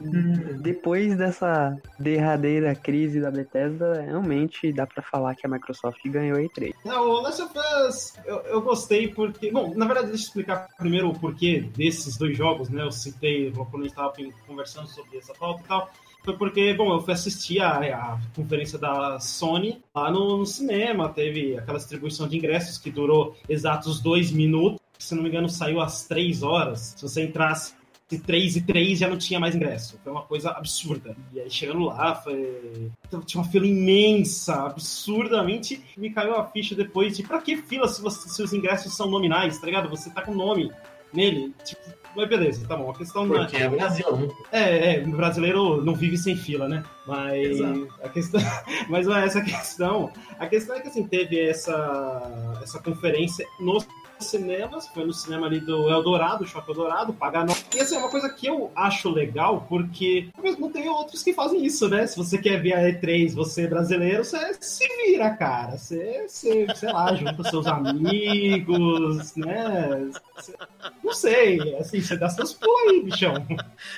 de- 0.00 0.54
depois 0.62 1.14
dessa 1.14 1.76
derradeira 2.00 2.74
crise 2.74 3.20
da 3.20 3.30
Bethesda, 3.30 4.00
realmente 4.00 4.72
dá 4.72 4.86
pra 4.86 5.02
falar 5.02 5.34
que 5.34 5.46
a 5.46 5.50
Microsoft 5.50 5.98
ganhou 6.06 6.38
a 6.38 6.40
E3. 6.40 6.72
Não, 6.86 7.02
o 7.06 7.20
Last 7.20 7.42
of 7.42 7.52
Us 7.86 8.14
eu, 8.24 8.36
eu 8.46 8.62
gostei 8.62 9.08
porque. 9.08 9.50
Bom, 9.50 9.74
na 9.76 9.84
verdade, 9.84 10.06
deixa 10.08 10.22
eu 10.22 10.26
explicar 10.28 10.68
primeiro 10.78 11.10
o 11.10 11.18
porquê 11.18 11.60
desses 11.76 12.16
dois 12.16 12.34
jogos, 12.36 12.70
né? 12.70 12.82
Eu 12.82 12.90
citei 12.90 13.52
quando 13.52 13.74
a 13.74 13.80
gente 13.80 13.90
estava 13.90 14.12
conversando 14.46 14.88
sobre 14.88 15.18
essa 15.18 15.34
pauta 15.34 15.60
e 15.62 15.68
tal. 15.68 15.90
Foi 16.24 16.36
porque, 16.36 16.74
bom, 16.74 16.92
eu 16.92 17.00
fui 17.00 17.14
assistir 17.14 17.60
a, 17.60 17.78
a 17.78 18.20
conferência 18.34 18.78
da 18.78 19.18
Sony 19.18 19.80
lá 19.94 20.10
no, 20.10 20.38
no 20.38 20.46
cinema, 20.46 21.08
teve 21.08 21.56
aquela 21.56 21.78
distribuição 21.78 22.28
de 22.28 22.36
ingressos 22.36 22.78
que 22.78 22.90
durou 22.90 23.34
exatos 23.48 24.00
dois 24.00 24.30
minutos. 24.30 24.80
Se 24.98 25.14
não 25.14 25.22
me 25.22 25.28
engano, 25.28 25.48
saiu 25.48 25.80
às 25.80 26.06
três 26.06 26.42
horas. 26.42 26.94
Se 26.96 27.02
você 27.02 27.22
entrasse 27.24 27.78
de 28.08 28.18
3 28.18 28.56
e 28.56 28.60
3 28.62 28.98
já 28.98 29.08
não 29.08 29.18
tinha 29.18 29.38
mais 29.38 29.54
ingresso. 29.54 30.00
Foi 30.02 30.10
uma 30.10 30.22
coisa 30.22 30.50
absurda. 30.50 31.14
E 31.32 31.40
aí 31.40 31.50
chegando 31.50 31.84
lá, 31.84 32.14
foi... 32.14 32.90
então, 33.06 33.20
tinha 33.20 33.42
uma 33.42 33.50
fila 33.50 33.66
imensa, 33.66 34.54
absurdamente. 34.64 35.84
Me 35.96 36.10
caiu 36.10 36.34
a 36.34 36.46
ficha 36.46 36.74
depois 36.74 37.16
de 37.16 37.22
pra 37.22 37.40
que 37.42 37.58
fila 37.58 37.86
se, 37.86 38.00
você, 38.00 38.28
se 38.28 38.42
os 38.42 38.52
ingressos 38.52 38.96
são 38.96 39.10
nominais, 39.10 39.58
tá 39.58 39.66
ligado? 39.66 39.90
Você 39.90 40.08
tá 40.10 40.22
com 40.22 40.34
nome 40.34 40.72
nele. 41.12 41.54
Tipo, 41.64 41.97
mas 42.14 42.28
beleza, 42.28 42.66
tá 42.66 42.76
bom. 42.76 42.90
A 42.90 42.94
questão 42.94 43.26
não 43.26 43.36
é. 43.36 43.38
Porque 43.40 43.56
é 43.56 43.68
Brasil, 43.68 44.16
né? 44.16 44.28
É, 44.52 44.94
é, 44.94 45.04
o 45.04 45.10
brasileiro 45.10 45.84
não 45.84 45.94
vive 45.94 46.16
sem 46.16 46.36
fila, 46.36 46.68
né? 46.68 46.82
Mas 47.06 47.58
Exato. 47.58 47.88
a 48.02 48.08
questão, 48.08 48.40
mas 48.88 49.06
não 49.06 49.16
é 49.16 49.24
essa 49.24 49.40
questão. 49.40 50.12
A 50.38 50.46
questão 50.46 50.76
é 50.76 50.80
que 50.80 50.88
assim 50.88 51.06
teve 51.06 51.40
essa 51.40 52.58
essa 52.62 52.82
conferência 52.82 53.46
nos 53.60 53.86
cinemas, 54.24 54.88
foi 54.88 55.04
no 55.04 55.12
cinema 55.12 55.46
ali 55.46 55.60
do 55.60 55.88
Eldorado, 55.90 56.46
Shopping 56.46 56.70
Eldorado, 56.72 57.12
pagar 57.12 57.44
no... 57.46 57.54
E 57.74 57.80
assim, 57.80 57.96
é 57.96 57.98
uma 57.98 58.08
coisa 58.10 58.28
que 58.28 58.46
eu 58.46 58.70
acho 58.74 59.10
legal, 59.10 59.66
porque 59.68 60.28
não 60.58 60.70
tem 60.70 60.88
outros 60.88 61.22
que 61.22 61.32
fazem 61.32 61.64
isso, 61.64 61.88
né? 61.88 62.06
Se 62.06 62.16
você 62.16 62.38
quer 62.38 62.60
ver 62.60 62.72
a 62.74 62.80
E3, 62.82 63.34
você 63.34 63.62
é 63.62 63.66
brasileiro, 63.68 64.24
você 64.24 64.54
se 64.60 64.86
vira, 65.04 65.30
cara. 65.30 65.76
Você, 65.78 66.26
você 66.28 66.66
sei 66.74 66.92
lá, 66.92 67.14
junta 67.14 67.42
seus 67.44 67.66
amigos, 67.66 69.34
né? 69.36 70.10
Você- 70.34 70.54
não 71.02 71.12
sei, 71.12 71.76
assim, 71.76 72.00
você 72.00 72.16
dá 72.16 72.28
seus 72.28 72.52
pulos 72.52 72.90
aí, 72.90 73.02
bichão. 73.02 73.34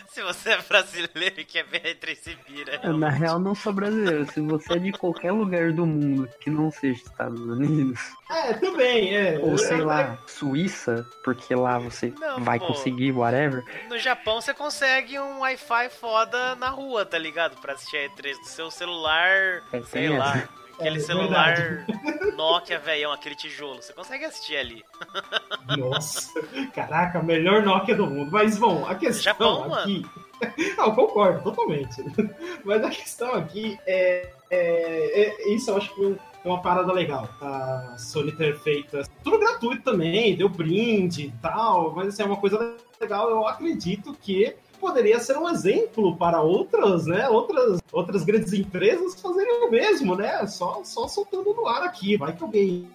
Se 0.09 0.23
você 0.23 0.51
é 0.51 0.59
brasileiro 0.63 1.41
e 1.41 1.45
quer 1.45 1.65
ver 1.65 1.83
a 1.85 1.91
E3 1.95 2.15
se 2.17 2.37
vira. 2.49 2.81
Eu, 2.83 2.97
na 2.97 3.09
real, 3.11 3.39
não 3.39 3.55
sou 3.55 3.73
brasileiro. 3.73 4.31
Se 4.33 4.41
você 4.41 4.75
é 4.75 4.79
de 4.79 4.93
qualquer 4.93 5.33
lugar 5.33 5.73
do 5.73 5.85
mundo 5.87 6.29
que 6.41 6.49
não 6.51 6.71
seja 6.71 7.03
Estados 7.03 7.41
Unidos, 7.41 8.01
É, 8.31 8.55
também, 8.55 9.15
é. 9.17 9.39
ou 9.43 9.57
sei 9.59 9.81
É, 9.81 9.85
lá, 9.85 10.10
Suíça, 10.27 11.07
porque 11.25 11.55
lá 11.55 11.79
você 11.79 12.13
Não, 12.19 12.43
vai 12.43 12.59
pô. 12.59 12.67
conseguir 12.69 13.13
whatever, 13.13 13.65
No 13.89 13.99
Japão 13.99 14.41
você 14.41 14.53
consegue 14.55 15.19
um 15.19 15.41
Wi-Fi 15.41 15.89
foda 15.91 16.55
na 16.57 16.69
rua, 16.69 17.05
tá 17.05 17.19
ligado? 17.19 17.61
Pra 17.61 17.73
assistir 17.75 17.97
a 17.97 18.09
E3 18.09 18.39
do 18.39 18.47
seu 18.47 18.71
celular, 18.71 19.63
É, 19.73 19.83
sei 19.83 20.09
lá. 20.09 20.49
Aquele 20.79 20.97
É, 20.97 21.01
celular 21.01 21.55
Nokia 22.37 22.79
velhão, 22.79 23.13
aquele 23.13 23.35
tijolo. 23.35 23.83
Você 23.83 23.93
consegue 23.93 24.25
assistir 24.25 24.57
ali. 24.57 24.83
Nossa, 25.77 26.41
caraca, 26.75 27.23
melhor 27.23 27.63
Nokia 27.63 27.95
do 27.95 28.07
mundo. 28.07 28.31
Mas, 28.33 28.57
bom, 28.59 28.87
a 28.87 28.95
questão 28.95 29.23
Japão, 29.23 29.75
aqui. 29.75 30.07
Não, 30.79 30.87
eu 30.87 30.95
concordo, 30.95 31.43
totalmente. 31.43 32.03
Mas 32.65 32.83
a 32.83 32.89
questão 32.89 33.35
aqui 33.35 33.79
é. 33.87 34.31
é- 34.51 35.21
é- 35.45 35.55
isso 35.55 35.71
eu 35.71 35.77
acho 35.77 35.95
que 35.95 36.17
é 36.45 36.49
uma 36.49 36.63
parada 36.63 36.93
legal. 36.93 37.29
A 37.41 37.97
Sony 37.99 38.33
ter 38.33 38.59
feito 38.61 38.99
tudo 39.23 39.39
gratuito 39.39 39.83
também, 39.83 40.37
deu 40.37 40.49
brinde 40.49 41.27
e 41.27 41.33
tal. 41.43 41.93
Mas 41.95 42.09
assim, 42.09 42.23
é 42.23 42.27
uma 42.27 42.37
coisa 42.37 42.77
legal. 43.01 43.29
Eu 43.29 43.47
acredito 43.47 44.15
que 44.15 44.57
poderia 44.81 45.21
ser 45.21 45.37
um 45.37 45.49
exemplo 45.49 46.17
para 46.17 46.41
outras, 46.41 47.07
né? 47.07 47.29
Outras, 47.29 47.81
outras 47.93 48.25
grandes 48.25 48.53
empresas 48.53 49.21
fazerem 49.21 49.67
o 49.67 49.71
mesmo, 49.71 50.17
né? 50.17 50.47
Só, 50.47 50.83
só 50.85 51.07
soltando 51.07 51.53
no 51.55 51.67
ar 51.67 51.83
aqui. 51.83 52.17
Vai 52.17 52.35
que 52.35 52.43
alguém, 52.43 52.89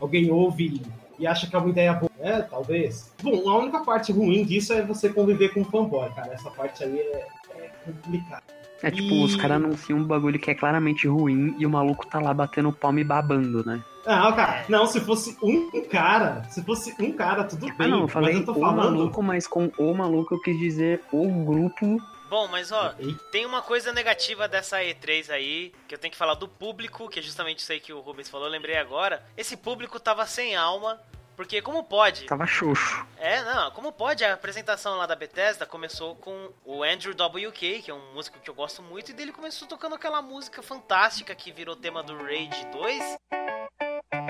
alguém 0.00 0.30
ouve 0.30 0.82
e 1.18 1.26
acha 1.26 1.46
que 1.46 1.54
é 1.54 1.58
uma 1.58 1.68
ideia 1.68 1.92
boa, 1.92 2.10
né? 2.18 2.42
Talvez. 2.42 3.12
Bom, 3.22 3.48
a 3.48 3.58
única 3.58 3.80
parte 3.80 4.10
ruim 4.10 4.44
disso 4.44 4.72
é 4.72 4.82
você 4.82 5.10
conviver 5.10 5.54
com 5.54 5.60
um 5.60 5.64
fanboy, 5.64 6.10
cara. 6.14 6.32
Essa 6.32 6.50
parte 6.50 6.82
aí 6.82 6.98
é, 6.98 7.26
é 7.56 7.70
complicada. 7.84 8.59
É 8.82 8.90
tipo, 8.90 9.14
E- 9.14 9.24
os 9.24 9.36
caras 9.36 9.56
anunciam 9.56 9.98
um 9.98 10.04
bagulho 10.04 10.38
que 10.38 10.50
é 10.50 10.54
claramente 10.54 11.06
ruim 11.06 11.54
e 11.58 11.66
o 11.66 11.70
maluco 11.70 12.06
tá 12.06 12.18
lá 12.20 12.32
batendo 12.32 12.72
palma 12.72 13.00
e 13.00 13.04
babando, 13.04 13.64
né? 13.64 13.82
Não, 14.06 14.32
cara, 14.34 14.64
não, 14.68 14.86
se 14.86 14.98
fosse 15.00 15.36
um 15.42 15.70
cara, 15.90 16.42
se 16.48 16.62
fosse 16.64 16.94
um 16.98 17.12
cara, 17.12 17.44
tudo 17.44 17.66
bem. 17.66 17.86
Ah, 17.86 17.88
não, 17.88 18.00
eu 18.02 18.08
falei 18.08 18.30
mas 18.34 18.40
eu 18.40 18.46
tô 18.46 18.52
o 18.52 18.60
falando. 18.60 18.76
maluco, 18.96 19.22
mas 19.22 19.46
com 19.46 19.70
o 19.76 19.94
maluco 19.94 20.34
eu 20.34 20.40
quis 20.40 20.58
dizer 20.58 21.02
o 21.12 21.28
grupo. 21.44 22.00
Bom, 22.30 22.48
mas 22.48 22.70
ó, 22.72 22.94
tem 23.30 23.44
uma 23.44 23.60
coisa 23.60 23.92
negativa 23.92 24.46
dessa 24.48 24.78
E3 24.78 25.30
aí, 25.30 25.72
que 25.86 25.94
eu 25.94 25.98
tenho 25.98 26.12
que 26.12 26.16
falar 26.16 26.34
do 26.34 26.46
público, 26.48 27.08
que 27.10 27.18
é 27.18 27.22
justamente 27.22 27.58
isso 27.58 27.72
aí 27.72 27.80
que 27.80 27.92
o 27.92 28.00
Rubens 28.00 28.30
falou, 28.30 28.46
eu 28.46 28.52
lembrei 28.52 28.76
agora. 28.76 29.22
Esse 29.36 29.56
público 29.56 29.98
tava 30.00 30.24
sem 30.26 30.54
alma, 30.56 30.98
porque 31.40 31.62
como 31.62 31.82
pode? 31.82 32.26
Tava 32.26 32.46
xoxo. 32.46 33.02
É, 33.16 33.42
não, 33.42 33.70
como 33.70 33.90
pode? 33.90 34.22
A 34.22 34.34
apresentação 34.34 34.98
lá 34.98 35.06
da 35.06 35.16
Bethesda 35.16 35.64
começou 35.64 36.14
com 36.16 36.52
o 36.66 36.82
Andrew 36.82 37.14
WK, 37.14 37.80
que 37.80 37.90
é 37.90 37.94
um 37.94 38.12
músico 38.12 38.38
que 38.38 38.50
eu 38.50 38.54
gosto 38.54 38.82
muito, 38.82 39.10
e 39.10 39.14
dele 39.14 39.32
começou 39.32 39.66
tocando 39.66 39.94
aquela 39.94 40.20
música 40.20 40.62
fantástica 40.62 41.34
que 41.34 41.50
virou 41.50 41.74
tema 41.74 42.02
do 42.02 42.14
Rage 42.14 42.66
2. 42.70 44.29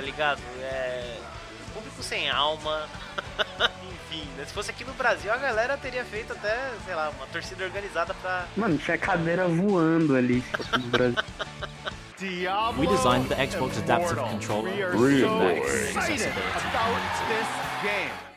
Tá 0.00 0.06
ligado? 0.06 0.40
É. 0.62 1.18
Público 1.74 2.02
sem 2.02 2.28
alma. 2.28 2.88
Enfim, 3.92 4.26
né? 4.36 4.44
se 4.44 4.52
fosse 4.52 4.70
aqui 4.70 4.84
no 4.84 4.92
Brasil, 4.94 5.32
a 5.32 5.36
galera 5.36 5.76
teria 5.76 6.04
feito 6.04 6.32
até, 6.32 6.72
sei 6.84 6.94
lá, 6.94 7.10
uma 7.10 7.26
torcida 7.26 7.64
organizada 7.64 8.14
pra. 8.14 8.46
Mano, 8.56 8.76
tinha 8.78 8.98
cadeira 8.98 9.46
voando 9.46 10.16
ali, 10.16 10.40
se 10.40 10.56
fosse 10.56 10.72
no 10.72 10.86
Brasil. 10.88 11.18
We 12.76 12.86
designed 12.86 13.30
the 13.30 13.46
Xbox 13.46 13.78
Adaptive 13.78 14.18
Controller 14.18 14.94
Really 14.94 15.22
max 15.22 15.96
excited 15.96 16.28
about 16.28 17.00
this 17.28 17.48
game. 17.82 18.29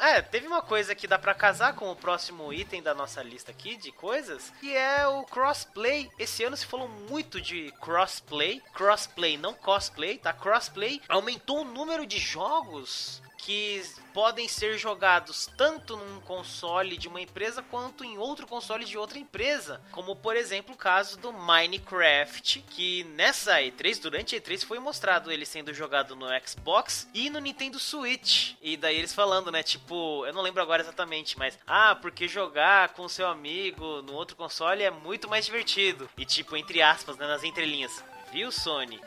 É, 0.00 0.20
teve 0.22 0.46
uma 0.46 0.62
coisa 0.62 0.94
que 0.94 1.06
dá 1.06 1.18
pra 1.18 1.34
casar 1.34 1.74
com 1.74 1.90
o 1.90 1.96
próximo 1.96 2.52
item 2.52 2.82
da 2.82 2.94
nossa 2.94 3.22
lista 3.22 3.50
aqui 3.50 3.76
de 3.76 3.92
coisas, 3.92 4.52
que 4.60 4.74
é 4.76 5.06
o 5.06 5.24
crossplay. 5.24 6.10
Esse 6.18 6.44
ano 6.44 6.56
se 6.56 6.66
falou 6.66 6.88
muito 6.88 7.40
de 7.40 7.72
crossplay, 7.80 8.62
crossplay, 8.72 9.36
não 9.36 9.54
cosplay, 9.54 10.18
tá? 10.18 10.32
Crossplay 10.32 11.00
aumentou 11.08 11.60
o 11.60 11.64
número 11.64 12.06
de 12.06 12.18
jogos 12.18 13.22
que 13.38 13.82
podem 14.14 14.46
ser 14.46 14.78
jogados 14.78 15.50
tanto 15.56 15.96
num 15.96 16.20
console 16.20 16.96
de 16.96 17.08
uma 17.08 17.20
empresa 17.20 17.60
quanto 17.62 18.04
em 18.04 18.16
outro 18.16 18.46
console 18.46 18.84
de 18.84 18.96
outra 18.96 19.18
empresa, 19.18 19.82
como 19.90 20.14
por 20.14 20.36
exemplo 20.36 20.74
o 20.74 20.78
caso 20.78 21.18
do 21.18 21.32
Minecraft, 21.32 22.64
que 22.70 23.02
nessa 23.04 23.60
E3, 23.60 24.00
durante 24.00 24.36
a 24.36 24.40
E3 24.40 24.64
foi 24.64 24.78
mostrado 24.78 25.32
ele 25.32 25.44
sendo 25.44 25.74
jogado 25.74 26.14
no 26.14 26.26
Xbox 26.46 27.08
e 27.12 27.28
no 27.28 27.40
Nintendo 27.40 27.80
Switch. 27.80 28.54
E 28.62 28.76
daí 28.76 28.96
eles 28.96 29.12
falando, 29.12 29.50
né, 29.50 29.64
tipo, 29.64 30.24
eu 30.24 30.32
não 30.32 30.42
lembro 30.42 30.62
agora 30.62 30.82
exatamente, 30.82 31.36
mas 31.36 31.58
ah, 31.66 31.96
porque 31.96 32.28
jogar 32.28 32.90
com 32.90 33.08
seu 33.08 33.26
amigo 33.26 34.00
no 34.02 34.14
outro 34.14 34.36
console 34.36 34.84
é 34.84 34.90
muito 34.92 35.28
mais 35.28 35.44
divertido. 35.44 36.08
E 36.16 36.24
tipo, 36.24 36.56
entre 36.56 36.80
aspas, 36.80 37.16
né, 37.16 37.26
nas 37.26 37.42
entrelinhas, 37.42 38.04
viu 38.32 38.52
Sony? 38.52 39.00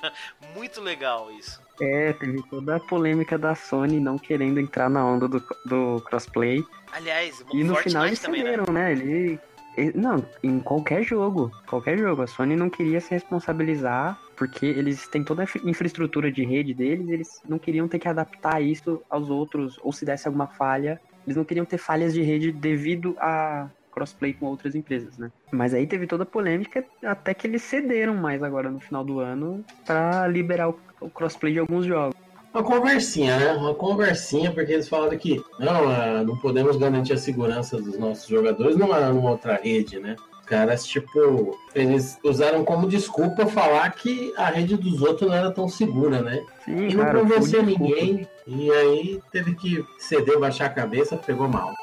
muito 0.54 0.80
legal 0.80 1.30
isso. 1.30 1.63
É, 1.80 2.12
teve 2.12 2.42
toda 2.48 2.76
a 2.76 2.80
polêmica 2.80 3.36
da 3.36 3.54
Sony 3.54 3.98
não 3.98 4.16
querendo 4.16 4.60
entrar 4.60 4.88
na 4.88 5.04
onda 5.04 5.26
do, 5.28 5.42
do 5.66 6.00
crossplay. 6.06 6.62
Aliás, 6.92 7.44
E 7.52 7.64
no 7.64 7.74
final 7.76 8.06
eles 8.06 8.20
também, 8.20 8.44
né? 8.44 8.50
cederam, 8.52 8.72
né? 8.72 8.92
Ele, 8.92 9.40
E- 9.76 9.92
Não, 9.98 10.24
em 10.42 10.60
qualquer 10.60 11.02
jogo. 11.02 11.50
Qualquer 11.66 11.98
jogo. 11.98 12.22
A 12.22 12.26
Sony 12.28 12.54
não 12.54 12.70
queria 12.70 13.00
se 13.00 13.10
responsabilizar, 13.10 14.16
porque 14.36 14.64
eles 14.66 15.08
têm 15.08 15.24
toda 15.24 15.42
a 15.42 15.44
infra- 15.44 15.60
infraestrutura 15.68 16.30
de 16.30 16.44
rede 16.44 16.72
deles, 16.72 17.08
eles 17.08 17.28
não 17.48 17.58
queriam 17.58 17.88
ter 17.88 17.98
que 17.98 18.06
adaptar 18.08 18.62
isso 18.62 19.02
aos 19.10 19.28
outros, 19.28 19.76
ou 19.82 19.92
se 19.92 20.04
desse 20.04 20.28
alguma 20.28 20.46
falha, 20.46 21.00
eles 21.26 21.36
não 21.36 21.44
queriam 21.44 21.66
ter 21.66 21.78
falhas 21.78 22.14
de 22.14 22.22
rede 22.22 22.52
devido 22.52 23.16
a 23.18 23.68
crossplay 23.90 24.32
com 24.32 24.46
outras 24.46 24.74
empresas, 24.74 25.16
né? 25.18 25.30
Mas 25.52 25.72
aí 25.72 25.86
teve 25.86 26.06
toda 26.06 26.24
a 26.24 26.26
polêmica, 26.26 26.84
até 27.04 27.32
que 27.32 27.46
eles 27.46 27.62
cederam 27.62 28.14
mais 28.16 28.42
agora 28.42 28.68
no 28.68 28.80
final 28.80 29.04
do 29.04 29.20
ano 29.20 29.64
pra 29.86 30.26
liberar 30.26 30.68
o, 30.68 30.76
o 31.04 31.10
crossplay 31.10 31.52
de 31.52 31.58
alguns 31.58 31.86
jogos. 31.86 32.14
Uma 32.52 32.62
conversinha, 32.62 33.36
né? 33.36 33.52
Uma 33.52 33.74
conversinha, 33.74 34.52
porque 34.52 34.72
eles 34.72 34.88
falaram 34.88 35.18
que 35.18 35.42
não, 35.58 35.88
ah, 35.88 36.22
não 36.24 36.36
podemos 36.36 36.76
garantir 36.76 37.12
a 37.12 37.18
segurança 37.18 37.76
dos 37.76 37.98
nossos 37.98 38.28
jogadores 38.28 38.76
numa, 38.76 39.00
numa 39.10 39.30
outra 39.30 39.60
rede, 39.62 39.98
né? 39.98 40.14
Os 40.40 40.46
caras, 40.46 40.86
tipo, 40.86 41.58
eles 41.74 42.16
usaram 42.22 42.64
como 42.64 42.86
desculpa 42.88 43.46
falar 43.46 43.90
que 43.90 44.32
a 44.36 44.50
rede 44.50 44.76
dos 44.76 45.02
outros 45.02 45.28
não 45.28 45.36
era 45.36 45.50
tão 45.50 45.68
segura, 45.68 46.22
né? 46.22 46.44
Sim, 46.64 46.88
E 46.90 46.94
não 46.94 47.04
cara, 47.04 47.18
convenceu 47.18 47.62
ninguém. 47.62 48.28
E 48.46 48.70
aí 48.70 49.20
teve 49.32 49.54
que 49.56 49.84
ceder, 49.98 50.38
baixar 50.38 50.66
a 50.66 50.70
cabeça, 50.70 51.16
pegou 51.16 51.48
mal. 51.48 51.74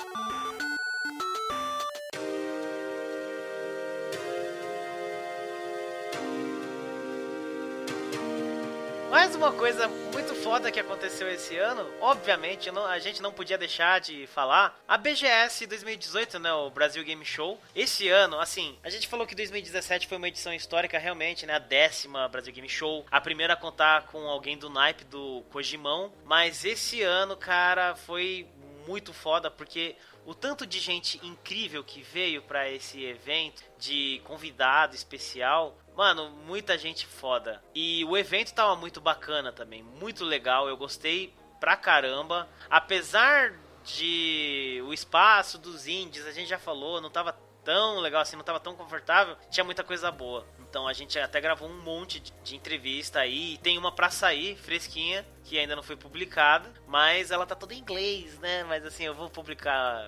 Foda 10.52 10.70
que 10.70 10.82
aconteceu 10.82 11.32
esse 11.32 11.56
ano, 11.56 11.90
obviamente 12.02 12.70
não- 12.72 12.86
a 12.86 13.00
gente 13.00 13.22
não 13.22 13.32
podia 13.32 13.58
deixar 13.58 14.02
de 14.02 14.28
falar, 14.28 14.78
a 14.86 14.98
BGS 14.98 15.66
2018, 15.66 16.40
né, 16.40 16.52
o 16.52 16.70
Brasil 16.70 17.02
Game 17.06 17.24
Show. 17.24 17.58
Esse 17.74 18.10
ano, 18.10 18.38
assim, 18.38 18.78
a 18.84 18.90
gente 18.90 19.08
falou 19.08 19.26
que 19.26 19.34
2017 19.34 20.10
foi 20.10 20.18
uma 20.18 20.28
edição 20.28 20.54
histórica 20.54 21.00
realmente, 21.00 21.46
né, 21.46 21.54
a 21.56 21.60
décima 21.60 22.28
Brasil 22.28 22.52
Game 22.52 22.68
Show, 22.68 23.06
a 23.10 23.22
primeira 23.22 23.54
a 23.54 23.56
contar 23.56 24.08
com 24.08 24.28
alguém 24.28 24.58
do 24.58 24.70
naipe 24.70 25.06
do 25.06 25.42
Kojimão, 25.54 26.12
mas 26.26 26.66
esse 26.66 27.02
ano, 27.02 27.38
cara, 27.38 27.96
foi 27.96 28.46
muito 28.86 29.14
foda 29.14 29.50
porque 29.50 29.96
o 30.26 30.36
tanto 30.36 30.66
de 30.68 30.80
gente 30.82 31.18
incrível 31.26 31.82
que 31.82 32.02
veio 32.02 32.42
pra 32.42 32.70
esse 32.70 33.02
evento, 33.06 33.64
de 33.80 34.22
convidado 34.26 34.96
especial, 34.96 35.78
mano, 35.96 36.30
muita 36.30 36.78
gente 36.78 37.06
foda. 37.06 37.62
E 37.74 38.04
o 38.06 38.18
evento 38.18 38.54
tava 38.54 38.76
muito 38.76 39.02
bacana 39.02 39.52
também, 39.52 39.84
muito 39.84 40.24
legal, 40.24 40.68
eu 40.68 40.78
gostei 40.78 41.34
pra 41.60 41.76
caramba. 41.76 42.48
Apesar 42.70 43.54
de 43.84 44.82
o 44.86 44.94
espaço 44.94 45.58
dos 45.58 45.88
indies, 45.88 46.26
a 46.26 46.32
gente 46.32 46.48
já 46.50 46.60
falou, 46.60 47.02
não 47.02 47.10
tava 47.10 47.34
tão 47.64 48.00
legal 48.00 48.22
assim, 48.22 48.36
não 48.36 48.44
tava 48.44 48.60
tão 48.60 48.76
confortável, 48.76 49.38
tinha 49.50 49.64
muita 49.64 49.84
coisa 49.84 50.12
boa. 50.12 50.46
Então 50.60 50.88
a 50.88 50.94
gente 50.94 51.20
até 51.20 51.40
gravou 51.40 51.70
um 51.70 51.82
monte 51.82 52.20
de, 52.20 52.32
de 52.44 52.56
entrevista 52.56 53.20
aí, 53.20 53.58
tem 53.60 53.78
uma 53.78 53.92
pra 53.92 54.10
sair, 54.10 54.56
fresquinha, 54.56 55.26
que 55.44 55.58
ainda 55.58 55.76
não 55.76 55.84
foi 55.84 55.96
publicada, 55.96 56.72
mas 56.88 57.32
ela 57.32 57.46
tá 57.46 57.56
toda 57.56 57.74
em 57.74 57.80
inglês, 57.80 58.40
né? 58.40 58.64
Mas 58.64 58.86
assim, 58.86 59.04
eu 59.04 59.14
vou 59.14 59.30
publicar 59.30 60.08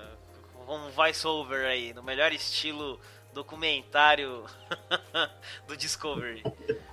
um 0.67 0.89
voice-over 0.89 1.65
aí, 1.65 1.93
no 1.93 2.01
melhor 2.01 2.31
estilo 2.31 2.99
documentário 3.33 4.43
do 5.67 5.75
Discovery. 5.75 6.43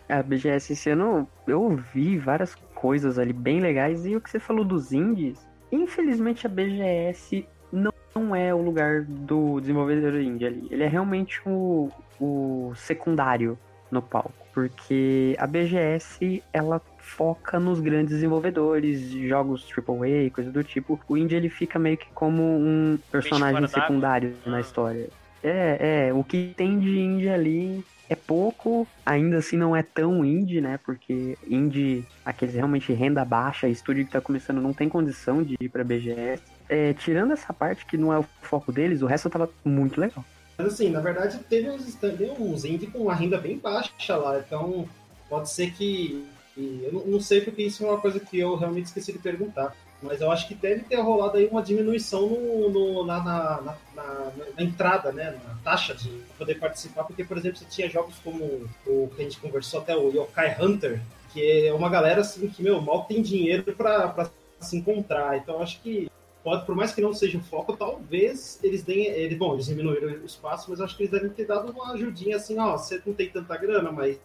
A 0.08 0.22
BGS 0.22 0.72
esse 0.72 0.90
ano 0.90 1.28
eu 1.46 1.62
ouvi 1.62 2.18
várias 2.18 2.54
coisas 2.74 3.18
ali 3.18 3.32
bem 3.32 3.60
legais 3.60 4.06
e 4.06 4.16
o 4.16 4.20
que 4.20 4.30
você 4.30 4.40
falou 4.40 4.64
dos 4.64 4.92
indies, 4.92 5.46
infelizmente 5.70 6.46
a 6.46 6.50
BGS 6.50 7.46
não, 7.72 7.92
não 8.14 8.34
é 8.34 8.52
o 8.54 8.60
lugar 8.62 9.02
do 9.02 9.60
desenvolvedor 9.60 10.20
indie 10.20 10.46
ali. 10.46 10.68
Ele 10.70 10.82
é 10.82 10.88
realmente 10.88 11.40
o, 11.46 11.90
o 12.20 12.72
secundário 12.74 13.58
no 13.90 14.00
palco, 14.00 14.32
porque 14.52 15.36
a 15.38 15.46
BGS 15.46 16.42
ela 16.52 16.80
foca 16.98 17.58
nos 17.58 17.80
grandes 17.80 18.14
desenvolvedores 18.14 19.10
de 19.10 19.28
jogos 19.28 19.66
AAA, 19.68 20.24
e 20.26 20.30
coisa 20.30 20.50
do 20.50 20.62
tipo. 20.62 20.98
O 21.08 21.16
indie 21.16 21.36
ele 21.36 21.48
fica 21.48 21.78
meio 21.78 21.96
que 21.96 22.08
como 22.12 22.42
um 22.42 22.98
personagem 23.10 23.66
secundário 23.66 24.34
Ah. 24.46 24.50
na 24.50 24.60
história. 24.60 25.08
É, 25.42 26.08
é, 26.08 26.12
o 26.12 26.22
que 26.22 26.52
tem 26.56 26.78
de 26.78 26.98
indie 26.98 27.28
ali 27.28 27.84
é 28.08 28.16
pouco, 28.16 28.86
ainda 29.06 29.38
assim 29.38 29.56
não 29.56 29.74
é 29.74 29.82
tão 29.82 30.24
indie, 30.24 30.60
né? 30.60 30.78
Porque 30.84 31.38
indie, 31.46 32.04
aqueles 32.24 32.54
realmente 32.54 32.92
renda 32.92 33.24
baixa, 33.24 33.68
estúdio 33.68 34.04
que 34.04 34.10
tá 34.10 34.20
começando 34.20 34.60
não 34.60 34.72
tem 34.72 34.88
condição 34.88 35.42
de 35.42 35.56
ir 35.60 35.68
pra 35.68 35.84
BGS. 35.84 36.42
É, 36.68 36.92
tirando 36.92 37.32
essa 37.32 37.52
parte 37.52 37.86
que 37.86 37.96
não 37.96 38.12
é 38.12 38.18
o 38.18 38.24
foco 38.42 38.72
deles, 38.72 39.00
o 39.00 39.06
resto 39.06 39.30
tava 39.30 39.48
muito 39.64 40.00
legal. 40.00 40.24
Mas 40.58 40.74
assim, 40.74 40.90
na 40.90 41.00
verdade, 41.00 41.38
teve 41.48 41.70
uns, 41.70 41.94
teve 41.94 42.30
uns 42.30 42.64
indie 42.64 42.88
com 42.88 42.98
uma 42.98 43.14
renda 43.14 43.38
bem 43.38 43.56
baixa 43.56 44.16
lá, 44.16 44.38
então 44.38 44.88
pode 45.28 45.48
ser 45.48 45.72
que. 45.72 46.26
eu 46.56 47.04
não 47.06 47.20
sei 47.20 47.40
porque 47.40 47.62
isso 47.62 47.84
é 47.84 47.88
uma 47.88 48.00
coisa 48.00 48.18
que 48.18 48.38
eu 48.38 48.56
realmente 48.56 48.86
esqueci 48.86 49.12
de 49.12 49.20
perguntar. 49.20 49.72
Mas 50.02 50.20
eu 50.20 50.30
acho 50.30 50.48
que 50.48 50.54
deve 50.54 50.82
ter 50.84 50.96
rolado 50.96 51.36
aí 51.36 51.46
uma 51.46 51.62
diminuição 51.62 52.26
no, 52.26 52.70
no- 52.70 53.04
na, 53.06 53.18
na, 53.22 53.60
na- 53.60 53.76
na- 53.94 54.62
entrada, 54.62 55.12
né? 55.12 55.38
Na 55.46 55.54
taxa 55.62 55.94
de 55.94 56.08
poder 56.38 56.54
participar, 56.58 57.04
porque, 57.04 57.22
por 57.24 57.36
exemplo, 57.36 57.58
você 57.58 57.66
tinha 57.66 57.88
jogos 57.88 58.14
como 58.24 58.66
o 58.86 59.10
que 59.14 59.20
a 59.20 59.24
gente 59.24 59.38
conversou 59.38 59.80
até, 59.80 59.94
o 59.96 60.08
Yokai 60.10 60.56
Hunter, 60.60 61.00
que 61.32 61.66
é 61.66 61.72
uma 61.74 61.88
galera 61.88 62.22
assim 62.22 62.48
que, 62.48 62.62
meu, 62.62 62.80
mal 62.80 63.04
tem 63.04 63.20
dinheiro 63.22 63.62
pra 63.74 64.30
se 64.58 64.76
encontrar. 64.76 65.36
Então 65.36 65.56
eu 65.56 65.62
acho 65.62 65.80
que 65.82 66.10
pode, 66.42 66.64
por 66.64 66.74
mais 66.74 66.92
que 66.94 67.00
não 67.02 67.12
seja 67.12 67.36
o 67.38 67.42
foco, 67.42 67.76
talvez 67.76 68.58
eles 68.62 68.82
deem. 68.82 69.36
Bom, 69.36 69.54
eles 69.54 69.66
diminuíram 69.66 70.08
o 70.08 70.24
espaço, 70.24 70.70
mas 70.70 70.80
acho 70.80 70.96
que 70.96 71.02
eles 71.02 71.12
devem 71.12 71.28
ter 71.30 71.44
dado 71.46 71.70
uma 71.72 71.92
ajudinha 71.92 72.36
assim, 72.36 72.58
ó, 72.58 72.76
você 72.76 73.00
não 73.04 73.12
tem 73.14 73.28
tanta 73.28 73.56
grana, 73.56 73.92
mas. 73.92 74.18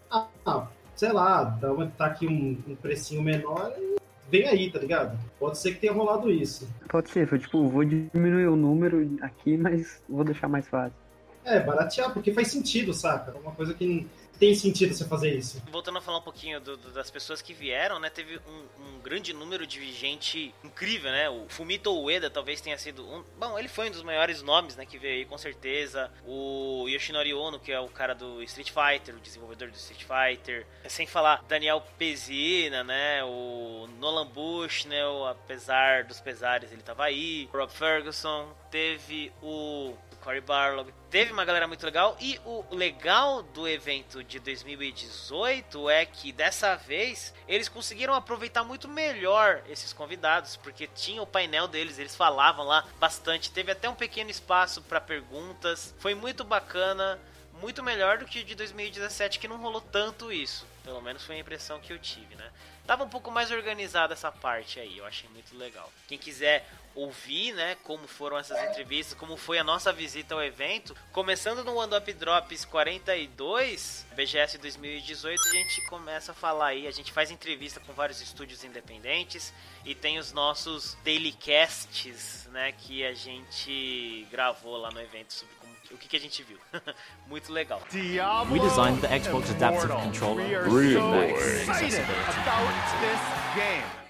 Ah, 0.45 0.67
sei 0.95 1.11
lá, 1.11 1.43
dá 1.43 1.73
uma, 1.73 1.87
tá 1.87 2.05
aqui 2.05 2.25
um, 2.25 2.57
um 2.65 2.75
precinho 2.75 3.21
menor 3.21 3.73
e 3.77 3.95
vem 4.29 4.47
aí, 4.47 4.71
tá 4.71 4.79
ligado? 4.79 5.17
Pode 5.39 5.57
ser 5.57 5.73
que 5.73 5.81
tenha 5.81 5.93
rolado 5.93 6.31
isso. 6.31 6.67
Pode 6.89 7.09
ser, 7.09 7.27
foi 7.27 7.39
tipo, 7.39 7.67
vou 7.67 7.83
diminuir 7.83 8.47
o 8.47 8.55
número 8.55 9.17
aqui, 9.21 9.57
mas 9.57 10.01
vou 10.07 10.23
deixar 10.23 10.47
mais 10.47 10.67
fácil. 10.67 10.97
É, 11.43 11.59
baratear, 11.59 12.11
porque 12.11 12.33
faz 12.33 12.47
sentido, 12.47 12.93
saca? 12.93 13.31
É 13.31 13.39
uma 13.39 13.51
coisa 13.51 13.73
que 13.73 14.07
tem 14.39 14.53
sentido 14.55 14.93
você 14.93 15.05
fazer 15.05 15.33
isso. 15.35 15.61
Voltando 15.71 15.97
a 15.97 16.01
falar 16.01 16.17
um 16.19 16.21
pouquinho 16.21 16.59
do- 16.59 16.77
do- 16.77 16.91
das 16.91 17.09
pessoas 17.11 17.41
que 17.41 17.53
vieram, 17.53 17.99
né? 17.99 18.09
Teve 18.09 18.39
um, 18.47 18.83
um 18.83 18.99
grande 18.99 19.33
número 19.33 19.65
de 19.67 19.91
gente 19.93 20.53
incrível, 20.63 21.11
né? 21.11 21.29
O 21.29 21.45
Fumito 21.49 21.91
Ueda 22.03 22.29
talvez 22.29 22.61
tenha 22.61 22.77
sido 22.77 23.05
um. 23.07 23.23
Bom, 23.37 23.57
ele 23.57 23.67
foi 23.67 23.87
um 23.87 23.91
dos 23.91 24.03
maiores 24.03 24.41
nomes, 24.41 24.75
né? 24.75 24.85
Que 24.85 24.97
veio 24.97 25.15
aí 25.19 25.25
com 25.25 25.37
certeza. 25.37 26.11
O 26.25 26.85
Yoshinori 26.87 27.33
Ono, 27.33 27.59
que 27.59 27.71
é 27.71 27.79
o 27.79 27.87
cara 27.87 28.13
do 28.13 28.41
Street 28.43 28.71
Fighter, 28.71 29.15
o 29.15 29.19
desenvolvedor 29.19 29.69
do 29.69 29.75
Street 29.77 30.03
Fighter. 30.03 30.65
Sem 30.87 31.05
falar 31.07 31.43
Daniel 31.47 31.81
Pezina, 31.97 32.83
né? 32.83 33.23
O 33.23 33.87
Nolan 33.99 34.27
Bush, 34.27 34.85
né? 34.85 35.05
O, 35.05 35.25
apesar 35.25 36.03
dos 36.03 36.19
pesares, 36.19 36.71
ele 36.71 36.81
tava 36.81 37.03
aí. 37.05 37.49
Rob 37.53 37.71
Ferguson. 37.71 38.53
Teve 38.71 39.31
o 39.41 39.93
Barlog. 40.41 40.91
Teve 41.09 41.31
uma 41.31 41.45
galera 41.45 41.67
muito 41.67 41.85
legal. 41.85 42.17
E 42.19 42.39
o 42.45 42.63
legal 42.71 43.43
do 43.43 43.67
evento 43.67 44.23
de 44.23 44.39
2018 44.39 45.89
é 45.89 46.05
que 46.05 46.31
dessa 46.31 46.75
vez 46.75 47.33
eles 47.47 47.69
conseguiram 47.69 48.13
aproveitar 48.13 48.63
muito 48.63 48.87
melhor 48.87 49.61
esses 49.69 49.93
convidados, 49.93 50.57
porque 50.57 50.87
tinha 50.87 51.21
o 51.21 51.27
painel 51.27 51.67
deles, 51.67 51.99
eles 51.99 52.15
falavam 52.15 52.65
lá 52.65 52.85
bastante. 52.99 53.51
Teve 53.51 53.71
até 53.71 53.89
um 53.89 53.95
pequeno 53.95 54.29
espaço 54.29 54.81
para 54.81 54.99
perguntas. 54.99 55.93
Foi 55.99 56.15
muito 56.15 56.43
bacana. 56.43 57.19
Muito 57.61 57.81
melhor 57.81 58.17
do 58.17 58.25
que 58.25 58.43
de 58.43 58.53
2017, 58.53 59.39
que 59.39 59.47
não 59.47 59.55
rolou 59.55 59.79
tanto 59.79 60.29
isso. 60.29 60.67
Pelo 60.83 61.01
menos 61.01 61.23
foi 61.23 61.37
a 61.37 61.39
impressão 61.39 61.79
que 61.79 61.93
eu 61.93 61.97
tive, 61.97 62.35
né? 62.35 62.51
Tava 62.85 63.05
um 63.05 63.09
pouco 63.09 63.31
mais 63.31 63.49
organizada 63.49 64.13
essa 64.13 64.29
parte 64.29 64.79
aí, 64.79 64.97
eu 64.97 65.05
achei 65.05 65.29
muito 65.29 65.57
legal. 65.57 65.89
Quem 66.05 66.17
quiser 66.17 66.69
ouvir, 66.95 67.53
né, 67.53 67.75
como 67.83 68.07
foram 68.07 68.37
essas 68.37 68.57
entrevistas, 68.69 69.17
como 69.17 69.35
foi 69.35 69.59
a 69.59 69.63
nossa 69.63 69.91
visita 69.91 70.33
ao 70.33 70.43
evento, 70.43 70.95
começando 71.11 71.63
no 71.63 71.75
One 71.75 71.93
Up 71.95 72.13
Drops 72.13 72.63
42, 72.65 74.05
BGS 74.15 74.57
2018, 74.57 75.41
a 75.41 75.51
gente 75.51 75.81
começa 75.87 76.31
a 76.31 76.35
falar 76.35 76.67
aí, 76.67 76.87
a 76.87 76.91
gente 76.91 77.11
faz 77.11 77.29
entrevista 77.29 77.79
com 77.81 77.93
vários 77.93 78.21
estúdios 78.21 78.63
independentes 78.63 79.53
e 79.83 79.93
tem 79.93 80.17
os 80.17 80.31
nossos 80.31 80.97
daily 81.03 81.33
casts, 81.33 82.47
né, 82.51 82.71
que 82.71 83.05
a 83.05 83.13
gente 83.13 84.25
gravou 84.31 84.77
lá 84.77 84.89
no 84.89 85.01
evento 85.01 85.33
sobre 85.33 85.53
o 85.91 85.97
que, 85.97 86.07
que 86.07 86.15
a 86.15 86.19
gente 86.19 86.41
viu. 86.43 86.57
muito 87.27 87.51
legal. 87.51 87.81
Diablo 87.91 88.53
We 88.53 88.59
designed 88.59 89.01
the 89.01 89.19
Xbox 89.19 89.51
Adaptive. 89.51 89.89
Controller. 89.89 90.63
Really 90.63 90.93
so 90.93 91.11
nice. 91.11 91.61
excited 91.61 91.99
about 91.99 93.01
this 93.01 93.55
game. 93.55 94.04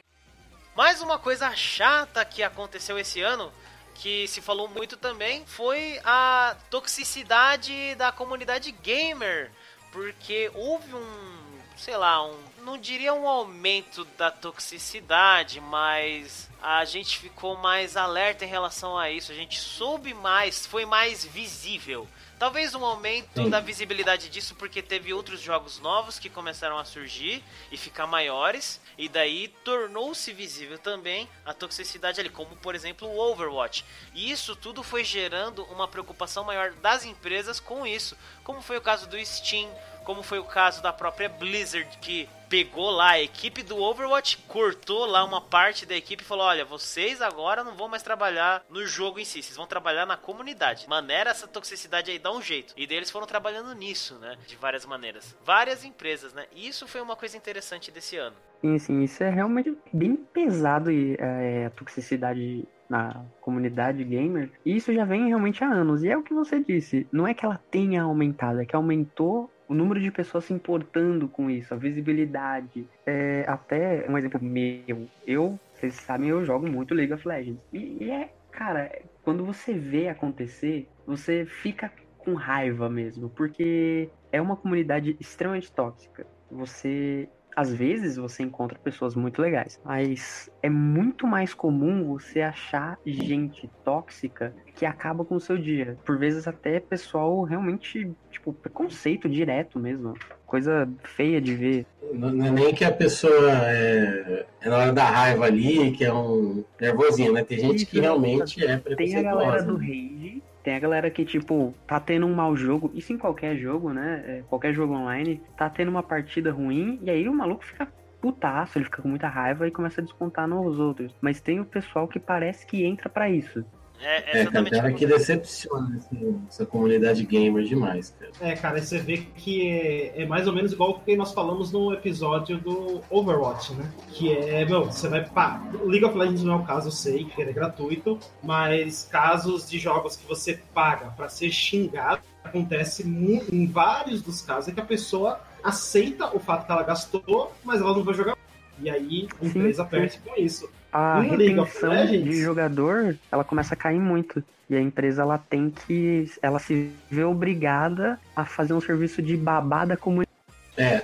Mais 0.76 1.02
uma 1.02 1.18
coisa 1.18 1.56
chata 1.56 2.26
que 2.26 2.44
aconteceu 2.44 3.00
esse 3.00 3.22
ano, 3.22 3.50
que 3.94 4.28
se 4.28 4.42
falou 4.42 4.68
muito 4.68 4.98
também, 4.98 5.46
foi 5.46 6.02
a 6.04 6.54
toxicidade 6.70 7.96
da 7.96 8.12
comunidade 8.12 8.74
gamer. 8.74 9.50
Porque 9.90 10.52
houve 10.54 10.94
um, 10.94 11.60
sei 11.78 11.96
lá, 11.96 12.28
um, 12.28 12.38
não 12.58 12.78
diria 12.78 13.14
um 13.14 13.26
aumento 13.26 14.04
da 14.18 14.30
toxicidade, 14.30 15.62
mas 15.62 16.50
a 16.62 16.84
gente 16.84 17.20
ficou 17.20 17.56
mais 17.56 17.96
alerta 17.96 18.44
em 18.44 18.50
relação 18.50 18.98
a 18.98 19.10
isso. 19.10 19.32
A 19.32 19.36
gente 19.36 19.58
soube 19.58 20.14
mais, 20.14 20.66
foi 20.66 20.86
mais 20.86 21.24
visível 21.24 22.06
Talvez 22.38 22.76
um 22.76 22.84
aumento 22.84 23.44
Sim. 23.44 23.50
da 23.50 23.62
visibilidade 23.62 24.30
disso 24.30 24.56
porque 24.56 24.82
teve 24.82 25.14
outros 25.14 25.40
jogos 25.40 25.80
novos 25.80 26.20
que 26.20 26.30
começaram 26.30 26.78
a 26.78 26.84
surgir 26.84 27.42
e 27.72 27.78
ficar 27.78 28.06
maiores, 28.06 28.82
e 28.98 29.08
daí 29.08 29.48
tornou-se 29.64 30.34
visível 30.34 30.78
também 30.78 31.30
a 31.46 31.54
toxicidade 31.54 32.20
ali, 32.20 32.30
como 32.30 32.56
por 32.58 32.76
exemplo 32.76 33.08
o 33.08 33.18
Overwatch. 33.18 33.86
E 34.14 34.30
isso 34.30 34.54
tudo 34.54 34.84
foi 34.84 35.04
gerando 35.06 35.64
uma 35.66 35.88
preocupação 35.88 36.44
maior 36.44 36.74
das 36.74 37.06
empresas 37.06 37.62
com 37.62 37.88
isso, 37.88 38.18
como 38.44 38.62
foi 38.62 38.78
o 38.78 38.82
caso 38.82 39.08
do 39.08 39.26
Steam, 39.26 39.70
como 40.06 40.24
foi 40.24 40.40
o 40.40 40.46
caso 40.46 40.82
da 40.82 40.94
própria 40.94 41.28
Blizzard 41.28 41.98
que 42.00 42.30
pegou 42.48 42.92
lá 42.92 43.12
a 43.12 43.22
equipe 43.22 43.64
do 43.64 43.78
Overwatch, 43.78 44.38
cortou 44.48 45.06
lá 45.06 45.26
uma 45.26 45.42
parte 45.42 45.86
da 45.86 45.96
equipe 45.96 46.24
e 46.24 46.26
falou: 46.26 46.46
"Olha, 46.46 46.64
vocês 46.64 47.22
agora 47.22 47.64
não 47.64 47.74
vão 47.74 47.88
mais 47.88 48.04
trabalhar 48.04 48.64
no 48.70 48.86
jogo 48.86 49.20
em 49.20 49.26
si, 49.26 49.42
vocês 49.42 49.58
vão 49.58 49.68
trabalhar 49.68 50.06
na 50.06 50.16
comunidade. 50.16 50.88
Maneira 50.88 51.32
essa 51.32 51.48
toxicidade 51.48 52.12
aí, 52.12 52.20
dá 52.20 52.32
um 52.32 52.42
jeito". 52.42 52.74
E 52.78 52.86
daí 52.88 52.98
eles 52.98 53.12
foram 53.12 53.28
trabalhando 53.28 53.74
nisso, 53.74 54.16
né, 54.20 54.38
de 54.48 54.56
várias 54.56 54.86
maneiras. 54.86 55.36
Várias 55.44 55.84
empresas, 55.84 56.34
né? 56.34 56.46
E 56.56 56.68
isso 56.68 56.88
foi 56.88 57.02
uma 57.02 57.16
coisa 57.16 57.36
interessante 57.36 57.92
desse 57.92 58.16
ano. 58.16 58.36
Sim, 58.62 58.80
sim, 58.80 59.04
isso 59.04 59.24
é 59.24 59.30
realmente 59.30 59.76
bem 59.92 60.16
pesado 60.16 60.92
e 60.92 61.16
é, 61.20 61.66
a 61.66 61.70
toxicidade 61.72 62.66
na 62.90 63.26
comunidade 63.42 64.04
gamer. 64.04 64.52
E 64.66 64.76
isso 64.76 64.94
já 64.94 65.06
vem 65.06 65.28
realmente 65.28 65.64
há 65.64 65.68
anos. 65.68 66.04
E 66.04 66.10
é 66.10 66.18
o 66.18 66.24
que 66.24 66.34
você 66.34 66.64
disse, 66.64 67.08
não 67.12 67.28
é 67.28 67.34
que 67.34 67.46
ela 67.46 67.60
tenha 67.72 68.04
aumentado, 68.04 68.62
é 68.62 68.66
que 68.66 68.76
aumentou 68.76 69.52
o 69.68 69.74
número 69.74 70.00
de 70.00 70.12
pessoas 70.12 70.46
se 70.46 70.54
importando 70.54 71.28
com 71.28 71.50
isso, 71.50 71.74
a 71.74 71.78
visibilidade. 71.78 72.88
É, 73.06 73.44
até 73.48 74.06
um 74.10 74.18
exemplo 74.18 74.42
meu, 74.42 75.08
eu, 75.26 75.60
vocês 75.74 75.94
sabem, 75.96 76.30
eu 76.30 76.46
jogo 76.46 76.68
muito 76.68 76.94
League 76.94 77.14
of 77.14 77.28
Legends. 77.28 77.62
E, 77.74 78.04
e 78.04 78.12
é, 78.12 78.30
cara, 78.52 78.92
quando 79.24 79.46
você 79.46 79.74
vê 79.74 80.08
acontecer, 80.08 80.88
você 81.06 81.46
fica 81.46 81.92
com 82.18 82.34
raiva 82.34 82.90
mesmo, 82.90 83.30
porque 83.30 84.10
é 84.32 84.42
uma 84.42 84.56
comunidade 84.56 85.16
extremamente 85.20 85.72
tóxica. 85.72 86.26
Você 86.52 87.30
às 87.56 87.74
vezes 87.74 88.18
você 88.18 88.44
encontra 88.44 88.78
pessoas 88.78 89.16
muito 89.16 89.42
legais, 89.42 89.80
mas 89.84 90.50
é 90.62 90.70
muito 90.70 91.26
mais 91.26 91.54
comum 91.54 92.04
você 92.06 92.42
achar 92.42 93.00
gente 93.06 93.70
tóxica 93.84 94.54
que 94.76 94.86
acaba 94.86 95.24
com 95.24 95.36
o 95.36 95.40
seu 95.40 95.58
dia. 95.58 95.98
Por 96.04 96.18
vezes 96.18 96.48
até 96.48 96.80
pessoal 96.80 97.44
realmente, 97.44 98.12
tipo, 98.30 98.52
preconceito 98.52 99.30
direto 99.30 99.80
mesmo. 99.80 100.14
Coisa 100.46 100.88
feia 101.04 101.40
de 101.40 101.56
ver. 101.56 101.86
Não 102.14 102.32
não 102.32 102.46
é 102.46 102.52
nem 102.52 102.74
que 102.74 102.84
a 102.84 102.92
pessoa 102.92 103.52
é, 103.52 104.46
é 104.62 104.70
na 104.70 104.78
hora 104.78 104.94
da 104.94 105.06
raiva 105.06 105.46
ali, 105.46 105.92
que 105.92 106.04
é 106.04 106.14
um 106.14 106.64
nervosinho, 106.80 107.34
né? 107.34 107.44
Tem 107.44 107.60
gente 107.60 107.86
que 107.86 108.00
realmente 108.00 108.64
é 108.66 108.78
Tem 108.78 109.16
a 109.16 109.22
galera 109.22 109.64
preconceituosa. 109.64 109.66
do 109.66 109.78
rage, 109.78 110.44
tem 110.66 110.76
a 110.76 110.80
galera 110.80 111.12
que, 111.12 111.24
tipo, 111.24 111.76
tá 111.86 112.00
tendo 112.00 112.26
um 112.26 112.34
mau 112.34 112.56
jogo, 112.58 112.90
isso 112.96 113.14
em 113.14 113.20
qualquer 113.20 113.56
jogo, 113.56 113.94
né? 113.94 114.24
É, 114.26 114.44
qualquer 114.50 114.74
jogo 114.74 114.96
online, 114.96 115.40
tá 115.56 115.70
tendo 115.70 115.90
uma 115.90 116.02
partida 116.02 116.52
ruim, 116.52 117.00
e 117.04 117.10
aí 117.12 117.30
o 117.30 117.34
maluco 117.34 117.64
fica 117.64 117.88
putaço, 118.20 118.80
ele 118.80 118.86
fica 118.86 119.00
com 119.00 119.08
muita 119.08 119.28
raiva 119.28 119.68
e 119.68 119.72
começa 119.72 120.02
a 120.02 120.04
descontar 120.04 120.48
nos 120.48 120.80
outros. 120.80 121.16
Mas 121.22 121.40
tem 121.40 121.60
o 121.60 121.66
pessoal 121.66 122.08
que 122.08 122.20
parece 122.20 122.66
que 122.66 122.84
entra 122.84 123.08
pra 123.08 123.30
isso. 123.30 123.64
É, 124.02 124.18
é 124.18 124.18
É, 124.18 124.22
cara, 124.24 124.40
exatamente 124.42 124.72
cara 124.76 124.94
que 124.94 125.06
decepciona 125.06 125.98
esse- 125.98 126.36
essa 126.48 126.66
comunidade 126.66 127.26
gamer 127.26 127.64
demais, 127.64 128.14
cara. 128.20 128.32
É, 128.42 128.56
cara, 128.56 128.82
você 128.82 129.00
vê 129.00 129.18
que 129.36 129.68
é, 129.68 130.22
é 130.22 130.26
mais 130.26 130.48
ou 130.48 130.54
menos 130.54 130.74
igual 130.74 130.92
o 130.92 131.00
que 131.00 131.16
nós 131.16 131.34
falamos 131.34 131.72
no 131.72 131.94
episódio 131.94 132.58
do 132.60 133.02
Overwatch, 133.10 133.74
né? 133.74 133.92
Que 134.12 134.32
é, 134.34 134.66
meu, 134.66 134.86
você 134.86 135.08
vai. 135.08 135.24
Pá, 135.28 135.62
League 135.84 136.06
of 136.06 136.16
Legends 136.18 136.44
não 136.44 136.54
é 136.54 136.58
o 136.58 136.64
caso, 136.64 136.88
eu 136.88 136.92
sei, 136.92 137.26
que 137.26 137.42
ele 137.42 137.50
é 137.50 137.54
gratuito, 137.54 138.20
mas 138.44 139.08
casos 139.12 139.70
de 139.70 139.80
jogos 139.80 140.16
que 140.16 140.28
você 140.28 140.60
paga 140.74 141.08
pra 141.18 141.28
ser 141.30 141.50
xingado 141.52 142.22
acontece 142.44 143.04
mu- 143.08 143.44
em 143.52 143.66
vários 143.66 144.22
dos 144.22 144.42
casos 144.42 144.70
é 144.70 144.72
que 144.72 144.80
a 144.80 144.86
pessoa 144.86 145.40
aceita 145.64 146.36
o 146.36 146.40
fato 146.40 146.66
que 146.66 146.72
ela 146.72 146.84
gastou, 146.84 147.52
mas 147.64 147.82
ela 147.82 147.92
não 147.94 148.04
vai 148.04 148.14
jogar. 148.14 148.38
E 148.80 148.90
aí 148.90 149.28
a 149.42 149.46
empresa 149.46 149.84
perde 149.86 150.20
com 150.20 150.36
isso. 150.40 150.70
A 150.96 151.20
retenção 151.20 152.06
de 152.06 152.42
jogador, 152.42 153.18
ela 153.30 153.44
começa 153.44 153.74
a 153.74 153.78
cair 153.78 154.00
muito. 154.00 154.42
E 154.70 154.76
a 154.78 154.80
empresa, 154.80 155.24
ela 155.24 155.38
tem 155.38 155.70
que... 155.70 156.32
Ela 156.42 156.58
se 156.58 156.90
vê 157.12 157.26
obrigada 157.26 158.18
a 158.34 158.46
fazer 158.46 158.74
um 158.74 158.80
serviço 158.80 159.22
de 159.22 159.36
babá 159.36 159.84
da 159.84 159.98
comunidade. 159.98 160.32
É, 160.78 161.02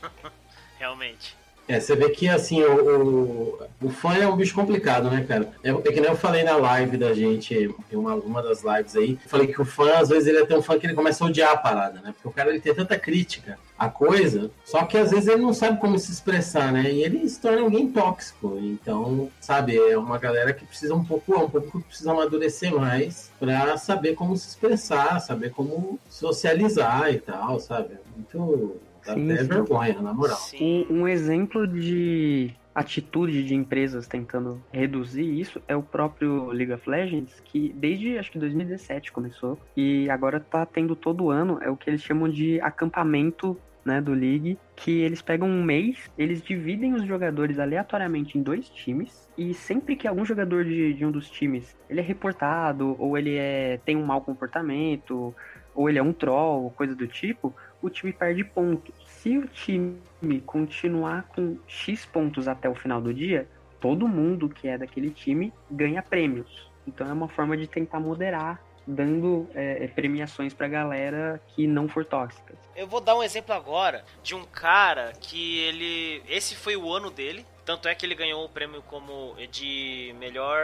Realmente. 0.78 1.37
É, 1.68 1.78
você 1.78 1.94
vê 1.94 2.08
que 2.08 2.26
assim, 2.28 2.62
o, 2.62 3.04
o, 3.04 3.58
o 3.82 3.90
fã 3.90 4.14
é 4.14 4.26
um 4.26 4.36
bicho 4.36 4.54
complicado, 4.54 5.10
né, 5.10 5.22
cara? 5.28 5.52
É, 5.62 5.70
é 5.70 5.92
que 5.92 6.00
nem 6.00 6.10
eu 6.10 6.16
falei 6.16 6.42
na 6.42 6.56
live 6.56 6.96
da 6.96 7.12
gente, 7.12 7.74
uma, 7.92 8.14
uma 8.14 8.42
das 8.42 8.62
lives 8.64 8.96
aí, 8.96 9.18
falei 9.26 9.48
que 9.48 9.60
o 9.60 9.66
fã, 9.66 9.98
às 9.98 10.08
vezes, 10.08 10.26
ele 10.26 10.38
é 10.38 10.46
tão 10.46 10.62
fã 10.62 10.78
que 10.78 10.86
ele 10.86 10.94
começa 10.94 11.22
a 11.22 11.26
odiar 11.26 11.52
a 11.52 11.56
parada, 11.58 12.00
né? 12.00 12.12
Porque 12.14 12.26
o 12.26 12.32
cara 12.32 12.48
ele 12.48 12.60
tem 12.60 12.74
tanta 12.74 12.98
crítica 12.98 13.58
à 13.78 13.88
coisa, 13.90 14.50
só 14.64 14.84
que 14.84 14.96
às 14.96 15.10
vezes 15.10 15.28
ele 15.28 15.42
não 15.42 15.52
sabe 15.52 15.78
como 15.78 15.98
se 15.98 16.10
expressar, 16.10 16.72
né? 16.72 16.90
E 16.90 17.02
ele 17.02 17.28
se 17.28 17.38
torna 17.38 17.60
alguém 17.60 17.92
tóxico. 17.92 18.58
Então, 18.60 19.30
sabe, 19.38 19.76
é 19.76 19.96
uma 19.96 20.18
galera 20.18 20.54
que 20.54 20.64
precisa 20.64 20.94
um 20.94 21.04
pouco, 21.04 21.34
é 21.34 21.38
um 21.38 21.50
pouco 21.50 21.78
que 21.80 21.88
precisa 21.88 22.12
amadurecer 22.12 22.74
mais 22.74 23.30
pra 23.38 23.76
saber 23.76 24.14
como 24.14 24.36
se 24.36 24.48
expressar, 24.48 25.20
saber 25.20 25.50
como 25.50 26.00
socializar 26.08 27.12
e 27.12 27.18
tal, 27.18 27.60
sabe? 27.60 27.94
É 27.94 27.98
Muito. 28.16 28.87
Dá 29.08 29.14
Sim, 29.14 29.32
até 29.32 29.42
sim. 29.42 29.48
vergonha, 29.48 30.02
na 30.02 30.12
moral. 30.12 30.36
Sim. 30.36 30.86
Um, 30.90 31.00
um 31.00 31.08
exemplo 31.08 31.66
de 31.66 32.54
atitude 32.74 33.42
de 33.42 33.54
empresas 33.54 34.06
tentando 34.06 34.62
reduzir 34.70 35.24
isso 35.24 35.60
é 35.66 35.74
o 35.74 35.82
próprio 35.82 36.50
League 36.50 36.72
of 36.72 36.88
Legends, 36.88 37.40
que 37.40 37.72
desde 37.74 38.18
acho 38.18 38.30
que 38.30 38.38
2017 38.38 39.10
começou 39.10 39.58
e 39.76 40.08
agora 40.10 40.38
tá 40.38 40.64
tendo 40.64 40.94
todo 40.94 41.30
ano, 41.30 41.58
é 41.60 41.70
o 41.70 41.76
que 41.76 41.88
eles 41.88 42.02
chamam 42.02 42.28
de 42.28 42.60
acampamento 42.60 43.58
né, 43.84 44.00
do 44.02 44.12
League, 44.12 44.58
que 44.76 45.00
eles 45.00 45.22
pegam 45.22 45.48
um 45.48 45.62
mês, 45.64 46.10
eles 46.18 46.42
dividem 46.42 46.92
os 46.92 47.04
jogadores 47.04 47.58
aleatoriamente 47.58 48.36
em 48.36 48.42
dois 48.42 48.68
times, 48.68 49.26
e 49.36 49.54
sempre 49.54 49.96
que 49.96 50.06
algum 50.06 50.24
jogador 50.24 50.64
de, 50.64 50.92
de 50.92 51.06
um 51.06 51.10
dos 51.10 51.30
times 51.30 51.74
ele 51.88 52.00
é 52.00 52.02
reportado, 52.02 52.94
ou 52.98 53.16
ele 53.16 53.36
é, 53.36 53.80
tem 53.86 53.96
um 53.96 54.04
mau 54.04 54.20
comportamento, 54.20 55.34
ou 55.74 55.88
ele 55.88 55.98
é 55.98 56.02
um 56.02 56.12
troll, 56.12 56.70
coisa 56.72 56.94
do 56.94 57.06
tipo, 57.06 57.54
o 57.82 57.88
time 57.90 58.12
perde 58.12 58.44
pontos. 58.44 58.94
Se 59.06 59.36
o 59.38 59.46
time 59.46 60.00
continuar 60.46 61.24
com 61.34 61.58
X 61.66 62.04
pontos 62.04 62.48
até 62.48 62.68
o 62.68 62.74
final 62.74 63.00
do 63.00 63.12
dia, 63.12 63.48
todo 63.80 64.08
mundo 64.08 64.48
que 64.48 64.68
é 64.68 64.78
daquele 64.78 65.10
time 65.10 65.52
ganha 65.70 66.02
prêmios. 66.02 66.68
Então 66.86 67.06
é 67.06 67.12
uma 67.12 67.28
forma 67.28 67.56
de 67.56 67.66
tentar 67.66 68.00
moderar, 68.00 68.60
dando 68.86 69.48
é, 69.54 69.86
premiações 69.88 70.54
pra 70.54 70.66
galera 70.66 71.40
que 71.48 71.66
não 71.66 71.86
for 71.88 72.04
tóxica. 72.04 72.54
Eu 72.74 72.86
vou 72.86 73.00
dar 73.00 73.16
um 73.16 73.22
exemplo 73.22 73.54
agora 73.54 74.04
de 74.22 74.34
um 74.34 74.44
cara 74.44 75.12
que 75.20 75.58
ele. 75.60 76.22
Esse 76.28 76.54
foi 76.56 76.76
o 76.76 76.92
ano 76.92 77.10
dele. 77.10 77.44
Tanto 77.64 77.86
é 77.86 77.94
que 77.94 78.06
ele 78.06 78.14
ganhou 78.14 78.42
o 78.44 78.48
prêmio 78.48 78.80
como 78.82 79.36
de 79.50 80.14
melhor. 80.18 80.58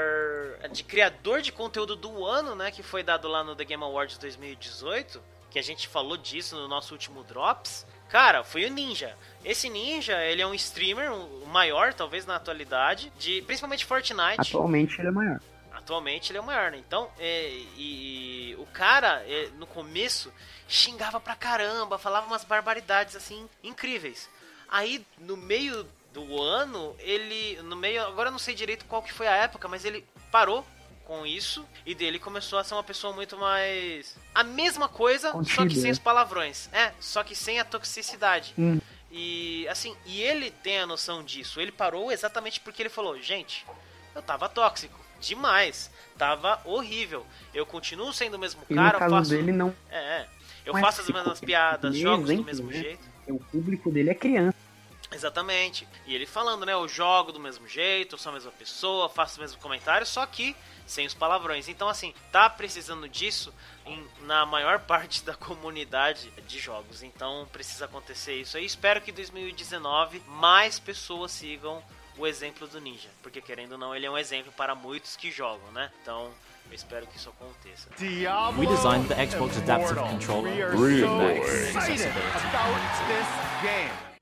de 0.72 0.82
criador 0.82 1.42
de 1.42 1.52
conteúdo 1.52 1.94
do 1.94 2.24
ano, 2.24 2.54
né? 2.54 2.70
Que 2.70 2.82
foi 2.82 3.02
dado 3.02 3.28
lá 3.28 3.44
no 3.44 3.54
The 3.54 3.64
Game 3.64 3.82
Awards 3.82 4.16
2018. 4.16 5.20
Que 5.55 5.61
a 5.61 5.62
gente 5.62 5.86
falou 5.86 6.16
disso 6.16 6.57
no 6.57 6.66
nosso 6.66 6.92
último 6.92 7.22
Drops. 7.22 7.86
Cara, 8.09 8.42
foi 8.42 8.64
o 8.64 8.68
Ninja. 8.68 9.16
Esse 9.44 9.70
Ninja, 9.70 10.20
ele 10.24 10.42
é 10.42 10.46
um 10.46 10.52
streamer, 10.52 11.12
o 11.12 11.46
maior, 11.46 11.94
talvez, 11.94 12.26
na 12.26 12.34
atualidade, 12.34 13.12
de 13.16 13.40
principalmente 13.42 13.84
Fortnite. 13.84 14.40
Atualmente 14.40 15.00
ele 15.00 15.07
é 15.07 15.11
maior. 15.12 15.40
Atualmente 15.72 16.32
ele 16.32 16.38
é 16.38 16.40
o 16.40 16.44
maior, 16.44 16.72
né? 16.72 16.78
Então, 16.78 17.09
é, 17.20 17.50
e, 17.76 18.50
e 18.50 18.57
o 18.57 18.66
cara, 18.66 19.22
é, 19.28 19.48
no 19.57 19.64
começo, 19.64 20.32
xingava 20.66 21.20
pra 21.20 21.36
caramba, 21.36 21.98
falava 21.98 22.26
umas 22.26 22.42
barbaridades, 22.42 23.14
assim, 23.14 23.48
incríveis. 23.62 24.28
Aí, 24.68 25.07
no 25.20 25.36
meio 25.36 25.86
do 26.12 26.42
ano, 26.42 26.96
ele, 26.98 27.62
no 27.62 27.76
meio, 27.76 28.02
agora 28.02 28.26
eu 28.26 28.32
não 28.32 28.40
sei 28.40 28.57
direito 28.57 28.86
qual 28.86 29.05
que 29.05 29.12
foi 29.12 29.28
a 29.28 29.36
época, 29.36 29.68
mas 29.68 29.84
ele 29.84 30.05
parou 30.32 30.66
com 31.05 31.26
isso 31.26 31.66
e 31.84 31.94
dele 31.94 32.18
começou 32.18 32.59
a 32.59 32.64
ser 32.64 32.74
uma 32.74 32.82
pessoa 32.82 33.12
muito 33.12 33.36
mais 33.36 34.16
a 34.34 34.42
mesma 34.42 34.88
coisa, 34.88 35.32
só 35.44 35.66
que 35.66 35.74
sem 35.74 35.84
né? 35.84 35.90
os 35.90 35.98
palavrões. 35.98 36.68
É, 36.72 36.92
só 37.00 37.22
que 37.22 37.34
sem 37.36 37.61
a 37.61 37.64
toxicidade. 37.64 38.55
Hum. 38.59 38.80
E 39.11 39.68
assim, 39.68 39.94
e 40.07 40.20
ele 40.22 40.50
tem 40.50 40.80
a 40.80 40.86
noção 40.86 41.22
disso. 41.22 41.61
Ele 41.61 41.70
parou 41.70 42.11
exatamente 42.11 42.59
porque 42.61 42.82
ele 42.82 42.88
falou: 42.88 43.20
"Gente, 43.20 43.64
eu 44.14 44.22
tava 44.22 44.48
tóxico 44.48 44.98
demais, 45.20 45.90
tava 46.18 46.61
horrível. 46.64 47.24
Eu 47.52 47.64
continuo 47.64 48.12
sendo 48.12 48.34
o 48.34 48.38
mesmo 48.38 48.62
E 48.68 48.74
cara, 48.74 48.88
no 48.88 48.94
eu 48.94 48.98
caso 48.98 49.14
faço 49.14 49.30
dele 49.30 49.52
não 49.52 49.74
é, 49.90 49.96
é. 49.98 50.28
Eu 50.66 50.72
Não 50.72 50.78
é 50.80 50.82
faço 50.82 51.00
as 51.02 51.05
psico- 51.07 51.18
mesmas 51.18 51.40
piadas, 51.40 51.94
é 51.94 51.98
jogos 51.98 52.30
do 52.34 52.42
mesmo 52.42 52.66
né? 52.70 52.72
jeito. 52.80 53.05
o 53.28 53.38
público 53.38 53.90
dele 53.90 54.11
é 54.11 54.14
criança. 54.14 54.57
Exatamente. 55.12 55.86
E 56.07 56.14
ele 56.14 56.26
falando, 56.26 56.66
né? 56.66 56.72
Eu 56.72 56.88
jogo 56.88 57.30
do 57.30 57.38
mesmo 57.38 57.68
jeito, 57.68 58.14
eu 58.14 58.18
sou 58.18 58.30
a 58.30 58.32
mesma 58.32 58.50
pessoa, 58.50 59.09
faço 59.09 59.38
o 59.38 59.42
mesmo 59.42 59.61
comentário, 59.61 60.07
só 60.07 60.24
que 60.26 60.57
sem 60.87 61.07
os 61.07 61.14
palavrões. 61.14 61.68
Então, 61.68 61.89
assim, 61.89 62.12
tá 62.30 62.49
precisando 62.51 63.09
disso 63.09 63.53
em- 63.87 64.07
na 64.22 64.45
maior 64.47 64.78
parte 64.87 65.22
da 65.24 65.35
comunidade 65.35 66.30
de 66.47 66.59
jogos. 66.59 67.03
Então, 67.03 67.49
precisa 67.53 67.85
acontecer 67.87 68.35
isso 68.41 68.57
aí. 68.57 68.64
Espero 68.64 69.01
que 69.01 69.11
em 69.11 69.14
2019 69.14 70.22
mais 70.26 70.78
pessoas 70.78 71.30
sigam 71.32 71.82
o 72.16 72.26
exemplo 72.26 72.66
do 72.68 72.80
Ninja, 72.80 73.09
porque 73.22 73.41
querendo 73.41 73.72
ou 73.72 73.78
não, 73.78 73.95
ele 73.95 74.07
é 74.07 74.11
um 74.11 74.16
exemplo 74.18 74.53
para 74.53 74.74
muitos 74.74 75.16
que 75.16 75.30
jogam, 75.32 75.70
né? 75.72 75.91
Então, 76.01 76.30
eu 76.68 76.74
espero 76.74 77.07
que 77.09 77.16
isso 77.16 77.28
aconteça. 77.28 77.89
Diablo 77.99 78.61
We 78.61 78.66
designed 78.66 79.09
the 79.09 79.26
Xbox 79.26 79.57
Adaptive. 79.59 79.99
Controller. 79.99 80.55
We 80.55 80.62
are 80.62 80.76
Really 80.76 81.01
so 81.01 81.18
nice. 81.18 82.05
excited 82.05 82.07
about 82.07 82.80
this 83.09 83.62
game. 83.62 84.14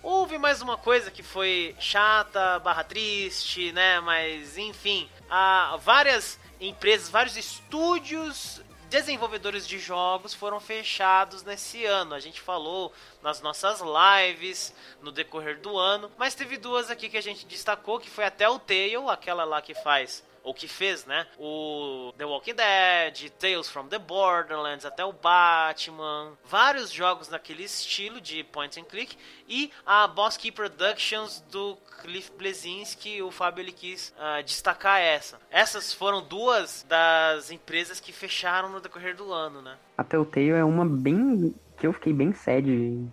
Houve 0.00 0.38
mais 0.38 0.62
uma 0.62 0.76
coisa 0.76 1.10
que 1.10 1.22
foi 1.24 1.74
chata, 1.80 2.60
barra 2.60 2.84
triste, 2.84 3.72
né? 3.72 4.00
Mas 4.00 4.56
enfim, 4.56 5.08
há 5.30 5.76
várias 5.82 6.38
empresas, 6.60 7.08
vários 7.08 7.36
estúdios 7.36 8.62
desenvolvedores 8.88 9.68
de 9.68 9.78
jogos 9.78 10.32
foram 10.32 10.58
fechados 10.58 11.42
nesse 11.42 11.84
ano. 11.84 12.14
A 12.14 12.20
gente 12.20 12.40
falou 12.40 12.92
nas 13.22 13.40
nossas 13.40 13.80
lives 13.80 14.74
no 15.02 15.12
decorrer 15.12 15.60
do 15.60 15.76
ano, 15.76 16.10
mas 16.16 16.34
teve 16.34 16.56
duas 16.56 16.90
aqui 16.90 17.08
que 17.08 17.18
a 17.18 17.22
gente 17.22 17.46
destacou, 17.46 18.00
que 18.00 18.10
foi 18.10 18.24
até 18.24 18.48
o 18.48 18.58
Tale, 18.58 18.96
aquela 19.10 19.44
lá 19.44 19.60
que 19.60 19.74
faz 19.74 20.24
ou 20.48 20.54
que 20.54 20.66
fez, 20.66 21.04
né? 21.04 21.26
O 21.38 22.12
The 22.16 22.24
Walking 22.24 22.54
Dead, 22.54 23.30
Tales 23.38 23.68
from 23.68 23.86
the 23.88 23.98
Borderlands, 23.98 24.86
até 24.86 25.04
o 25.04 25.12
Batman, 25.12 26.32
vários 26.42 26.90
jogos 26.90 27.28
naquele 27.28 27.64
estilo 27.64 28.18
de 28.18 28.42
point 28.44 28.80
and 28.80 28.84
click 28.84 29.14
e 29.46 29.70
a 29.84 30.08
Boss 30.08 30.38
Key 30.38 30.50
Productions 30.50 31.44
do 31.50 31.76
Cliff 32.00 32.32
Blesinski, 32.38 33.20
o 33.20 33.30
Fábio 33.30 33.60
ele 33.60 33.72
quis 33.72 34.14
ah, 34.18 34.40
destacar 34.40 35.00
essa. 35.00 35.38
Essas 35.50 35.92
foram 35.92 36.22
duas 36.22 36.86
das 36.88 37.50
empresas 37.50 38.00
que 38.00 38.12
fecharam 38.12 38.70
no 38.70 38.80
decorrer 38.80 39.14
do 39.14 39.30
ano, 39.30 39.60
né? 39.60 39.76
A 39.98 40.04
Telltale 40.04 40.50
é 40.50 40.64
uma 40.64 40.86
bem. 40.86 41.54
que 41.76 41.86
eu 41.86 41.92
fiquei 41.92 42.14
bem 42.14 42.32
sad. 42.32 42.66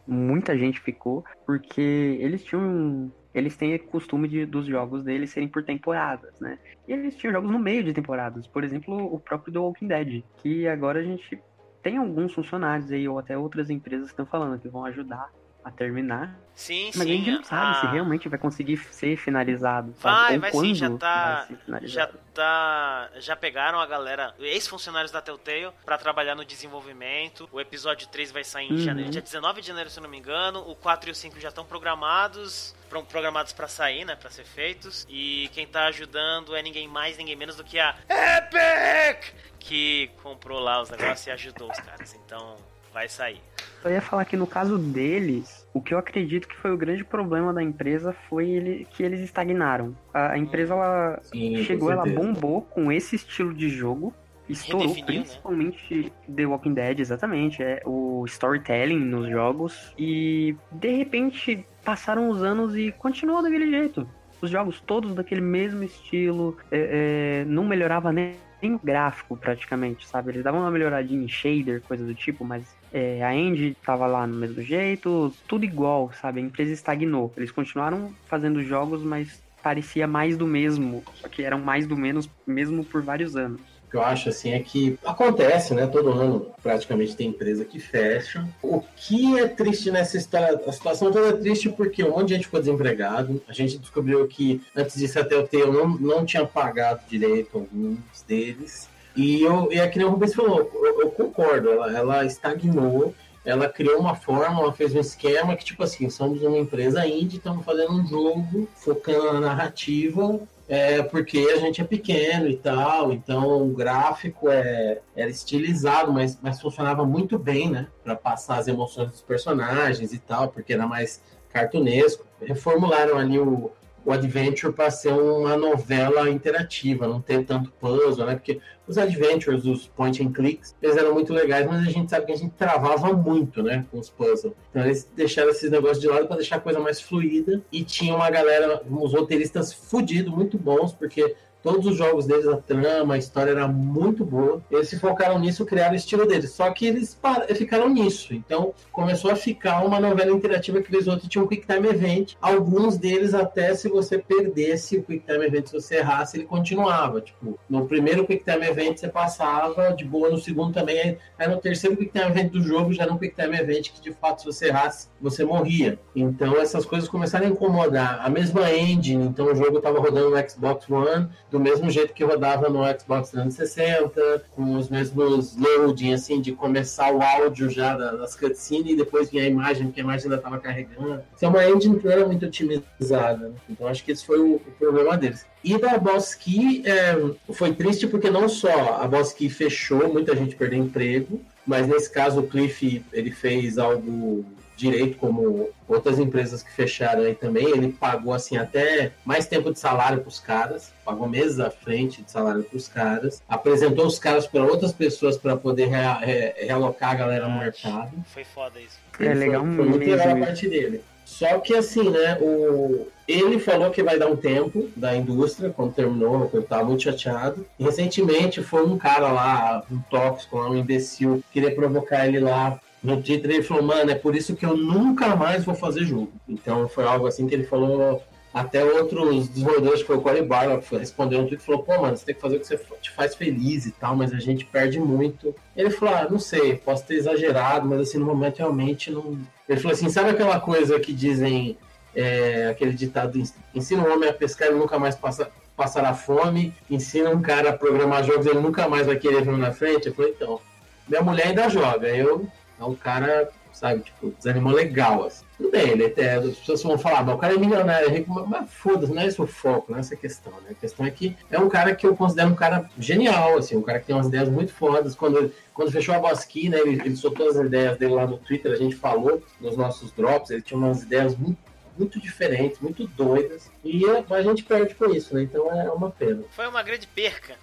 Muita 0.08 0.58
gente 0.58 0.80
ficou, 0.80 1.26
porque 1.46 2.18
eles 2.22 2.44
tinham. 2.46 3.12
Eles 3.36 3.58
têm 3.58 3.76
o 3.76 3.84
costume 3.88 4.30
de, 4.30 4.46
dos 4.46 4.66
jogos 4.66 5.04
deles 5.04 5.30
serem 5.30 5.50
por 5.50 5.62
temporadas, 5.62 6.40
né? 6.40 6.58
E 6.88 6.94
eles 6.94 7.18
tinham 7.18 7.34
jogos 7.34 7.52
no 7.52 7.60
meio 7.60 7.84
de 7.84 7.92
temporadas. 7.92 8.48
Por 8.48 8.64
exemplo, 8.64 9.14
o 9.14 9.20
próprio 9.20 9.52
The 9.52 9.60
Walking 9.60 9.88
Dead. 9.88 10.24
Que 10.38 10.68
agora 10.70 11.02
a 11.02 11.04
gente 11.04 11.38
tem 11.84 11.98
alguns 11.98 12.34
funcionários 12.34 12.90
aí, 12.92 13.08
ou 13.08 13.20
até 13.20 13.38
outras 13.38 13.70
empresas 13.70 14.06
que 14.08 14.14
estão 14.14 14.26
falando 14.26 14.60
que 14.60 14.70
vão 14.70 14.86
ajudar 14.86 15.30
a 15.66 15.72
terminar. 15.72 16.34
Sim, 16.54 16.86
Mas 16.96 17.02
a 17.02 17.04
sim. 17.04 17.18
gente 17.18 17.32
não 17.32 17.44
sabe 17.44 17.80
se 17.82 17.86
a- 17.88 17.92
realmente 17.92 18.30
vai 18.30 18.40
conseguir 18.40 18.78
ser 18.78 19.18
finalizado. 19.18 19.94
Vai, 20.00 20.40
vai 20.40 20.52
sim, 20.52 20.74
já 20.74 20.90
tá. 20.92 21.48
Já 21.82 22.08
tá. 22.34 23.10
Já 23.18 23.36
pegaram 23.36 23.78
a 23.80 23.86
galera, 23.86 24.34
ex-funcionários 24.40 25.12
da 25.12 25.22
Telltale, 25.22 25.72
pra 25.84 25.98
trabalhar 25.98 26.34
no 26.36 26.46
desenvolvimento. 26.46 27.50
O 27.52 27.60
episódio 27.60 28.08
3 28.08 28.32
vai 28.32 28.44
sair 28.46 28.68
em 28.70 28.72
Uhum. 28.74 28.78
janeiro, 28.78 29.10
dia 29.12 29.22
19 29.22 29.60
de 29.60 29.68
janeiro, 29.68 29.90
se 29.90 30.00
eu 30.00 30.04
não 30.04 30.10
me 30.10 30.18
engano. 30.18 30.60
O 30.70 30.76
4 30.76 31.10
e 31.10 31.12
o 31.12 31.16
5 31.16 31.38
já 31.42 31.50
estão 31.50 31.66
programados. 31.66 32.74
pro- 32.90 33.04
Programados 33.04 33.52
pra 33.52 33.68
sair, 33.68 34.06
né? 34.06 34.16
Pra 34.16 34.30
ser 34.30 34.46
feitos. 34.46 35.06
E 35.10 35.50
quem 35.54 35.66
tá 35.68 35.86
ajudando 35.88 36.56
é 36.56 36.62
ninguém 36.62 36.88
mais, 36.88 37.18
ninguém 37.18 37.36
menos 37.36 37.56
do 37.58 37.64
que 37.64 37.80
a 37.80 37.96
Epic! 38.08 39.34
Que 39.60 40.12
comprou 40.22 40.60
lá 40.60 40.80
os 40.82 40.90
negócios 40.90 41.26
e 41.28 41.32
ajudou 41.32 41.70
os 41.72 41.80
caras. 41.80 42.14
Então, 42.14 42.56
vai 42.94 43.10
sair. 43.10 43.42
Eu 43.84 43.92
ia 43.92 44.02
falar 44.02 44.26
que 44.26 44.36
no 44.36 44.48
caso 44.48 44.78
deles, 44.78 45.68
o 45.74 45.82
que 45.82 45.94
eu 45.94 45.98
acredito 45.98 46.48
que 46.48 46.56
foi 46.56 46.72
o 46.72 46.78
grande 46.78 47.04
problema 47.04 47.54
da 47.54 47.62
empresa 47.62 48.16
foi 48.28 48.50
ele, 48.50 48.88
que 48.90 49.04
eles 49.04 49.20
estagnaram. 49.20 49.96
A, 50.14 50.32
a 50.32 50.38
empresa 50.38 50.74
ela 50.74 51.20
Sim, 51.22 51.64
chegou, 51.64 51.92
ela 51.92 52.06
bombou 52.06 52.62
com 52.62 52.92
esse 52.92 53.16
estilo 53.16 53.54
de 53.54 53.70
jogo. 53.70 54.14
Estourou 54.48 54.88
Redefiniu, 54.88 55.20
né? 55.20 55.22
principalmente 55.22 56.14
The 56.34 56.46
Walking 56.46 56.74
Dead, 56.74 57.00
exatamente. 57.00 57.64
É 57.64 57.82
o 57.86 58.24
storytelling 58.26 59.00
nos 59.00 59.30
jogos. 59.30 59.94
E 59.98 60.56
de 60.72 60.96
repente 60.96 61.66
passaram 61.84 62.30
os 62.30 62.44
anos 62.44 62.76
e 62.76 62.92
continuou 62.92 63.42
daquele 63.42 63.70
jeito. 63.70 64.08
Os 64.42 64.50
jogos 64.50 64.82
todos 64.82 65.16
daquele 65.16 65.42
mesmo 65.42 65.84
estilo. 65.84 66.58
é, 66.72 67.42
é, 67.42 67.46
não 67.46 67.66
melhorava 67.66 68.12
nem, 68.12 68.36
nem 68.62 68.78
gráfico 68.84 69.38
praticamente, 69.38 70.08
sabe? 70.08 70.32
Eles 70.32 70.44
davam 70.44 70.62
uma 70.62 70.72
melhoradinha 70.72 71.24
em 71.24 71.28
shader, 71.28 71.82
coisa 71.84 72.06
do 72.06 72.16
tipo, 72.16 72.44
mas 72.46 72.78
é, 72.92 73.24
a 73.24 73.34
engine 73.36 73.76
tava 73.84 74.08
lá 74.08 74.26
no 74.28 74.36
mesmo 74.38 74.62
jeito, 74.62 75.38
tudo 75.48 75.66
igual, 75.66 76.12
sabe? 76.14 76.40
A 76.40 76.44
empresa 76.44 76.72
estagnou. 76.74 77.34
Eles 77.38 77.52
continuaram 77.52 78.16
fazendo 78.30 78.64
jogos, 78.64 79.04
mas 79.04 79.44
parecia 79.62 80.08
mais 80.08 80.38
do 80.38 80.46
mesmo, 80.48 81.08
só 81.14 81.28
que 81.28 81.42
eram 81.44 81.60
mais 81.60 81.88
do 81.88 81.98
menos 81.98 82.30
mesmo 82.48 82.86
por 82.86 83.04
vários 83.04 83.36
anos. 83.36 83.75
O 83.88 83.92
que 83.92 83.98
eu 83.98 84.02
acho 84.02 84.30
assim 84.30 84.52
é 84.52 84.60
que 84.60 84.98
acontece, 85.06 85.74
né? 85.74 85.88
Todo 85.88 86.10
ano 86.10 86.48
praticamente 86.62 87.16
tem 87.16 87.28
empresa 87.28 87.64
que 87.64 87.80
fecha. 87.80 88.48
O 88.62 88.82
que 88.96 89.40
é 89.40 89.48
triste 89.48 89.92
nessa 89.92 90.18
história? 90.18 90.60
A 90.68 90.72
situação 90.72 91.12
toda 91.12 91.30
é 91.30 91.34
triste 91.34 91.70
porque 91.70 92.04
um 92.04 92.12
monte 92.12 92.30
de 92.30 92.36
gente 92.36 92.46
ficou 92.46 92.60
desempregado. 92.60 93.42
A 93.48 93.54
gente 93.54 93.78
descobriu 93.78 94.28
que 94.28 94.62
antes 94.76 94.96
disso 94.96 95.20
até 95.20 95.38
o 95.38 95.48
Teu 95.48 95.72
não, 95.72 95.88
não 95.88 96.26
tinha 96.26 96.46
pagado 96.46 97.02
direito 97.08 97.58
alguns 97.58 98.00
deles. 98.28 98.90
E, 99.16 99.42
eu, 99.42 99.72
e 99.72 99.80
é 99.80 100.06
o 100.06 100.10
Rubens 100.10 100.34
falou, 100.34 100.70
eu, 100.74 101.02
eu 101.02 101.10
concordo, 101.10 101.70
ela, 101.70 101.98
ela 101.98 102.26
estagnou, 102.26 103.16
ela 103.46 103.70
criou 103.70 103.98
uma 104.00 104.16
forma, 104.16 104.60
ela 104.60 104.74
fez 104.74 104.94
um 104.94 105.00
esquema 105.00 105.56
que, 105.56 105.64
tipo 105.64 105.84
assim, 105.84 106.10
somos 106.10 106.42
uma 106.42 106.58
empresa 106.58 107.08
indie, 107.08 107.38
estamos 107.38 107.64
fazendo 107.64 107.94
um 107.94 108.06
jogo 108.06 108.68
focando 108.76 109.32
na 109.34 109.40
narrativa 109.40 110.40
é 110.68 111.04
porque 111.04 111.38
a 111.54 111.58
gente 111.58 111.80
é 111.80 111.84
pequeno 111.84 112.48
e 112.48 112.58
tal, 112.58 113.12
então 113.12 113.68
o 113.68 113.74
gráfico 113.74 114.50
é, 114.50 115.00
era 115.16 115.30
estilizado, 115.30 116.12
mas, 116.12 116.40
mas 116.42 116.60
funcionava 116.60 117.06
muito 117.06 117.38
bem, 117.38 117.70
né? 117.70 117.88
Para 118.04 118.16
passar 118.16 118.58
as 118.58 118.68
emoções 118.68 119.12
dos 119.12 119.22
personagens 119.22 120.12
e 120.12 120.18
tal, 120.18 120.50
porque 120.50 120.74
era 120.74 120.88
mais 120.88 121.22
cartunesco. 121.50 122.26
Reformularam 122.42 123.18
ali 123.18 123.40
o, 123.40 123.72
o 124.06 124.12
Adventure 124.12 124.72
para 124.72 124.92
ser 124.92 125.12
uma 125.12 125.58
novela 125.58 126.30
interativa, 126.30 127.08
não 127.08 127.20
ter 127.20 127.44
tanto 127.44 127.72
puzzle, 127.72 128.26
né? 128.26 128.36
Porque 128.36 128.62
os 128.88 129.00
Adventures, 129.00 129.66
os 129.66 129.88
point 129.88 130.22
and 130.22 130.32
clicks, 130.32 130.76
eles 130.80 130.96
eram 130.96 131.14
muito 131.14 131.34
legais, 131.34 131.66
mas 131.66 131.88
a 131.88 131.92
gente 131.92 132.12
sabe 132.12 132.28
que 132.28 132.32
a 132.32 132.38
gente 132.38 132.54
travava 132.54 133.12
muito, 133.14 133.64
né? 133.64 133.86
Com 133.90 134.00
os 134.00 134.10
puzzles. 134.10 134.54
Então 134.70 134.86
eles 134.86 135.10
deixaram 135.16 135.50
esses 135.50 135.72
negócios 135.72 136.00
de 136.00 136.08
lado 136.08 136.28
para 136.28 136.38
deixar 136.38 136.58
a 136.58 136.60
coisa 136.60 136.80
mais 136.80 137.02
fluida. 137.02 137.64
E 137.72 137.84
tinha 137.84 138.16
uma 138.16 138.30
galera, 138.30 138.84
uns 138.88 139.14
roteiristas 139.14 139.74
fudidos, 139.74 140.32
muito 140.32 140.58
bons, 140.58 140.94
porque 140.94 141.36
todos 141.66 141.88
os 141.88 141.98
jogos 141.98 142.28
deles, 142.28 142.48
a 142.48 142.58
trama, 142.58 143.16
a 143.16 143.18
história 143.18 143.50
era 143.50 143.68
muito 143.68 144.24
boa. 144.24 144.62
Eles 144.70 144.88
se 144.88 145.00
focaram 145.00 145.40
nisso, 145.40 145.66
criaram 145.66 145.94
o 145.94 145.96
estilo 145.96 146.28
deles. 146.28 146.52
Só 146.52 146.70
que 146.70 146.86
eles 146.86 147.20
ficaram 147.56 147.90
nisso. 147.90 148.36
Então 148.36 148.72
começou 148.92 149.32
a 149.32 149.36
ficar 149.36 149.84
uma 149.84 150.00
novela 150.00 150.32
interativa 150.32 150.80
que 150.80 150.94
eles 150.94 151.08
outros 151.08 151.28
tinham 151.28 151.44
um 151.44 151.48
Quick 151.48 151.66
Time 151.66 151.88
Event. 151.88 152.34
Alguns 152.40 153.00
deles, 153.00 153.34
até 153.34 153.74
se 153.74 153.90
você 153.90 154.20
perdesse 154.20 154.98
o 154.98 155.04
Quick 155.04 155.26
Time 155.26 155.44
Event, 155.44 155.66
se 155.66 155.74
você 155.74 155.96
errasse, 155.96 156.38
ele 156.38 156.46
continuava. 156.46 157.20
Tipo, 157.20 157.58
no 157.68 157.88
primeiro 157.88 158.28
Quick 158.28 158.44
Time 158.44 158.64
Event 158.68 159.00
você 159.00 159.08
passava 159.08 159.92
de 159.92 160.06
boa, 160.06 160.30
no 160.30 160.38
segundo 160.38 160.72
também. 160.72 161.18
Aí 161.36 161.48
no 161.48 161.58
terceiro 161.58 161.98
Quick 161.98 162.12
Time 162.12 162.30
Event 162.30 162.52
do 162.52 162.62
jogo 162.62 162.94
já 162.94 163.04
era 163.04 163.12
um 163.12 163.18
Quick 163.18 163.36
Time 163.36 163.58
Event 163.58 163.92
que 163.92 164.02
de 164.02 164.14
fato, 164.14 164.42
se 164.42 164.46
você 164.46 164.68
errasse, 164.68 165.10
você 165.20 165.44
morria. 165.44 165.98
Então 166.16 166.58
essas 166.58 166.86
coisas 166.86 167.10
começaram 167.10 167.48
a 167.48 167.50
incomodar. 167.50 168.24
A 168.24 168.30
mesma 168.30 168.72
engine, 168.72 169.26
então 169.26 169.48
o 169.48 169.56
jogo 169.56 169.78
estava 169.78 170.00
rodando 170.00 170.30
no 170.30 170.50
Xbox 170.50 170.88
One 170.92 171.28
do 171.56 171.60
mesmo 171.62 171.90
jeito 171.90 172.14
que 172.14 172.22
rodava 172.22 172.68
no 172.68 172.82
Xbox 173.00 173.30
360, 173.30 174.44
com 174.52 174.76
os 174.76 174.90
mesmos 174.90 175.56
loading, 175.56 176.12
assim, 176.14 176.42
de 176.42 176.52
começar 176.52 177.14
o 177.14 177.22
áudio 177.22 177.70
já 177.70 177.96
da- 177.96 178.12
das 178.12 178.36
cutscenes 178.36 178.92
e 178.92 178.96
depois 178.98 179.30
vinha 179.30 179.44
a 179.44 179.48
imagem, 179.48 179.86
porque 179.88 180.02
a 180.02 180.04
imagem 180.04 180.26
ainda 180.26 180.36
estava 180.36 180.60
carregando. 180.60 181.22
É 181.42 181.48
uma 181.48 181.66
engine 181.66 181.98
que 181.98 182.06
não 182.06 182.12
era 182.12 182.26
muito 182.26 182.46
otimizada, 182.46 183.48
né? 183.48 183.56
Então 183.70 183.88
acho 183.88 184.04
que 184.04 184.12
esse 184.12 184.26
foi 184.26 184.38
o, 184.40 184.56
o 184.56 184.72
problema 184.78 185.18
deles. 185.18 185.46
E 185.64 185.78
da 185.80 185.98
Boss 185.98 186.36
Key, 186.36 186.84
é, 186.86 187.16
foi 187.54 187.74
triste 187.74 188.06
porque 188.06 188.30
não 188.30 188.50
só 188.50 189.00
a 189.02 189.08
Boss 189.08 189.32
Key 189.32 189.50
fechou, 189.50 190.12
muita 190.12 190.36
gente 190.36 190.58
perdeu 190.58 190.80
emprego, 190.80 191.40
mas 191.66 191.88
nesse 191.88 192.12
caso 192.12 192.42
o 192.42 192.48
Cliff, 192.48 193.02
ele 193.14 193.32
fez 193.32 193.78
algo 193.78 194.46
direito 194.76 195.18
como 195.18 195.70
outras 195.88 196.20
empresas 196.20 196.62
que 196.62 196.72
fecharam 196.72 197.22
aí 197.24 197.34
também, 197.36 197.68
ele 197.70 197.92
pagou 197.92 198.34
assim 198.34 198.58
até 198.58 199.12
mais 199.24 199.48
tempo 199.48 199.72
de 199.72 199.80
salário 199.80 200.20
para 200.20 200.28
os 200.30 200.40
caras, 200.40 200.92
pagou 201.04 201.28
meses 201.28 201.60
à 201.60 201.70
frente 201.70 202.22
de 202.22 202.32
salário 202.32 202.64
para 202.64 202.76
os 202.78 202.88
caras, 202.88 203.42
apresentou 203.48 204.06
os 204.06 204.20
caras 204.20 204.46
para 204.48 204.64
outras 204.64 204.92
pessoas 204.92 205.38
para 205.38 205.56
poder 205.56 205.88
rea- 205.88 206.20
re- 206.20 206.54
realocar 206.58 207.12
a 207.12 207.16
galera 207.16 207.48
no 207.48 207.60
mercado. 207.60 208.12
Foi 208.34 208.44
foda 208.44 208.80
isso. 208.80 208.98
É 209.20 209.34
legal 209.34 209.64
foi, 209.66 209.76
foi 209.76 209.86
muito 209.86 210.00
mesmo 210.06 210.16
legal 210.28 210.44
a 210.44 210.46
parte 210.46 210.68
dele. 210.68 211.02
Só 211.26 211.58
que 211.60 211.74
assim, 211.74 212.10
né, 212.10 212.38
o... 212.40 213.08
ele 213.28 213.60
falou 213.60 213.90
que 213.90 214.04
vai 214.04 214.20
dar 214.20 214.28
um 214.28 214.36
tempo 214.36 214.90
da 214.96 215.16
indústria, 215.16 215.72
quando 215.72 215.94
terminou, 215.94 216.50
eu 216.54 216.62
tava 216.62 216.84
muito 216.84 217.02
chateado. 217.04 217.66
E 217.80 217.84
recentemente 217.84 218.62
foi 218.62 218.86
um 218.86 218.96
cara 218.98 219.32
lá, 219.32 219.84
um 219.92 220.00
tóxico, 220.10 220.58
lá, 220.58 220.70
um 220.70 220.76
imbecil, 220.76 221.44
queria 221.52 221.74
provocar 221.74 222.28
ele 222.28 222.40
lá 222.40 222.80
no 223.06 223.22
Twitter, 223.22 223.52
ele 223.52 223.64
falou, 223.64 223.84
mano, 223.84 224.12
é 224.12 224.16
por 224.16 224.36
isso 224.36 224.56
que 224.56 224.66
eu 224.66 224.76
nunca 224.76 225.36
mais 225.36 225.64
vou 225.64 225.76
fazer 225.76 226.06
jogo. 226.06 226.32
Então 226.48 226.88
foi 226.88 227.06
algo 227.06 227.28
assim 227.28 227.48
que 227.48 227.54
ele 227.56 227.66
falou, 227.66 228.22
até 228.54 228.84
outros 228.84 229.48
desenvolvedores, 229.50 230.02
que 230.02 230.08
foi 230.08 230.18
o 230.18 230.22
Corey 230.22 230.48
foi- 230.82 231.00
respondeu 231.00 231.42
no 231.42 231.48
Twitter 231.48 231.64
e 231.64 231.66
falou, 231.66 231.84
pô, 231.84 232.02
mano, 232.02 232.18
você 232.18 232.26
tem 232.26 232.36
que 232.36 232.42
fazer 232.42 232.58
o 232.58 232.60
que 232.60 232.68
você 232.68 232.80
te 233.02 233.12
faz 233.12 233.36
feliz 233.36 233.86
e 233.86 233.92
tal, 233.92 234.16
mas 234.16 234.34
a 234.34 234.40
gente 234.40 234.66
perde 234.66 235.00
muito. 235.00 235.56
Ele 235.76 235.90
falou, 235.90 236.16
ah, 236.16 236.28
não 236.30 236.40
sei, 236.40 236.76
posso 236.76 237.06
ter 237.06 237.16
exagerado, 237.16 237.88
mas 237.88 238.00
assim, 238.02 238.18
no 238.18 238.26
momento 238.26 238.60
realmente 238.60 239.12
não... 239.12 239.38
Ele 239.68 239.80
falou 239.80 239.94
assim, 239.94 240.10
sabe 240.10 240.30
aquela 240.30 240.60
coisa 240.60 241.00
que 241.00 241.12
dizem 241.12 241.78
é, 242.16 242.70
aquele 242.70 242.94
ditado: 242.94 243.42
ensina 243.74 244.02
um 244.02 244.14
homem 244.14 244.30
a 244.30 244.34
pescar, 244.34 244.70
ele 244.70 244.78
nunca 244.78 244.98
mais 244.98 245.16
passa, 245.16 245.52
passará 245.76 246.14
fome. 246.14 246.74
Ensina 246.90 247.30
um 247.30 247.42
cara 247.42 247.72
a 247.72 247.74
programar 247.74 248.24
jogos, 248.24 248.46
ele 248.46 248.60
nunca 248.60 248.88
mais 248.88 249.06
vai 249.06 249.18
querer 249.18 249.44
vir 249.44 249.58
na 249.58 249.74
frente. 249.74 250.08
Eu 250.08 250.14
falei, 250.14 250.32
então, 250.32 250.62
minha 251.08 251.22
mulher 251.22 251.48
ainda 251.48 251.68
joga. 251.70 252.08
Eu, 252.08 252.48
é 252.80 252.84
um 252.84 252.96
cara, 252.96 253.50
sabe, 253.72 254.02
tipo, 254.02 254.32
desanimou 254.38 254.74
legal. 254.74 255.26
Assim. 255.26 255.46
Tudo 255.58 255.72
bem, 255.72 256.06
até, 256.06 256.36
as 256.36 256.58
pessoas 256.58 256.84
vão 256.84 256.98
falar, 256.98 257.24
mas 257.24 257.36
o 257.36 257.38
cara 257.38 257.54
é 257.54 257.58
milionário, 257.58 258.10
é 258.10 258.12
rico, 258.12 258.32
mas, 258.32 258.48
mas 258.48 258.70
foda-se, 258.74 259.14
não 259.14 259.22
é 259.22 259.28
esse 259.28 259.42
o 259.42 259.48
foco, 259.48 259.92
não 259.92 259.98
é 259.98 260.02
essa 260.02 260.16
questão, 260.16 260.52
né? 260.62 260.72
A 260.72 260.74
questão 260.74 261.06
é 261.06 261.12
que 261.12 261.36
é 261.50 261.58
um 261.58 261.70
cara 261.70 261.96
que 261.96 262.06
eu 262.06 262.16
considero 262.16 262.50
um 262.50 262.56
cara 262.56 262.90
genial, 263.00 263.58
assim, 263.58 263.78
um 263.78 263.82
cara 263.82 264.00
que 264.00 264.08
tem 264.08 264.16
umas 264.16 264.28
ideias 264.28 264.50
muito 264.50 264.74
fodas. 264.74 265.16
Quando, 265.16 265.52
quando 265.74 265.92
fechou 265.92 266.14
a 266.14 266.20
Bosque, 266.20 266.68
né, 266.68 266.80
ele, 266.80 267.02
ele 267.06 267.16
soltou 267.16 267.50
as 267.50 267.56
ideias 267.56 267.98
dele 267.98 268.14
lá 268.14 268.28
no 268.28 268.38
Twitter, 268.38 268.72
a 268.72 268.76
gente 268.76 268.96
falou 268.96 269.42
nos 269.62 269.78
nossos 269.78 270.12
drops, 270.12 270.52
ele 270.52 270.62
tinha 270.62 270.78
umas 270.78 271.04
ideias 271.04 271.38
muito, 271.38 271.58
muito 271.98 272.20
diferentes, 272.20 272.80
muito 272.80 273.08
doidas, 273.08 273.72
e 273.82 274.04
a, 274.10 274.26
a 274.30 274.42
gente 274.42 274.64
perde 274.64 274.94
com 274.96 275.06
isso, 275.06 275.34
né? 275.34 275.44
Então 275.44 275.72
é 275.72 275.90
uma 275.90 276.12
pena. 276.12 276.44
Foi 276.52 276.68
uma 276.68 276.84
grande 276.84 277.08
perca. 277.08 277.56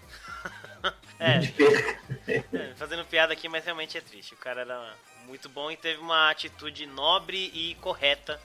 É, 1.23 2.43
é, 2.57 2.75
fazendo 2.77 3.05
piada 3.05 3.33
aqui, 3.33 3.49
mas 3.49 3.65
realmente 3.65 3.97
é 3.97 4.01
triste. 4.01 4.35
O 4.35 4.37
cara 4.37 4.63
era 4.63 4.95
muito 5.27 5.49
bom 5.49 5.71
e 5.71 5.77
teve 5.77 6.01
uma 6.01 6.31
atitude 6.31 6.87
nobre 6.87 7.51
e 7.55 7.75
correta 7.81 8.41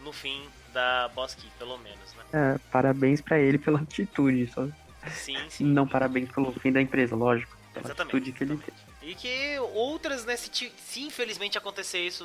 no 0.00 0.12
fim 0.12 0.48
da 0.72 1.08
Boss 1.08 1.34
Key, 1.34 1.48
pelo 1.58 1.76
menos, 1.78 2.14
né? 2.14 2.24
É, 2.32 2.58
parabéns 2.70 3.20
pra 3.20 3.38
ele 3.38 3.58
pela 3.58 3.80
atitude. 3.80 4.50
Só... 4.52 4.66
Sim, 5.10 5.38
sim. 5.50 5.64
Não 5.64 5.86
parabéns 5.86 6.30
pelo 6.30 6.52
fim 6.52 6.72
da 6.72 6.80
empresa, 6.80 7.14
lógico. 7.14 7.56
Pela 7.72 7.86
Exatamente. 7.86 8.16
atitude 8.16 8.32
que 8.36 8.44
ele 8.44 8.56
fez. 8.56 8.76
E 9.02 9.14
que 9.14 9.58
outras, 9.74 10.24
né, 10.24 10.36
se, 10.36 10.50
ti- 10.50 10.72
se 10.78 11.02
infelizmente 11.02 11.56
acontecer 11.58 12.00
isso 12.00 12.24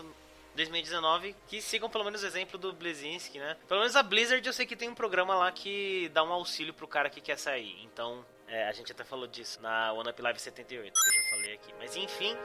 em 0.53 0.58
2019, 0.58 1.36
que 1.47 1.62
sigam 1.62 1.89
pelo 1.89 2.03
menos 2.03 2.24
o 2.24 2.26
exemplo 2.28 2.58
do 2.58 2.74
Blazinski, 2.74 3.39
né? 3.39 3.55
Pelo 3.68 3.80
menos 3.82 3.95
a 3.95 4.03
Blizzard 4.03 4.45
eu 4.45 4.53
sei 4.53 4.66
que 4.66 4.76
tem 4.76 4.89
um 4.89 4.95
programa 4.95 5.36
lá 5.36 5.51
que 5.51 6.10
dá 6.14 6.24
um 6.24 6.32
auxílio 6.32 6.74
pro 6.74 6.88
cara 6.88 7.10
que 7.10 7.22
quer 7.22 7.38
sair. 7.38 7.80
Então, 7.84 8.26
é, 8.48 8.68
a 8.68 8.72
gente 8.72 8.91
até 8.91 9.04
falou 9.04 9.28
disso 9.28 9.62
na 9.62 9.93
One 9.93 10.10
Up 10.10 10.22
Live 10.22 10.39
78, 10.39 10.93
que 10.93 11.10
eu 11.10 11.14
já 11.14 11.30
falei 11.30 11.54
aqui. 11.56 11.74
Mas 11.80 11.95
enfim. 11.95 12.36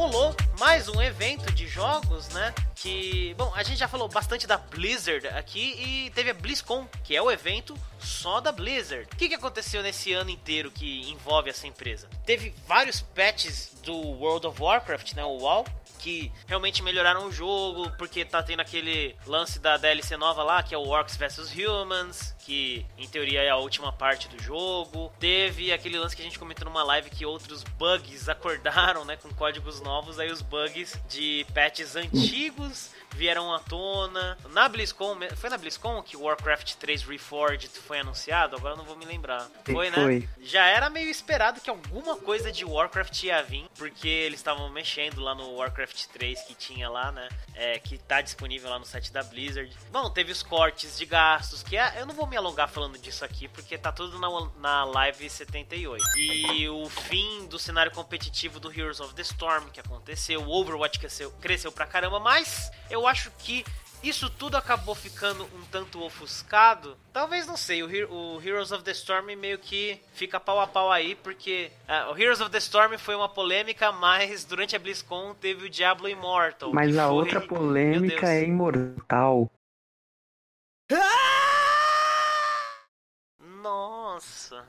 rolou 0.00 0.34
mais 0.58 0.88
um 0.88 1.02
evento 1.02 1.52
de 1.52 1.68
jogos, 1.68 2.30
né? 2.30 2.54
Que, 2.80 3.34
bom, 3.36 3.52
a 3.54 3.62
gente 3.62 3.78
já 3.78 3.86
falou 3.86 4.08
bastante 4.08 4.46
da 4.46 4.56
Blizzard 4.56 5.28
aqui 5.28 5.74
e 5.78 6.10
teve 6.14 6.30
a 6.30 6.34
BlizzCon, 6.34 6.88
que 7.04 7.14
é 7.14 7.20
o 7.20 7.30
evento 7.30 7.76
só 7.98 8.40
da 8.40 8.50
Blizzard. 8.50 9.06
O 9.12 9.16
que, 9.16 9.28
que 9.28 9.34
aconteceu 9.34 9.82
nesse 9.82 10.14
ano 10.14 10.30
inteiro 10.30 10.70
que 10.70 11.02
envolve 11.10 11.50
essa 11.50 11.66
empresa? 11.66 12.08
Teve 12.24 12.54
vários 12.66 13.02
patches 13.02 13.70
do 13.84 13.94
World 13.94 14.46
of 14.46 14.62
Warcraft, 14.62 15.12
né? 15.12 15.22
O 15.22 15.38
WoW. 15.38 15.66
Que 15.98 16.32
realmente 16.46 16.82
melhoraram 16.82 17.26
o 17.26 17.30
jogo, 17.30 17.90
porque 17.98 18.24
tá 18.24 18.42
tendo 18.42 18.60
aquele 18.60 19.14
lance 19.26 19.58
da 19.58 19.76
DLC 19.76 20.16
nova 20.16 20.42
lá, 20.42 20.62
que 20.62 20.74
é 20.74 20.78
o 20.78 20.88
Orcs 20.88 21.14
vs 21.14 21.52
Humans, 21.54 22.34
que 22.38 22.86
em 22.96 23.06
teoria 23.06 23.42
é 23.42 23.50
a 23.50 23.56
última 23.56 23.92
parte 23.92 24.26
do 24.26 24.42
jogo. 24.42 25.12
Teve 25.20 25.70
aquele 25.70 25.98
lance 25.98 26.16
que 26.16 26.22
a 26.22 26.24
gente 26.24 26.38
comentou 26.38 26.64
numa 26.64 26.82
live 26.84 27.10
que 27.10 27.26
outros 27.26 27.62
bugs 27.62 28.30
acordaram, 28.30 29.04
né, 29.04 29.16
com 29.16 29.28
códigos 29.34 29.82
novos, 29.82 30.18
aí 30.18 30.32
os 30.32 30.40
bugs 30.40 30.98
de 31.06 31.44
patches 31.52 31.94
antigos 31.96 32.69
themselves. 32.70 32.99
Vieram 33.14 33.52
à 33.54 33.58
tona. 33.60 34.38
Na 34.50 34.68
BlizzCon, 34.68 35.16
foi 35.36 35.50
na 35.50 35.58
BlizzCon 35.58 36.02
que 36.02 36.16
Warcraft 36.16 36.74
3 36.74 37.02
Reforged 37.02 37.68
foi 37.86 38.00
anunciado? 38.00 38.56
Agora 38.56 38.74
eu 38.74 38.78
não 38.78 38.84
vou 38.84 38.96
me 38.96 39.04
lembrar. 39.04 39.48
Foi, 39.64 39.90
né? 39.90 39.96
Foi. 39.96 40.28
Já 40.40 40.66
era 40.66 40.88
meio 40.90 41.10
esperado 41.10 41.60
que 41.60 41.70
alguma 41.70 42.16
coisa 42.16 42.50
de 42.50 42.64
Warcraft 42.64 43.22
ia 43.24 43.42
vir, 43.42 43.66
porque 43.76 44.08
eles 44.08 44.40
estavam 44.40 44.68
mexendo 44.70 45.20
lá 45.20 45.34
no 45.34 45.54
Warcraft 45.54 46.06
3 46.06 46.42
que 46.42 46.54
tinha 46.54 46.88
lá, 46.88 47.12
né? 47.12 47.28
É, 47.54 47.78
que 47.78 47.98
tá 47.98 48.20
disponível 48.20 48.70
lá 48.70 48.78
no 48.78 48.84
site 48.84 49.12
da 49.12 49.22
Blizzard. 49.22 49.74
Bom, 49.90 50.10
teve 50.10 50.32
os 50.32 50.42
cortes 50.42 50.96
de 50.96 51.04
gastos, 51.04 51.62
que 51.62 51.76
é, 51.76 52.00
eu 52.00 52.06
não 52.06 52.14
vou 52.14 52.26
me 52.26 52.36
alongar 52.36 52.68
falando 52.68 52.98
disso 52.98 53.24
aqui, 53.24 53.48
porque 53.48 53.76
tá 53.76 53.92
tudo 53.92 54.18
na, 54.18 54.28
na 54.58 54.84
live 54.84 55.28
78. 55.28 56.02
E 56.16 56.68
o 56.68 56.88
fim 56.88 57.46
do 57.46 57.58
cenário 57.58 57.92
competitivo 57.92 58.58
do 58.58 58.70
Heroes 58.70 59.00
of 59.00 59.14
the 59.14 59.22
Storm 59.22 59.68
que 59.70 59.80
aconteceu, 59.80 60.42
o 60.42 60.50
Overwatch 60.50 60.98
cresceu, 60.98 61.30
cresceu 61.32 61.72
pra 61.72 61.86
caramba, 61.86 62.18
mas 62.18 62.70
eu 62.88 62.99
acho 63.06 63.30
que 63.38 63.64
isso 64.02 64.30
tudo 64.30 64.56
acabou 64.56 64.94
ficando 64.94 65.44
um 65.54 65.62
tanto 65.70 66.02
ofuscado. 66.02 66.96
Talvez, 67.12 67.46
não 67.46 67.56
sei, 67.56 67.82
o, 67.82 67.90
He- 67.94 68.04
o 68.06 68.40
Heroes 68.42 68.72
of 68.72 68.82
the 68.82 68.92
Storm 68.92 69.26
meio 69.36 69.58
que 69.58 70.00
fica 70.14 70.40
pau 70.40 70.58
a 70.58 70.66
pau 70.66 70.90
aí, 70.90 71.14
porque 71.16 71.70
ah, 71.86 72.10
o 72.10 72.18
Heroes 72.18 72.40
of 72.40 72.50
the 72.50 72.56
Storm 72.58 72.96
foi 72.96 73.14
uma 73.14 73.28
polêmica, 73.28 73.92
mas 73.92 74.44
durante 74.44 74.74
a 74.74 74.78
BlizzCon 74.78 75.34
teve 75.34 75.66
o 75.66 75.70
Diablo 75.70 76.08
Immortal. 76.08 76.72
Mas 76.72 76.96
a 76.96 77.06
foi- 77.08 77.14
outra 77.14 77.40
polêmica 77.42 78.26
é 78.32 78.44
imortal. 78.44 79.50
Nossa. 83.62 84.64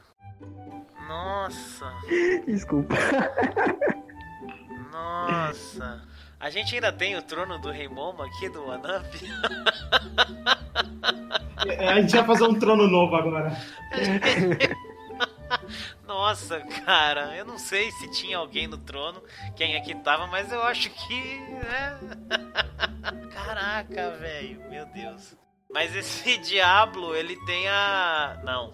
Nossa. 1.07 1.85
Desculpa. 2.45 2.95
Nossa. 4.91 6.01
A 6.41 6.49
gente 6.49 6.73
ainda 6.73 6.91
tem 6.91 7.15
o 7.15 7.21
trono 7.21 7.59
do 7.59 7.69
Rei 7.69 7.87
Momo 7.87 8.23
aqui 8.23 8.49
do 8.49 8.63
Up? 8.63 8.81
É, 11.67 11.89
A 11.89 12.01
gente 12.01 12.15
vai 12.15 12.25
fazer 12.25 12.45
um 12.45 12.57
trono 12.57 12.87
novo 12.87 13.15
agora. 13.15 13.55
Nossa, 16.07 16.59
cara, 16.61 17.35
eu 17.37 17.45
não 17.45 17.59
sei 17.59 17.91
se 17.91 18.09
tinha 18.11 18.37
alguém 18.37 18.67
no 18.67 18.77
trono, 18.77 19.21
quem 19.55 19.75
é 19.75 19.81
que 19.81 19.93
tava, 19.95 20.25
mas 20.27 20.51
eu 20.51 20.61
acho 20.63 20.89
que. 20.89 21.39
né? 21.39 21.99
Caraca, 23.31 24.11
velho, 24.17 24.67
meu 24.69 24.85
Deus. 24.87 25.35
Mas 25.71 25.95
esse 25.95 26.37
Diablo, 26.39 27.15
ele 27.15 27.35
tem 27.45 27.67
a. 27.69 28.39
Não, 28.43 28.73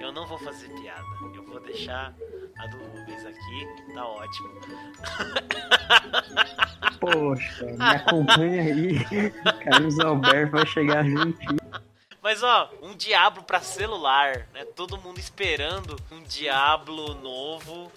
eu 0.00 0.12
não 0.12 0.26
vou 0.26 0.38
fazer 0.38 0.68
piada. 0.68 1.02
Eu 1.34 1.41
vou 1.52 1.60
deixar 1.60 2.14
a 2.58 2.66
do 2.66 2.78
Rubens 2.78 3.26
aqui, 3.26 3.92
tá 3.94 4.06
ótimo. 4.06 4.60
Poxa, 6.98 7.66
me 7.66 7.84
acompanha 7.84 8.62
aí. 8.62 9.30
Carlos 9.64 9.98
Alberto 10.00 10.52
vai 10.52 10.66
chegar 10.66 11.04
juntinho. 11.04 11.60
Mas 12.22 12.42
ó, 12.42 12.70
um 12.82 12.94
Diablo 12.94 13.42
pra 13.42 13.60
celular, 13.60 14.46
né? 14.54 14.64
Todo 14.76 14.96
mundo 14.98 15.18
esperando 15.18 15.96
um 16.10 16.22
Diablo 16.22 17.14
novo. 17.14 17.90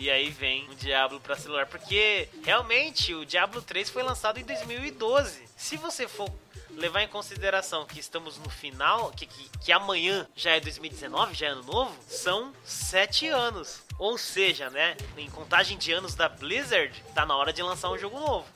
E 0.00 0.08
aí 0.08 0.30
vem 0.30 0.70
um 0.70 0.74
Diablo 0.76 1.18
pra 1.18 1.36
celular. 1.36 1.66
Porque 1.66 2.28
realmente 2.44 3.12
o 3.12 3.26
Diablo 3.26 3.60
3 3.60 3.90
foi 3.90 4.04
lançado 4.04 4.38
em 4.38 4.44
2012. 4.44 5.42
Se 5.56 5.76
você 5.76 6.06
for 6.06 6.30
levar 6.70 7.02
em 7.02 7.08
consideração 7.08 7.84
que 7.84 7.98
estamos 7.98 8.38
no 8.38 8.48
final, 8.48 9.10
que, 9.10 9.26
que, 9.26 9.50
que 9.58 9.72
amanhã 9.72 10.24
já 10.36 10.52
é 10.52 10.60
2019, 10.60 11.34
já 11.34 11.46
é 11.46 11.48
ano 11.50 11.64
novo, 11.64 11.92
são 12.06 12.52
sete 12.64 13.26
anos. 13.26 13.82
Ou 13.98 14.16
seja, 14.16 14.70
né? 14.70 14.96
Em 15.16 15.28
contagem 15.28 15.76
de 15.76 15.90
anos 15.90 16.14
da 16.14 16.28
Blizzard, 16.28 16.94
tá 17.12 17.26
na 17.26 17.36
hora 17.36 17.52
de 17.52 17.60
lançar 17.60 17.90
um 17.90 17.98
jogo 17.98 18.20
novo. 18.20 18.46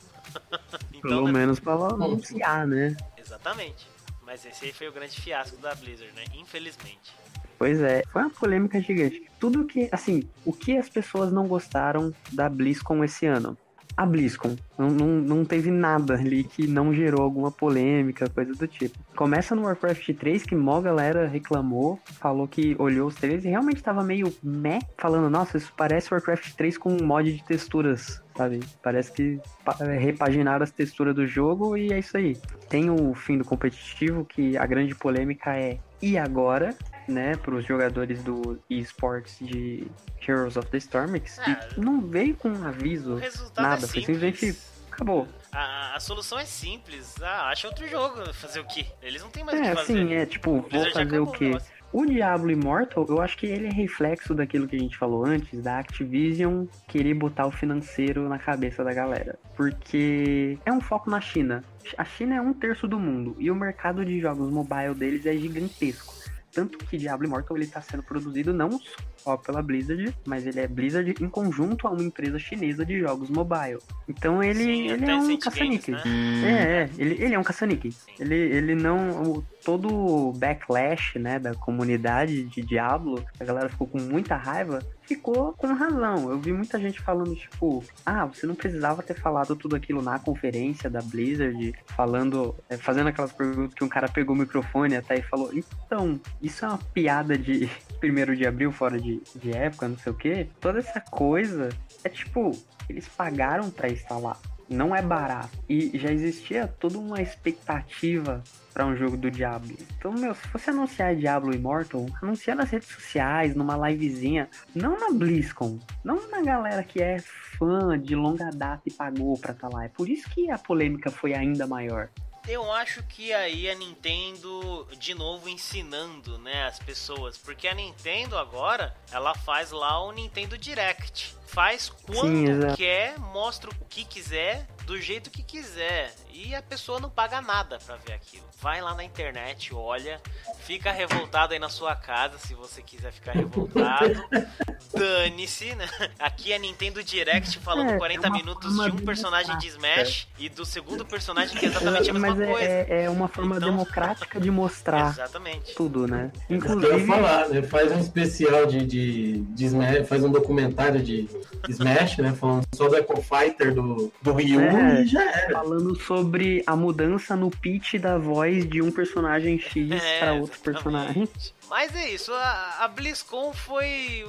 Pelo 1.01 1.25
né, 1.25 1.33
menos 1.33 1.59
pra 1.59 1.73
anunciar, 1.73 2.65
né? 2.65 2.95
Exatamente. 3.17 3.85
Mas 4.21 4.45
esse 4.45 4.63
aí 4.63 4.71
foi 4.71 4.87
o 4.87 4.93
grande 4.93 5.19
fiasco 5.19 5.57
da 5.57 5.75
Blizzard, 5.75 6.13
né? 6.13 6.23
Infelizmente. 6.35 7.13
Pois 7.57 7.79
é, 7.81 8.01
foi 8.11 8.21
uma 8.21 8.29
polêmica 8.31 8.79
gigante. 8.81 9.21
Tudo 9.39 9.65
que, 9.65 9.87
assim, 9.91 10.23
o 10.45 10.51
que 10.51 10.77
as 10.77 10.89
pessoas 10.89 11.31
não 11.31 11.47
gostaram 11.47 12.11
da 12.31 12.49
BlizzCon 12.49 13.03
esse 13.03 13.25
ano? 13.25 13.57
A 13.95 14.07
BlizzCon. 14.07 14.55
Não, 14.75 14.89
não, 14.89 15.07
não 15.07 15.45
teve 15.45 15.69
nada 15.69 16.15
ali 16.15 16.43
que 16.43 16.65
não 16.65 16.91
gerou 16.91 17.21
alguma 17.21 17.51
polêmica, 17.51 18.27
coisa 18.27 18.51
do 18.53 18.67
tipo. 18.67 18.97
Começa 19.15 19.55
no 19.55 19.63
Warcraft 19.63 20.09
3, 20.17 20.43
que 20.43 20.55
mó 20.55 20.81
galera 20.81 21.27
reclamou, 21.27 21.99
falou 22.19 22.47
que 22.47 22.75
olhou 22.79 23.07
os 23.07 23.13
trailers 23.15 23.45
e 23.45 23.49
realmente 23.49 23.83
tava 23.83 24.03
meio 24.03 24.33
meh, 24.41 24.79
falando, 24.97 25.29
nossa, 25.29 25.57
isso 25.57 25.71
parece 25.77 26.11
Warcraft 26.11 26.55
3 26.55 26.75
com 26.75 26.91
um 26.91 27.05
mod 27.05 27.31
de 27.31 27.43
texturas, 27.45 28.19
sabe? 28.35 28.61
Parece 28.81 29.11
que 29.11 29.39
pa- 29.63 29.77
repaginaram 29.99 30.63
as 30.63 30.71
texturas 30.71 31.13
do 31.13 31.27
jogo 31.27 31.77
e 31.77 31.93
é 31.93 31.99
isso 31.99 32.17
aí. 32.17 32.35
Tem 32.69 32.89
o 32.89 33.13
fim 33.13 33.37
do 33.37 33.45
competitivo, 33.45 34.25
que 34.25 34.57
a 34.57 34.65
grande 34.65 34.95
polêmica 34.95 35.55
é, 35.55 35.77
e 36.01 36.17
agora? 36.17 36.75
Né, 37.07 37.35
para 37.37 37.55
os 37.55 37.65
jogadores 37.65 38.23
do 38.23 38.59
esports 38.69 39.37
de 39.41 39.87
Heroes 40.27 40.57
of 40.57 40.67
the 40.69 40.77
Storm, 40.77 41.13
que 41.19 41.29
Ah, 41.41 41.67
não 41.77 42.01
veio 42.01 42.35
com 42.35 42.49
um 42.49 42.67
aviso, 42.67 43.13
O 43.13 43.17
resultado 43.17 43.63
nada, 43.63 43.85
é 43.85 43.87
foi 43.87 44.01
simples. 44.01 44.05
simplesmente 44.39 44.57
acabou. 44.91 45.27
A, 45.51 45.95
a 45.95 45.99
solução 45.99 46.39
é 46.39 46.45
simples. 46.45 47.15
Ah, 47.21 47.49
acha 47.49 47.67
outro 47.67 47.87
jogo. 47.87 48.33
Fazer 48.33 48.59
o 48.59 48.65
quê? 48.65 48.85
Eles 49.01 49.21
não 49.21 49.29
têm 49.29 49.43
mais 49.43 49.59
o 49.59 49.63
É, 49.63 49.69
que 49.69 49.75
fazer. 49.75 49.93
assim, 49.93 50.13
é 50.13 50.25
tipo, 50.25 50.51
vou 50.51 50.61
Blizzard 50.63 50.93
já 50.93 50.99
fazer 51.03 51.19
o 51.19 51.27
quê? 51.31 51.45
negócio. 51.45 51.73
O 51.91 52.07
Diablo 52.07 52.49
Immortal, 52.49 53.05
eu 53.07 53.21
acho 53.21 53.37
que 53.37 53.45
ele 53.45 53.67
é 53.67 53.71
reflexo 53.71 54.33
daquilo 54.33 54.67
que 54.67 54.75
a 54.75 54.79
gente 54.79 54.97
falou 54.97 55.23
antes, 55.27 55.61
da 55.61 55.77
Activision 55.77 56.65
querer 56.87 57.13
botar 57.13 57.45
o 57.45 57.51
financeiro 57.51 58.27
na 58.27 58.39
cabeça 58.39 58.83
da 58.83 58.91
galera. 58.91 59.37
Porque 59.55 60.57
é 60.65 60.71
um 60.71 60.81
foco 60.81 61.07
na 61.07 61.21
China. 61.21 61.63
A 61.95 62.03
China 62.03 62.35
é 62.35 62.41
um 62.41 62.51
terço 62.51 62.87
do 62.87 62.97
mundo 62.99 63.35
e 63.37 63.51
o 63.51 63.55
mercado 63.55 64.03
de 64.03 64.19
jogos 64.19 64.49
mobile 64.51 64.95
deles 64.95 65.23
é 65.27 65.33
gigantesco. 65.37 66.15
Tanto 66.53 66.77
que 66.77 66.97
Diablo 66.97 67.25
Immortal 67.25 67.57
ele 67.57 67.65
tá 67.65 67.81
sendo 67.81 68.03
produzido 68.03 68.53
não 68.53 68.79
só 69.17 69.35
pela 69.37 69.61
Blizzard, 69.61 70.15
mas 70.25 70.45
ele 70.45 70.59
é 70.59 70.67
Blizzard 70.67 71.15
em 71.19 71.29
conjunto 71.29 71.87
a 71.87 71.91
uma 71.91 72.03
empresa 72.03 72.37
chinesa 72.37 72.85
de 72.85 72.99
jogos 72.99 73.29
mobile. 73.29 73.79
Então 74.07 74.43
ele, 74.43 74.63
Sim, 74.63 74.87
ele 74.89 75.05
é 75.09 75.15
um. 75.15 75.27
Games, 75.27 75.87
né? 75.87 76.01
É, 76.45 76.83
é, 76.83 76.89
ele, 76.97 77.23
ele 77.23 77.35
é 77.35 77.39
um 77.39 77.43
caça-níquel. 77.43 77.91
Ele, 78.19 78.35
ele 78.35 78.75
não. 78.75 79.43
Todo 79.63 79.87
o 79.93 80.33
backlash, 80.33 81.17
né, 81.17 81.39
da 81.39 81.55
comunidade 81.55 82.43
de 82.43 82.61
Diablo, 82.61 83.23
a 83.39 83.43
galera 83.43 83.69
ficou 83.69 83.87
com 83.87 83.99
muita 83.99 84.35
raiva, 84.35 84.79
ficou 85.03 85.53
com 85.53 85.73
razão. 85.73 86.29
Eu 86.29 86.39
vi 86.39 86.51
muita 86.51 86.79
gente 86.79 87.01
falando, 87.01 87.35
tipo, 87.35 87.83
ah, 88.05 88.25
você 88.25 88.45
não 88.45 88.55
precisava 88.55 89.01
ter 89.01 89.13
falado 89.13 89.55
tudo 89.55 89.75
aquilo 89.75 90.01
na 90.01 90.19
conferência 90.19 90.89
da 90.89 91.01
Blizzard, 91.01 91.73
falando, 91.87 92.55
é, 92.69 92.77
fazendo 92.77 93.07
aquelas 93.07 93.31
perguntas 93.31 93.73
que 93.73 93.83
um 93.83 93.89
cara 93.89 94.07
pegou 94.07 94.35
o 94.35 94.39
microfone 94.39 94.95
até 94.95 95.15
e 95.19 95.21
falou, 95.21 95.51
então, 95.53 96.19
isso 96.41 96.65
é 96.65 96.67
uma 96.67 96.79
piada 96.93 97.37
de 97.37 97.69
primeiro 97.99 98.35
de 98.35 98.45
abril, 98.45 98.71
fora 98.71 98.99
de, 98.99 99.21
de 99.35 99.51
época, 99.55 99.87
não 99.87 99.97
sei 99.97 100.11
o 100.11 100.15
quê. 100.15 100.47
Toda 100.59 100.79
essa 100.79 100.99
coisa 100.99 101.69
é 102.03 102.09
tipo, 102.09 102.51
eles 102.89 103.07
pagaram 103.07 103.69
pra 103.69 103.87
estar 103.87 104.17
lá. 104.17 104.37
Não 104.73 104.95
é 104.95 105.03
barato. 105.03 105.55
E 105.69 105.97
já 105.99 106.11
existia 106.11 106.67
toda 106.67 106.97
uma 106.97 107.21
expectativa 107.21 108.43
pra 108.73 108.87
um 108.87 108.95
jogo 108.95 109.15
do 109.15 109.29
Diablo. 109.29 109.71
Então, 109.97 110.11
meu, 110.11 110.33
se 110.33 110.47
você 110.47 110.71
anunciar 110.71 111.15
Diablo 111.15 111.53
Immortal, 111.53 112.07
anuncia 112.19 112.55
nas 112.55 112.71
redes 112.71 112.87
sociais, 112.87 113.55
numa 113.55 113.77
livezinha, 113.87 114.49
não 114.73 114.99
na 114.99 115.11
BlizzCon, 115.11 115.77
não 116.03 116.27
na 116.27 116.41
galera 116.41 116.83
que 116.83 117.03
é 117.03 117.19
fã 117.19 117.99
de 117.99 118.15
longa 118.15 118.49
data 118.49 118.81
e 118.87 118.91
pagou 118.91 119.37
pra 119.37 119.51
estar 119.51 119.69
lá. 119.69 119.85
É 119.85 119.89
por 119.89 120.09
isso 120.09 120.27
que 120.31 120.49
a 120.49 120.57
polêmica 120.57 121.11
foi 121.11 121.35
ainda 121.35 121.67
maior. 121.67 122.09
Eu 122.47 122.71
acho 122.71 123.01
que 123.03 123.31
aí 123.31 123.69
a 123.69 123.75
Nintendo, 123.75 124.85
de 124.97 125.13
novo, 125.13 125.47
ensinando, 125.47 126.37
né, 126.37 126.65
as 126.65 126.77
pessoas. 126.77 127.37
Porque 127.37 127.67
a 127.67 127.73
Nintendo 127.73 128.37
agora, 128.37 128.95
ela 129.11 129.33
faz 129.33 129.71
lá 129.71 130.03
o 130.03 130.11
Nintendo 130.11 130.57
Direct. 130.57 131.35
Faz 131.45 131.89
quando 131.89 132.49
exato. 132.49 132.77
quer, 132.77 133.17
mostra 133.19 133.69
o 133.69 133.75
que 133.85 134.03
quiser, 134.03 134.67
do 134.85 134.99
jeito 134.99 135.29
que 135.29 135.41
quiser. 135.41 136.13
E 136.35 136.55
a 136.55 136.63
pessoa 136.63 136.99
não 136.99 137.11
paga 137.11 137.39
nada 137.41 137.77
pra 137.85 137.95
ver 137.95 138.13
aquilo. 138.13 138.43
Vai 138.59 138.81
lá 138.81 138.95
na 138.95 139.03
internet, 139.03 139.71
olha, 139.73 140.19
fica 140.61 140.91
revoltado 140.91 141.53
aí 141.53 141.59
na 141.59 141.69
sua 141.69 141.95
casa, 141.95 142.39
se 142.39 142.55
você 142.55 142.81
quiser 142.81 143.11
ficar 143.11 143.33
revoltado. 143.33 144.23
Dane-se, 144.93 145.75
né? 145.75 145.87
Aqui 146.19 146.51
é 146.51 146.57
Nintendo 146.59 147.03
Direct 147.03 147.59
falando 147.59 147.91
É, 147.91 147.97
40 147.97 148.25
é 148.27 148.29
uma 148.29 148.37
minutos 148.37 148.75
forma 148.75 148.91
de 148.91 149.01
um 149.01 149.05
personagem 149.05 149.57
de. 149.57 149.67
Smash 149.67 150.27
e 150.39 150.49
do 150.49 150.65
segundo 150.65 151.03
personagem 151.05 151.57
que 151.57 151.65
é 151.65 151.69
exatamente 151.69 152.09
a 152.09 152.13
mesma 152.13 152.29
Mas 152.29 152.39
é, 152.39 152.51
coisa. 152.51 152.67
é, 152.67 153.03
é 153.05 153.09
uma 153.09 153.27
forma 153.27 153.57
Então- 153.57 153.69
democrática 153.69 154.39
de 154.39 154.51
mostrar 154.51 155.09
Exatamente. 155.11 155.73
tudo, 155.75 156.07
né? 156.07 156.31
Isso 156.33 156.45
que 156.47 156.53
eu 156.53 156.57
Inclusive, 156.57 157.05
falar, 157.07 157.49
né? 157.49 157.61
Faz 157.63 157.91
um 157.91 157.99
especial 157.99 158.65
de, 158.67 158.85
de, 158.85 159.41
de 159.41 159.65
Smash, 159.65 160.07
faz 160.07 160.23
um 160.23 160.31
documentário 160.31 161.01
de 161.01 161.27
Smash, 161.69 162.17
né? 162.17 162.33
Falando 162.33 162.65
só 162.75 162.87
do 162.87 162.95
Echo 162.95 163.15
Fighter 163.21 163.73
do, 163.73 164.11
do 164.21 164.33
Ryu 164.33 164.59
É. 164.61 165.01
e 165.01 165.07
já 165.07 165.23
era. 165.23 165.53
falando 165.53 165.95
sobre 165.99 166.22
a 166.65 166.75
mudança 166.75 167.35
no 167.35 167.49
pitch 167.49 167.95
da 167.95 168.17
voz 168.17 168.67
de 168.67 168.81
um 168.81 168.91
personagem 168.91 169.59
X 169.59 169.91
É, 170.03 170.19
pra 170.19 170.33
outro 170.33 170.55
exatamente. 170.55 170.63
personagem. 170.63 171.29
Mas 171.69 171.95
é 171.95 172.09
isso, 172.09 172.33
a, 172.33 172.77
a 172.79 172.87
BlizzCon 172.87 173.53
foi 173.53 174.25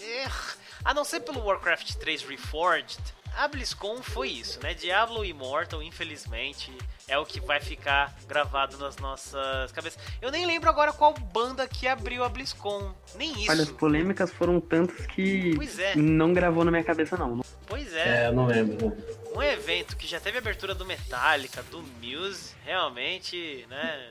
é, 0.00 0.26
a 0.84 0.92
não 0.94 1.04
ser 1.04 1.20
pelo 1.20 1.44
Warcraft 1.44 1.94
3 1.94 2.22
Reforged, 2.24 2.98
a 3.36 3.48
BlizzCon 3.48 4.02
foi 4.02 4.28
isso, 4.28 4.60
né? 4.62 4.74
Diablo 4.74 5.24
Immortal, 5.24 5.82
infelizmente, 5.82 6.70
é 7.08 7.16
o 7.18 7.24
que 7.24 7.40
vai 7.40 7.60
ficar 7.60 8.14
gravado 8.28 8.76
nas 8.76 8.96
nossas 8.98 9.72
cabeças. 9.72 9.98
Eu 10.20 10.30
nem 10.30 10.44
lembro 10.44 10.68
agora 10.68 10.92
qual 10.92 11.14
banda 11.14 11.66
que 11.66 11.88
abriu 11.88 12.24
a 12.24 12.28
BlizzCon. 12.28 12.92
Nem 13.16 13.30
isso. 13.40 13.50
Olha, 13.50 13.62
as 13.62 13.70
polêmicas 13.70 14.30
foram 14.32 14.60
tantas 14.60 15.06
que 15.06 15.54
Pois 15.56 15.78
é. 15.78 15.96
não 15.96 16.34
gravou 16.34 16.62
na 16.64 16.70
minha 16.70 16.84
cabeça, 16.84 17.16
não. 17.16 17.40
Pois 17.66 17.92
é. 17.94 18.24
É, 18.24 18.28
eu 18.28 18.32
não 18.34 18.46
lembro. 18.46 18.94
Um 19.34 19.42
evento 19.42 19.96
que 19.96 20.06
já 20.06 20.20
teve 20.20 20.38
abertura 20.38 20.74
do 20.74 20.84
Metallica, 20.84 21.62
do 21.64 21.82
Muse, 22.00 22.54
realmente, 22.64 23.66
né? 23.68 24.10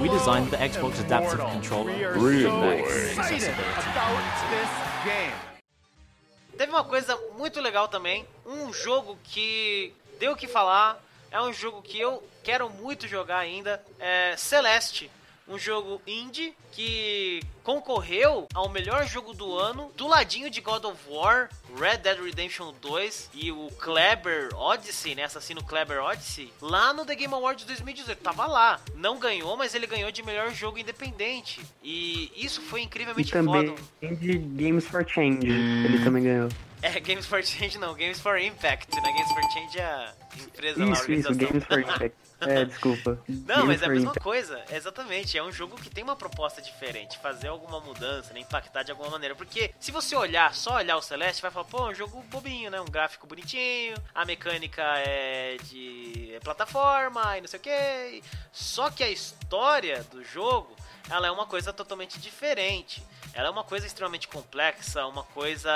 We 0.00 0.08
designed 0.08 0.50
the 0.50 0.68
Xbox 0.68 1.00
Adaptive 1.00 1.34
Immortal. 1.34 1.50
Controller 1.50 1.92
We 1.92 2.04
are 2.04 2.18
really 2.18 3.40
so. 3.40 3.50
Teve 6.56 6.70
uma 6.70 6.84
coisa 6.84 7.16
muito 7.36 7.60
legal 7.60 7.88
também, 7.88 8.26
um 8.46 8.72
jogo 8.72 9.18
que 9.24 9.92
deu 10.20 10.32
o 10.32 10.36
que 10.36 10.46
falar, 10.46 11.02
é 11.30 11.40
um 11.40 11.52
jogo 11.52 11.82
que 11.82 11.98
eu 11.98 12.22
quero 12.44 12.70
muito 12.70 13.08
jogar 13.08 13.38
ainda, 13.38 13.82
é 13.98 14.36
Celeste. 14.36 15.10
Um 15.50 15.58
jogo 15.58 16.00
indie 16.06 16.54
que 16.70 17.40
concorreu 17.64 18.46
ao 18.54 18.68
melhor 18.68 19.04
jogo 19.04 19.34
do 19.34 19.58
ano, 19.58 19.90
do 19.96 20.06
ladinho 20.06 20.48
de 20.48 20.60
God 20.60 20.84
of 20.84 20.96
War, 21.08 21.50
Red 21.76 21.98
Dead 21.98 22.20
Redemption 22.22 22.72
2 22.80 23.30
e 23.34 23.50
o 23.50 23.68
Kleber 23.80 24.50
Odyssey, 24.54 25.16
né? 25.16 25.24
Assassino 25.24 25.60
Kleber 25.64 26.00
Odyssey, 26.04 26.52
lá 26.62 26.92
no 26.92 27.04
The 27.04 27.16
Game 27.16 27.34
Awards 27.34 27.64
2018. 27.64 28.20
Tava 28.20 28.46
lá. 28.46 28.80
Não 28.94 29.18
ganhou, 29.18 29.56
mas 29.56 29.74
ele 29.74 29.88
ganhou 29.88 30.12
de 30.12 30.22
melhor 30.22 30.52
jogo 30.52 30.78
independente. 30.78 31.60
E 31.82 32.30
isso 32.36 32.62
foi 32.62 32.82
E 32.82 32.84
incrivelmente 32.84 33.32
também 33.32 33.74
foda. 34.00 34.14
de 34.14 34.38
Games 34.38 34.86
for 34.86 35.04
Change, 35.04 35.48
ele 35.48 36.04
também 36.04 36.22
ganhou. 36.22 36.48
É, 36.82 36.98
Games 36.98 37.26
for 37.26 37.42
Change 37.44 37.76
não, 37.78 37.94
Games 37.94 38.20
for 38.20 38.38
Impact, 38.38 38.94
né? 38.96 39.12
Games 39.12 39.30
for 39.32 39.42
Change 39.52 39.78
é 39.78 39.84
a 39.84 40.14
empresa 40.42 40.80
lá, 40.84 40.86
a 40.86 40.92
Isso, 40.92 41.12
isso, 41.12 41.28
organização. 41.28 41.36
Games 41.36 41.64
for 41.64 41.80
Impact. 41.94 42.16
É, 42.40 42.64
desculpa. 42.64 43.22
Não, 43.28 43.44
Games 43.46 43.66
mas 43.66 43.82
é 43.82 43.84
a 43.84 43.88
mesma 43.90 44.10
Impact. 44.12 44.20
coisa, 44.20 44.64
exatamente. 44.72 45.36
É 45.36 45.42
um 45.42 45.52
jogo 45.52 45.76
que 45.76 45.90
tem 45.90 46.02
uma 46.02 46.16
proposta 46.16 46.62
diferente, 46.62 47.18
fazer 47.18 47.48
alguma 47.48 47.80
mudança, 47.80 48.32
né, 48.32 48.40
impactar 48.40 48.82
de 48.82 48.90
alguma 48.90 49.10
maneira. 49.10 49.34
Porque 49.34 49.74
se 49.78 49.92
você 49.92 50.16
olhar, 50.16 50.54
só 50.54 50.76
olhar 50.76 50.96
o 50.96 51.02
Celeste, 51.02 51.42
vai 51.42 51.50
falar, 51.50 51.66
pô, 51.66 51.86
é 51.88 51.90
um 51.90 51.94
jogo 51.94 52.22
bobinho, 52.30 52.70
né? 52.70 52.80
Um 52.80 52.86
gráfico 52.86 53.26
bonitinho, 53.26 53.94
a 54.14 54.24
mecânica 54.24 54.82
é 55.06 55.58
de 55.64 56.38
plataforma 56.42 57.36
e 57.36 57.42
não 57.42 57.48
sei 57.48 57.60
o 57.60 57.62
que. 57.62 58.22
Só 58.52 58.90
que 58.90 59.04
a 59.04 59.10
história 59.10 60.02
do 60.04 60.24
jogo, 60.24 60.74
ela 61.10 61.26
é 61.26 61.30
uma 61.30 61.44
coisa 61.44 61.74
totalmente 61.74 62.18
diferente. 62.18 63.02
Ela 63.34 63.48
é 63.48 63.50
uma 63.50 63.64
coisa 63.64 63.86
extremamente 63.86 64.28
complexa, 64.28 65.06
uma 65.06 65.22
coisa 65.22 65.70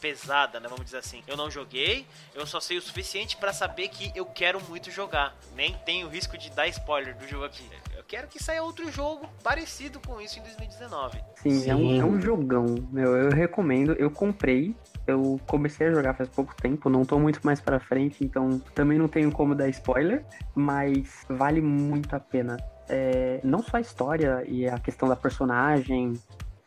pesada, 0.00 0.60
né? 0.60 0.68
Vamos 0.68 0.84
dizer 0.84 0.98
assim. 0.98 1.22
Eu 1.26 1.36
não 1.36 1.50
joguei, 1.50 2.06
eu 2.34 2.46
só 2.46 2.60
sei 2.60 2.78
o 2.78 2.82
suficiente 2.82 3.36
pra 3.36 3.52
saber 3.52 3.88
que 3.88 4.12
eu 4.14 4.24
quero 4.26 4.60
muito 4.68 4.90
jogar. 4.90 5.34
Nem 5.54 5.74
tenho 5.84 6.08
risco 6.08 6.38
de 6.38 6.50
dar 6.50 6.68
spoiler 6.68 7.16
do 7.16 7.26
jogo 7.26 7.44
aqui. 7.44 7.68
Eu 7.96 8.04
quero 8.04 8.28
que 8.28 8.42
saia 8.42 8.62
outro 8.62 8.90
jogo 8.90 9.28
parecido 9.42 10.00
com 10.00 10.20
isso 10.20 10.38
em 10.38 10.42
2019. 10.42 11.18
Sim, 11.36 11.70
É, 11.70 11.74
um, 11.74 11.78
Sim. 11.78 12.00
é 12.00 12.04
um 12.04 12.20
jogão, 12.20 12.66
meu. 12.90 13.16
Eu 13.16 13.30
recomendo. 13.30 13.92
Eu 13.92 14.10
comprei. 14.10 14.74
Eu 15.04 15.40
comecei 15.48 15.88
a 15.88 15.90
jogar 15.90 16.14
faz 16.14 16.28
pouco 16.28 16.54
tempo, 16.54 16.88
não 16.88 17.04
tô 17.04 17.18
muito 17.18 17.40
mais 17.42 17.60
pra 17.60 17.80
frente, 17.80 18.22
então 18.24 18.60
também 18.72 18.96
não 18.96 19.08
tenho 19.08 19.32
como 19.32 19.52
dar 19.52 19.68
spoiler, 19.68 20.24
mas 20.54 21.26
vale 21.28 21.60
muito 21.60 22.14
a 22.14 22.20
pena. 22.20 22.56
É, 22.88 23.40
não 23.42 23.64
só 23.64 23.78
a 23.78 23.80
história 23.80 24.44
e 24.46 24.68
a 24.68 24.78
questão 24.78 25.08
da 25.08 25.16
personagem, 25.16 26.12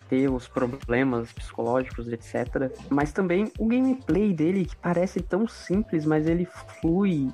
ter 0.09 0.29
os 0.29 0.47
problemas 0.47 1.31
psicológicos, 1.31 2.07
etc. 2.07 2.71
Mas 2.89 3.11
também 3.11 3.51
o 3.57 3.67
gameplay 3.67 4.33
dele, 4.33 4.65
que 4.65 4.75
parece 4.75 5.21
tão 5.21 5.47
simples, 5.47 6.05
mas 6.05 6.27
ele 6.27 6.45
flui 6.81 7.31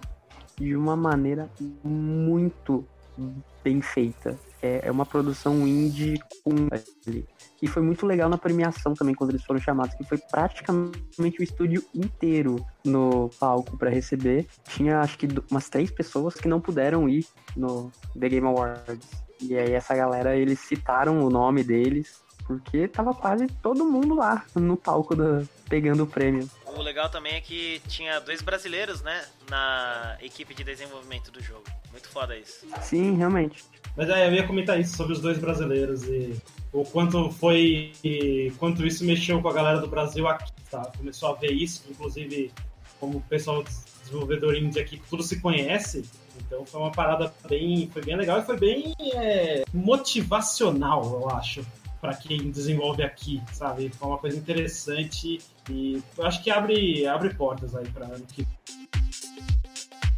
de 0.57 0.75
uma 0.75 0.95
maneira 0.95 1.49
muito 1.83 2.85
bem 3.63 3.81
feita. 3.81 4.37
É, 4.61 4.87
é 4.87 4.91
uma 4.91 5.05
produção 5.05 5.67
indie 5.67 6.19
com 6.43 6.67
ele. 7.07 7.27
E 7.61 7.67
foi 7.67 7.81
muito 7.81 8.05
legal 8.05 8.29
na 8.29 8.37
premiação 8.37 8.93
também, 8.93 9.13
quando 9.15 9.31
eles 9.31 9.43
foram 9.43 9.59
chamados, 9.59 9.95
que 9.95 10.03
foi 10.03 10.17
praticamente 10.17 11.39
o 11.39 11.43
estúdio 11.43 11.83
inteiro 11.93 12.63
no 12.85 13.29
palco 13.39 13.77
para 13.77 13.89
receber. 13.89 14.47
Tinha 14.69 14.99
acho 14.99 15.17
que 15.17 15.27
umas 15.49 15.69
três 15.69 15.91
pessoas 15.91 16.35
que 16.35 16.47
não 16.47 16.61
puderam 16.61 17.09
ir 17.09 17.25
no 17.55 17.91
The 18.19 18.29
Game 18.29 18.47
Awards. 18.47 19.07
E 19.41 19.57
aí 19.57 19.73
essa 19.73 19.95
galera, 19.95 20.35
eles 20.35 20.59
citaram 20.59 21.25
o 21.25 21.29
nome 21.29 21.63
deles, 21.63 22.21
porque 22.59 22.87
tava 22.87 23.13
quase 23.13 23.47
todo 23.61 23.85
mundo 23.85 24.15
lá 24.15 24.45
no 24.55 24.75
palco 24.77 25.15
da, 25.15 25.43
pegando 25.69 26.03
o 26.03 26.07
prêmio. 26.07 26.49
O 26.65 26.81
legal 26.81 27.09
também 27.09 27.33
é 27.33 27.41
que 27.41 27.81
tinha 27.87 28.19
dois 28.19 28.41
brasileiros, 28.41 29.01
né? 29.01 29.25
Na 29.49 30.17
equipe 30.21 30.53
de 30.53 30.63
desenvolvimento 30.63 31.31
do 31.31 31.41
jogo. 31.41 31.63
Muito 31.91 32.07
foda 32.09 32.37
isso. 32.37 32.65
Sim, 32.81 33.15
realmente. 33.17 33.63
Mas 33.95 34.09
é, 34.09 34.27
eu 34.27 34.33
ia 34.33 34.47
comentar 34.47 34.79
isso 34.79 34.95
sobre 34.95 35.11
os 35.13 35.19
dois 35.19 35.37
brasileiros 35.37 36.03
e 36.03 36.33
o 36.71 36.85
quanto 36.85 37.29
foi. 37.31 37.91
E 38.03 38.53
quanto 38.57 38.87
isso 38.87 39.03
mexeu 39.03 39.41
com 39.41 39.49
a 39.49 39.53
galera 39.53 39.79
do 39.79 39.87
Brasil 39.87 40.25
aqui, 40.27 40.51
tá? 40.71 40.89
Começou 40.97 41.29
a 41.29 41.33
ver 41.33 41.51
isso, 41.51 41.83
inclusive, 41.89 42.51
como 43.01 43.17
o 43.17 43.21
pessoal 43.21 43.61
des- 43.63 43.83
desenvolvedor 44.05 44.55
indie 44.55 44.79
aqui, 44.79 45.01
tudo 45.09 45.21
se 45.23 45.41
conhece. 45.41 46.05
Então 46.39 46.65
foi 46.65 46.79
uma 46.79 46.91
parada 46.91 47.33
bem. 47.49 47.89
Foi 47.91 48.01
bem 48.01 48.15
legal 48.15 48.39
e 48.39 48.43
foi 48.43 48.57
bem 48.57 48.95
é, 49.13 49.65
motivacional, 49.73 51.03
eu 51.21 51.29
acho. 51.29 51.65
Pra 52.01 52.15
quem 52.15 52.49
desenvolve 52.49 53.03
aqui, 53.03 53.41
sabe? 53.53 53.89
Foi 53.89 54.07
uma 54.07 54.17
coisa 54.17 54.35
interessante 54.35 55.39
e 55.69 56.01
acho 56.19 56.43
que 56.43 56.49
abre, 56.49 57.05
abre 57.05 57.33
portas 57.35 57.75
aí 57.75 57.87
pra 57.89 58.07
ano 58.07 58.25
que 58.25 58.45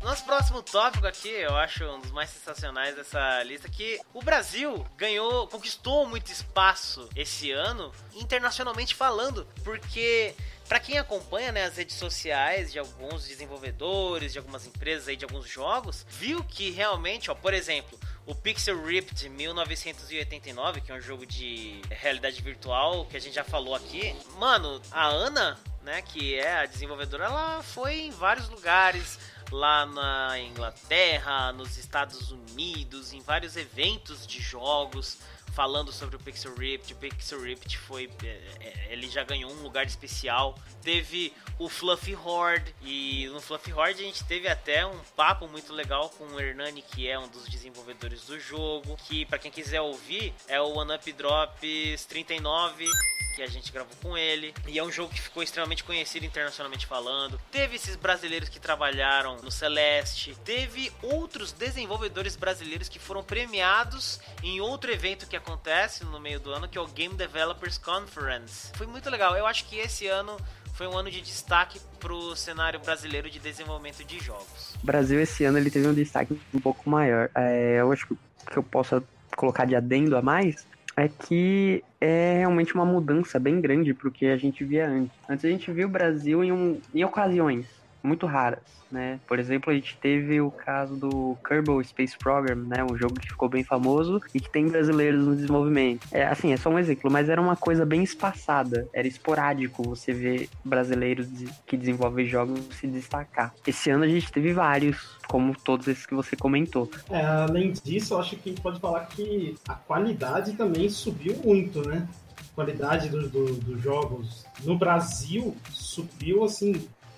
Nosso 0.01 0.23
próximo 0.23 0.63
tópico 0.63 1.05
aqui, 1.05 1.27
eu 1.27 1.55
acho 1.57 1.83
um 1.83 1.99
dos 1.99 2.11
mais 2.11 2.29
sensacionais 2.29 2.95
dessa 2.95 3.43
lista, 3.43 3.67
que 3.67 3.99
o 4.13 4.21
Brasil 4.21 4.85
ganhou, 4.97 5.45
conquistou 5.47 6.07
muito 6.07 6.31
espaço 6.31 7.09
esse 7.17 7.51
ano, 7.51 7.91
internacionalmente 8.15 8.95
falando, 8.95 9.45
porque 9.61 10.33
Pra 10.67 10.79
quem 10.79 10.97
acompanha 10.97 11.51
né, 11.51 11.65
as 11.65 11.77
redes 11.77 11.95
sociais 11.95 12.71
de 12.71 12.79
alguns 12.79 13.27
desenvolvedores, 13.27 14.31
de 14.31 14.39
algumas 14.39 14.65
empresas 14.65 15.07
aí, 15.07 15.15
de 15.15 15.25
alguns 15.25 15.47
jogos, 15.47 16.05
viu 16.09 16.43
que 16.43 16.71
realmente, 16.71 17.29
ó, 17.29 17.35
por 17.35 17.53
exemplo, 17.53 17.99
o 18.25 18.33
Pixel 18.33 18.83
Ripped 18.83 19.27
1989, 19.29 20.81
que 20.81 20.91
é 20.91 20.95
um 20.95 21.01
jogo 21.01 21.25
de 21.25 21.81
realidade 21.89 22.41
virtual 22.41 23.05
que 23.05 23.17
a 23.17 23.19
gente 23.19 23.33
já 23.33 23.43
falou 23.43 23.75
aqui. 23.75 24.15
Mano, 24.37 24.81
a 24.91 25.07
Ana, 25.07 25.59
né, 25.81 26.01
que 26.01 26.35
é 26.35 26.59
a 26.59 26.65
desenvolvedora, 26.65 27.25
ela 27.25 27.61
foi 27.61 28.01
em 28.01 28.11
vários 28.11 28.47
lugares 28.49 29.19
lá 29.51 29.85
na 29.85 30.39
Inglaterra, 30.39 31.51
nos 31.51 31.77
Estados 31.77 32.31
Unidos, 32.31 33.13
em 33.13 33.19
vários 33.19 33.57
eventos 33.57 34.25
de 34.25 34.41
jogos 34.41 35.17
falando 35.53 35.91
sobre 35.91 36.15
o 36.15 36.19
Pixel 36.19 36.53
Ripped. 36.55 36.93
O 36.93 36.95
Pixel 36.97 37.41
Ripped 37.41 37.77
foi. 37.77 38.09
é, 38.23 38.27
é, 38.59 38.87
Ele 38.91 39.09
já 39.09 39.23
ganhou 39.23 39.51
um 39.51 39.61
lugar 39.61 39.85
especial. 39.85 40.57
Teve 40.81 41.33
o 41.57 41.69
Fluffy 41.69 42.15
Horde. 42.15 42.73
E 42.81 43.27
no 43.27 43.39
Fluffy 43.39 43.73
Horde 43.73 44.01
a 44.01 44.05
gente 44.05 44.23
teve 44.25 44.47
até 44.47 44.85
um 44.85 44.99
papo 45.15 45.47
muito 45.47 45.71
legal 45.73 46.09
com 46.09 46.25
o 46.25 46.39
Hernani, 46.39 46.81
que 46.81 47.07
é 47.07 47.17
um 47.17 47.27
dos 47.27 47.47
desenvolvedores 47.47 48.25
do 48.25 48.39
jogo. 48.39 48.97
Que, 49.07 49.25
para 49.25 49.39
quem 49.39 49.51
quiser 49.51 49.81
ouvir, 49.81 50.33
é 50.47 50.59
o 50.59 50.77
One 50.77 50.93
Up 50.93 51.11
Drops 51.13 52.05
39 52.05 52.87
que 53.33 53.41
a 53.41 53.47
gente 53.47 53.71
gravou 53.71 53.93
com 54.01 54.17
ele. 54.17 54.53
E 54.67 54.77
é 54.77 54.83
um 54.83 54.91
jogo 54.91 55.13
que 55.13 55.21
ficou 55.21 55.41
extremamente 55.41 55.83
conhecido 55.83 56.25
internacionalmente 56.25 56.85
falando. 56.85 57.39
Teve 57.51 57.75
esses 57.75 57.95
brasileiros 57.95 58.49
que 58.49 58.59
trabalharam 58.59 59.37
no 59.37 59.51
Celeste. 59.51 60.37
Teve 60.45 60.91
outros 61.01 61.51
desenvolvedores 61.51 62.35
brasileiros 62.35 62.87
que 62.87 62.99
foram 62.99 63.23
premiados 63.23 64.19
em 64.43 64.61
outro 64.61 64.91
evento 64.91 65.27
que 65.27 65.35
acontece 65.35 66.03
no 66.05 66.19
meio 66.19 66.39
do 66.39 66.51
ano, 66.51 66.67
que 66.67 66.77
é 66.77 66.81
o 66.81 66.87
Game 66.87 67.15
Developers 67.15 67.77
Conference. 67.77 68.71
Foi 68.75 68.87
muito 68.87 69.09
legal. 69.09 69.35
Eu 69.35 69.47
acho 69.47 69.65
que 69.65 69.77
esse 69.77 70.07
ano 70.07 70.37
foi 70.73 70.87
um 70.87 70.97
ano 70.97 71.09
de 71.09 71.21
destaque 71.21 71.79
pro 71.99 72.35
cenário 72.35 72.79
brasileiro 72.79 73.29
de 73.29 73.39
desenvolvimento 73.39 74.03
de 74.03 74.19
jogos. 74.19 74.75
O 74.81 74.85
Brasil 74.85 75.19
esse 75.19 75.43
ano 75.45 75.57
ele 75.57 75.69
teve 75.69 75.87
um 75.87 75.93
destaque 75.93 76.39
um 76.53 76.59
pouco 76.59 76.89
maior. 76.89 77.29
É, 77.35 77.79
eu 77.79 77.91
acho 77.91 78.07
que 78.07 78.57
eu 78.57 78.63
posso 78.63 79.03
colocar 79.35 79.65
de 79.65 79.75
adendo 79.75 80.17
a 80.17 80.21
mais 80.21 80.65
é 80.95 81.07
que 81.07 81.83
é 81.99 82.37
realmente 82.39 82.73
uma 82.73 82.85
mudança 82.85 83.39
bem 83.39 83.59
grande 83.59 83.93
pro 83.93 84.11
que 84.11 84.27
a 84.27 84.37
gente 84.37 84.63
via 84.63 84.87
antes. 84.87 85.17
Antes 85.29 85.45
a 85.45 85.49
gente 85.49 85.71
via 85.71 85.85
o 85.85 85.89
Brasil 85.89 86.43
em, 86.43 86.51
um, 86.51 86.79
em 86.93 87.03
ocasiões 87.03 87.82
muito 88.03 88.25
raras, 88.25 88.59
né? 88.91 89.17
Por 89.25 89.39
exemplo, 89.39 89.71
a 89.71 89.73
gente 89.73 89.97
teve 89.97 90.41
o 90.41 90.51
caso 90.51 90.95
do 90.97 91.37
Kerbal 91.47 91.81
Space 91.83 92.17
Program, 92.17 92.55
né? 92.55 92.83
Um 92.83 92.97
jogo 92.97 93.15
que 93.19 93.29
ficou 93.29 93.47
bem 93.47 93.63
famoso 93.63 94.21
e 94.33 94.41
que 94.41 94.49
tem 94.49 94.67
brasileiros 94.67 95.25
no 95.25 95.33
desenvolvimento. 95.35 96.05
É, 96.11 96.25
assim, 96.25 96.51
é 96.51 96.57
só 96.57 96.69
um 96.69 96.77
exemplo, 96.77 97.09
mas 97.09 97.29
era 97.29 97.41
uma 97.41 97.55
coisa 97.55 97.85
bem 97.85 98.03
espaçada. 98.03 98.87
Era 98.93 99.07
esporádico 99.07 99.81
você 99.83 100.11
ver 100.11 100.49
brasileiros 100.65 101.27
que 101.65 101.77
desenvolvem 101.77 102.25
jogos 102.27 102.59
se 102.79 102.85
destacar. 102.87 103.53
Esse 103.65 103.89
ano 103.89 104.03
a 104.03 104.07
gente 104.07 104.29
teve 104.31 104.51
vários, 104.51 105.17
como 105.27 105.55
todos 105.57 105.87
esses 105.87 106.05
que 106.05 106.13
você 106.13 106.35
comentou. 106.35 106.89
É, 107.09 107.21
além 107.25 107.71
disso, 107.71 108.13
eu 108.15 108.19
acho 108.19 108.35
que 108.35 108.49
a 108.49 108.51
gente 108.51 108.61
pode 108.61 108.79
falar 108.81 109.05
que 109.05 109.55
a 109.67 109.75
qualidade 109.75 110.53
também 110.53 110.89
subiu 110.89 111.35
muito, 111.43 111.87
né? 111.87 112.05
Qualidade 112.53 113.09
do- 113.09 113.29
do- 113.29 113.55
dos 113.55 113.81
jogos 113.81 114.45
no 114.63 114.77
Brasil 114.77 115.55
subiu, 115.71 116.43
assim, 116.43 116.73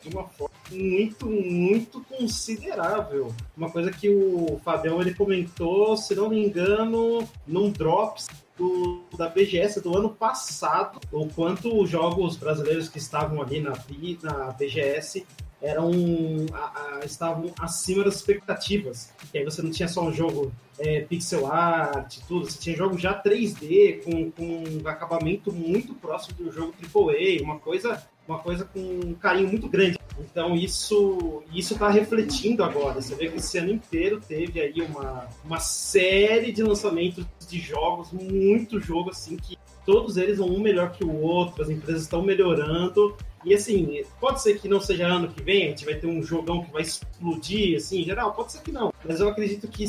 de 0.07 0.15
uma 0.15 0.23
forma 0.30 0.53
muito, 0.72 1.26
muito 1.27 2.02
considerável. 2.02 3.34
Uma 3.56 3.69
coisa 3.69 3.91
que 3.91 4.10
o 4.10 4.60
Fabião 4.64 5.02
ele 5.02 5.14
comentou, 5.14 5.95
se 5.98 6.15
não 6.15 6.30
me 6.30 6.45
engano, 6.45 7.27
num 7.48 7.69
Drops 7.72 8.27
do, 8.57 9.02
da 9.18 9.27
BGS 9.27 9.82
do 9.82 9.98
ano 9.98 10.10
passado, 10.10 10.99
o 11.11 11.27
quanto 11.27 11.82
os 11.82 11.90
jogos 11.90 12.38
brasileiros 12.38 12.88
que 12.88 12.98
estavam 12.98 13.41
ali 13.41 13.60
na, 13.60 13.72
na 14.23 14.52
BGS 14.52 15.26
eram 15.61 15.91
a- 16.53 16.99
a- 17.02 17.06
estavam 17.06 17.52
acima 17.60 18.03
das 18.03 18.15
expectativas. 18.15 19.11
Que 19.32 19.40
aí 19.40 19.44
você 19.44 19.61
não 19.61 19.72
tinha 19.72 19.88
só 19.88 20.03
um 20.03 20.14
jogo 20.14 20.52
é, 20.77 21.02
pixel 21.02 21.48
art 21.48 22.18
tudo, 22.27 22.49
você 22.52 22.60
tinha 22.60 22.76
jogo 22.76 22.98
já 22.98 23.22
3D 23.22 24.03
com, 24.03 24.30
com 24.32 24.64
um 24.84 24.88
acabamento 24.88 25.52
muito 25.52 25.94
próximo 25.95 26.36
do 26.38 26.52
jogo 26.52 26.73
AAA, 26.94 27.41
uma 27.41 27.57
coisa, 27.60 28.06
uma 28.27 28.39
coisa 28.39 28.65
com 28.65 28.80
um 28.80 29.14
carinho 29.14 29.49
muito 29.49 29.68
grande. 29.68 29.99
Então 30.19 30.56
isso 30.56 31.43
isso 31.53 31.73
está 31.73 31.89
refletindo 31.89 32.64
agora. 32.64 33.02
Você 33.02 33.15
vê 33.15 33.30
que 33.30 33.38
esse 33.38 33.57
ano 33.57 33.72
inteiro 33.72 34.19
teve 34.19 34.60
aí 34.60 34.81
uma, 34.81 35.27
uma 35.43 35.60
série 35.60 36.52
de 36.52 36.64
lançamentos 36.64 37.26
de 37.47 37.60
jogos, 37.60 38.11
muito 38.11 38.80
jogo 38.80 39.11
assim 39.11 39.38
que 39.38 39.57
todos 39.85 40.18
eles 40.18 40.39
um 40.39 40.60
melhor 40.60 40.91
que 40.91 41.03
o 41.03 41.22
outro, 41.22 41.61
as 41.61 41.69
empresas 41.69 42.03
estão 42.03 42.23
melhorando. 42.23 43.15
E 43.43 43.53
assim, 43.53 44.03
pode 44.19 44.41
ser 44.41 44.60
que 44.60 44.68
não 44.68 44.81
seja 44.81 45.06
ano 45.06 45.27
que 45.27 45.43
vem, 45.43 45.65
a 45.65 45.69
gente 45.69 45.85
vai 45.85 45.93
ter 45.93 46.07
um 46.07 46.23
jogão 46.23 46.64
que 46.64 46.72
vai 46.72 46.81
explodir, 46.81 47.77
assim, 47.77 48.02
em 48.02 48.03
geral, 48.03 48.34
pode 48.34 48.52
ser 48.52 48.61
que 48.61 48.72
não. 48.72 48.91
Mas 49.03 49.19
eu 49.19 49.30
acredito 49.30 49.68
que 49.68 49.85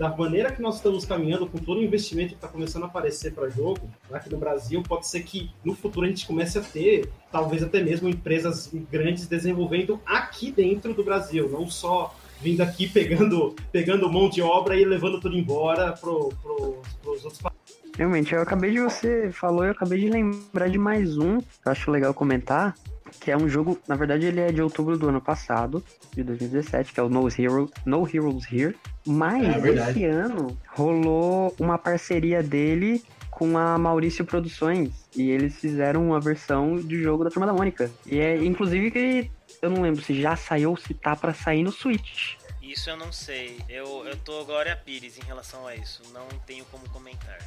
da 0.00 0.08
maneira 0.08 0.50
que 0.50 0.62
nós 0.62 0.76
estamos 0.76 1.04
caminhando, 1.04 1.46
com 1.46 1.58
todo 1.58 1.78
o 1.78 1.84
investimento 1.84 2.30
que 2.30 2.36
está 2.36 2.48
começando 2.48 2.84
a 2.84 2.86
aparecer 2.86 3.34
para 3.34 3.50
jogo 3.50 3.80
aqui 4.10 4.30
no 4.30 4.38
Brasil, 4.38 4.82
pode 4.82 5.06
ser 5.06 5.20
que 5.20 5.50
no 5.62 5.74
futuro 5.74 6.06
a 6.06 6.08
gente 6.08 6.26
comece 6.26 6.58
a 6.58 6.62
ter, 6.62 7.10
talvez 7.30 7.62
até 7.62 7.82
mesmo 7.82 8.08
empresas 8.08 8.72
grandes 8.90 9.26
desenvolvendo 9.26 10.00
aqui 10.06 10.50
dentro 10.50 10.94
do 10.94 11.04
Brasil, 11.04 11.50
não 11.50 11.68
só 11.68 12.16
vindo 12.40 12.62
aqui 12.62 12.88
pegando, 12.88 13.54
pegando 13.70 14.10
mão 14.10 14.30
de 14.30 14.40
obra 14.40 14.74
e 14.74 14.86
levando 14.86 15.20
tudo 15.20 15.36
embora 15.36 15.92
pro, 15.92 16.30
pro, 16.42 16.80
pros 17.02 17.22
outros 17.22 17.42
países. 17.42 17.60
Realmente, 17.94 18.34
eu 18.34 18.40
acabei 18.40 18.70
de 18.70 18.80
você 18.80 19.30
falou, 19.30 19.66
eu 19.66 19.72
acabei 19.72 20.00
de 20.00 20.08
lembrar 20.08 20.70
de 20.70 20.78
mais 20.78 21.18
um, 21.18 21.40
que 21.40 21.46
eu 21.66 21.72
acho 21.72 21.90
legal 21.90 22.14
comentar, 22.14 22.74
que 23.20 23.30
é 23.30 23.36
um 23.36 23.48
jogo, 23.48 23.78
na 23.86 23.94
verdade 23.94 24.26
ele 24.26 24.40
é 24.40 24.50
de 24.50 24.62
outubro 24.62 24.96
do 24.96 25.08
ano 25.08 25.20
passado, 25.20 25.84
de 26.12 26.22
2017, 26.22 26.94
que 26.94 27.00
é 27.00 27.02
o 27.02 27.08
No, 27.08 27.28
Hero, 27.28 27.70
no 27.84 28.08
Heroes 28.08 28.50
Here. 28.50 28.76
Mas 29.06 29.64
É 29.64 29.90
esse 29.90 30.04
ano 30.04 30.58
rolou 30.68 31.54
uma 31.60 31.78
parceria 31.78 32.42
dele 32.42 33.02
com 33.30 33.56
a 33.56 33.78
Maurício 33.78 34.24
Produções 34.24 34.90
e 35.14 35.30
eles 35.30 35.56
fizeram 35.56 36.08
uma 36.08 36.20
versão 36.20 36.76
de 36.76 37.02
jogo 37.02 37.24
da 37.24 37.30
Turma 37.30 37.46
da 37.46 37.52
Mônica. 37.52 37.90
E 38.06 38.18
é 38.18 38.36
inclusive 38.36 38.90
que 38.90 39.30
eu 39.62 39.70
não 39.70 39.82
lembro 39.82 40.02
se 40.02 40.20
já 40.20 40.34
saiu 40.36 40.70
ou 40.70 40.76
se 40.76 40.94
tá 40.94 41.14
pra 41.14 41.34
sair 41.34 41.62
no 41.62 41.70
Switch. 41.70 42.34
Isso 42.62 42.88
eu 42.88 42.96
não 42.96 43.12
sei. 43.12 43.58
Eu, 43.68 44.06
eu 44.06 44.16
tô 44.16 44.44
Glória 44.44 44.76
Pires 44.76 45.18
em 45.18 45.22
relação 45.22 45.66
a 45.66 45.74
isso. 45.74 46.02
Não 46.12 46.26
tenho 46.46 46.64
como 46.66 46.88
comentar. 46.90 47.38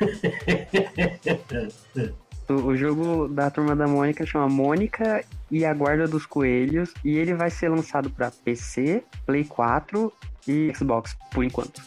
O, 2.50 2.74
jogo 2.74 3.28
da 3.28 3.48
Turma 3.48 3.76
da 3.76 3.86
Mônica 3.86 4.26
chama 4.26 4.48
Mônica 4.48 5.24
e 5.48 5.64
a 5.64 5.72
Guarda 5.72 6.08
dos 6.08 6.26
Coelhos 6.26 6.92
e 7.04 7.16
ele 7.16 7.32
vai 7.32 7.48
ser 7.48 7.68
lançado 7.68 8.10
para 8.10 8.32
PC, 8.32 9.04
Play 9.24 9.44
4 9.44 10.12
e 10.48 10.72
Xbox 10.74 11.16
por 11.32 11.44
enquanto. 11.44 11.80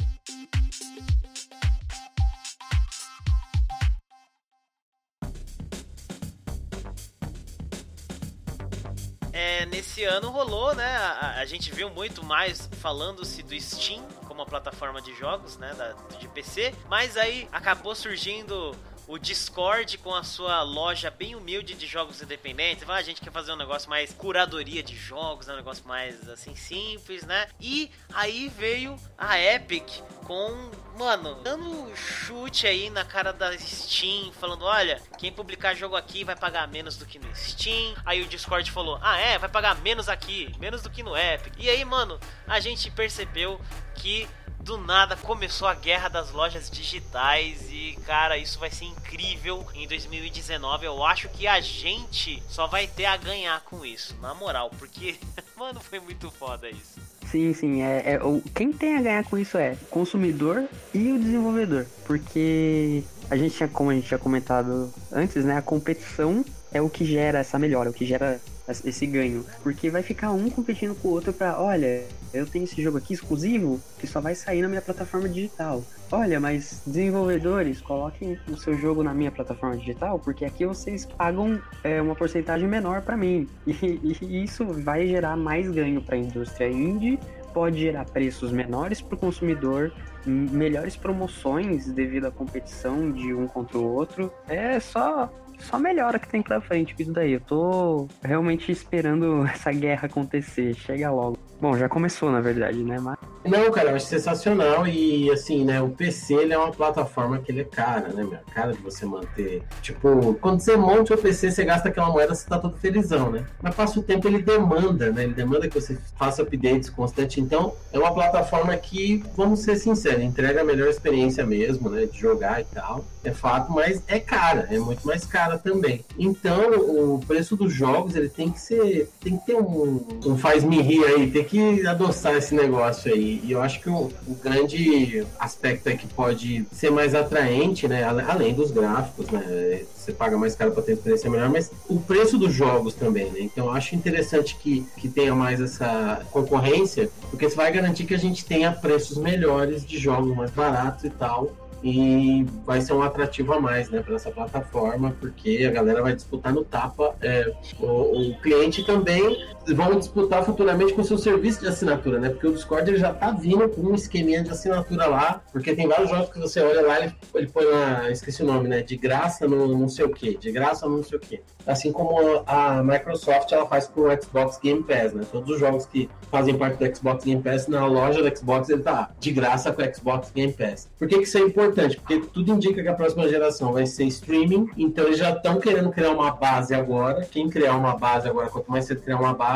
É, 9.33 9.65
nesse 9.65 10.05
ano 10.05 10.29
rolou, 10.29 10.73
né? 10.73 10.95
A, 10.95 11.39
a 11.41 11.45
gente 11.45 11.73
viu 11.73 11.89
muito 11.89 12.23
mais 12.23 12.69
falando-se 12.79 13.43
do 13.43 13.59
Steam 13.59 14.01
como 14.25 14.39
uma 14.39 14.45
plataforma 14.45 15.01
de 15.01 15.13
jogos, 15.13 15.57
né? 15.57 15.73
Da, 15.73 15.91
de 16.17 16.27
PC. 16.29 16.73
Mas 16.87 17.17
aí 17.17 17.49
acabou 17.51 17.93
surgindo 17.93 18.73
o 19.07 19.17
Discord 19.17 19.97
com 19.97 20.13
a 20.13 20.23
sua 20.23 20.61
loja 20.63 21.11
bem 21.11 21.35
humilde 21.35 21.73
de 21.73 21.85
jogos 21.85 22.21
independentes. 22.21 22.87
Ah, 22.87 22.95
a 22.95 23.01
gente 23.01 23.21
quer 23.21 23.31
fazer 23.31 23.51
um 23.51 23.55
negócio 23.55 23.89
mais 23.89 24.13
curadoria 24.13 24.81
de 24.81 24.95
jogos, 24.95 25.47
né, 25.47 25.53
um 25.53 25.57
negócio 25.57 25.85
mais 25.87 26.27
assim 26.29 26.55
simples, 26.55 27.23
né? 27.23 27.47
E 27.59 27.91
aí 28.13 28.49
veio 28.49 28.95
a 29.17 29.39
Epic 29.39 29.89
com, 30.25 30.71
mano, 30.97 31.35
dando 31.43 31.95
chute 31.95 32.65
aí 32.65 32.89
na 32.89 33.03
cara 33.03 33.33
da 33.33 33.57
Steam, 33.57 34.31
falando: 34.33 34.63
olha, 34.65 35.01
quem 35.17 35.31
publicar 35.31 35.73
jogo 35.75 35.95
aqui 35.95 36.23
vai 36.23 36.35
pagar 36.35 36.67
menos 36.67 36.97
do 36.97 37.05
que 37.05 37.19
no 37.19 37.35
Steam. 37.35 37.95
Aí 38.05 38.21
o 38.21 38.27
Discord 38.27 38.69
falou: 38.71 38.97
ah, 39.01 39.19
é, 39.19 39.37
vai 39.37 39.49
pagar 39.49 39.75
menos 39.81 40.07
aqui, 40.07 40.53
menos 40.59 40.81
do 40.81 40.89
que 40.89 41.03
no 41.03 41.15
Epic. 41.15 41.53
E 41.57 41.69
aí, 41.69 41.83
mano, 41.83 42.19
a 42.47 42.59
gente 42.59 42.89
percebeu 42.91 43.59
que 43.95 44.27
do 44.63 44.77
nada 44.77 45.17
começou 45.17 45.67
a 45.67 45.73
guerra 45.73 46.07
das 46.07 46.31
lojas 46.31 46.69
digitais 46.71 47.67
e, 47.69 47.97
cara, 48.05 48.37
isso 48.37 48.57
vai 48.59 48.71
ser 48.71 48.85
incrível 48.85 49.65
em 49.75 49.87
2019. 49.87 50.85
Eu 50.85 51.03
acho 51.03 51.27
que 51.29 51.45
a 51.45 51.59
gente 51.59 52.41
só 52.47 52.65
vai 52.65 52.87
ter 52.87 53.05
a 53.05 53.17
ganhar 53.17 53.59
com 53.61 53.85
isso, 53.85 54.15
na 54.21 54.33
moral, 54.33 54.71
porque, 54.79 55.15
mano, 55.57 55.81
foi 55.81 55.99
muito 55.99 56.31
foda 56.31 56.69
isso. 56.69 56.99
Sim, 57.29 57.53
sim, 57.53 57.81
é, 57.81 58.13
é 58.13 58.19
quem 58.53 58.71
tem 58.71 58.95
a 58.95 59.01
ganhar 59.01 59.23
com 59.23 59.37
isso 59.37 59.57
é 59.57 59.75
o 59.81 59.85
consumidor 59.87 60.65
e 60.93 61.11
o 61.11 61.19
desenvolvedor, 61.19 61.85
porque 62.05 63.03
a 63.29 63.35
gente 63.35 63.55
tinha, 63.55 63.67
como 63.67 63.89
a 63.89 63.95
gente 63.95 64.07
tinha 64.07 64.19
comentado 64.19 64.93
antes, 65.11 65.43
né, 65.43 65.57
a 65.57 65.61
competição 65.61 66.45
é 66.71 66.81
o 66.81 66.89
que 66.89 67.03
gera 67.03 67.39
essa 67.39 67.57
melhora, 67.57 67.89
o 67.89 67.93
que 67.93 68.05
gera 68.05 68.39
esse 68.67 69.05
ganho. 69.05 69.45
Porque 69.61 69.89
vai 69.89 70.01
ficar 70.03 70.31
um 70.31 70.49
competindo 70.49 70.95
com 70.95 71.07
o 71.09 71.11
outro 71.11 71.33
pra, 71.33 71.59
olha, 71.61 72.03
eu 72.33 72.45
tenho 72.45 72.63
esse 72.65 72.81
jogo 72.81 72.97
aqui 72.97 73.13
exclusivo 73.13 73.79
que 73.99 74.07
só 74.07 74.21
vai 74.21 74.35
sair 74.35 74.61
na 74.61 74.67
minha 74.67 74.81
plataforma 74.81 75.27
digital. 75.29 75.83
Olha, 76.11 76.39
mas 76.39 76.81
desenvolvedores, 76.85 77.81
coloquem 77.81 78.37
o 78.47 78.55
seu 78.55 78.77
jogo 78.77 79.01
na 79.03 79.13
minha 79.13 79.31
plataforma 79.31 79.75
digital, 79.77 80.19
porque 80.19 80.45
aqui 80.45 80.65
vocês 80.65 81.05
pagam 81.05 81.59
é, 81.83 82.01
uma 82.01 82.15
porcentagem 82.15 82.67
menor 82.67 83.01
pra 83.01 83.17
mim. 83.17 83.47
E, 83.65 84.17
e 84.21 84.43
isso 84.43 84.65
vai 84.65 85.07
gerar 85.07 85.35
mais 85.35 85.69
ganho 85.69 86.01
pra 86.01 86.15
indústria 86.17 86.69
indie, 86.69 87.17
pode 87.53 87.79
gerar 87.79 88.05
preços 88.05 88.51
menores 88.51 89.01
pro 89.01 89.17
consumidor, 89.17 89.91
m- 90.25 90.49
melhores 90.51 90.95
promoções 90.95 91.87
devido 91.91 92.25
à 92.25 92.31
competição 92.31 93.11
de 93.11 93.33
um 93.33 93.47
contra 93.47 93.77
o 93.77 93.85
outro. 93.93 94.31
É 94.47 94.79
só 94.79 95.31
só 95.63 95.79
melhora 95.79 96.19
que 96.19 96.27
tem 96.27 96.41
pra 96.41 96.61
frente 96.61 96.95
isso 96.97 97.11
daí. 97.11 97.33
Eu 97.33 97.41
tô 97.41 98.07
realmente 98.23 98.71
esperando 98.71 99.45
essa 99.47 99.71
guerra 99.71 100.07
acontecer. 100.07 100.73
Chega 100.75 101.09
logo. 101.11 101.37
Bom, 101.63 101.77
já 101.77 101.87
começou 101.87 102.29
na 102.29 102.41
verdade, 102.41 102.83
né? 102.83 102.99
Mas 102.99 103.17
Não, 103.45 103.71
cara, 103.71 103.91
eu 103.91 103.95
acho 103.95 104.07
sensacional 104.07 104.85
e 104.85 105.31
assim, 105.31 105.63
né, 105.63 105.81
o 105.81 105.87
PC 105.87 106.33
ele 106.33 106.51
é 106.51 106.57
uma 106.57 106.71
plataforma 106.73 107.39
que 107.39 107.53
ele 107.53 107.61
é 107.61 107.63
cara, 107.63 108.09
né? 108.09 108.41
Cara 108.53 108.73
de 108.73 108.81
você 108.81 109.05
manter. 109.05 109.63
Tipo, 109.81 110.33
quando 110.41 110.59
você 110.59 110.75
monta 110.75 111.13
o 111.13 111.17
PC, 111.17 111.51
você 111.51 111.63
gasta 111.63 111.87
aquela 111.87 112.09
moeda, 112.09 112.35
você 112.35 112.45
tá 112.45 112.59
todo 112.59 112.75
felizão, 112.75 113.31
né? 113.31 113.45
Mas 113.61 113.73
passa 113.73 113.97
o 113.97 114.03
tempo, 114.03 114.27
ele 114.27 114.41
demanda, 114.41 115.09
né? 115.09 115.23
Ele 115.23 115.33
demanda 115.33 115.69
que 115.69 115.79
você 115.79 115.97
faça 116.19 116.41
updates 116.41 116.89
constantes. 116.89 117.37
Então, 117.37 117.73
é 117.93 117.97
uma 117.97 118.13
plataforma 118.13 118.75
que, 118.75 119.23
vamos 119.33 119.61
ser 119.61 119.77
sinceros, 119.77 120.21
entrega 120.21 120.59
a 120.59 120.65
melhor 120.65 120.89
experiência 120.89 121.45
mesmo, 121.45 121.89
né? 121.89 122.05
De 122.07 122.19
jogar 122.19 122.59
e 122.59 122.65
tal. 122.65 123.05
É 123.23 123.31
fato, 123.31 123.71
mas 123.71 124.03
é 124.09 124.19
cara, 124.19 124.67
é 124.69 124.77
muito 124.77 125.07
mais 125.07 125.25
cara 125.25 125.57
também. 125.57 126.03
Então, 126.19 126.71
o 126.71 127.21
preço 127.25 127.55
dos 127.55 127.73
jogos, 127.73 128.17
ele 128.17 128.27
tem 128.27 128.51
que 128.51 128.59
ser. 128.59 129.09
Tem 129.21 129.37
que 129.37 129.45
ter 129.45 129.55
um, 129.55 130.05
um 130.25 130.37
faz-me 130.37 130.81
rir 130.81 131.05
aí, 131.05 131.31
tem 131.31 131.41
que 131.45 131.52
adoçar 131.87 132.35
esse 132.35 132.53
negócio 132.53 133.13
aí. 133.13 133.41
E 133.43 133.51
eu 133.51 133.61
acho 133.61 133.79
que 133.81 133.89
o, 133.89 134.11
o 134.27 134.35
grande 134.41 135.25
aspecto 135.39 135.87
é 135.87 135.95
que 135.95 136.07
pode 136.07 136.65
ser 136.71 136.89
mais 136.89 137.13
atraente, 137.15 137.87
né? 137.87 138.03
Além 138.03 138.53
dos 138.53 138.71
gráficos, 138.71 139.27
né? 139.27 139.83
Você 139.95 140.11
paga 140.11 140.37
mais 140.37 140.55
caro 140.55 140.71
para 140.71 140.83
ter 140.83 140.93
experiência 140.93 141.29
melhor, 141.29 141.49
mas 141.49 141.71
o 141.87 141.99
preço 141.99 142.37
dos 142.37 142.53
jogos 142.53 142.93
também, 142.93 143.29
né? 143.31 143.39
Então 143.39 143.67
eu 143.67 143.71
acho 143.71 143.95
interessante 143.95 144.55
que, 144.55 144.85
que 144.97 145.07
tenha 145.07 145.33
mais 145.33 145.61
essa 145.61 146.21
concorrência, 146.31 147.09
porque 147.29 147.45
isso 147.45 147.55
vai 147.55 147.71
garantir 147.71 148.05
que 148.05 148.13
a 148.13 148.19
gente 148.19 148.45
tenha 148.45 148.71
preços 148.71 149.17
melhores 149.17 149.85
de 149.85 149.97
jogos 149.97 150.35
mais 150.35 150.51
baratos 150.51 151.03
e 151.03 151.09
tal. 151.09 151.51
E 151.83 152.45
vai 152.65 152.79
ser 152.79 152.93
um 152.93 153.01
atrativo 153.01 153.51
a 153.53 153.59
mais, 153.59 153.89
né, 153.89 154.01
para 154.01 154.15
essa 154.15 154.31
plataforma, 154.31 155.13
porque 155.19 155.65
a 155.67 155.71
galera 155.71 156.01
vai 156.01 156.15
disputar 156.15 156.53
no 156.53 156.63
tapa. 156.63 157.13
é, 157.21 157.53
o, 157.77 158.29
o 158.29 158.41
cliente 158.41 158.85
também 158.85 159.37
vão 159.67 159.97
disputar 159.97 160.43
futuramente 160.43 160.93
com 160.93 161.03
seu 161.03 161.17
serviço 161.17 161.61
de 161.61 161.67
assinatura, 161.67 162.19
né? 162.19 162.29
Porque 162.29 162.47
o 162.47 162.53
Discord 162.53 162.89
ele 162.89 162.97
já 162.97 163.13
tá 163.13 163.31
vindo 163.31 163.67
com 163.69 163.81
um 163.81 163.95
esqueminha 163.95 164.43
de 164.43 164.49
assinatura 164.49 165.07
lá, 165.07 165.41
porque 165.51 165.75
tem 165.75 165.87
vários 165.87 166.09
jogos 166.09 166.29
que 166.29 166.39
você 166.39 166.61
olha 166.61 166.81
lá, 166.81 166.99
ele, 166.99 167.15
ele 167.35 167.47
põe 167.47 167.65
lá, 167.65 168.09
esqueci 168.09 168.43
o 168.43 168.45
nome, 168.45 168.67
né? 168.67 168.81
De 168.81 168.95
graça 168.95 169.47
no 169.47 169.67
não 169.67 169.87
sei 169.87 170.05
o 170.05 170.09
que, 170.09 170.37
de 170.37 170.51
graça 170.51 170.87
no 170.87 170.97
não 170.97 171.03
sei 171.03 171.17
o 171.17 171.21
que. 171.21 171.41
Assim 171.65 171.91
como 171.91 172.43
a 172.45 172.83
Microsoft 172.83 173.51
ela 173.51 173.65
faz 173.65 173.87
com 173.87 174.01
o 174.01 174.21
Xbox 174.21 174.59
Game 174.61 174.83
Pass, 174.83 175.13
né? 175.13 175.23
Todos 175.31 175.49
os 175.49 175.59
jogos 175.59 175.85
que 175.85 176.09
fazem 176.29 176.57
parte 176.57 176.77
do 176.77 176.95
Xbox 176.95 177.23
Game 177.23 177.41
Pass 177.41 177.67
na 177.67 177.85
loja 177.85 178.21
do 178.21 178.37
Xbox 178.37 178.69
ele 178.69 178.81
tá 178.81 179.11
de 179.19 179.31
graça 179.31 179.71
com 179.71 179.81
o 179.81 179.95
Xbox 179.95 180.31
Game 180.31 180.51
Pass. 180.51 180.89
Por 180.97 181.07
que, 181.07 181.17
que 181.17 181.23
isso 181.23 181.37
é 181.37 181.41
importante? 181.41 181.97
Porque 181.97 182.19
tudo 182.19 182.51
indica 182.51 182.81
que 182.81 182.87
a 182.87 182.93
próxima 182.93 183.27
geração 183.29 183.71
vai 183.71 183.85
ser 183.85 184.05
streaming, 184.05 184.69
então 184.77 185.05
eles 185.05 185.17
já 185.17 185.31
estão 185.31 185.59
querendo 185.59 185.89
criar 185.91 186.11
uma 186.11 186.31
base 186.31 186.73
agora. 186.73 187.21
Quem 187.25 187.49
criar 187.49 187.75
uma 187.75 187.95
base 187.95 188.27
agora, 188.27 188.49
quanto 188.49 188.69
mais 188.69 188.85
você 188.85 188.95
criar 188.95 189.19
uma 189.19 189.33
base, 189.33 189.52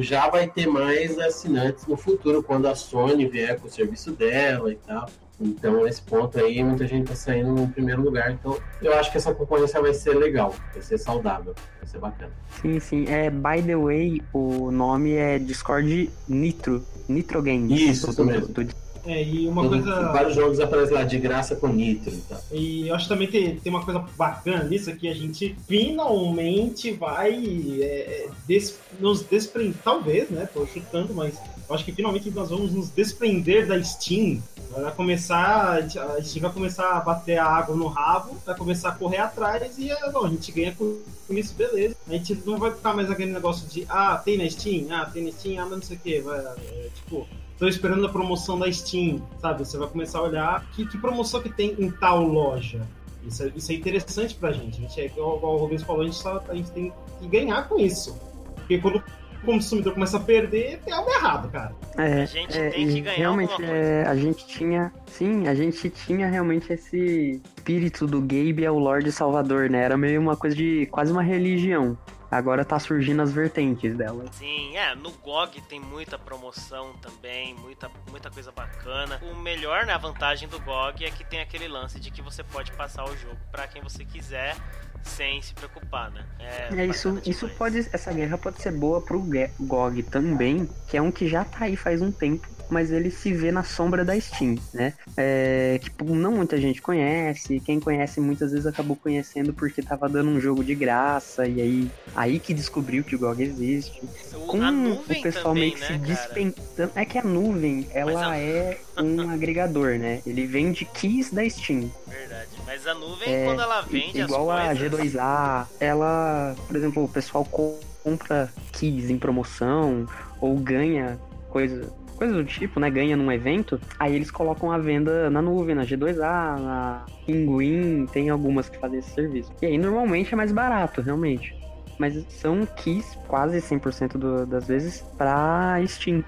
já 0.00 0.28
vai 0.28 0.48
ter 0.48 0.66
mais 0.66 1.18
assinantes 1.18 1.86
no 1.86 1.96
futuro, 1.96 2.42
quando 2.42 2.66
a 2.66 2.74
Sony 2.74 3.26
vier 3.26 3.58
com 3.60 3.66
o 3.66 3.70
serviço 3.70 4.12
dela 4.12 4.70
e 4.72 4.76
tal. 4.76 5.06
Então, 5.40 5.86
esse 5.86 6.02
ponto 6.02 6.36
aí, 6.40 6.64
muita 6.64 6.84
gente 6.86 7.06
tá 7.06 7.14
saindo 7.14 7.52
no 7.52 7.68
primeiro 7.68 8.02
lugar. 8.02 8.32
Então, 8.32 8.58
eu 8.82 8.92
acho 8.94 9.10
que 9.12 9.18
essa 9.18 9.32
concorrência 9.32 9.80
vai 9.80 9.94
ser 9.94 10.14
legal, 10.14 10.52
vai 10.72 10.82
ser 10.82 10.98
saudável, 10.98 11.54
vai 11.80 11.88
ser 11.88 11.98
bacana. 11.98 12.32
sim, 12.60 12.80
sim. 12.80 13.04
É, 13.06 13.30
by 13.30 13.62
the 13.64 13.76
way, 13.76 14.20
o 14.32 14.72
nome 14.72 15.12
é 15.12 15.38
Discord 15.38 16.10
Nitro. 16.28 16.82
Nitro 17.08 17.40
Games. 17.40 17.70
Isso, 17.80 18.10
isso 18.10 18.16
Do- 18.16 18.24
mesmo. 18.26 18.48
do- 18.48 18.87
É, 19.10 19.22
e 19.24 19.48
uma 19.48 19.66
coisa. 19.66 20.12
Vários 20.12 20.34
jogos 20.34 20.60
aparecem 20.60 20.94
lá 20.94 21.02
de 21.02 21.18
graça 21.18 21.56
com 21.56 21.66
nitro 21.68 22.12
e 22.14 22.20
tal. 22.28 22.38
E 22.52 22.88
eu 22.88 22.94
acho 22.94 23.08
também 23.08 23.26
que 23.26 23.52
tem 23.62 23.72
uma 23.72 23.82
coisa 23.82 24.00
bacana 24.18 24.64
nisso, 24.64 24.94
que 24.96 25.08
a 25.08 25.14
gente 25.14 25.56
finalmente 25.66 26.92
vai 26.92 27.42
é, 27.80 28.28
des- 28.46 28.78
nos 29.00 29.22
desprender, 29.22 29.74
talvez, 29.82 30.28
né? 30.28 30.46
Tô 30.52 30.66
chutando, 30.66 31.14
mas 31.14 31.34
eu 31.68 31.74
acho 31.74 31.84
que 31.84 31.92
finalmente 31.92 32.30
nós 32.30 32.50
vamos 32.50 32.72
nos 32.72 32.90
desprender 32.90 33.66
da 33.66 33.82
Steam. 33.82 34.42
Vai 34.70 34.92
começar, 34.94 35.70
a 35.72 35.80
gente- 36.20 36.38
vai 36.40 36.52
começar 36.52 36.90
a 36.96 37.00
bater 37.00 37.38
a 37.38 37.46
água 37.46 37.74
no 37.74 37.86
rabo, 37.86 38.36
vai 38.44 38.54
começar 38.54 38.90
a 38.90 38.92
correr 38.92 39.16
atrás 39.16 39.78
e 39.78 39.90
é, 39.90 39.94
a 39.94 40.28
gente 40.28 40.52
ganha 40.52 40.74
com 40.76 40.98
isso, 41.30 41.54
beleza. 41.54 41.96
A 42.06 42.12
gente 42.12 42.38
não 42.44 42.58
vai 42.58 42.70
ficar 42.72 42.92
mais 42.94 43.10
aquele 43.10 43.32
negócio 43.32 43.66
de, 43.68 43.86
ah, 43.88 44.20
tem 44.22 44.36
na 44.36 44.48
Steam, 44.50 44.86
ah, 44.90 45.06
tem 45.06 45.24
na 45.24 45.32
Steam, 45.32 45.62
ah, 45.62 45.66
não 45.66 45.80
sei 45.80 45.96
o 45.96 46.00
que, 46.00 46.20
vai, 46.20 46.38
é, 46.40 46.88
tipo, 46.94 47.26
tô 47.58 47.66
esperando 47.66 48.06
a 48.06 48.08
promoção 48.08 48.58
da 48.58 48.70
Steam, 48.70 49.20
sabe? 49.40 49.64
Você 49.64 49.76
vai 49.76 49.88
começar 49.88 50.20
a 50.20 50.22
olhar 50.22 50.64
que, 50.72 50.86
que 50.86 50.96
promoção 50.96 51.42
que 51.42 51.50
tem 51.50 51.74
em 51.78 51.90
tal 51.90 52.22
loja. 52.22 52.86
Isso 53.26 53.42
é, 53.42 53.52
isso 53.54 53.72
é 53.72 53.74
interessante 53.74 54.34
pra 54.34 54.52
gente. 54.52 54.78
A 54.78 54.80
gente 54.82 55.00
é, 55.00 55.06
igual, 55.06 55.38
o 55.42 55.56
Rubens 55.56 55.82
falou, 55.82 56.02
a 56.02 56.04
gente, 56.04 56.16
só, 56.16 56.42
a 56.48 56.54
gente 56.54 56.70
tem 56.70 56.92
que 57.20 57.26
ganhar 57.26 57.68
com 57.68 57.78
isso. 57.78 58.18
Porque 58.54 58.78
quando 58.78 58.96
o 58.96 59.02
consumidor 59.44 59.94
começa 59.94 60.16
a 60.16 60.20
perder, 60.20 60.80
tem 60.84 60.94
algo 60.94 61.10
errado, 61.10 61.50
cara. 61.50 61.74
É, 61.96 62.22
A 62.22 62.26
gente 62.26 62.56
é, 62.56 62.70
tem 62.70 62.86
que 62.86 62.98
e 62.98 63.00
ganhar 63.00 63.16
realmente 63.16 63.64
é, 63.64 64.04
a 64.06 64.14
gente 64.14 64.46
tinha, 64.46 64.92
sim, 65.06 65.48
a 65.48 65.54
gente 65.54 65.90
tinha 65.90 66.28
realmente 66.28 66.72
esse 66.72 67.40
espírito 67.56 68.06
do 68.06 68.20
Gabe 68.20 68.64
é 68.64 68.70
o 68.70 68.78
Lorde 68.78 69.10
Salvador, 69.10 69.68
né? 69.68 69.82
Era 69.82 69.96
meio 69.96 70.20
uma 70.20 70.36
coisa 70.36 70.56
de 70.56 70.86
quase 70.86 71.12
uma 71.12 71.22
religião. 71.22 71.98
Agora 72.30 72.64
tá 72.64 72.78
surgindo 72.78 73.22
as 73.22 73.32
vertentes 73.32 73.96
dela. 73.96 74.24
Sim, 74.32 74.76
é, 74.76 74.94
no 74.94 75.10
GOG 75.12 75.62
tem 75.62 75.80
muita 75.80 76.18
promoção 76.18 76.92
também, 76.94 77.54
muita, 77.54 77.90
muita 78.10 78.30
coisa 78.30 78.52
bacana. 78.52 79.18
O 79.22 79.34
melhor, 79.34 79.86
né, 79.86 79.94
a 79.94 79.98
vantagem 79.98 80.48
do 80.48 80.60
GOG 80.60 81.04
é 81.04 81.10
que 81.10 81.24
tem 81.24 81.40
aquele 81.40 81.66
lance 81.66 81.98
de 81.98 82.10
que 82.10 82.20
você 82.20 82.44
pode 82.44 82.70
passar 82.72 83.04
o 83.04 83.16
jogo 83.16 83.38
pra 83.50 83.66
quem 83.66 83.82
você 83.82 84.04
quiser 84.04 84.56
sem 85.02 85.40
se 85.40 85.54
preocupar, 85.54 86.10
né? 86.10 86.26
É 86.38 86.86
isso, 86.86 87.08
bacana 87.08 87.22
isso 87.30 87.46
demais. 87.46 87.58
pode, 87.58 87.78
essa 87.92 88.12
guerra 88.12 88.36
pode 88.36 88.60
ser 88.60 88.72
boa 88.72 89.00
pro 89.00 89.24
GOG 89.60 90.02
também, 90.02 90.68
que 90.88 90.96
é 90.96 91.02
um 91.02 91.10
que 91.10 91.26
já 91.26 91.44
tá 91.44 91.64
aí 91.64 91.76
faz 91.76 92.02
um 92.02 92.12
tempo, 92.12 92.46
mas 92.70 92.90
ele 92.92 93.10
se 93.10 93.32
vê 93.32 93.50
na 93.50 93.62
sombra 93.62 94.04
da 94.04 94.18
Steam, 94.20 94.54
né? 94.72 94.94
É, 95.16 95.78
tipo, 95.78 96.04
não 96.14 96.32
muita 96.32 96.60
gente 96.60 96.80
conhece, 96.82 97.60
quem 97.60 97.80
conhece 97.80 98.20
muitas 98.20 98.52
vezes 98.52 98.66
acabou 98.66 98.96
conhecendo 98.96 99.52
porque 99.52 99.82
tava 99.82 100.08
dando 100.08 100.30
um 100.30 100.40
jogo 100.40 100.62
de 100.62 100.74
graça 100.74 101.46
e 101.46 101.60
aí 101.60 101.90
aí 102.14 102.38
que 102.40 102.52
descobriu 102.54 103.04
que 103.04 103.14
o 103.14 103.18
GOG 103.18 103.42
existe. 103.42 104.00
Com 104.46 104.62
a 104.62 104.70
o 104.70 104.96
pessoal 105.04 105.54
também, 105.54 105.54
meio 105.54 105.72
que 105.72 105.80
se 105.80 105.92
né, 105.92 105.98
cara? 105.98 106.06
dispensando. 106.06 106.92
É 106.94 107.04
que 107.04 107.18
a 107.18 107.22
nuvem, 107.24 107.86
ela 107.90 108.32
a- 108.32 108.38
é 108.38 108.78
um 108.98 109.28
agregador, 109.30 109.98
né? 109.98 110.20
Ele 110.26 110.46
vende 110.46 110.84
keys 110.84 111.30
da 111.30 111.48
Steam. 111.48 111.90
Verdade. 112.06 112.48
Mas 112.66 112.86
a 112.86 112.94
nuvem, 112.94 113.28
É, 113.28 113.44
quando 113.44 113.62
ela 113.62 113.80
vende 113.82 114.20
Igual 114.20 114.50
as 114.50 114.58
a 114.58 114.76
coisas... 114.90 115.12
G2A, 115.14 115.66
ela, 115.80 116.54
por 116.66 116.76
exemplo, 116.76 117.04
o 117.04 117.08
pessoal 117.08 117.44
co- 117.44 117.78
compra 118.02 118.52
keys 118.72 119.10
em 119.10 119.18
promoção 119.18 120.06
ou 120.40 120.56
ganha 120.56 121.18
coisa, 121.50 121.92
coisa 122.18 122.34
do 122.34 122.44
tipo, 122.44 122.78
né? 122.80 122.90
Ganha 122.90 123.16
num 123.16 123.30
evento, 123.32 123.80
aí 123.98 124.14
eles 124.14 124.30
colocam 124.30 124.70
a 124.70 124.78
venda 124.78 125.30
na 125.30 125.40
nuvem, 125.40 125.74
na 125.74 125.82
G2A, 125.84 126.58
na 126.58 127.04
Pinguim, 127.24 128.06
tem 128.06 128.28
algumas 128.28 128.68
que 128.68 128.78
fazem 128.78 128.98
esse 128.98 129.10
serviço. 129.10 129.52
E 129.62 129.66
aí 129.66 129.78
normalmente 129.78 130.34
é 130.34 130.36
mais 130.36 130.52
barato, 130.52 131.00
realmente. 131.00 131.56
Mas 131.98 132.14
são 132.28 132.64
keys 132.76 133.18
quase 133.26 133.60
100% 133.60 134.18
do- 134.18 134.46
das 134.46 134.66
vezes 134.68 135.00
pra 135.16 135.76
Steam. 135.86 136.22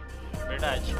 Verdade. 0.48 0.94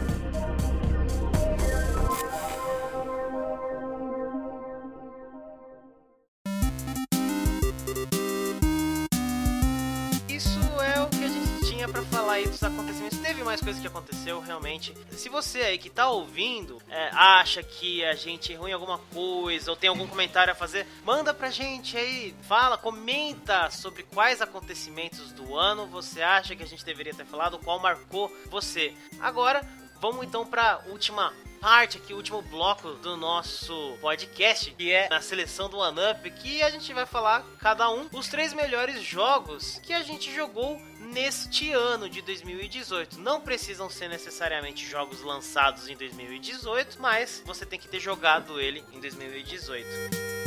Aí 12.41 12.49
dos 12.49 12.63
acontecimentos. 12.63 13.19
Teve 13.19 13.45
mais 13.45 13.61
coisa 13.61 13.81
que 13.81 13.87
aconteceu 13.87 14.41
realmente. 14.41 14.95
Se 15.13 15.29
você 15.29 15.61
aí 15.61 15.79
que 15.79 15.91
tá 15.91 16.09
ouvindo 16.09 16.81
é, 16.89 17.11
acha 17.13 17.63
que 17.63 18.05
a 18.05 18.15
gente 18.15 18.53
errou 18.53 18.69
em 18.69 18.73
alguma 18.73 18.99
coisa 18.99 19.71
ou 19.71 19.77
tem 19.77 19.89
algum 19.89 20.07
comentário 20.07 20.53
a 20.53 20.57
fazer, 20.57 20.87
manda 21.05 21.35
pra 21.35 21.51
gente 21.51 21.97
aí. 21.97 22.35
Fala, 22.43 22.79
comenta 22.79 23.71
sobre 23.71 24.05
quais 24.05 24.41
acontecimentos 24.41 25.33
do 25.33 25.57
ano 25.57 25.87
você 25.87 26.23
acha 26.23 26.57
que 26.57 26.63
a 26.63 26.67
gente 26.67 26.85
deveria 26.85 27.15
ter 27.15 27.27
falado, 27.27 27.59
qual 27.59 27.79
marcou 27.79 28.35
você. 28.47 28.95
Agora, 29.21 29.61
vamos 30.01 30.25
então 30.25 30.47
pra 30.47 30.81
última 30.89 31.33
parte 31.61 31.99
aqui, 31.99 32.15
o 32.15 32.17
último 32.17 32.41
bloco 32.41 32.93
do 32.95 33.17
nosso 33.17 33.97
podcast, 34.01 34.71
que 34.71 34.91
é 34.91 35.09
na 35.11 35.21
seleção 35.21 35.69
do 35.69 35.77
One 35.77 35.99
Up, 36.11 36.31
que 36.31 36.63
a 36.63 36.71
gente 36.71 36.93
vai 36.95 37.05
falar 37.05 37.45
cada 37.59 37.91
um 37.91 38.09
os 38.13 38.29
três 38.29 38.55
melhores 38.55 39.03
jogos 39.03 39.79
que 39.83 39.93
a 39.93 40.03
gente 40.03 40.35
jogou 40.35 40.81
neste 40.99 41.71
ano 41.73 42.09
de 42.09 42.23
2018. 42.23 43.21
Não 43.21 43.41
precisam 43.41 43.91
ser 43.91 44.09
necessariamente 44.09 44.87
jogos 44.87 45.23
lançados 45.23 45.89
em 45.89 45.97
2018, 45.97 46.97
mas 47.01 47.43
você 47.45 47.67
tem 47.67 47.79
que 47.79 47.89
ter 47.89 48.01
jogado 48.01 48.59
ele 48.59 48.83
em 48.93 49.01
2018. 49.01 50.40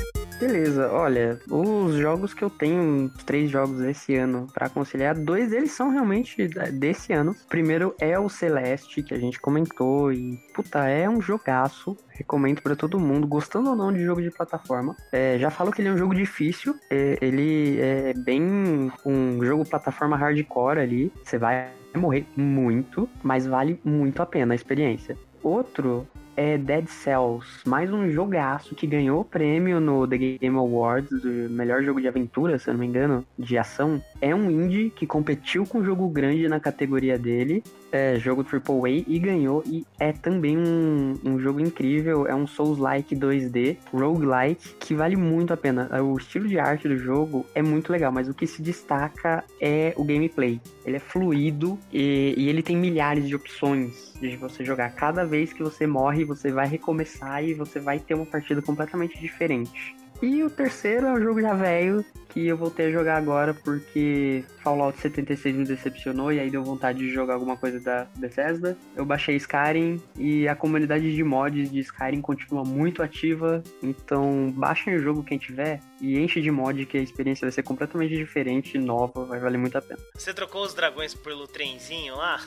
Beleza, 0.46 0.92
olha, 0.92 1.40
os 1.50 1.96
jogos 1.96 2.34
que 2.34 2.44
eu 2.44 2.50
tenho, 2.50 3.10
três 3.26 3.50
jogos 3.50 3.78
desse 3.78 4.14
ano 4.14 4.46
pra 4.54 4.68
conciliar, 4.68 5.18
dois 5.18 5.50
deles 5.50 5.72
são 5.72 5.90
realmente 5.90 6.50
desse 6.74 7.14
ano. 7.14 7.32
O 7.32 7.48
primeiro 7.48 7.96
é 7.98 8.20
o 8.20 8.28
Celeste, 8.28 9.02
que 9.02 9.14
a 9.14 9.18
gente 9.18 9.40
comentou, 9.40 10.12
e 10.12 10.38
puta, 10.54 10.86
é 10.86 11.10
um 11.10 11.22
jogaço. 11.22 11.96
Recomendo 12.10 12.62
pra 12.62 12.76
todo 12.76 13.00
mundo, 13.00 13.26
gostando 13.26 13.70
ou 13.70 13.76
não 13.76 13.94
de 13.94 14.04
jogo 14.04 14.22
de 14.22 14.30
plataforma. 14.32 14.98
É, 15.14 15.40
já 15.40 15.50
falo 15.50 15.72
que 15.72 15.82
ele 15.82 15.88
é 15.88 15.94
um 15.94 15.98
jogo 15.98 16.14
difícil, 16.14 16.76
é, 16.92 17.18
ele 17.22 17.80
é 17.80 18.14
bem 18.14 18.92
um 19.06 19.42
jogo 19.46 19.64
plataforma 19.64 20.18
hardcore 20.18 20.80
ali. 20.80 21.14
Você 21.24 21.38
vai 21.38 21.70
morrer 21.96 22.26
muito, 22.36 23.10
mas 23.24 23.48
vale 23.48 23.80
muito 23.82 24.22
a 24.22 24.26
pena 24.26 24.54
a 24.54 24.56
experiência. 24.56 25.18
Outro 25.42 26.06
é 26.36 26.58
Dead 26.58 26.88
Cells, 26.88 27.48
mais 27.66 27.92
um 27.92 28.10
jogaço 28.10 28.76
que 28.76 28.88
ganhou 28.88 29.22
o 29.22 29.26
prêmio 29.26 29.80
no 29.80 30.08
The 30.08 30.18
Game 30.18 30.58
Awards, 30.58 31.22
do 31.22 31.50
melhor 31.50 31.84
jogo 31.84 32.02
de 32.02 32.08
aventura, 32.08 32.58
se 32.58 32.70
eu 32.70 32.74
não 32.74 32.82
me 32.82 32.88
engano, 32.88 33.26
de 33.38 33.58
ação. 33.58 34.02
É 34.22 34.34
um 34.34 34.50
indie 34.50 34.90
que 34.90 35.06
competiu 35.06 35.66
com 35.66 35.80
um 35.80 35.84
jogo 35.84 36.08
grande 36.08 36.48
na 36.48 36.60
categoria 36.60 37.18
dele, 37.18 37.64
é, 37.92 38.18
jogo 38.18 38.44
AAA, 38.44 39.04
e 39.08 39.20
ganhou. 39.20 39.64
E 39.66 39.86
é 40.00 40.12
também 40.12 40.58
um, 40.58 41.14
um 41.24 41.40
jogo 41.40 41.60
incrível, 41.60 42.26
é 42.28 42.34
um 42.34 42.48
Souls-like 42.48 43.16
2D, 43.16 43.78
roguelike, 43.92 44.76
que 44.80 44.96
vale 44.96 45.16
muito 45.16 45.54
a 45.54 45.58
pena. 45.58 45.90
O 46.02 46.18
estilo 46.18 46.48
de 46.48 46.58
arte 46.58 46.88
do 46.88 46.98
jogo 46.98 47.46
é 47.54 47.62
muito 47.62 47.92
legal, 47.92 48.12
mas 48.12 48.28
o 48.28 48.34
que 48.34 48.48
se 48.48 48.62
destaca 48.62 49.44
é 49.62 49.94
o 49.96 50.04
gameplay. 50.04 50.60
Ele 50.86 50.98
é 50.98 51.00
fluido 51.00 51.78
e, 51.92 52.34
e 52.38 52.50
ele 52.50 52.64
tem 52.64 52.76
milhares 52.76 53.28
de 53.28 53.36
opções 53.36 54.14
de 54.20 54.36
você 54.38 54.64
jogar. 54.64 54.90
Cada 54.92 55.26
vez 55.26 55.54
que 55.54 55.62
você 55.62 55.86
morre, 55.86 56.23
você 56.24 56.52
vai 56.52 56.68
recomeçar 56.68 57.44
e 57.44 57.54
você 57.54 57.80
vai 57.80 58.00
ter 58.00 58.14
uma 58.14 58.26
partida 58.26 58.62
completamente 58.62 59.20
diferente. 59.20 59.96
E 60.22 60.44
o 60.44 60.50
terceiro 60.50 61.08
é 61.08 61.14
o 61.14 61.22
jogo 61.22 61.42
já 61.42 61.54
velho, 61.54 62.06
que 62.34 62.48
eu 62.48 62.58
voltei 62.58 62.88
a 62.88 62.92
jogar 62.92 63.18
agora 63.18 63.54
porque 63.54 64.44
Fallout 64.58 65.00
76 65.00 65.56
me 65.56 65.66
decepcionou 65.66 66.34
e 66.34 66.40
aí 66.40 66.50
deu 66.50 66.64
vontade 66.64 67.00
de 67.00 67.14
jogar 67.14 67.36
alguma 67.36 67.56
coisa 67.56 67.80
da 67.80 68.08
Bethesda. 68.18 68.76
Eu 68.96 69.06
baixei 69.06 69.36
Skyrim 69.36 70.02
e 70.18 70.48
a 70.48 70.56
comunidade 70.56 71.14
de 71.14 71.24
mods 71.24 71.72
de 71.72 71.80
Skyrim 71.80 72.22
continua 72.22 72.64
muito 72.64 73.04
ativa, 73.04 73.62
então 73.84 74.52
baixem 74.56 74.96
o 74.96 75.00
jogo 75.00 75.24
quem 75.24 75.38
tiver 75.38 75.80
e 76.02 76.20
enche 76.20 76.42
de 76.42 76.50
mod 76.50 76.86
que 76.86 76.98
a 76.98 77.02
experiência 77.02 77.46
vai 77.46 77.52
ser 77.52 77.64
completamente 77.64 78.16
diferente, 78.16 78.78
nova, 78.78 79.26
vai 79.26 79.40
valer 79.40 79.60
muito 79.60 79.78
a 79.78 79.82
pena. 79.82 80.00
Você 80.16 80.34
trocou 80.34 80.64
os 80.64 80.74
dragões 80.74 81.14
pelo 81.14 81.48
trenzinho 81.48 82.16
lá? 82.16 82.40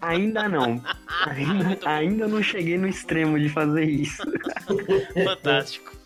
Ainda 0.00 0.48
não. 0.48 0.80
Ainda, 1.26 1.78
ainda 1.88 2.28
não 2.28 2.42
cheguei 2.42 2.78
no 2.78 2.86
extremo 2.86 3.38
de 3.38 3.48
fazer 3.48 3.84
isso. 3.84 4.22
Fantástico. 5.24 5.98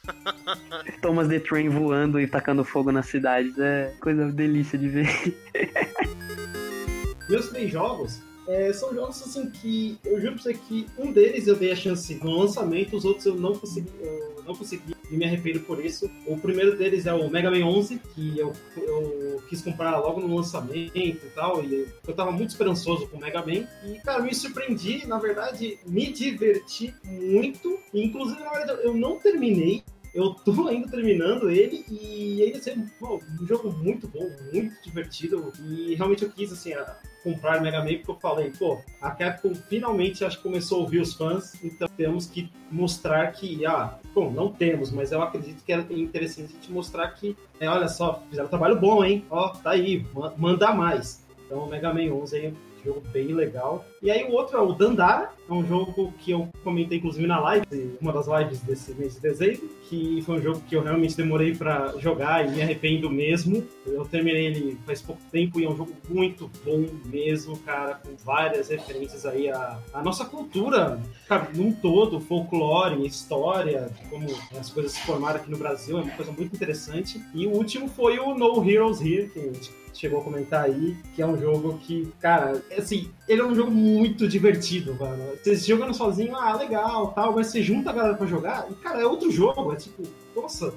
Thomas 1.01 1.29
the 1.29 1.39
Train 1.39 1.69
voando 1.69 2.12
e 2.21 2.27
tacando 2.27 2.65
fogo 2.65 2.93
nas 2.93 3.07
cidades 3.07 3.59
é 3.59 3.93
coisa 4.01 4.31
delícia 4.31 4.79
de 4.79 4.89
ver. 4.89 5.09
Meus 7.29 7.49
três 7.49 7.71
jogos 7.71 8.21
é, 8.47 8.73
são 8.73 8.93
jogos 8.93 9.23
assim 9.23 9.49
que 9.51 9.99
eu 10.05 10.21
juro 10.21 10.35
pra 10.35 10.43
você 10.43 10.55
que 10.55 10.87
um 10.99 11.13
deles 11.13 11.47
eu 11.47 11.57
dei 11.57 11.71
a 11.71 11.77
chance 11.77 12.15
no 12.17 12.39
lançamento, 12.39 12.97
os 12.97 13.05
outros 13.05 13.25
eu 13.27 13.37
não 13.37 13.55
consegui, 13.55 13.89
eu 14.01 14.43
não 14.45 14.55
consegui 14.55 14.97
e 15.11 15.17
me 15.17 15.25
arrependo 15.25 15.61
por 15.61 15.85
isso. 15.85 16.11
O 16.27 16.37
primeiro 16.37 16.77
deles 16.77 17.07
é 17.07 17.13
o 17.13 17.31
Mega 17.31 17.51
Man 17.51 17.65
11, 17.65 17.99
que 18.15 18.39
eu, 18.39 18.53
eu 18.77 19.43
quis 19.49 19.63
comprar 19.63 19.99
logo 19.99 20.21
no 20.21 20.35
lançamento 20.35 20.97
e 20.97 21.31
tal, 21.35 21.63
e 21.63 21.87
eu 22.07 22.15
tava 22.15 22.33
muito 22.33 22.51
esperançoso 22.51 23.07
com 23.09 23.17
o 23.17 23.21
Mega 23.21 23.45
Man. 23.45 23.67
E, 23.85 24.01
cara, 24.05 24.23
me 24.23 24.35
surpreendi, 24.35 25.07
na 25.07 25.19
verdade, 25.19 25.79
me 25.87 26.11
diverti 26.13 26.95
muito. 27.05 27.79
Inclusive, 27.95 28.43
na 28.43 28.51
verdade, 28.51 28.81
eu 28.83 28.95
não 28.95 29.19
terminei. 29.19 29.85
Eu 30.15 30.35
tô 30.35 30.67
ainda 30.69 30.89
terminando 30.89 31.51
ele 31.51 31.85
e 31.89 32.43
ainda 32.43 32.59
assim, 32.59 32.87
pô, 32.99 33.21
um 33.41 33.47
jogo 33.47 33.73
muito 33.73 34.07
bom, 34.09 34.29
muito 34.53 34.83
divertido. 34.83 35.53
E 35.65 35.95
realmente 35.95 36.23
eu 36.25 36.31
quis, 36.31 36.53
assim, 36.53 36.73
a- 36.75 36.97
comprar 37.23 37.61
Mega 37.63 37.79
Man 37.79 37.99
porque 37.99 38.11
eu 38.11 38.17
falei, 38.21 38.51
pô, 38.51 38.81
a 39.01 39.11
Capcom 39.13 39.55
finalmente 39.55 40.25
acho 40.25 40.39
que 40.39 40.43
começou 40.43 40.79
a 40.79 40.81
ouvir 40.83 41.01
os 41.01 41.15
fãs, 41.15 41.55
então 41.63 41.87
temos 41.97 42.27
que 42.27 42.51
mostrar 42.71 43.31
que, 43.31 43.65
ah, 43.65 43.97
bom, 44.13 44.29
não 44.33 44.51
temos, 44.53 44.91
mas 44.91 45.13
eu 45.13 45.23
acredito 45.23 45.63
que 45.65 45.73
é 45.73 45.79
interessante 45.93 46.47
a 46.53 46.57
gente 46.57 46.73
mostrar 46.73 47.09
que, 47.13 47.37
é, 47.61 47.69
olha 47.69 47.87
só, 47.89 48.21
fizeram 48.29 48.47
um 48.49 48.51
trabalho 48.51 48.79
bom, 48.81 49.05
hein? 49.05 49.25
Ó, 49.31 49.51
tá 49.51 49.71
aí, 49.71 50.05
ma- 50.13 50.35
manda 50.37 50.73
mais. 50.75 51.23
Então 51.47 51.69
Mega 51.69 51.95
Man 51.95 52.13
11 52.13 52.37
aí 52.37 52.55
jogo 52.85 53.03
bem 53.13 53.29
legal. 53.29 53.85
E 54.03 54.11
aí 54.11 54.25
o 54.25 54.33
outro 54.33 54.57
é 54.57 54.61
o 54.61 54.73
Dandara, 54.73 55.31
é 55.49 55.53
um 55.53 55.67
jogo 55.67 56.13
que 56.19 56.31
eu 56.31 56.49
comentei 56.65 56.99
inclusive 56.99 57.27
na 57.27 57.41
live, 57.41 57.97
uma 58.01 58.13
das 58.13 58.27
lives 58.27 58.61
desse 58.61 58.93
mês 58.95 59.15
de 59.15 59.21
dezembro, 59.21 59.69
que 59.89 60.23
foi 60.23 60.39
um 60.39 60.43
jogo 60.43 60.61
que 60.69 60.75
eu 60.75 60.83
realmente 60.83 61.17
demorei 61.17 61.55
pra 61.55 61.95
jogar 61.99 62.47
e 62.47 62.51
me 62.51 62.63
arrependo 62.63 63.11
mesmo. 63.11 63.67
Eu 63.87 64.05
terminei 64.05 64.47
ele 64.47 64.79
faz 64.87 65.03
pouco 65.03 65.21
tempo 65.31 65.61
e 65.61 65.65
é 65.65 65.69
um 65.69 65.77
jogo 65.77 65.93
muito 66.09 66.51
bom 66.65 66.87
mesmo, 67.07 67.57
cara, 67.59 67.95
com 67.95 68.17
várias 68.25 68.69
referências 68.69 69.25
aí 69.27 69.49
à, 69.49 69.79
à 69.93 70.03
nossa 70.03 70.25
cultura, 70.25 71.01
cara, 71.29 71.49
num 71.55 71.73
todo, 71.73 72.21
folclore, 72.21 73.07
história, 73.07 73.91
como 74.11 74.27
as 74.59 74.71
coisas 74.71 74.93
se 74.93 75.01
formaram 75.03 75.37
aqui 75.41 75.51
no 75.51 75.59
Brasil, 75.59 75.99
é 75.99 76.03
uma 76.03 76.13
coisa 76.13 76.33
muito 76.33 76.55
interessante. 76.55 77.23
E 77.35 77.47
o 77.47 77.51
último 77.51 77.89
foi 77.89 78.19
o 78.19 78.35
No 78.35 78.69
Heroes 78.69 79.01
Here, 79.01 79.29
que 79.29 79.39
a 79.39 79.43
gente 79.43 79.82
chegou 79.93 80.21
a 80.21 80.25
comentar 80.25 80.65
aí, 80.65 80.97
que 81.15 81.23
é 81.23 81.27
um 81.27 81.39
jogo 81.39 81.79
que, 81.79 82.13
cara, 82.21 82.63
assim, 82.77 83.11
ele 83.29 83.41
é 83.41 83.45
um 83.45 83.55
jogo 83.55 83.71
muito 83.71 84.29
divertido, 84.29 84.95
mano. 84.99 85.25
Você 85.43 85.55
jogando 85.57 85.95
sozinho, 85.95 86.37
ah, 86.37 86.55
legal, 86.55 87.09
tal, 87.09 87.35
mas 87.35 87.49
você 87.49 87.63
junta 87.63 87.91
a 87.91 87.93
galera 87.93 88.15
pra 88.15 88.27
jogar, 88.27 88.67
e, 88.71 88.75
cara, 88.75 89.01
é 89.01 89.07
outro 89.07 89.31
jogo, 89.31 89.73
é 89.73 89.77
tipo, 89.77 90.03
nossa, 90.35 90.73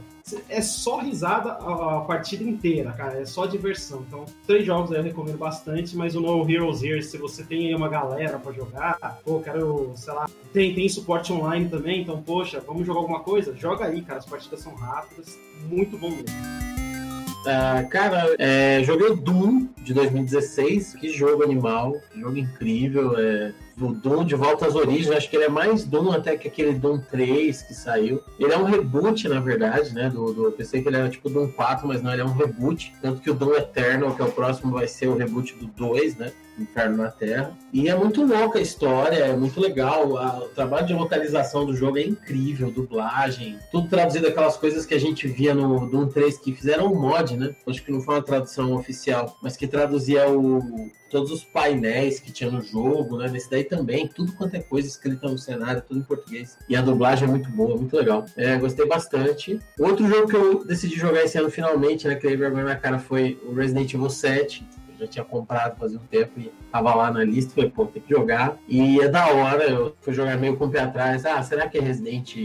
é 0.50 0.62
só 0.62 0.98
risada 0.98 1.52
a, 1.52 1.98
a 1.98 2.02
partida 2.02 2.44
inteira, 2.44 2.92
cara, 2.94 3.20
é 3.20 3.26
só 3.26 3.46
diversão. 3.46 4.04
Então, 4.08 4.26
três 4.46 4.66
jogos 4.66 4.92
aí 4.92 4.98
eu 4.98 5.04
recomendo 5.04 5.38
bastante, 5.38 5.96
mas 5.96 6.16
o 6.16 6.22
No 6.22 6.50
Heroes 6.50 6.82
Here, 6.84 7.04
se 7.04 7.18
você 7.18 7.44
tem 7.44 7.68
aí 7.68 7.76
uma 7.76 7.90
galera 7.90 8.40
pra 8.40 8.52
jogar, 8.52 9.20
pô, 9.24 9.40
quero, 9.40 9.94
sei 9.96 10.14
lá, 10.14 10.30
tem, 10.52 10.74
tem 10.74 10.90
suporte 10.90 11.32
online 11.32 11.70
também, 11.70 12.02
então, 12.02 12.22
poxa, 12.22 12.60
vamos 12.66 12.86
jogar 12.86 13.02
alguma 13.02 13.20
coisa? 13.20 13.56
Joga 13.56 13.86
aí, 13.86 14.02
cara, 14.02 14.20
as 14.20 14.26
partidas 14.26 14.62
são 14.62 14.74
rápidas, 14.74 15.38
muito 15.70 15.98
bom 15.98 16.10
mesmo. 16.10 16.65
Ah, 17.48 17.84
cara, 17.90 18.36
é, 18.40 18.84
joguei 18.84 19.16
Doom 19.16 19.68
de 19.84 19.94
2016. 19.94 20.96
Que 20.96 21.10
jogo 21.10 21.44
animal, 21.44 22.02
que 22.12 22.20
jogo 22.20 22.38
incrível. 22.38 23.18
É, 23.18 23.54
o 23.80 23.94
Doom 23.94 24.24
de 24.26 24.36
volta 24.36 24.66
às 24.68 24.76
origens, 24.76 25.12
acho 25.12 25.30
que 25.30 25.36
ele 25.36 25.46
é 25.46 25.50
mais 25.50 25.84
Doom 25.84 26.12
até 26.12 26.38
que 26.38 26.48
aquele 26.48 26.74
Doom 26.74 27.00
3 27.00 27.62
que 27.64 27.74
saiu. 27.74 28.22
Ele 28.40 28.54
é 28.54 28.58
um 28.58 28.64
reboot, 28.64 29.28
na 29.28 29.40
verdade, 29.40 29.94
né? 29.94 30.10
Do, 30.10 30.34
do, 30.34 30.46
eu 30.46 30.52
pensei 30.52 30.82
que 30.82 30.88
ele 30.88 30.98
era 30.98 31.10
tipo 31.10 31.30
Doom 31.30 31.48
4, 31.52 31.88
mas 31.88 32.02
não, 32.02 32.14
ele 32.14 32.22
é 32.22 32.26
um 32.26 32.34
reboot. 32.34 32.94
Tanto 33.02 33.22
que 33.22 33.30
o 33.30 33.34
Doom 33.34 33.54
Eternal, 33.56 34.16
que 34.16 34.22
é 34.22 34.26
o 34.26 34.32
próximo, 34.32 34.72
vai 34.72 34.88
ser 34.88 35.08
o 35.08 35.16
reboot 35.18 35.56
do 35.56 35.66
2, 35.68 36.16
né? 36.18 36.32
Inferno 36.58 36.96
na 37.04 37.12
Terra. 37.12 37.52
E 37.74 37.90
é 37.90 37.96
muito 37.96 38.24
louca 38.26 38.60
a 38.60 38.62
história, 38.62 39.18
é 39.18 39.36
muito 39.36 39.60
legal. 39.60 40.18
A- 40.18 40.38
o 40.40 40.48
trabalho 40.48 40.88
de 40.88 40.94
localização 40.94 41.66
do 41.66 41.76
jogo 41.76 41.98
é 41.98 42.04
incrível, 42.04 42.72
dublagem, 42.72 43.60
tudo 43.74 43.90
traduzido 43.90 44.26
aquelas 44.28 44.56
coisas 44.56 44.86
que 44.86 44.94
a 44.94 45.00
gente 45.00 45.28
via 45.28 45.54
no 45.54 45.86
Doom 45.90 46.08
3 46.08 46.38
que 46.38 46.54
fizeram 46.54 46.94
um 46.94 46.96
mod, 46.96 47.36
né? 47.36 47.54
Acho 47.68 47.84
que 47.84 47.92
não 47.92 48.00
foi 48.00 48.16
uma 48.16 48.22
tradução 48.24 48.74
oficial, 48.74 49.38
mas 49.42 49.58
que 49.58 49.68
traduzia 49.68 50.30
o, 50.30 50.90
todos 51.10 51.30
os 51.30 51.44
painéis 51.44 52.22
que 52.22 52.32
tinha 52.32 52.50
no 52.50 52.62
jogo, 52.62 53.18
né? 53.18 53.28
Nesse 53.30 53.50
daí 53.52 53.65
também, 53.66 54.08
tudo 54.08 54.34
quanto 54.34 54.56
é 54.56 54.62
coisa 54.62 54.88
escrita 54.88 55.28
no 55.28 55.38
cenário, 55.38 55.82
tudo 55.82 56.00
em 56.00 56.04
português. 56.04 56.58
E 56.70 56.76
a 56.76 56.82
dublagem 56.82 57.28
é 57.28 57.32
muito 57.32 57.50
boa, 57.50 57.76
muito 57.76 57.96
legal. 57.96 58.26
É, 58.36 58.58
gostei 58.58 58.88
bastante. 58.88 59.60
Outro 59.80 60.08
jogo 60.08 60.28
que 60.28 60.36
eu 60.36 60.66
decidi 60.66 60.96
jogar 60.96 61.24
esse 61.24 61.38
ano 61.38 61.50
finalmente, 61.50 62.08
né? 62.08 62.16
Que 62.16 62.28
aí 62.28 62.36
vergonha 62.36 62.66
na 62.66 62.76
cara 62.76 63.00
foi 63.00 63.40
o 63.46 63.54
Resident 63.54 63.94
Evil 63.94 64.10
7 64.10 64.66
eu 64.66 64.75
já 65.00 65.08
tinha 65.08 65.26
comprado 65.26 65.78
fazia 65.78 65.98
um 65.98 66.06
tempo 66.06 66.40
e 66.40 66.52
tava 66.72 66.94
lá 66.94 67.12
na 67.12 67.24
lista, 67.24 67.54
falei, 67.56 67.70
pô, 67.70 67.86
tem 67.86 68.02
que 68.02 68.14
jogar. 68.14 68.58
E 68.68 69.00
é 69.00 69.08
da 69.08 69.28
hora, 69.28 69.64
eu 69.64 69.96
fui 70.02 70.14
jogar 70.14 70.38
meio 70.38 70.58
com 70.58 70.66
o 70.66 70.70
pé 70.70 70.82
atrás, 70.82 71.26
ah, 71.26 71.42
será 71.42 71.70
que 71.70 71.78
é 71.78 71.82
Resident 71.82 72.36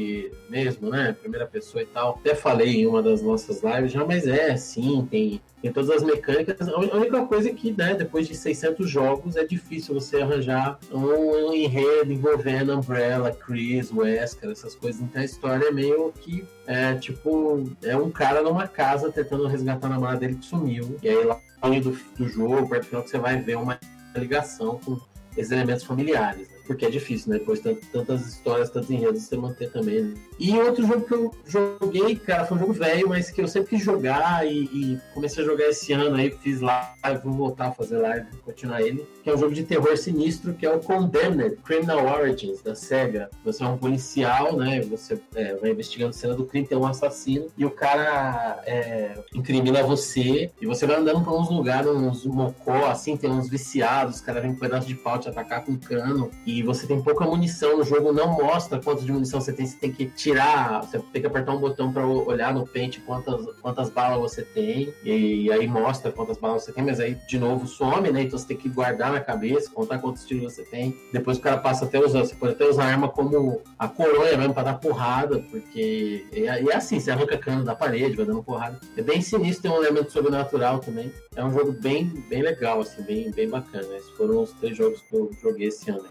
mesmo, 0.48 0.90
né? 0.90 1.16
Primeira 1.20 1.46
pessoa 1.46 1.82
e 1.82 1.86
tal. 1.86 2.18
Até 2.20 2.34
falei 2.34 2.82
em 2.82 2.86
uma 2.86 3.02
das 3.02 3.22
nossas 3.22 3.62
lives 3.62 3.92
já, 3.92 4.04
mas 4.04 4.26
é, 4.26 4.56
sim, 4.56 5.06
tem, 5.10 5.40
tem 5.60 5.72
todas 5.72 5.90
as 5.90 6.02
mecânicas. 6.02 6.68
A 6.68 6.72
a 6.72 6.96
única 6.96 7.24
coisa 7.26 7.48
é 7.48 7.52
que, 7.52 7.72
né, 7.72 7.94
depois 7.94 8.26
de 8.26 8.34
600 8.34 8.88
jogos, 8.88 9.36
é 9.36 9.44
difícil 9.44 9.94
você 9.94 10.22
arranjar 10.22 10.78
um, 10.92 11.52
enredo 11.52 12.12
envolvendo 12.12 12.74
Umbrella, 12.74 13.32
Chris, 13.32 13.92
Wesker, 13.92 14.50
essas 14.50 14.74
coisas. 14.74 15.00
Então 15.00 15.20
a 15.20 15.24
história 15.24 15.66
é 15.66 15.70
meio 15.70 16.12
que, 16.20 16.44
é, 16.66 16.94
tipo, 16.94 17.64
é 17.82 17.96
um 17.96 18.10
cara 18.10 18.42
numa 18.42 18.66
casa 18.66 19.10
tentando 19.10 19.46
resgatar 19.46 19.86
a 19.88 19.90
namorada 19.90 20.20
dele 20.20 20.36
que 20.36 20.46
sumiu. 20.46 20.96
E 21.02 21.08
aí 21.08 21.24
lá 21.24 21.40
meio 21.68 21.82
do, 21.82 21.90
do 22.16 22.28
jogo, 22.28 22.68
perto 22.68 22.82
do 22.82 22.88
final, 22.88 23.02
que 23.02 23.10
você 23.10 23.18
vai 23.18 23.40
ver 23.40 23.56
uma 23.56 23.78
ligação 24.16 24.78
com 24.78 24.98
esses 25.36 25.52
elementos 25.52 25.84
familiares. 25.84 26.48
Né? 26.48 26.60
porque 26.70 26.86
é 26.86 26.90
difícil, 26.90 27.32
né? 27.32 27.38
Depois 27.40 27.60
de 27.60 27.74
tantas 27.74 28.24
histórias, 28.28 28.70
tantos 28.70 28.88
enredos, 28.92 29.22
você 29.22 29.36
manter 29.36 29.72
também. 29.72 30.14
E 30.40 30.58
outro 30.58 30.86
jogo 30.86 31.02
que 31.02 31.12
eu 31.12 31.30
joguei, 31.44 32.16
cara, 32.16 32.46
foi 32.46 32.56
um 32.56 32.60
jogo 32.60 32.72
velho, 32.72 33.10
mas 33.10 33.30
que 33.30 33.42
eu 33.42 33.46
sempre 33.46 33.76
quis 33.76 33.84
jogar 33.84 34.46
e, 34.46 34.64
e 34.72 34.98
comecei 35.12 35.44
a 35.44 35.46
jogar 35.46 35.68
esse 35.68 35.92
ano 35.92 36.16
aí, 36.16 36.30
fiz 36.30 36.62
live, 36.62 37.20
vou 37.22 37.34
voltar 37.34 37.66
a 37.66 37.72
fazer 37.72 37.98
live, 37.98 38.26
continuar 38.42 38.80
ele, 38.80 39.06
que 39.22 39.28
é 39.28 39.34
um 39.34 39.36
jogo 39.36 39.52
de 39.52 39.64
terror 39.64 39.94
sinistro, 39.98 40.54
que 40.54 40.64
é 40.64 40.74
o 40.74 40.80
Condemned 40.80 41.56
Criminal 41.62 42.06
Origins, 42.06 42.62
da 42.62 42.74
SEGA. 42.74 43.28
Você 43.44 43.62
é 43.62 43.66
um 43.66 43.76
policial, 43.76 44.56
né? 44.56 44.80
Você 44.80 45.20
é, 45.34 45.56
vai 45.56 45.72
investigando 45.72 46.14
cena 46.14 46.34
do 46.34 46.46
crime, 46.46 46.66
tem 46.66 46.78
um 46.78 46.86
assassino, 46.86 47.48
e 47.58 47.66
o 47.66 47.70
cara 47.70 48.62
é, 48.64 49.22
incrimina 49.34 49.82
você, 49.82 50.50
e 50.58 50.64
você 50.64 50.86
vai 50.86 50.96
andando 50.96 51.22
por 51.22 51.38
uns 51.38 51.50
lugares, 51.50 51.86
uns 51.86 52.24
mocó, 52.24 52.86
assim, 52.86 53.14
tem 53.14 53.28
uns 53.28 53.50
viciados, 53.50 54.16
os 54.16 54.20
caras 54.22 54.40
vêm 54.40 54.52
com 54.52 54.56
um 54.56 54.60
pedaço 54.60 54.88
de 54.88 54.94
pau 54.94 55.18
te 55.18 55.28
atacar 55.28 55.66
com 55.66 55.76
cano, 55.76 56.30
e 56.46 56.62
você 56.62 56.86
tem 56.86 57.02
pouca 57.02 57.26
munição 57.26 57.76
no 57.76 57.84
jogo, 57.84 58.10
não 58.10 58.32
mostra 58.32 58.80
quanto 58.80 59.04
de 59.04 59.12
munição 59.12 59.38
você 59.38 59.52
tem, 59.52 59.66
você 59.66 59.76
tem 59.76 59.92
que 59.92 60.06
tirar, 60.06 60.29
você 60.34 60.98
tem 61.12 61.20
que 61.20 61.26
apertar 61.26 61.52
um 61.52 61.60
botão 61.60 61.92
para 61.92 62.06
olhar 62.06 62.52
no 62.54 62.66
pente 62.66 63.00
quantas, 63.00 63.46
quantas 63.60 63.90
balas 63.90 64.18
você 64.18 64.42
tem, 64.42 64.92
e 65.04 65.50
aí 65.50 65.66
mostra 65.66 66.12
quantas 66.12 66.38
balas 66.38 66.64
você 66.64 66.72
tem, 66.72 66.84
mas 66.84 67.00
aí 67.00 67.14
de 67.26 67.38
novo 67.38 67.66
some, 67.66 68.10
né? 68.10 68.22
Então 68.22 68.38
você 68.38 68.46
tem 68.46 68.56
que 68.56 68.68
guardar 68.68 69.12
na 69.12 69.20
cabeça, 69.20 69.70
contar 69.70 69.98
quantos 69.98 70.24
tiros 70.24 70.54
você 70.54 70.62
tem. 70.62 70.96
Depois 71.12 71.38
o 71.38 71.40
cara 71.40 71.58
passa 71.58 71.84
até 71.84 71.98
usar, 71.98 72.20
você 72.20 72.34
pode 72.34 72.52
até 72.52 72.64
usar 72.64 72.84
a 72.84 72.86
arma 72.88 73.08
como 73.08 73.60
a 73.78 73.88
coronha 73.88 74.36
mesmo 74.36 74.54
para 74.54 74.64
dar 74.64 74.74
porrada, 74.74 75.38
porque. 75.50 76.26
E 76.32 76.46
é 76.46 76.74
assim, 76.74 77.00
você 77.00 77.10
arranca 77.10 77.38
cano 77.38 77.64
da 77.64 77.74
parede, 77.74 78.16
vai 78.16 78.26
dando 78.26 78.42
porrada. 78.42 78.78
É 78.96 79.02
bem 79.02 79.20
sinistro, 79.20 79.62
tem 79.62 79.70
um 79.70 79.82
elemento 79.82 80.12
sobrenatural 80.12 80.78
também. 80.78 81.12
É 81.36 81.44
um 81.44 81.52
jogo 81.52 81.72
bem, 81.72 82.06
bem 82.28 82.42
legal, 82.42 82.80
assim, 82.80 83.02
bem, 83.02 83.30
bem 83.30 83.48
bacana. 83.48 83.96
Esses 83.96 84.10
foram 84.10 84.42
os 84.42 84.52
três 84.52 84.76
jogos 84.76 85.00
que 85.02 85.16
eu 85.16 85.30
joguei 85.40 85.68
esse 85.68 85.90
ano. 85.90 86.04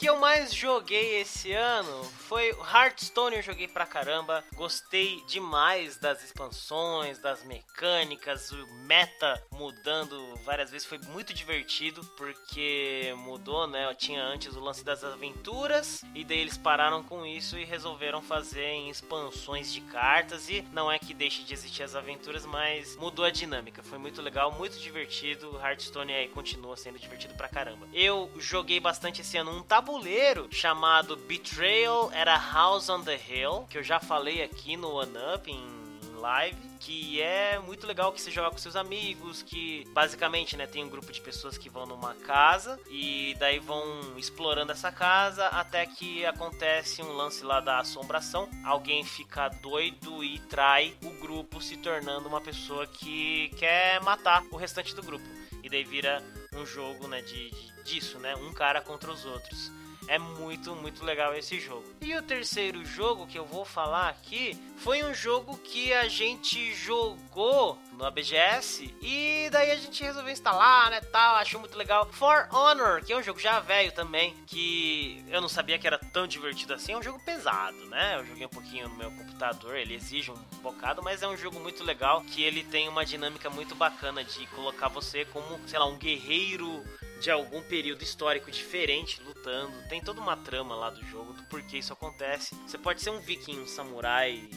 Que 0.00 0.08
eu 0.08 0.16
mais 0.16 0.54
joguei 0.54 1.20
esse 1.20 1.52
ano 1.52 2.02
foi 2.30 2.56
Hearthstone, 2.72 3.36
eu 3.36 3.42
joguei 3.42 3.68
pra 3.68 3.84
caramba. 3.84 4.42
Gostei 4.54 5.22
demais 5.26 5.98
das 5.98 6.24
expansões, 6.24 7.18
das 7.18 7.44
mecânicas, 7.44 8.50
o 8.50 8.66
meta 8.86 9.38
mudando 9.52 10.34
várias 10.42 10.70
vezes. 10.70 10.86
Foi 10.86 10.98
muito 11.08 11.34
divertido 11.34 12.02
porque 12.16 13.12
mudou, 13.18 13.66
né? 13.66 13.84
Eu 13.90 13.94
tinha 13.94 14.24
antes 14.24 14.56
o 14.56 14.60
lance 14.60 14.82
das 14.82 15.04
aventuras 15.04 16.02
e 16.14 16.24
daí 16.24 16.38
eles 16.38 16.56
pararam 16.56 17.02
com 17.02 17.26
isso 17.26 17.58
e 17.58 17.64
resolveram 17.66 18.22
fazer 18.22 18.68
em 18.68 18.88
expansões 18.88 19.70
de 19.70 19.82
cartas. 19.82 20.48
E 20.48 20.62
não 20.72 20.90
é 20.90 20.98
que 20.98 21.12
deixe 21.12 21.42
de 21.42 21.52
existir 21.52 21.82
as 21.82 21.94
aventuras, 21.94 22.46
mas 22.46 22.96
mudou 22.96 23.26
a 23.26 23.30
dinâmica. 23.30 23.82
Foi 23.82 23.98
muito 23.98 24.22
legal, 24.22 24.50
muito 24.50 24.78
divertido. 24.78 25.60
Hearthstone 25.60 26.14
aí 26.14 26.28
continua 26.28 26.74
sendo 26.74 26.98
divertido 26.98 27.34
pra 27.34 27.50
caramba. 27.50 27.86
Eu 27.92 28.30
joguei 28.38 28.80
bastante 28.80 29.20
esse 29.20 29.36
ano 29.36 29.50
um 29.50 29.62
tabuleiro 29.90 30.46
chamado 30.52 31.16
Betrayal 31.16 32.12
at 32.14 32.28
a 32.28 32.36
House 32.36 32.88
on 32.88 33.02
the 33.02 33.16
Hill, 33.16 33.66
que 33.68 33.76
eu 33.76 33.82
já 33.82 33.98
falei 33.98 34.40
aqui 34.40 34.76
no 34.76 34.92
One 34.92 35.16
Up 35.34 35.50
em 35.50 35.68
live, 36.14 36.56
que 36.78 37.20
é 37.20 37.58
muito 37.58 37.88
legal 37.88 38.12
que 38.12 38.20
você 38.20 38.30
joga 38.30 38.52
com 38.52 38.58
seus 38.58 38.76
amigos, 38.76 39.42
que 39.42 39.84
basicamente, 39.92 40.56
né, 40.56 40.64
tem 40.64 40.84
um 40.84 40.88
grupo 40.88 41.10
de 41.10 41.20
pessoas 41.20 41.58
que 41.58 41.68
vão 41.68 41.86
numa 41.86 42.14
casa 42.14 42.78
e 42.88 43.34
daí 43.40 43.58
vão 43.58 44.16
explorando 44.16 44.70
essa 44.70 44.92
casa 44.92 45.46
até 45.48 45.84
que 45.86 46.24
acontece 46.24 47.02
um 47.02 47.12
lance 47.12 47.42
lá 47.42 47.58
da 47.58 47.80
assombração, 47.80 48.48
alguém 48.64 49.02
fica 49.02 49.48
doido 49.48 50.22
e 50.22 50.38
trai 50.38 50.94
o 51.02 51.10
grupo, 51.20 51.60
se 51.60 51.76
tornando 51.78 52.28
uma 52.28 52.40
pessoa 52.40 52.86
que 52.86 53.48
quer 53.56 54.00
matar 54.02 54.44
o 54.52 54.56
restante 54.56 54.94
do 54.94 55.02
grupo. 55.02 55.26
E 55.64 55.68
daí 55.68 55.82
vira 55.82 56.22
um 56.54 56.64
jogo, 56.64 57.08
né, 57.08 57.22
de, 57.22 57.50
de 57.50 57.70
disso, 57.82 58.18
né, 58.18 58.36
um 58.36 58.52
cara 58.52 58.80
contra 58.80 59.10
os 59.10 59.24
outros. 59.24 59.79
É 60.10 60.18
muito, 60.18 60.74
muito 60.74 61.04
legal 61.04 61.36
esse 61.36 61.60
jogo. 61.60 61.84
E 62.00 62.16
o 62.16 62.22
terceiro 62.22 62.84
jogo 62.84 63.28
que 63.28 63.38
eu 63.38 63.44
vou 63.44 63.64
falar 63.64 64.08
aqui 64.08 64.60
foi 64.78 65.04
um 65.04 65.14
jogo 65.14 65.56
que 65.58 65.92
a 65.92 66.08
gente 66.08 66.74
jogou 66.74 67.78
no 67.92 68.04
ABGS 68.04 68.92
e 69.00 69.48
daí 69.52 69.70
a 69.70 69.76
gente 69.76 70.02
resolveu 70.02 70.32
instalar, 70.32 70.90
né, 70.90 71.00
tal, 71.00 71.36
achou 71.36 71.60
muito 71.60 71.78
legal. 71.78 72.08
For 72.10 72.48
Honor, 72.50 73.04
que 73.04 73.12
é 73.12 73.16
um 73.16 73.22
jogo 73.22 73.38
já 73.38 73.60
velho 73.60 73.92
também, 73.92 74.34
que 74.48 75.24
eu 75.28 75.40
não 75.40 75.48
sabia 75.48 75.78
que 75.78 75.86
era 75.86 75.96
tão 75.96 76.26
divertido 76.26 76.74
assim, 76.74 76.90
é 76.90 76.98
um 76.98 77.02
jogo 77.04 77.20
pesado, 77.20 77.78
né? 77.86 78.16
Eu 78.18 78.26
joguei 78.26 78.46
um 78.46 78.50
pouquinho 78.50 78.88
no 78.88 78.96
meu 78.96 79.12
computador, 79.12 79.76
ele 79.76 79.94
exige 79.94 80.32
um 80.32 80.60
bocado, 80.60 81.00
mas 81.04 81.22
é 81.22 81.28
um 81.28 81.36
jogo 81.36 81.60
muito 81.60 81.84
legal, 81.84 82.20
que 82.22 82.42
ele 82.42 82.64
tem 82.64 82.88
uma 82.88 83.04
dinâmica 83.04 83.48
muito 83.48 83.76
bacana 83.76 84.24
de 84.24 84.44
colocar 84.48 84.88
você 84.88 85.24
como, 85.26 85.60
sei 85.68 85.78
lá, 85.78 85.86
um 85.86 85.96
guerreiro 85.96 86.82
de 87.20 87.30
algum 87.30 87.62
período 87.62 88.02
histórico 88.02 88.50
diferente 88.50 89.22
lutando. 89.22 89.72
Tem 89.88 90.00
toda 90.00 90.20
uma 90.20 90.36
trama 90.36 90.74
lá 90.74 90.90
do 90.90 91.04
jogo 91.06 91.34
do 91.34 91.42
porquê 91.44 91.78
isso 91.78 91.92
acontece. 91.92 92.54
Você 92.66 92.78
pode 92.78 93.02
ser 93.02 93.10
um 93.10 93.20
viking, 93.20 93.60
um 93.60 93.66
samurai, 93.66 94.48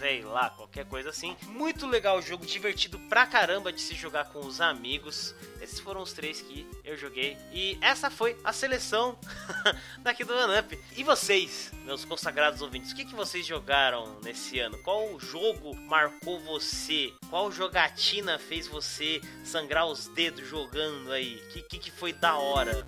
sei 0.00 0.22
lá, 0.22 0.48
qualquer 0.48 0.86
coisa 0.86 1.10
assim. 1.10 1.36
Muito 1.48 1.86
legal 1.86 2.18
o 2.18 2.22
jogo, 2.22 2.46
divertido 2.46 2.98
pra 3.00 3.26
caramba 3.26 3.70
de 3.70 3.82
se 3.82 3.94
jogar 3.94 4.24
com 4.30 4.40
os 4.40 4.58
amigos. 4.58 5.34
Esses 5.60 5.78
foram 5.78 6.00
os 6.00 6.14
três 6.14 6.40
que 6.40 6.66
eu 6.82 6.96
joguei. 6.96 7.36
E 7.52 7.76
essa 7.82 8.08
foi 8.08 8.34
a 8.42 8.50
seleção 8.50 9.18
daqui 10.00 10.24
do 10.24 10.32
OneUp. 10.32 10.72
E 10.96 11.04
vocês, 11.04 11.70
meus 11.84 12.06
consagrados 12.06 12.62
ouvintes, 12.62 12.92
o 12.92 12.96
que, 12.96 13.04
que 13.04 13.14
vocês 13.14 13.44
jogaram 13.44 14.18
nesse 14.22 14.58
ano? 14.58 14.78
Qual 14.78 15.20
jogo 15.20 15.76
marcou 15.76 16.40
você? 16.40 17.12
Qual 17.28 17.52
jogatina 17.52 18.38
fez 18.38 18.66
você 18.66 19.20
sangrar 19.44 19.86
os 19.86 20.08
dedos 20.08 20.48
jogando 20.48 21.12
aí? 21.12 21.36
O 21.36 21.48
que, 21.52 21.62
que, 21.62 21.78
que 21.78 21.90
foi 21.90 22.14
da 22.14 22.38
hora? 22.38 22.86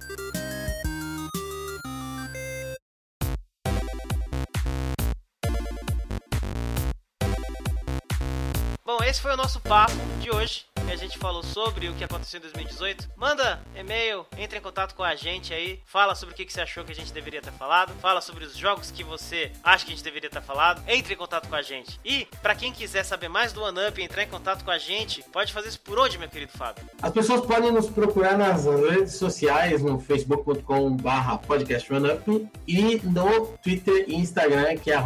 Bom, 8.84 8.98
esse 9.04 9.20
foi 9.20 9.32
o 9.32 9.36
nosso 9.36 9.60
papo 9.60 9.92
de 10.20 10.28
hoje. 10.28 10.64
Que 10.84 10.90
a 10.90 10.96
gente 10.96 11.16
falou 11.16 11.44
sobre 11.44 11.88
o 11.88 11.94
que 11.94 12.02
aconteceu 12.02 12.38
em 12.38 12.42
2018. 12.42 13.10
Manda 13.16 13.62
e-mail, 13.76 14.26
entre 14.36 14.58
em 14.58 14.60
contato 14.60 14.96
com 14.96 15.04
a 15.04 15.14
gente 15.14 15.54
aí. 15.54 15.78
Fala 15.86 16.16
sobre 16.16 16.34
o 16.34 16.36
que 16.36 16.52
você 16.52 16.60
achou 16.60 16.84
que 16.84 16.90
a 16.90 16.94
gente 16.94 17.12
deveria 17.12 17.40
ter 17.40 17.52
falado. 17.52 17.92
Fala 18.00 18.20
sobre 18.20 18.44
os 18.44 18.56
jogos 18.56 18.90
que 18.90 19.04
você 19.04 19.52
acha 19.62 19.86
que 19.86 19.92
a 19.92 19.94
gente 19.94 20.04
deveria 20.04 20.28
ter 20.28 20.42
falado. 20.42 20.82
Entre 20.88 21.14
em 21.14 21.16
contato 21.16 21.48
com 21.48 21.54
a 21.54 21.62
gente. 21.62 22.00
E, 22.04 22.26
para 22.42 22.56
quem 22.56 22.72
quiser 22.72 23.04
saber 23.04 23.28
mais 23.28 23.52
do 23.52 23.62
OneUp 23.62 23.96
e 23.98 24.02
entrar 24.02 24.24
em 24.24 24.28
contato 24.28 24.64
com 24.64 24.72
a 24.72 24.78
gente, 24.78 25.22
pode 25.32 25.52
fazer 25.52 25.68
isso 25.68 25.80
por 25.80 25.96
onde, 26.00 26.18
meu 26.18 26.28
querido 26.28 26.50
Fábio? 26.50 26.84
As 27.00 27.12
pessoas 27.12 27.46
podem 27.46 27.70
nos 27.70 27.88
procurar 27.88 28.36
nas 28.36 28.66
redes 28.66 29.14
sociais, 29.14 29.80
no 29.80 30.00
facebook.com/barra 30.00 31.38
podcast 31.38 31.92
OneUp 31.92 32.48
e 32.66 33.00
no 33.04 33.46
Twitter 33.62 34.06
e 34.08 34.16
Instagram, 34.16 34.76
que 34.76 34.90
é 34.90 34.96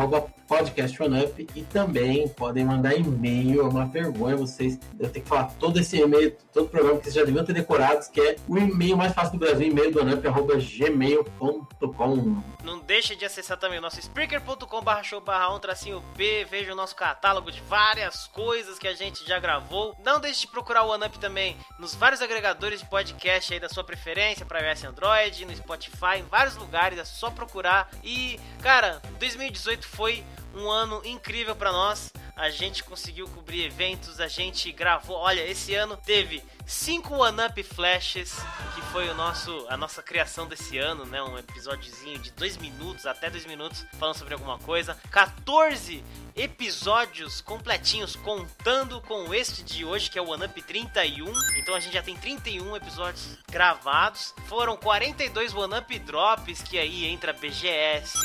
podcast 0.47 1.03
OneUp. 1.03 1.47
E 1.55 1.63
também 1.63 2.29
podem 2.29 2.65
mandar 2.65 2.95
e-mail. 2.95 3.61
É 3.61 3.65
uma 3.65 3.87
vergonha 3.87 4.37
vocês. 4.37 4.79
Eu 4.99 5.09
tenho 5.11 5.25
que 5.25 5.29
falar 5.29 5.45
todo 5.59 5.79
esse 5.79 5.99
e-mail, 5.99 6.37
todo 6.53 6.67
o 6.67 6.69
programa 6.69 6.99
que 6.99 7.05
vocês 7.05 7.15
já 7.15 7.25
deviam 7.25 7.45
ter 7.45 7.53
decorados, 7.53 8.09
que 8.09 8.21
é 8.21 8.37
o 8.49 8.57
e-mail 8.59 8.97
mais 8.97 9.13
fácil 9.13 9.33
do 9.33 9.39
Brasil, 9.39 9.69
e-mail 9.69 9.93
do 9.93 10.01
OneUp, 10.01 10.27
arroba 10.27 10.55
gmail.com. 10.57 12.43
Não 12.65 12.81
deixe 12.81 13.15
de 13.15 13.25
acessar 13.25 13.59
também 13.59 13.79
o 13.79 13.83
nosso 13.83 14.01
speaker.com 14.01 14.83
barra 14.83 15.03
show 15.03 15.21
barra 15.21 15.55
um 15.55 15.59
tracinho 15.59 16.03
P, 16.17 16.47
veja 16.51 16.73
o 16.73 16.77
nosso 16.77 16.97
catálogo 16.97 17.51
de 17.51 17.61
várias 17.63 18.27
coisas 18.29 18.79
que 18.79 18.89
a 18.89 18.95
gente 18.95 19.27
já 19.27 19.39
gravou. 19.39 19.97
Não 20.05 20.21
deixe 20.21 20.43
de 20.43 20.49
procurar 20.49 20.83
o 20.85 20.91
OneUp 20.91 21.17
também 21.19 21.57
nos 21.79 21.95
vários 21.95 22.21
agregadores 22.21 22.81
de 22.81 22.87
podcast 22.87 23.53
aí 23.53 23.61
da 23.61 23.69
sua 23.69 23.85
preferência, 23.85 24.45
para 24.47 24.61
iOS 24.61 24.85
Android, 24.85 25.45
no 25.45 25.57
Spotify, 25.57 26.19
em 26.19 26.23
vários 26.23 26.57
lugares, 26.57 26.99
é 26.99 27.05
só 27.05 27.31
procurar. 27.31 27.89
E, 28.03 28.39
cara, 28.63 29.01
2018 29.19 29.87
foi 29.87 30.25
um 30.57 30.71
ano 30.71 31.03
incrível 31.05 31.55
para 31.55 31.71
nós. 31.71 32.13
A 32.35 32.51
gente 32.51 32.85
conseguiu 32.85 33.27
cobrir 33.29 33.65
eventos, 33.65 34.21
a 34.21 34.29
gente 34.29 34.71
gravou. 34.71 35.17
Olha, 35.17 35.47
esse 35.47 35.75
ano 35.75 35.97
teve 35.97 36.43
cinco 36.67 37.15
One 37.15 37.41
Up 37.43 37.63
Flashes, 37.63 38.35
que 38.75 38.83
foi 38.93 39.09
o 39.09 39.15
nosso, 39.15 39.67
a 39.71 39.77
nossa 39.77 40.03
criação 40.03 40.47
desse 40.47 40.77
ano, 40.77 41.07
né? 41.07 41.23
Um 41.23 41.39
episódiozinho 41.39 42.19
de 42.19 42.31
dois 42.33 42.59
minutos, 42.59 43.07
até 43.07 43.31
dois 43.31 43.47
minutos, 43.47 43.87
falando 43.99 44.19
sobre 44.19 44.35
alguma 44.35 44.59
coisa. 44.59 44.99
14 45.11 46.05
episódios 46.35 47.41
completinhos, 47.41 48.15
contando 48.17 49.01
com 49.01 49.33
este 49.33 49.63
de 49.63 49.87
hoje, 49.87 50.11
que 50.11 50.19
é 50.19 50.23
o 50.23 50.29
One 50.29 50.45
Up 50.45 50.63
31. 50.63 51.33
Então 51.57 51.75
a 51.75 51.81
gente 51.81 51.95
já 51.95 52.03
tem 52.03 52.17
31 52.17 52.77
episódios 52.77 53.39
gravados. 53.51 54.35
Foram 54.47 54.77
42 54.77 55.55
One 55.55 55.79
Up 55.79 55.99
Drops, 56.01 56.61
que 56.63 56.79
aí 56.79 57.07
entra 57.07 57.33
BGS, 57.33 58.19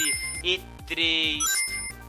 E3, 0.44 1.40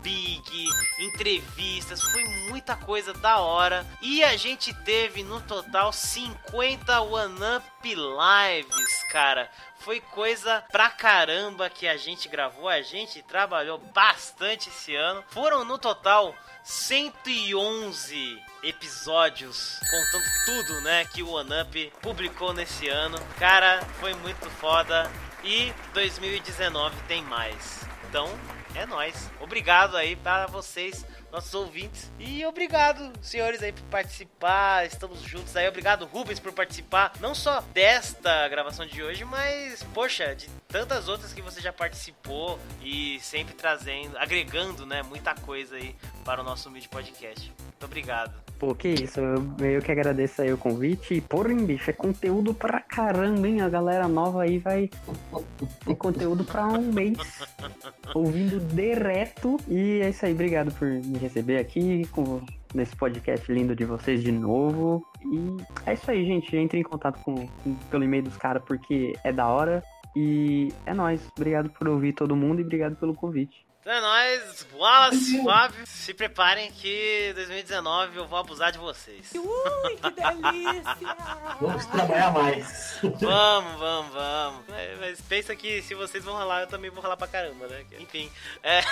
Big, 0.02 0.68
entrevistas, 0.98 2.02
foi 2.02 2.24
muita 2.48 2.74
coisa 2.74 3.12
da 3.12 3.38
hora. 3.38 3.86
E 4.00 4.22
a 4.24 4.36
gente 4.36 4.74
teve 4.74 5.22
no 5.22 5.40
total 5.40 5.92
50 5.92 7.00
One 7.00 7.38
Up 7.56 7.94
Lives, 7.94 9.04
cara. 9.10 9.48
Foi 9.78 10.00
coisa 10.00 10.62
pra 10.70 10.90
caramba 10.90 11.70
que 11.70 11.88
a 11.88 11.96
gente 11.96 12.28
gravou, 12.28 12.68
a 12.68 12.82
gente 12.82 13.22
trabalhou 13.22 13.78
bastante 13.78 14.68
esse 14.68 14.94
ano. 14.94 15.24
Foram 15.28 15.64
no 15.64 15.78
total 15.78 16.34
111 16.62 18.40
episódios, 18.62 19.80
contando 19.90 20.24
tudo, 20.44 20.80
né, 20.82 21.04
que 21.06 21.22
o 21.22 21.30
One 21.30 21.62
Up 21.62 21.92
publicou 22.00 22.52
nesse 22.52 22.88
ano. 22.88 23.18
Cara, 23.38 23.84
foi 23.98 24.14
muito 24.14 24.48
foda. 24.50 25.10
E 25.44 25.72
2019 25.92 26.94
tem 27.08 27.22
mais. 27.24 27.80
Então, 28.08 28.28
é 28.74 28.86
nóis. 28.86 29.30
Obrigado 29.40 29.96
aí 29.96 30.16
para 30.16 30.46
vocês, 30.46 31.04
nossos 31.30 31.52
ouvintes. 31.54 32.10
E 32.18 32.44
obrigado, 32.44 33.12
senhores, 33.20 33.62
aí, 33.62 33.72
por 33.72 33.82
participar. 33.84 34.86
Estamos 34.86 35.20
juntos 35.22 35.56
aí. 35.56 35.68
Obrigado, 35.68 36.04
Rubens, 36.06 36.40
por 36.40 36.52
participar. 36.52 37.12
Não 37.20 37.34
só 37.34 37.60
desta 37.72 38.48
gravação 38.48 38.86
de 38.86 39.02
hoje, 39.02 39.24
mas, 39.24 39.82
poxa, 39.94 40.34
de 40.34 40.48
tantas 40.68 41.08
outras 41.08 41.32
que 41.32 41.42
você 41.42 41.60
já 41.60 41.72
participou 41.72 42.58
e 42.82 43.18
sempre 43.20 43.54
trazendo, 43.54 44.16
agregando, 44.18 44.86
né, 44.86 45.02
muita 45.02 45.34
coisa 45.34 45.76
aí 45.76 45.94
para 46.24 46.40
o 46.40 46.44
nosso 46.44 46.70
Mid 46.70 46.86
Podcast. 46.86 47.52
Muito 47.60 47.84
obrigado. 47.84 48.32
Pô, 48.58 48.74
que 48.76 48.88
isso, 48.88 49.18
eu, 49.18 49.42
eu 49.66 49.82
que 49.82 49.90
agradeço 49.90 50.40
aí 50.40 50.52
o 50.52 50.56
convite. 50.58 51.14
E, 51.14 51.20
porra, 51.20 51.50
hein, 51.52 51.64
bicho, 51.66 51.90
é 51.90 51.92
conteúdo 51.92 52.54
pra 52.54 52.80
caramba, 52.80 53.48
hein? 53.48 53.60
A 53.60 53.68
galera 53.68 54.06
nova 54.06 54.42
aí 54.44 54.58
vai 54.58 54.88
ter 55.84 55.96
conteúdo 55.96 56.44
pra 56.44 56.66
um 56.68 56.92
mês. 56.92 57.18
Ouvindo 58.14 58.60
direto. 58.74 59.56
E 59.66 60.00
é 60.00 60.10
isso 60.10 60.24
aí, 60.24 60.32
obrigado 60.32 60.72
por 60.74 60.86
me 60.86 61.18
receber 61.18 61.58
aqui 61.58 62.06
com, 62.12 62.40
nesse 62.72 62.94
podcast 62.94 63.52
lindo 63.52 63.74
de 63.74 63.84
vocês 63.84 64.22
de 64.22 64.30
novo. 64.30 65.04
E 65.24 65.56
é 65.90 65.94
isso 65.94 66.08
aí, 66.08 66.24
gente. 66.24 66.54
Entre 66.56 66.78
em 66.78 66.84
contato 66.84 67.18
com, 67.24 67.34
com- 67.48 67.74
pelo 67.90 68.04
e-mail 68.04 68.22
dos 68.22 68.36
caras 68.36 68.62
porque 68.64 69.14
é 69.24 69.32
da 69.32 69.48
hora. 69.48 69.82
E 70.14 70.72
é 70.86 70.94
nóis. 70.94 71.20
Obrigado 71.36 71.68
por 71.70 71.88
ouvir 71.88 72.12
todo 72.12 72.36
mundo 72.36 72.60
e 72.60 72.64
obrigado 72.64 72.94
pelo 72.94 73.14
convite. 73.14 73.66
Então 73.82 73.92
é 73.92 74.00
nóis, 74.00 74.66
Wallace, 74.74 75.42
Fábio, 75.42 75.86
se 75.88 76.14
preparem 76.14 76.70
que 76.70 77.32
2019 77.34 78.16
eu 78.16 78.28
vou 78.28 78.38
abusar 78.38 78.70
de 78.70 78.78
vocês. 78.78 79.32
Ui, 79.34 79.96
que 79.96 80.10
delícia! 80.12 81.16
Vamos 81.60 81.86
trabalhar 81.86 82.32
mais. 82.32 83.00
Vamos, 83.02 83.80
vamos, 83.80 84.14
vamos. 84.14 84.68
É, 84.68 84.96
Mas 85.00 85.20
pensa 85.22 85.56
que 85.56 85.82
se 85.82 85.96
vocês 85.96 86.22
vão 86.22 86.36
ralar, 86.36 86.60
eu 86.60 86.68
também 86.68 86.90
vou 86.90 87.02
ralar 87.02 87.16
pra 87.16 87.26
caramba, 87.26 87.66
né? 87.66 87.84
Enfim, 87.98 88.30
é. 88.62 88.82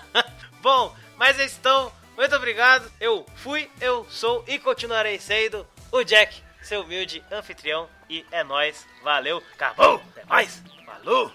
Bom, 0.62 0.96
mas 1.18 1.38
é 1.38 1.44
então, 1.44 1.92
muito 2.16 2.34
obrigado. 2.34 2.90
Eu 2.98 3.26
fui, 3.34 3.70
eu 3.78 4.06
sou 4.08 4.42
e 4.48 4.58
continuarei 4.58 5.18
sendo 5.18 5.66
o 5.92 6.02
Jack, 6.02 6.42
seu 6.62 6.80
humilde 6.80 7.22
anfitrião. 7.30 7.90
E 8.08 8.24
é 8.30 8.42
nóis, 8.42 8.86
valeu, 9.02 9.42
acabou, 9.52 10.02
até 10.12 10.24
mais, 10.24 10.62
falou, 10.86 11.30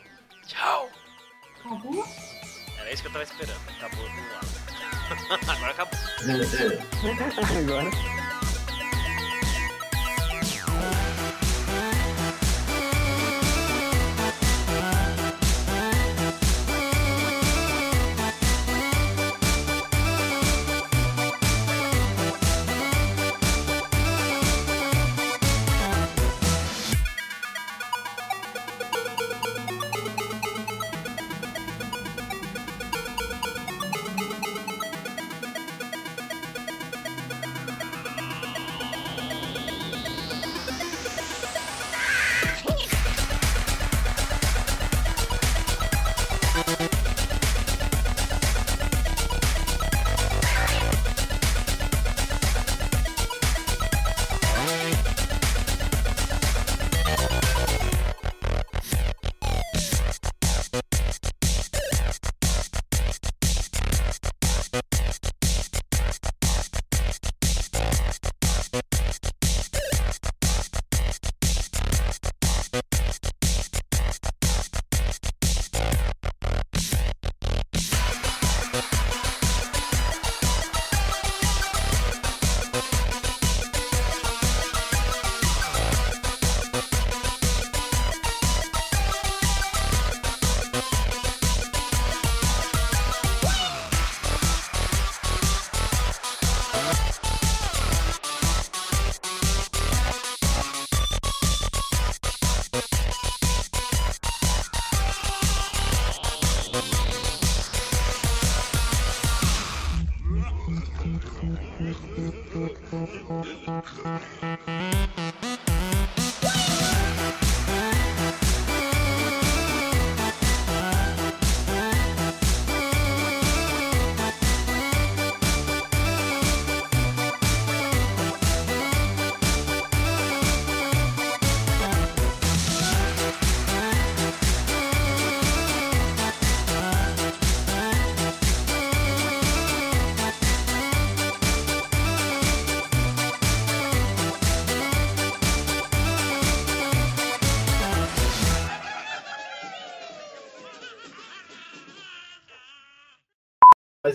tchau. 0.48 0.90
Acabou? 1.60 2.04
Era 2.80 2.92
isso 2.92 3.02
que 3.02 3.08
eu 3.08 3.12
tava 3.14 3.24
esperando, 3.24 3.60
acabou 3.70 4.06
do 4.10 4.22
lado. 4.34 4.48
Agora 5.50 5.72
acabou. 5.72 6.00
Agora. 7.60 8.25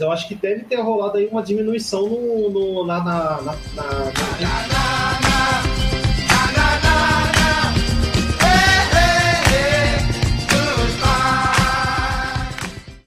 Mas 0.00 0.06
eu 0.06 0.12
acho 0.12 0.28
que 0.28 0.34
deve 0.34 0.62
ter 0.64 0.80
rolado 0.80 1.18
aí 1.18 1.26
uma 1.26 1.42
diminuição 1.42 2.08
no, 2.08 2.48
no, 2.48 2.86
na, 2.86 3.04
na, 3.04 3.42
na, 3.42 3.52
na- 3.74 4.12